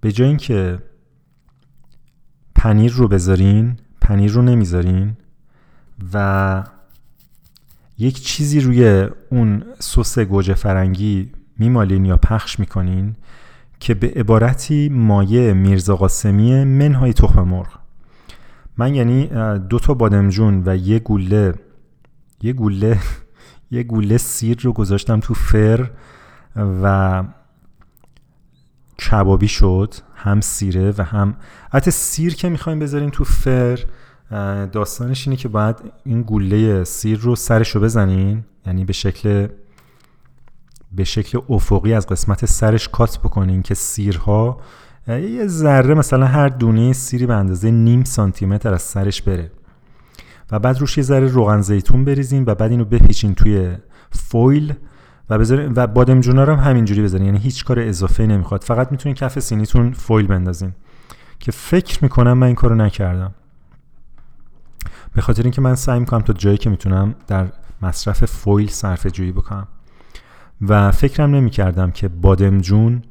به 0.00 0.12
جای 0.12 0.28
اینکه 0.28 0.78
پنیر 2.54 2.92
رو 2.92 3.08
بذارین 3.08 3.76
پنیر 4.00 4.32
رو 4.32 4.42
نمی‌ذارین 4.42 5.16
و 6.12 6.64
یک 7.98 8.22
چیزی 8.22 8.60
روی 8.60 9.08
اون 9.30 9.64
سس 9.78 10.18
گوجه 10.18 10.54
فرنگی 10.54 11.32
میمالین 11.58 12.04
یا 12.04 12.16
پخش 12.16 12.60
می‌کنین 12.60 13.16
که 13.80 13.94
به 13.94 14.12
عبارتی 14.16 14.88
مایه 14.88 15.52
میرزا 15.52 15.96
قاسمی 15.96 16.64
منهای 16.64 17.12
تخم 17.12 17.42
مرغ. 17.42 17.78
من 18.76 18.94
یعنی 18.94 19.26
دو 19.58 19.78
تا 19.78 19.94
بادمجون 19.94 20.62
و 20.66 20.76
یه 20.76 20.98
گوله 20.98 21.54
یه 22.42 22.52
گوله 22.52 22.98
یه 23.70 23.82
گوله 23.82 24.18
سیر 24.18 24.58
رو 24.62 24.72
گذاشتم 24.72 25.20
تو 25.20 25.34
فر 25.34 25.90
و 26.56 27.24
کبابی 29.10 29.48
شد 29.48 29.94
هم 30.14 30.40
سیره 30.40 30.94
و 30.98 31.02
هم 31.02 31.36
حتی 31.72 31.90
سیر 31.90 32.34
که 32.34 32.48
می‌خوایم 32.48 32.78
بذاریم 32.78 33.10
تو 33.10 33.24
فر 33.24 33.78
داستانش 34.72 35.28
اینه 35.28 35.36
که 35.36 35.48
باید 35.48 35.76
این 36.04 36.22
گوله 36.22 36.84
سیر 36.84 37.18
رو 37.18 37.36
سرش 37.36 37.70
رو 37.70 37.80
بزنین. 37.80 38.44
یعنی 38.66 38.84
به 38.84 38.92
شکل 38.92 39.48
به 40.92 41.04
شکل 41.04 41.40
افقی 41.48 41.94
از 41.94 42.06
قسمت 42.06 42.46
سرش 42.46 42.88
کات 42.88 43.18
بکنین 43.18 43.62
که 43.62 43.74
سیرها 43.74 44.60
یه 45.08 45.46
ذره 45.46 45.94
مثلا 45.94 46.26
هر 46.26 46.48
دونه 46.48 46.92
سیری 46.92 47.26
به 47.26 47.34
اندازه 47.34 47.70
نیم 47.70 48.04
سانتیمتر 48.04 48.74
از 48.74 48.82
سرش 48.82 49.22
بره. 49.22 49.50
و 50.50 50.58
بعد 50.58 50.78
روش 50.78 50.98
یه 50.98 51.04
ذره 51.04 51.26
روغن 51.26 51.60
زیتون 51.60 52.04
بریزین 52.04 52.44
و 52.46 52.54
بعد 52.54 52.70
اینو 52.70 52.84
بپیچین 52.84 53.34
توی 53.34 53.76
فویل 54.10 54.74
و 55.30 55.38
بذارین 55.38 55.72
و 55.76 55.86
بادمجونا 55.86 56.44
رو 56.44 56.54
هم 56.54 56.70
همینجوری 56.70 57.02
بذارین. 57.02 57.26
یعنی 57.26 57.38
هیچ 57.38 57.64
کار 57.64 57.80
اضافه 57.80 58.26
نمی‌خواد. 58.26 58.64
فقط 58.64 58.92
می‌تونین 58.92 59.14
کف 59.14 59.38
سینیتون 59.38 59.92
فویل 59.92 60.26
بندازین. 60.26 60.72
که 61.38 61.52
فکر 61.52 61.98
می‌کنم 62.02 62.32
من 62.32 62.46
این 62.46 62.56
کارو 62.56 62.74
نکردم. 62.74 63.34
به 65.14 65.22
خاطر 65.22 65.42
اینکه 65.42 65.60
من 65.60 65.74
سعی 65.74 66.00
می‌کنم 66.00 66.20
تا 66.20 66.32
جایی 66.32 66.58
که 66.58 66.70
می‌تونم 66.70 67.14
در 67.26 67.46
مصرف 67.82 68.24
فویل 68.24 68.68
صرف 68.68 69.06
جویی 69.06 69.32
بکنم. 69.32 69.68
و 70.60 70.90
فکرم 70.90 71.34
نمی‌کردم 71.34 71.90
که 71.90 72.08
بادمجون 72.08 73.02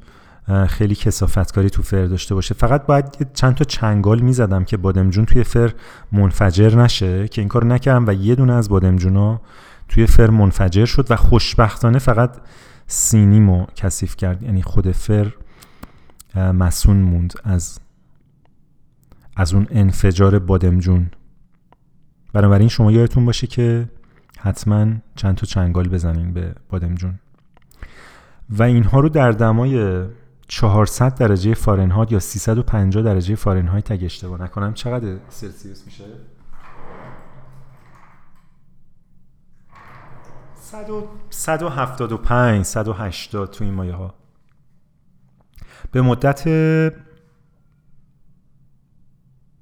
خیلی 0.68 0.94
کسافتکاری 0.94 1.70
تو 1.70 1.82
فر 1.82 2.04
داشته 2.04 2.34
باشه. 2.34 2.54
فقط 2.54 2.86
باید 2.86 3.32
چند 3.34 3.54
تا 3.54 3.64
چنگال 3.64 4.20
می‌زدم 4.20 4.64
که 4.64 4.76
بادمجون 4.76 5.24
توی 5.24 5.44
فر 5.44 5.74
منفجر 6.12 6.76
نشه 6.76 7.28
که 7.28 7.40
این 7.40 7.48
کار 7.48 7.64
نکردم 7.64 8.06
و 8.06 8.12
یه 8.12 8.34
دونه 8.34 8.52
از 8.52 8.68
بادمجونا 8.68 9.40
توی 9.88 10.06
فر 10.06 10.30
منفجر 10.30 10.84
شد 10.84 11.10
و 11.10 11.16
خوشبختانه 11.16 11.98
فقط 11.98 12.36
سینیمو 12.86 13.66
کثیف 13.76 14.16
کرد. 14.16 14.42
یعنی 14.42 14.62
خود 14.62 14.92
فر 14.92 15.32
مسون 16.34 16.96
موند 16.96 17.34
از 17.44 17.80
از 19.36 19.54
اون 19.54 19.66
انفجار 19.70 20.38
بادمجون 20.38 21.10
بنابراین 22.38 22.68
شما 22.68 22.92
یادتون 22.92 23.24
باشه 23.24 23.46
که 23.46 23.88
حتما 24.38 24.86
چند 25.14 25.34
تا 25.34 25.46
چنگال 25.46 25.88
بزنین 25.88 26.32
به 26.32 26.54
بادمجون 26.68 27.18
و 28.50 28.62
اینها 28.62 29.00
رو 29.00 29.08
در 29.08 29.32
دمای 29.32 30.04
400 30.48 31.14
درجه 31.14 31.54
فارنهایت 31.54 32.12
یا 32.12 32.18
350 32.18 33.02
درجه 33.02 33.34
فارنهایت 33.34 33.90
اگه 33.90 34.04
اشتباه 34.04 34.42
نکنم 34.42 34.74
چقدر 34.74 35.16
سلسیوس 35.28 35.84
میشه؟ 35.84 36.04
175 41.30 42.64
180 42.64 43.50
تو 43.50 43.64
این 43.64 43.74
مایه 43.74 43.94
ها 43.94 44.14
به 45.92 46.02
مدت 46.02 46.44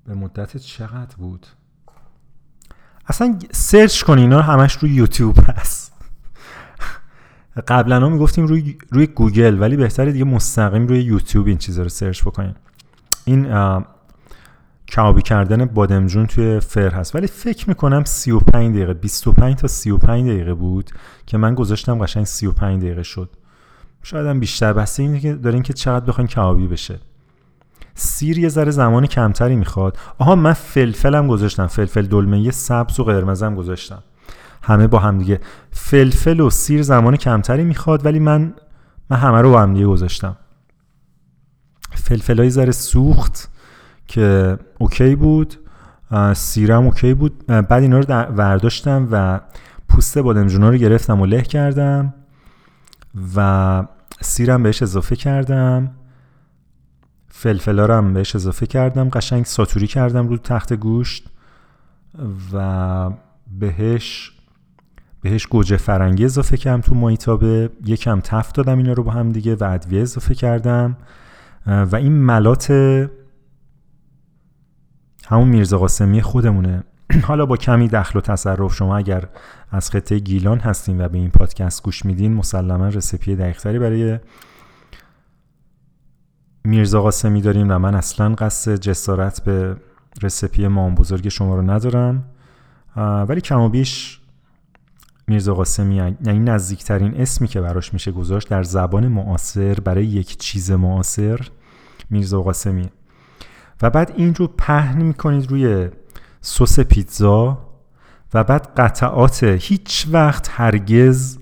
به 0.06 0.14
مدت 0.14 0.56
چقدر 0.56 1.16
بود؟ 1.16 1.46
اصلا 3.08 3.38
search 3.52 4.02
کن 4.02 4.18
اینا 4.18 4.42
همش 4.42 4.72
روی 4.72 4.90
یوتیوب 4.90 5.36
هست. 5.46 5.92
قبلا 7.68 8.00
ها 8.00 8.08
می‌گفتیم 8.08 8.46
روی, 8.46 8.76
روی 8.90 9.06
گوگل 9.06 9.60
ولی 9.60 9.76
بهتره 9.76 10.12
دیگه 10.12 10.24
مستقیم 10.24 10.86
روی 10.86 11.02
یوتیوب 11.02 11.46
این 11.46 11.58
چیزا 11.58 11.82
رو 11.82 11.88
search 11.88 12.22
بکنیم. 12.22 12.54
این 13.24 13.46
کبابی 14.96 15.22
کردن 15.22 15.64
بادمجون 15.64 16.26
توی 16.26 16.60
فر 16.60 16.90
هست. 16.90 17.14
ولی 17.14 17.26
فکر 17.26 17.68
می‌کنم 17.68 18.04
35 18.04 18.76
دقیقه 18.76 18.94
25 18.94 19.56
تا 19.56 19.66
35 19.66 20.30
دقیقه 20.30 20.54
بود 20.54 20.90
که 21.26 21.38
من 21.38 21.54
گذاشتم 21.54 21.98
قشنگ 21.98 22.24
35 22.24 22.82
دقیقه 22.82 23.02
شد. 23.02 23.30
شاید 24.02 24.26
هم 24.26 24.40
بیشتر. 24.40 24.72
بسته 24.72 24.92
به 24.92 25.02
اینه 25.02 25.20
که 25.20 25.34
دارین 25.34 25.62
که 25.62 25.72
چقدر 25.72 26.06
بخواین 26.06 26.28
کبابی 26.28 26.66
بشه. 26.66 27.00
سیر 27.98 28.38
یه 28.38 28.48
ذره 28.48 28.70
زمان 28.70 29.06
کمتری 29.06 29.56
می‌خواد. 29.56 29.98
آها 30.18 30.36
من 30.36 30.52
فلفلم 30.52 31.28
گذاشتم. 31.28 31.66
فلفل 31.66 32.06
دلمه 32.06 32.50
سبز 32.50 33.00
و 33.00 33.04
قرمزم 33.04 33.54
گذاشتم. 33.54 34.02
همه 34.62 34.86
با 34.86 34.98
هم 34.98 35.18
دیگه 35.18 35.40
فلفل 35.70 36.40
و 36.40 36.50
سیر 36.50 36.82
زمان 36.82 37.16
کمتری 37.16 37.64
می‌خواد 37.64 38.06
ولی 38.06 38.18
من 38.18 38.54
من 39.10 39.16
همه 39.16 39.40
رو 39.40 39.50
با 39.50 39.62
هم 39.62 39.74
دیگه 39.74 39.86
گذاشتم. 39.86 40.36
فلفل 41.90 42.38
ها 42.38 42.42
یه 42.42 42.50
ذره 42.50 42.72
سوخت 42.72 43.48
که 44.06 44.58
اوکی 44.78 45.14
بود. 45.14 45.54
سیرم 46.34 46.84
اوکی 46.84 47.14
بود. 47.14 47.46
بعد 47.46 47.72
اینا 47.72 47.98
رو 47.98 48.04
ورداشتم 48.14 49.08
و 49.10 49.40
پوست 49.88 50.18
بادمجونا 50.18 50.70
رو 50.70 50.76
گرفتم 50.76 51.20
و 51.20 51.26
له 51.26 51.42
کردم 51.42 52.14
و 53.36 53.86
سیرم 54.20 54.62
بهش 54.62 54.82
اضافه 54.82 55.16
کردم. 55.16 55.95
فلفلا 57.38 57.86
رو 57.86 57.94
هم 57.94 58.12
بهش 58.12 58.36
اضافه 58.36 58.66
کردم. 58.66 59.08
قشنگ 59.08 59.44
ساتوری 59.44 59.86
کردم 59.86 60.28
رو 60.28 60.36
تخت 60.36 60.72
گوشت 60.72 61.26
و 62.52 63.10
بهش 63.58 64.32
بهش 65.22 65.46
گوجه 65.46 65.76
فرنگی 65.76 66.24
اضافه 66.24 66.56
کردم 66.56 66.80
تو 66.80 66.94
مایتابه 66.94 67.70
یکم 67.84 68.20
تفت 68.20 68.56
دادم 68.56 68.78
اینا 68.78 68.92
رو 68.92 69.02
با 69.02 69.10
هم 69.10 69.32
دیگه 69.32 69.54
و 69.54 69.64
ادویه 69.64 70.02
اضافه 70.02 70.34
کردم. 70.34 70.96
و 71.66 71.96
این 71.96 72.12
ملات 72.12 72.70
همون 75.26 75.48
میرزا 75.48 75.78
قاسمی 75.78 76.22
خودمونه. 76.22 76.82
حالا 77.28 77.46
با 77.46 77.56
کمی 77.56 77.88
دخل 77.88 78.18
و 78.18 78.22
تصرف 78.22 78.74
شما 78.74 78.96
اگر 78.96 79.28
از 79.70 79.90
خطه 79.90 80.18
گیلان 80.18 80.58
هستین 80.58 81.00
و 81.00 81.08
به 81.08 81.18
این 81.18 81.30
پادکست 81.30 81.82
گوش 81.82 82.04
میدین 82.04 82.34
مسلما 82.34 82.88
رسیپی 82.88 83.36
دقیقتری 83.36 83.78
برای 83.78 84.18
میرزا 86.66 87.02
قاسمی 87.02 87.40
داریم 87.40 87.70
و 87.70 87.78
من 87.78 87.94
اصلا 87.94 88.34
قصد 88.34 88.76
جسارت 88.76 89.42
به 89.44 89.76
رسیپی 90.22 90.68
مام 90.68 90.94
بزرگ 90.94 91.28
شما 91.28 91.56
رو 91.56 91.70
ندارم. 91.70 92.24
ولی 92.96 93.40
کم 93.40 93.60
و 93.60 93.68
بیش 93.68 94.20
میرزا 95.26 95.54
قاسمی 95.54 95.96
یعنی 95.96 96.38
نزدیکترین 96.38 97.20
اسمی 97.20 97.48
که 97.48 97.60
براش 97.60 97.92
میشه 97.92 98.12
گذاشت 98.12 98.48
در 98.48 98.62
زبان 98.62 99.08
معاصر 99.08 99.74
برای 99.74 100.06
یک 100.06 100.36
چیز 100.36 100.70
معاصر 100.70 101.40
میرزا 102.10 102.42
قاسمی. 102.42 102.90
و 103.82 103.90
بعد 103.90 104.12
این 104.16 104.34
رو 104.34 104.46
پهن 104.46 105.02
می‌کنید 105.02 105.50
روی 105.50 105.88
سس 106.40 106.80
پیتزا 106.80 107.58
و 108.34 108.44
بعد 108.44 108.68
قطعات 108.76 109.44
هیچ 109.44 110.06
وقت 110.10 110.48
هرگز 110.50 111.38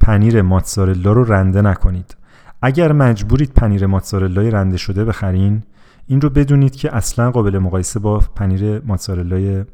پنیر 0.00 0.42
ماتزارلا 0.42 1.12
رو 1.12 1.24
رنده 1.24 1.62
نکنید. 1.62 2.17
اگر 2.62 2.92
مجبورید 2.92 3.52
پنیر 3.52 3.86
ماتزارلا 3.86 4.42
رنده 4.42 4.76
شده 4.76 5.04
بخرین 5.04 5.62
این 6.06 6.20
رو 6.20 6.30
بدونید 6.30 6.76
که 6.76 6.96
اصلا 6.96 7.30
قابل 7.30 7.58
مقایسه 7.58 8.00
با 8.00 8.18
پنیر 8.18 8.80
ماتزارلا 8.80 9.64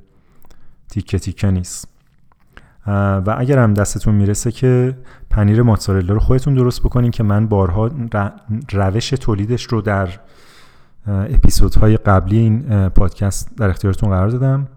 تیکه 0.89 1.19
تیکه 1.19 1.51
نیست. 1.51 1.89
و 2.86 3.35
اگر 3.39 3.59
هم 3.59 3.74
دستتون 3.74 4.15
می‌رسه 4.15 4.52
که 4.52 4.98
پنیر 5.31 5.62
ماتزارلا 5.62 6.15
رو 6.15 6.20
خودتون 6.20 6.55
درست 6.55 6.81
بکنین 6.81 7.11
که 7.11 7.23
من 7.23 7.47
بارها 7.47 7.90
روش 8.73 9.11
تولیدش 9.11 9.65
رو 9.65 9.81
در 9.81 10.09
اپیزودهای 11.06 11.97
قبلی 11.97 12.39
این 12.39 12.89
پادکست 12.89 13.56
در 13.56 13.69
اختیارتون 13.69 14.11
قرار 14.11 14.28
دادم. 14.28 14.69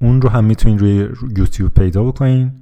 اون 0.00 0.22
رو 0.22 0.28
هم 0.28 0.44
می‌تونین 0.44 0.78
روی 0.78 1.08
یوتیوب 1.36 1.74
پیدا 1.74 2.04
بکنین. 2.04 2.52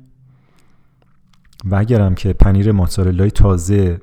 و 1.64 1.74
اگرم 1.74 2.14
که 2.14 2.32
پنیر 2.32 2.72
ماتزارلای 2.72 3.30
تازه 3.30 4.00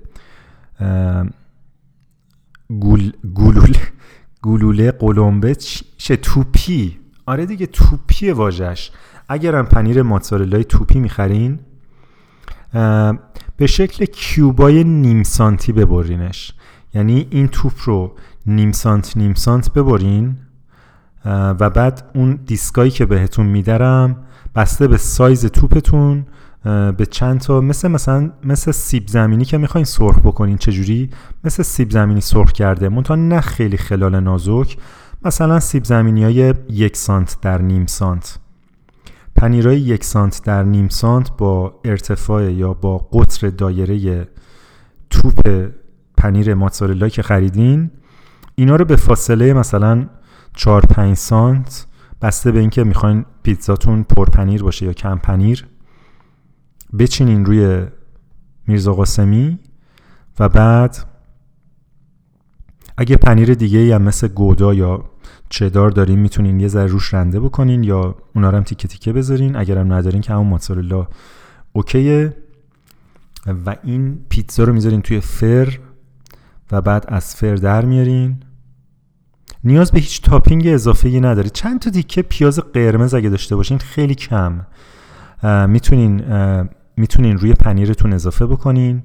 گول 2.79 3.11
گلوله 3.35 3.79
گلوله 4.41 4.91
قلمبه 4.91 5.55
چه 5.97 6.15
توپی؟ 6.15 6.99
آره 7.25 7.45
دیگه 7.45 7.65
توپی 7.65 8.31
واژش 8.31 8.91
اگرم 9.29 9.65
پنیر 9.65 10.01
ماتزارلای 10.01 10.63
توپی 10.63 10.99
می‌خرین 10.99 11.59
به 13.57 13.67
شکل 13.67 14.05
کیوبای 14.05 14.83
نیم 14.83 15.23
سانتی 15.23 15.71
ببرینش. 15.71 16.53
یعنی 16.93 17.27
این 17.29 17.47
توپ 17.47 17.73
رو 17.85 18.15
نیم 18.45 18.71
سانت 18.71 19.17
نیم 19.17 19.33
سانت 19.33 19.73
ببرین 19.73 20.37
و 21.25 21.69
بعد 21.69 22.11
اون 22.15 22.39
دیسکایی 22.45 22.91
که 22.91 23.05
بهتون 23.05 23.45
میدارم 23.45 24.23
بسته 24.55 24.87
به 24.87 24.97
سایز 24.97 25.45
توپتون 25.45 26.25
به 26.97 27.05
چند 27.09 27.39
تا 27.39 27.61
مثل 27.61 27.87
مثلا 27.87 28.31
مثل 28.43 28.71
سیب 28.71 29.07
زمینی 29.07 29.45
که 29.45 29.57
می‌خواین 29.57 29.85
سرخ 29.85 30.19
بکنین 30.19 30.57
چجوری؟ 30.57 31.09
مثل 31.43 31.63
سیب 31.63 31.91
زمینی 31.91 32.21
سرخ 32.21 32.51
کرده 32.51 32.89
منتها 32.89 33.15
نه 33.15 33.41
خیلی 33.41 33.77
خلال 33.77 34.19
نازک. 34.19 34.77
مثلا 35.25 35.59
سیب 35.59 35.83
زمینی 35.83 36.23
های 36.23 36.53
یک 36.69 36.97
سانت 36.97 37.37
در 37.41 37.61
نیم 37.61 37.85
سانت. 37.85 38.39
پنیرهای 39.35 39.79
یک 39.79 40.03
سانت 40.03 40.41
در 40.45 40.63
نیم 40.63 40.89
سانت 40.89 41.37
با 41.37 41.79
ارتفاع 41.85 42.51
یا 42.51 42.73
با 42.73 42.97
قطر 42.97 43.49
دایره 43.49 44.27
توپ 45.09 45.69
پنیر 46.17 46.53
ماتزارلا 46.53 47.09
که 47.09 47.21
خریدین 47.21 47.91
اینا 48.55 48.75
رو 48.75 48.85
به 48.85 48.95
فاصله 48.95 49.53
مثلا 49.53 50.05
4 50.53 50.81
5 50.81 51.17
سانت 51.17 51.87
بسته 52.21 52.51
به 52.51 52.59
اینکه 52.59 52.83
می‌خواین 52.83 53.25
پیتزاتون 53.43 54.03
پر 54.03 54.25
پنیر 54.25 54.63
باشه 54.63 54.85
یا 54.85 54.93
کم 54.93 55.17
پنیر 55.17 55.67
بچینین 56.99 57.45
روی 57.45 57.85
میرزا 58.67 58.93
قاسمی 58.93 59.59
و 60.39 60.49
بعد 60.49 60.97
اگه 62.97 63.17
پنیر 63.17 63.53
دیگه 63.53 63.95
هم 63.95 64.01
مثل 64.01 64.27
گودا 64.27 64.73
یا 64.73 65.03
چدار 65.49 65.89
دارین 65.89 66.19
می‌تونین 66.19 66.59
یه 66.59 66.67
ذره 66.67 66.85
روش 66.85 67.13
رنده 67.13 67.39
بکنین 67.39 67.83
یا 67.83 68.15
اونا 68.35 68.49
رو 68.49 68.57
هم 68.57 68.63
تیکه 68.63 68.87
تیکه 68.87 69.13
بذارین. 69.13 69.55
اگرم 69.55 69.93
ندارین 69.93 70.21
که 70.21 70.33
همون 70.33 70.47
ماتزارلا 70.47 71.07
اوکیه. 71.73 72.37
و 73.65 73.75
این 73.83 74.25
پیتزا 74.29 74.63
رو 74.63 74.73
می‌ذارین 74.73 75.01
توی 75.01 75.19
فر 75.19 75.79
و 76.71 76.81
بعد 76.81 77.05
از 77.07 77.35
فر 77.35 77.55
در 77.55 77.85
میارین. 77.85 78.43
نیاز 79.63 79.91
به 79.91 79.99
هیچ 79.99 80.21
تاپینگ 80.21 80.67
اضافه 80.67 81.09
ای 81.09 81.19
نداره. 81.19 81.49
چند 81.49 81.79
تا 81.79 81.89
دیکه 81.89 82.21
پیاز 82.21 82.59
قرمز 82.59 83.13
اگه 83.13 83.29
داشته 83.29 83.55
باشین 83.55 83.77
خیلی 83.77 84.15
کم. 84.15 84.65
می‌تونین 85.67 86.23
می‌تونین 87.01 87.37
روی 87.37 87.53
پنیرتون 87.53 88.13
اضافه 88.13 88.45
بکنین. 88.45 89.03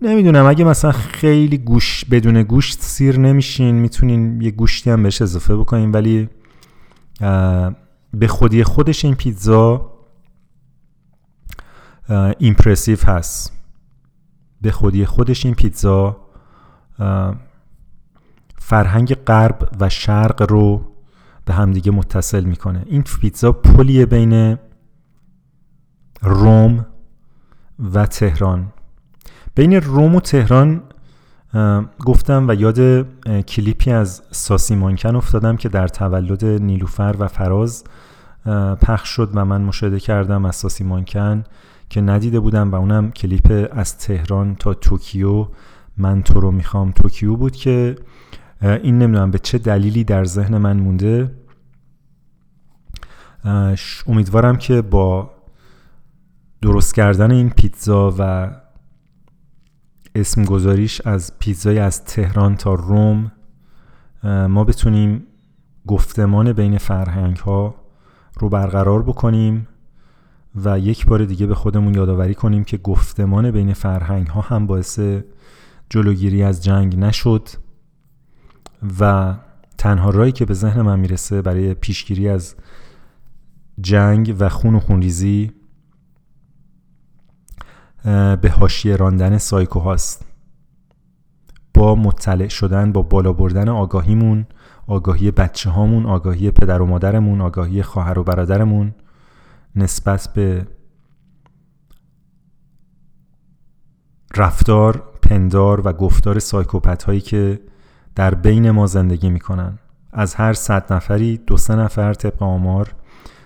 نمی‌دونم 0.00 0.46
اگه 0.46 0.64
مثلا 0.64 0.92
خیلی 0.92 1.58
گوش 1.58 2.04
بدون 2.04 2.42
گوشت 2.42 2.82
سیر 2.82 3.18
نمیشین 3.18 3.74
می‌تونین 3.74 4.42
یه 4.42 4.50
گوشتی 4.50 4.90
هم 4.90 5.02
بهش 5.02 5.22
اضافه 5.22 5.56
بکنین 5.56 5.92
ولی 5.92 6.28
به 8.14 8.28
خودی 8.28 8.64
خودش 8.64 9.04
این 9.04 9.14
پیتزا 9.14 9.92
ایمپرسیو 12.38 12.98
هست. 13.06 13.52
به 14.60 14.70
خودی 14.70 15.06
خودش 15.06 15.46
این 15.46 15.54
پیتزا 15.54 16.16
فرهنگ 18.58 19.14
غرب 19.14 19.68
و 19.80 19.88
شرق 19.88 20.50
رو 20.50 20.92
به 21.44 21.54
همدیگه 21.54 21.92
متصل 21.92 22.44
می‌کنه. 22.44 22.84
این 22.86 23.02
پیتزا 23.02 23.52
پلیه 23.52 24.06
بین 24.06 24.58
روم 26.22 26.86
و 27.92 28.06
تهران. 28.06 28.72
بین 29.54 29.72
روم 29.72 30.14
و 30.14 30.20
تهران 30.20 30.82
گفتم 32.04 32.48
و 32.48 32.54
یاد 32.54 33.06
کلیپی 33.42 33.90
از 33.90 34.22
ساسی 34.30 34.76
مانکن 34.76 35.16
افتادم 35.16 35.56
که 35.56 35.68
در 35.68 35.88
تولد 35.88 36.44
نیلوفر 36.44 37.14
و 37.18 37.28
فراز 37.28 37.84
پخش 38.82 39.08
شد 39.08 39.30
و 39.34 39.44
من 39.44 39.62
مشاهده 39.62 40.00
کردم 40.00 40.44
از 40.44 40.56
ساسی 40.56 40.84
مانکن 40.84 41.44
که 41.88 42.00
ندیده 42.00 42.40
بودم 42.40 42.70
و 42.70 42.74
اونم 42.74 43.10
کلیپ 43.10 43.68
از 43.72 43.98
تهران 43.98 44.54
تا 44.54 44.74
توکیو. 44.74 45.46
من 45.96 46.22
تو 46.22 46.40
رو 46.40 46.50
می‌خوام. 46.50 46.92
توکیو 46.92 47.36
بود 47.36 47.56
که 47.56 47.96
این 48.62 48.98
نمی‌دونم 48.98 49.30
به 49.30 49.38
چه 49.38 49.58
دلیلی 49.58 50.04
در 50.04 50.24
ذهن 50.24 50.58
من 50.58 50.76
مونده. 50.76 51.34
امیدوارم 54.06 54.56
که 54.56 54.82
با 54.82 55.30
درست 56.62 56.94
کردن 56.94 57.30
این 57.32 57.50
پیتزا 57.50 58.14
و 58.18 58.50
اسم 60.14 60.44
گذاریش 60.44 61.00
از 61.04 61.38
پیتزای 61.38 61.78
از 61.78 62.04
تهران 62.04 62.56
تا 62.56 62.74
روم 62.74 63.32
ما 64.24 64.64
بتونیم 64.64 65.26
گفتمان 65.86 66.52
بین 66.52 66.78
فرهنگ 66.78 67.36
ها 67.36 67.74
رو 68.38 68.48
برقرار 68.48 69.02
بکنیم 69.02 69.68
و 70.64 70.78
یک 70.78 71.06
بار 71.06 71.24
دیگه 71.24 71.46
به 71.46 71.54
خودمون 71.54 71.94
یادآوری 71.94 72.34
کنیم 72.34 72.64
که 72.64 72.76
گفتمان 72.76 73.50
بین 73.50 73.74
فرهنگ 73.74 74.26
ها 74.26 74.40
هم 74.40 74.66
باعث 74.66 75.00
جلوگیری 75.90 76.42
از 76.42 76.64
جنگ 76.64 76.98
نشد 76.98 77.48
و 79.00 79.34
تنها 79.78 80.10
رایی 80.10 80.32
که 80.32 80.44
به 80.44 80.54
ذهن 80.54 80.82
من 80.82 80.98
می‌رسه 80.98 81.42
برای 81.42 81.74
پیشگیری 81.74 82.28
از 82.28 82.54
جنگ 83.80 84.36
و 84.38 84.48
خون 84.48 84.74
و 84.74 84.80
خونریزی 84.80 85.52
به 88.42 88.52
حاشیه 88.58 88.96
راندن 88.96 89.38
سایکو 89.38 89.80
هاست. 89.80 90.24
با 91.74 91.94
مطلع 91.94 92.48
شدن 92.48 92.92
با 92.92 93.02
بالا 93.02 93.32
بردن 93.32 93.68
آگاهیمون 93.68 94.46
آگاهی 94.86 95.30
بچه 95.30 95.70
هامون 95.70 96.06
آگاهی 96.06 96.50
پدر 96.50 96.82
و 96.82 96.86
مادرمون 96.86 97.40
آگاهی 97.40 97.82
خواهر 97.82 98.18
و 98.18 98.24
برادرمون 98.24 98.94
نسبت 99.76 100.28
به 100.34 100.66
رفتار 104.36 105.02
پندار 105.22 105.86
و 105.86 105.92
گفتار 105.92 106.38
سایکوپت 106.38 107.02
هایی 107.02 107.20
که 107.20 107.60
در 108.14 108.34
بین 108.34 108.70
ما 108.70 108.86
زندگی 108.86 109.30
می‌کنن. 109.30 109.78
از 110.12 110.34
هر 110.34 110.52
صد 110.52 110.92
نفری 110.92 111.36
دو 111.36 111.56
سه 111.56 111.76
نفر 111.76 112.14
طبق 112.14 112.42
آمار 112.42 112.94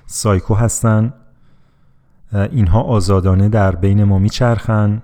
سایکو 0.07 0.55
هستن. 0.55 1.15
اینها 2.32 2.80
آزادانه 2.80 3.48
در 3.48 3.76
بین 3.76 4.04
ما 4.04 4.18
میچرخن 4.18 5.02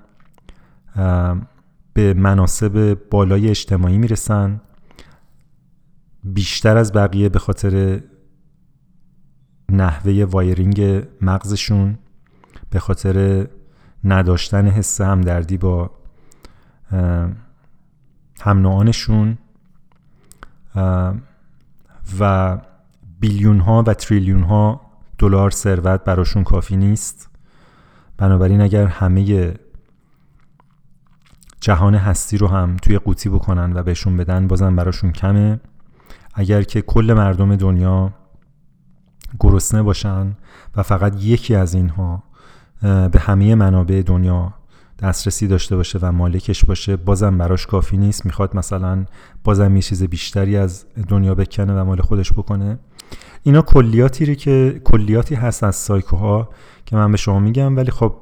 به 1.93 2.15
مناسب 2.15 2.99
بالای 3.11 3.49
اجتماعی 3.49 3.99
می‌رسن. 3.99 4.61
بیشتر 6.25 6.77
از 6.77 6.93
بقیه 6.93 7.29
به 7.29 7.39
خاطر 7.39 8.01
نحوه 9.69 10.25
وایرینگ 10.25 11.07
مغزشون 11.21 11.99
به 12.71 12.79
خاطر 12.79 13.47
نداشتن 14.05 14.67
حس 14.67 15.01
همدردی 15.01 15.59
با 15.59 15.91
هم 18.41 18.63
و 22.21 22.59
بیلیون 23.21 23.61
ها 23.61 23.85
و 23.87 23.95
تریلیون 23.95 24.43
ها 24.43 24.88
دلار 25.19 25.51
ثروت 25.51 26.05
براشون 26.05 26.45
کافی 26.45 26.77
نیست. 26.77 27.31
بنابراین 28.17 28.61
اگر 28.61 28.87
همه 28.87 29.55
جهان 31.61 31.95
هستی 31.95 32.39
رو 32.39 32.49
هم 32.49 32.77
توی 32.77 32.99
قوطی 32.99 33.29
بکنن 33.29 33.73
و 33.77 33.83
بهشون 33.83 34.17
بدن 34.17 34.47
بازم 34.49 34.77
براشون 34.77 35.13
کمه. 35.13 35.61
اگر 36.35 36.63
که 36.63 36.83
کل 36.83 37.13
مردم 37.17 37.57
دنیا 37.57 38.13
گرسنه 39.41 39.83
باشن 39.83 40.37
و 40.77 40.83
فقط 40.83 41.25
یکی 41.25 41.55
از 41.55 41.75
اینها 41.75 42.23
به 42.83 43.19
همه 43.21 43.55
منابع 43.55 44.03
دنیا 44.07 44.55
دسترسی 44.99 45.47
داشته 45.49 45.77
باشه 45.77 45.99
و 46.03 46.13
مالکش 46.13 46.65
باشه 46.65 46.97
بازم 46.97 47.39
براش 47.39 47.67
کافی 47.67 47.97
نیست. 47.97 48.27
می‌خواد 48.27 48.57
مثلا 48.57 49.05
بازم 49.45 49.77
یه 49.77 49.83
چیز 49.83 50.03
بیشتری 50.03 50.57
از 50.57 50.87
دنیا 51.09 51.35
بکنه 51.35 51.81
و 51.81 51.85
مال 51.85 52.01
خودش 52.01 52.33
بکنه. 52.33 52.79
اینا 53.43 53.63
کلیاتی 53.63 54.37
که 54.37 54.81
کلیاتی 54.85 55.35
هست 55.35 55.65
از 55.65 55.77
سایکوها 55.77 56.49
که 56.87 56.97
من 56.97 57.11
به 57.11 57.17
شما 57.17 57.39
میگم 57.39 57.77
ولی 57.77 57.91
خب 57.91 58.13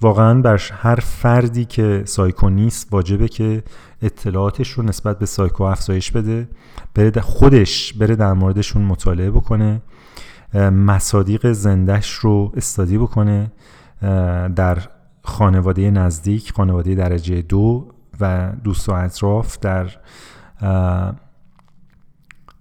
واقعا 0.00 0.40
بر 0.40 0.60
هر 0.72 0.94
فردی 0.94 1.64
که 1.64 2.02
سایکو 2.06 2.50
نیست 2.50 2.88
واجبه 2.90 3.28
که 3.28 3.62
اطلاعاتش 4.02 4.70
رو 4.70 4.82
نسبت 4.82 5.18
به 5.18 5.26
سایکو 5.26 5.64
افزایش 5.64 6.10
بده 6.10 6.48
بره 6.94 7.20
خودش 7.20 7.92
بره 7.92 8.16
در 8.16 8.32
موردشون 8.32 8.82
مطالعه 8.82 9.30
بکنه 9.30 9.82
مصادیق 10.70 11.52
زندش 11.52 12.12
رو 12.12 12.52
استادی 12.56 12.98
بکنه 12.98 13.52
در 14.56 14.78
خانواده 15.22 15.90
نزدیک 15.90 16.52
خانواده 16.52 16.94
درجه 16.94 17.42
دو 17.42 17.88
و 18.20 18.52
دوست 18.64 18.88
و 18.88 18.92
اطراف 18.92 19.58
در 19.58 19.90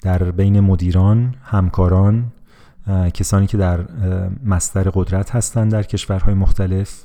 در 0.03 0.31
بین 0.31 0.59
مدیران 0.59 1.35
همکاران 1.43 2.31
کسانی 3.13 3.47
که 3.47 3.57
در 3.57 3.79
مستر 4.45 4.89
قدرت 4.93 5.35
هستند 5.35 5.71
در 5.71 5.83
کشورهای 5.83 6.33
مختلف 6.33 7.03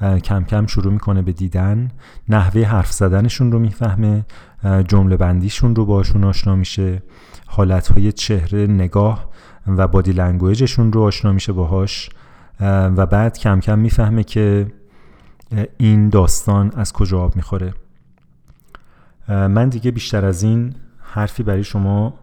کم 0.00 0.44
کم 0.44 0.66
شروع 0.66 0.92
می‌کنه 0.92 1.22
به 1.22 1.32
دیدن. 1.32 1.90
نحوه 2.28 2.62
حرف 2.62 2.92
زدنشون 2.92 3.52
رو 3.52 3.58
می‌فهمه 3.58 4.24
جمله 4.88 5.16
بندیشون 5.16 5.76
رو 5.76 5.86
باشون 5.86 6.24
آشنا 6.24 6.56
میشه 6.56 7.02
حالتهای 7.46 8.12
چهره 8.12 8.66
نگاه 8.66 9.30
و 9.66 9.88
بادی 9.88 10.12
لنگویجشون 10.12 10.92
رو 10.92 11.02
آشنا 11.02 11.32
میشه 11.32 11.52
باهاش 11.52 12.10
و 12.60 13.06
بعد 13.06 13.38
کم 13.38 13.60
کم 13.60 13.78
می‌فهمه 13.78 14.24
که 14.24 14.72
این 15.78 16.08
داستان 16.08 16.72
از 16.76 16.92
کجا 16.92 17.20
آب 17.20 17.36
می‌خوره. 17.36 17.74
من 19.28 19.68
دیگه 19.68 19.90
بیشتر 19.90 20.24
از 20.24 20.42
این 20.42 20.74
حرفی 20.98 21.42
برای 21.42 21.64
شما 21.64 22.14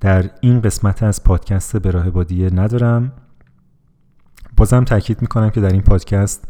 در 0.00 0.30
این 0.40 0.60
قسمت 0.60 1.02
از 1.02 1.24
پادکست 1.24 1.76
به 1.76 1.90
راه 1.90 2.10
بادیه 2.10 2.54
ندارم. 2.54 3.12
بازم 4.56 4.84
تاکید 4.84 5.22
می‌کنم 5.22 5.50
که 5.50 5.60
در 5.60 5.70
این 5.70 5.82
پادکست 5.82 6.48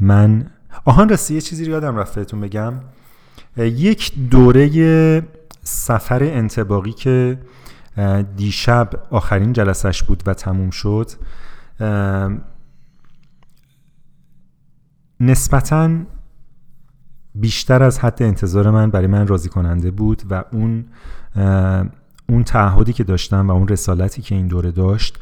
من 0.00 0.50
آهان 0.84 1.08
راستی 1.08 1.34
یه 1.34 1.40
چیزی 1.40 1.64
رو 1.64 1.70
یادم 1.70 1.96
رفت 1.96 2.14
بهتون 2.14 2.40
بگم. 2.40 2.74
یک 3.56 4.28
دوره 4.30 5.22
سفر 5.62 6.22
انتباقی 6.22 6.92
که 6.92 7.38
دیشب 8.36 8.90
آخرین 9.10 9.52
جلسش 9.52 10.02
بود 10.02 10.22
و 10.26 10.34
تموم 10.34 10.70
شد 10.70 11.10
نسبتا 15.20 15.90
بیشتر 17.34 17.82
از 17.82 17.98
حد 17.98 18.22
انتظار 18.22 18.70
من 18.70 18.90
برای 18.90 19.06
من 19.06 19.26
راضی 19.26 19.48
کننده 19.48 19.90
بود 19.90 20.22
و 20.30 20.44
اون 20.52 20.84
اون 22.34 22.44
تعهدی 22.44 22.92
که 22.92 23.04
داشتم 23.04 23.48
و 23.48 23.52
اون 23.52 23.68
رسالتی 23.68 24.22
که 24.22 24.34
این 24.34 24.46
دوره 24.46 24.70
داشت 24.70 25.18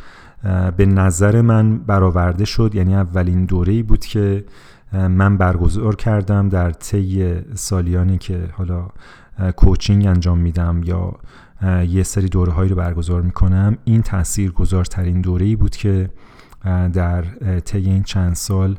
به 0.77 0.87
نظر 0.87 1.41
من 1.41 1.79
برآورده 1.79 2.45
شد. 2.45 2.75
یعنی 2.75 2.95
اولین 2.95 3.45
دوره 3.45 3.73
ای 3.73 3.83
بود 3.83 4.05
که 4.05 4.45
من 4.93 5.37
برگزار 5.37 5.97
کردم 5.97 6.49
در 6.49 6.71
طی 6.71 7.35
سالیانی 7.55 8.19
که 8.19 8.49
حالا 8.53 8.89
کوچینگ 9.57 10.07
انجام 10.07 10.39
میدم 10.39 10.81
یا 10.85 11.15
یه 11.89 12.03
سری 12.03 12.29
دوره 12.29 12.53
هایی 12.53 12.71
رو 12.71 12.77
برگزار 12.77 13.23
می‌کنم. 13.23 13.79
این 13.85 14.03
تأثیر 14.03 14.51
گذارترین 14.51 15.21
دوره 15.21 15.47
ای 15.47 15.57
بود 15.57 15.77
که 15.77 16.11
در 16.93 17.23
طی 17.61 17.79
این 17.79 18.03
چند 18.03 18.35
سال 18.35 18.77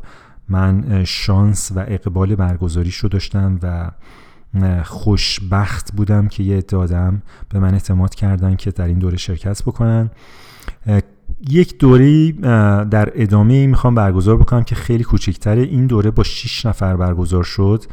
من 0.49 1.03
شانس 1.03 1.71
و 1.75 1.79
اقبال 1.87 2.35
برگزاریش 2.35 2.95
رو 2.95 3.09
داشتم 3.09 3.59
و 3.63 3.91
خوشبخت 4.83 5.93
بودم 5.93 6.27
که 6.27 6.43
یه 6.43 6.61
دادم 6.61 7.21
به 7.49 7.59
من 7.59 7.73
اعتماد 7.73 8.15
کردن 8.15 8.55
که 8.55 8.71
در 8.71 8.87
این 8.87 8.99
دوره 8.99 9.17
شرکت 9.17 9.63
بکنن. 9.63 10.09
یک 11.49 11.77
دوره 11.77 12.31
در 12.85 13.11
ادامه 13.15 13.67
می‌خوام 13.67 13.95
برگزار 13.95 14.37
بکنم 14.37 14.63
که 14.63 14.75
خیلی 14.75 15.03
کوچکتره. 15.03 15.61
این 15.61 15.87
دوره 15.87 16.11
با 16.11 16.23
6 16.23 16.65
نفر 16.65 16.95
برگزار 16.95 17.43
شد. 17.43 17.83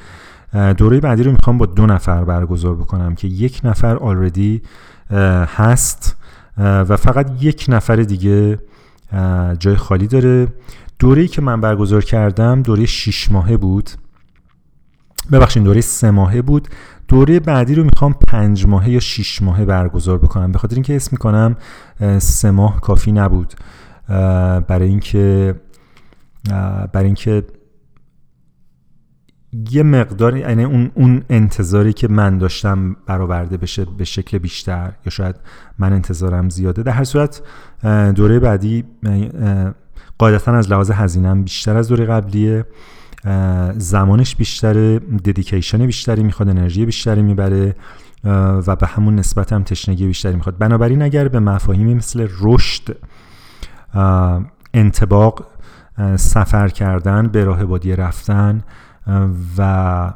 دوره 0.77 1.01
بعدی 1.01 1.23
رو 1.23 1.33
می‌خوام 1.33 1.59
با 1.59 1.67
دو 1.67 1.87
نفر 1.87 2.25
برگزار 2.25 2.77
بکنم 2.77 3.15
که 3.15 3.29
یک 3.29 3.61
نفر 3.65 3.97
آلردی 3.97 4.63
هست 5.57 6.17
و 6.59 6.97
فقط 6.97 7.43
یک 7.43 7.67
نفر 7.69 7.97
دیگه 7.97 8.59
جای 9.59 9.77
خالی 9.77 10.07
داره. 10.07 10.49
دوره 10.99 11.27
که 11.27 11.43
من 11.43 11.61
برگزار 11.61 12.05
کردم 12.05 12.63
دوره 12.63 12.87
شیش 12.87 13.33
ماهه 13.33 13.57
بود. 13.57 13.91
ببخشید 15.33 15.63
دوره 15.63 15.81
سه 15.81 16.11
ماهه 16.11 16.43
بود. 16.43 16.69
دوره 17.09 17.41
بعدی 17.41 17.75
رو 17.75 17.85
می‌خوام 17.85 18.15
پنج 18.29 18.67
ماهه 18.67 18.91
یا 18.91 19.01
شیش 19.01 19.43
ماهه 19.43 19.65
برگزار 19.65 20.19
بکنم. 20.19 20.53
به 20.53 20.59
خاطر 20.59 20.75
اینکه 20.75 20.97
اسم 20.97 21.09
می‌کنم 21.13 21.57
سه 22.19 22.51
ماه 22.51 22.81
کافی 22.81 23.13
نبود. 23.13 23.55
برای 24.69 24.89
اینکه 24.89 25.55
برای 26.93 27.07
اینکه 27.07 27.45
یه 29.71 29.83
مقدار 29.83 30.37
یعنی 30.37 30.65
اون 30.65 30.91
اون 30.95 31.23
انتظاری 31.31 31.93
که 31.93 32.09
من 32.09 32.39
داشتم 32.39 32.97
برآورده 33.07 33.57
بشه 33.57 33.85
به 33.85 34.05
شکل 34.05 34.39
بیشتر 34.39 34.93
یا 35.07 35.11
شاید 35.11 35.37
من 35.79 35.93
انتظارم 35.93 36.49
زیاده. 36.49 36.83
در 36.83 36.93
هر 36.93 37.05
صورت 37.05 37.43
دوره 38.15 38.39
بعدی 38.39 38.85
قاعدتا 40.19 40.53
از 40.53 40.71
لحاظ 40.71 40.91
هزینم 40.91 41.43
بیشتر 41.43 41.77
از 41.77 41.89
دوره 41.89 42.07
قبلیه. 42.07 42.65
زمانش 43.77 44.37
بیشتره 44.37 44.99
ددیکیشن 44.99 45.87
بیشتری 45.87 46.23
می‌خواد 46.23 46.49
انرژی 46.49 46.87
بیشتری 46.87 47.23
می‌بره 47.23 47.77
و 48.67 48.77
به 48.77 48.87
همون 48.87 49.17
نسبت 49.17 49.53
هم 49.53 49.63
تشنگی 49.63 50.07
بیشتری 50.07 50.35
می‌خواد. 50.35 50.59
بنابراین 50.59 51.03
اگر 51.03 51.29
به 51.29 51.41
مفاهیمی 51.41 51.95
مثل 51.95 52.29
رشد 52.41 52.97
انتباق 54.75 55.47
سفر 56.17 56.69
کردن 56.69 57.29
به 57.29 57.45
راه 57.45 57.65
بادیه 57.65 57.95
رفتن 57.95 58.63
و 59.59 60.13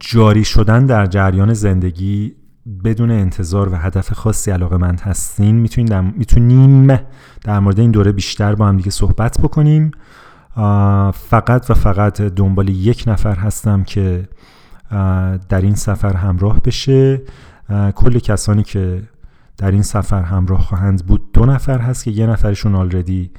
جاری 0.00 0.44
شدن 0.44 0.86
در 0.86 1.06
جریان 1.06 1.54
زندگی 1.54 2.34
بدون 2.84 3.10
انتظار 3.10 3.68
و 3.68 3.76
هدف 3.76 4.12
خاصی 4.12 4.50
علاقه 4.50 4.76
مند 4.76 5.00
هستین 5.00 5.56
می‌تونیم 5.56 5.88
در, 5.88 6.00
می‌تونیم 6.00 7.00
در 7.44 7.58
مورد 7.60 7.80
این 7.80 7.90
دوره 7.90 8.12
بیشتر 8.12 8.54
با 8.54 8.68
هم 8.68 8.76
دیگه 8.76 8.90
صحبت 8.90 9.40
بکنیم. 9.40 9.90
فقط 11.14 11.70
و 11.70 11.74
فقط 11.74 12.20
دنبال 12.20 12.68
یک 12.68 13.04
نفر 13.06 13.34
هستم 13.34 13.84
که 13.84 14.28
در 15.48 15.60
این 15.60 15.74
سفر 15.74 16.16
همراه 16.16 16.60
بشه. 16.60 17.22
کل 17.94 18.18
کسانی 18.18 18.62
که 18.62 19.02
در 19.58 19.70
این 19.70 19.82
سفر 19.82 20.22
همراه 20.22 20.60
خواهند 20.60 21.06
بود 21.06 21.32
دو 21.32 21.46
نفر 21.46 21.78
هست 21.78 22.04
که 22.04 22.10
یه 22.10 22.26
نفرشون 22.26 22.74
آلردی 22.74 23.30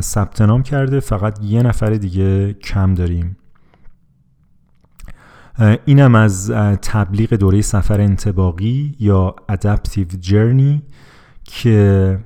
ثبت 0.00 0.42
نام 0.42 0.62
کرده 0.62 1.00
فقط 1.00 1.38
یه 1.42 1.62
نفر 1.62 1.90
دیگه 1.90 2.52
کم 2.52 2.94
داریم. 2.94 3.36
اینم 5.84 6.14
از 6.14 6.50
تبلیغ 6.82 7.34
دوره 7.34 7.62
سفر 7.62 8.00
انتباقی 8.00 8.96
یا 8.98 9.34
Adaptive 9.52 10.26
Journey 10.26 10.82
که 11.44 12.18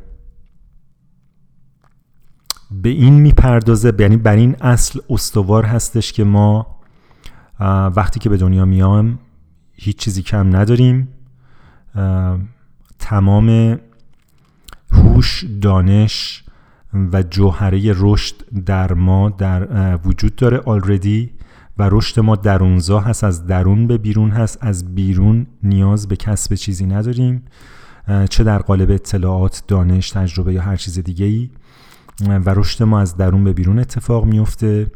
به 2.71 2.89
این 2.89 3.15
می‌پردازه 3.15 3.93
یعنی 3.99 4.17
بر 4.17 4.37
این 4.37 4.57
اصل 4.61 5.01
استوار 5.11 5.65
هستش 5.65 6.13
که 6.13 6.25
ما 6.25 6.77
وقتی 7.97 8.21
که 8.21 8.29
به 8.29 8.37
دنیا 8.37 8.65
میام 8.65 9.19
هیچ 9.73 9.97
چیزی 9.97 10.23
کم 10.23 10.57
نداریم. 10.57 11.09
تمام 12.99 13.79
هوش 14.93 15.45
دانش 15.61 16.45
و 17.13 17.23
جوهره 17.23 17.95
رشد 17.97 18.65
در 18.67 18.93
ما 18.93 19.31
در 19.31 19.97
وجود 20.05 20.37
داره 20.37 20.59
آلردی 20.59 21.36
و 21.79 21.89
رشد 21.93 22.21
ما 22.21 22.37
درونزا 22.37 23.01
هست 23.01 23.25
از 23.25 23.47
درون 23.47 23.87
به 23.87 23.99
بیرون 23.99 24.31
هست 24.31 24.59
از 24.61 24.95
بیرون 24.95 25.47
نیاز 25.63 26.09
به 26.09 26.17
کسب 26.17 26.55
چیزی 26.55 26.87
نداریم. 26.87 27.43
چه 28.31 28.45
در 28.45 28.59
قالب 28.59 28.91
اطلاعات 28.91 29.63
دانش 29.69 30.11
تجربه 30.11 30.55
یا 30.55 30.63
هر 30.63 30.77
چیز 30.77 30.99
دیگه 30.99 31.27
ای 31.27 31.51
و 32.21 32.55
رشد 32.55 32.83
ما 32.83 33.01
از 33.01 33.17
درون 33.17 33.45
به 33.45 33.53
بیرون 33.53 33.79
اتفاق 33.79 34.25
میفته 34.25 34.91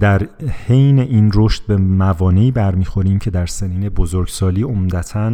در 0.00 0.28
حین 0.66 0.98
این 0.98 1.30
رشد 1.34 1.66
به 1.66 1.76
موانعی 1.76 2.50
برمیخوریم 2.50 3.18
که 3.18 3.30
در 3.30 3.46
سنین 3.46 3.88
بزرگسالی 3.88 4.62
عمدتا 4.62 5.32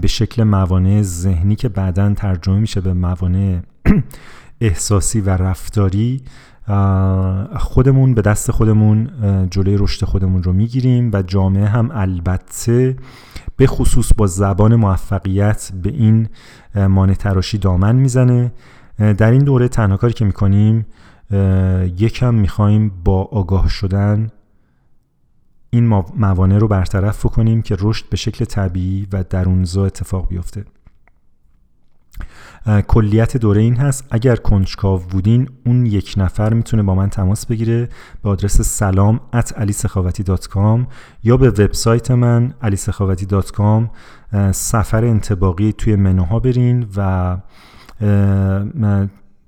به 0.00 0.08
شکل 0.08 0.42
موانع 0.42 1.02
ذهنی 1.02 1.56
که 1.56 1.68
بعدا 1.68 2.14
ترجمه 2.14 2.58
میشه 2.58 2.80
به 2.80 2.92
موانع 2.94 3.60
احساسی 4.60 5.20
و 5.20 5.30
رفتاری 5.30 6.22
خودمون 7.56 8.14
به 8.14 8.22
دست 8.22 8.50
خودمون 8.50 9.10
جلوی 9.50 9.76
رشد 9.76 10.04
خودمون 10.04 10.42
رو 10.42 10.52
می‌گیریم 10.52 11.10
و 11.12 11.22
جامعه 11.22 11.66
هم 11.66 11.90
البته 11.92 12.96
به 13.56 13.66
خصوص 13.66 14.12
با 14.16 14.26
زبان 14.26 14.76
موفقیت 14.76 15.70
به 15.82 15.90
این 15.90 16.28
مانع 16.74 17.14
تراشی 17.14 17.58
دامن 17.58 17.96
می‌زنه. 17.96 18.52
در 18.98 19.30
این 19.30 19.44
دوره 19.44 19.68
تنها 19.68 19.96
کاری 19.96 20.12
که 20.12 20.24
می‌کنیم 20.24 20.86
یکم 21.98 22.34
می‌خوایم 22.34 22.92
با 23.04 23.22
آگاه 23.22 23.68
شدن 23.68 24.30
این 25.70 25.86
موانع 26.16 26.58
رو 26.58 26.68
برطرف 26.68 27.26
بکنیم 27.26 27.62
که 27.62 27.76
رشد 27.80 28.08
به 28.10 28.16
شکل 28.16 28.44
طبیعی 28.44 29.06
و 29.12 29.24
درونزا 29.30 29.86
اتفاق 29.86 30.28
بیفته. 30.28 30.64
کلیت 32.88 33.36
دوره 33.36 33.62
این 33.62 33.76
هست. 33.76 34.04
اگر 34.10 34.36
کنجکاو 34.36 35.00
بودین 35.00 35.48
اون 35.66 35.86
یک 35.86 36.14
نفر 36.16 36.54
می‌تونه 36.54 36.82
با 36.82 36.94
من 36.94 37.08
تماس 37.08 37.46
بگیره 37.46 37.88
به 38.22 38.28
آدرس 38.28 38.60
سلام 38.60 39.20
at 39.34 39.46
alisekhawati.com 39.46 40.80
یا 41.24 41.36
به 41.36 41.50
وبسایت 41.50 42.10
من 42.10 42.54
alisekhawati.com 42.62 43.82
سفر 44.52 45.04
انطباقی 45.04 45.72
توی 45.72 45.96
منوها 45.96 46.40
برین 46.40 46.86
و 46.96 47.36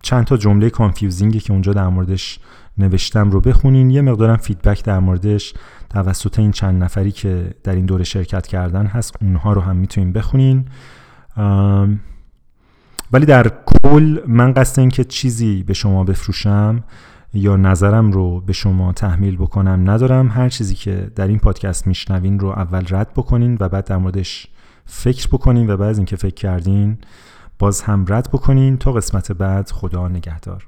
چند 0.02 0.24
تا 0.24 0.36
جمله 0.36 0.70
confusing 0.70 1.33
ی 1.33 1.40
که 1.40 1.52
اونجا 1.52 1.72
در 1.72 1.88
موردش 1.88 2.38
نوشتم 2.78 3.30
رو 3.30 3.40
بخونین. 3.40 3.90
یه 3.90 4.02
مقدارم 4.02 4.36
feedback 4.36 4.84
در 4.84 4.98
موردش 4.98 5.54
توسط 5.90 6.38
این 6.38 6.50
چند 6.50 6.82
نفری 6.82 7.12
که 7.12 7.54
در 7.64 7.74
این 7.74 7.86
دوره 7.86 8.04
شرکت 8.04 8.46
کردن 8.46 8.86
هست 8.86 9.14
اونها 9.22 9.52
رو 9.52 9.60
هم 9.60 9.76
می‌تونین 9.76 10.12
بخونین. 10.12 10.64
ولی 13.12 13.26
در 13.26 13.52
کل 13.66 14.20
من 14.26 14.52
قصد 14.52 14.80
این 14.80 14.88
که 14.88 15.04
چیزی 15.04 15.62
به 15.62 15.74
شما 15.74 16.04
بفروشم 16.04 16.84
یا 17.34 17.56
نظرم 17.56 18.12
رو 18.12 18.40
به 18.40 18.52
شما 18.52 18.92
تحمیل 18.92 19.36
بکنم 19.36 19.90
ندارم. 19.90 20.28
هر 20.28 20.48
چیزی 20.48 20.74
که 20.74 21.10
در 21.16 21.28
این 21.28 21.38
پادکست 21.38 21.86
میشنوین 21.86 22.38
رو 22.38 22.48
اول 22.48 22.84
رد 22.90 23.12
بکنین 23.16 23.56
و 23.60 23.68
بعد 23.68 23.84
در 23.84 23.96
موردش 23.96 24.46
فکر 24.86 25.28
بکنین 25.28 25.70
و 25.70 25.76
بعد 25.76 25.88
از 25.88 25.98
اینکه 25.98 26.16
فکر 26.16 26.34
کردین 26.34 26.98
باز 27.58 27.82
هم 27.82 28.04
رد 28.08 28.28
بکنین. 28.32 28.76
تا 28.76 28.92
قسمت 28.92 29.32
بعد 29.32 29.70
خدا 29.70 30.08
نگهدار. 30.08 30.66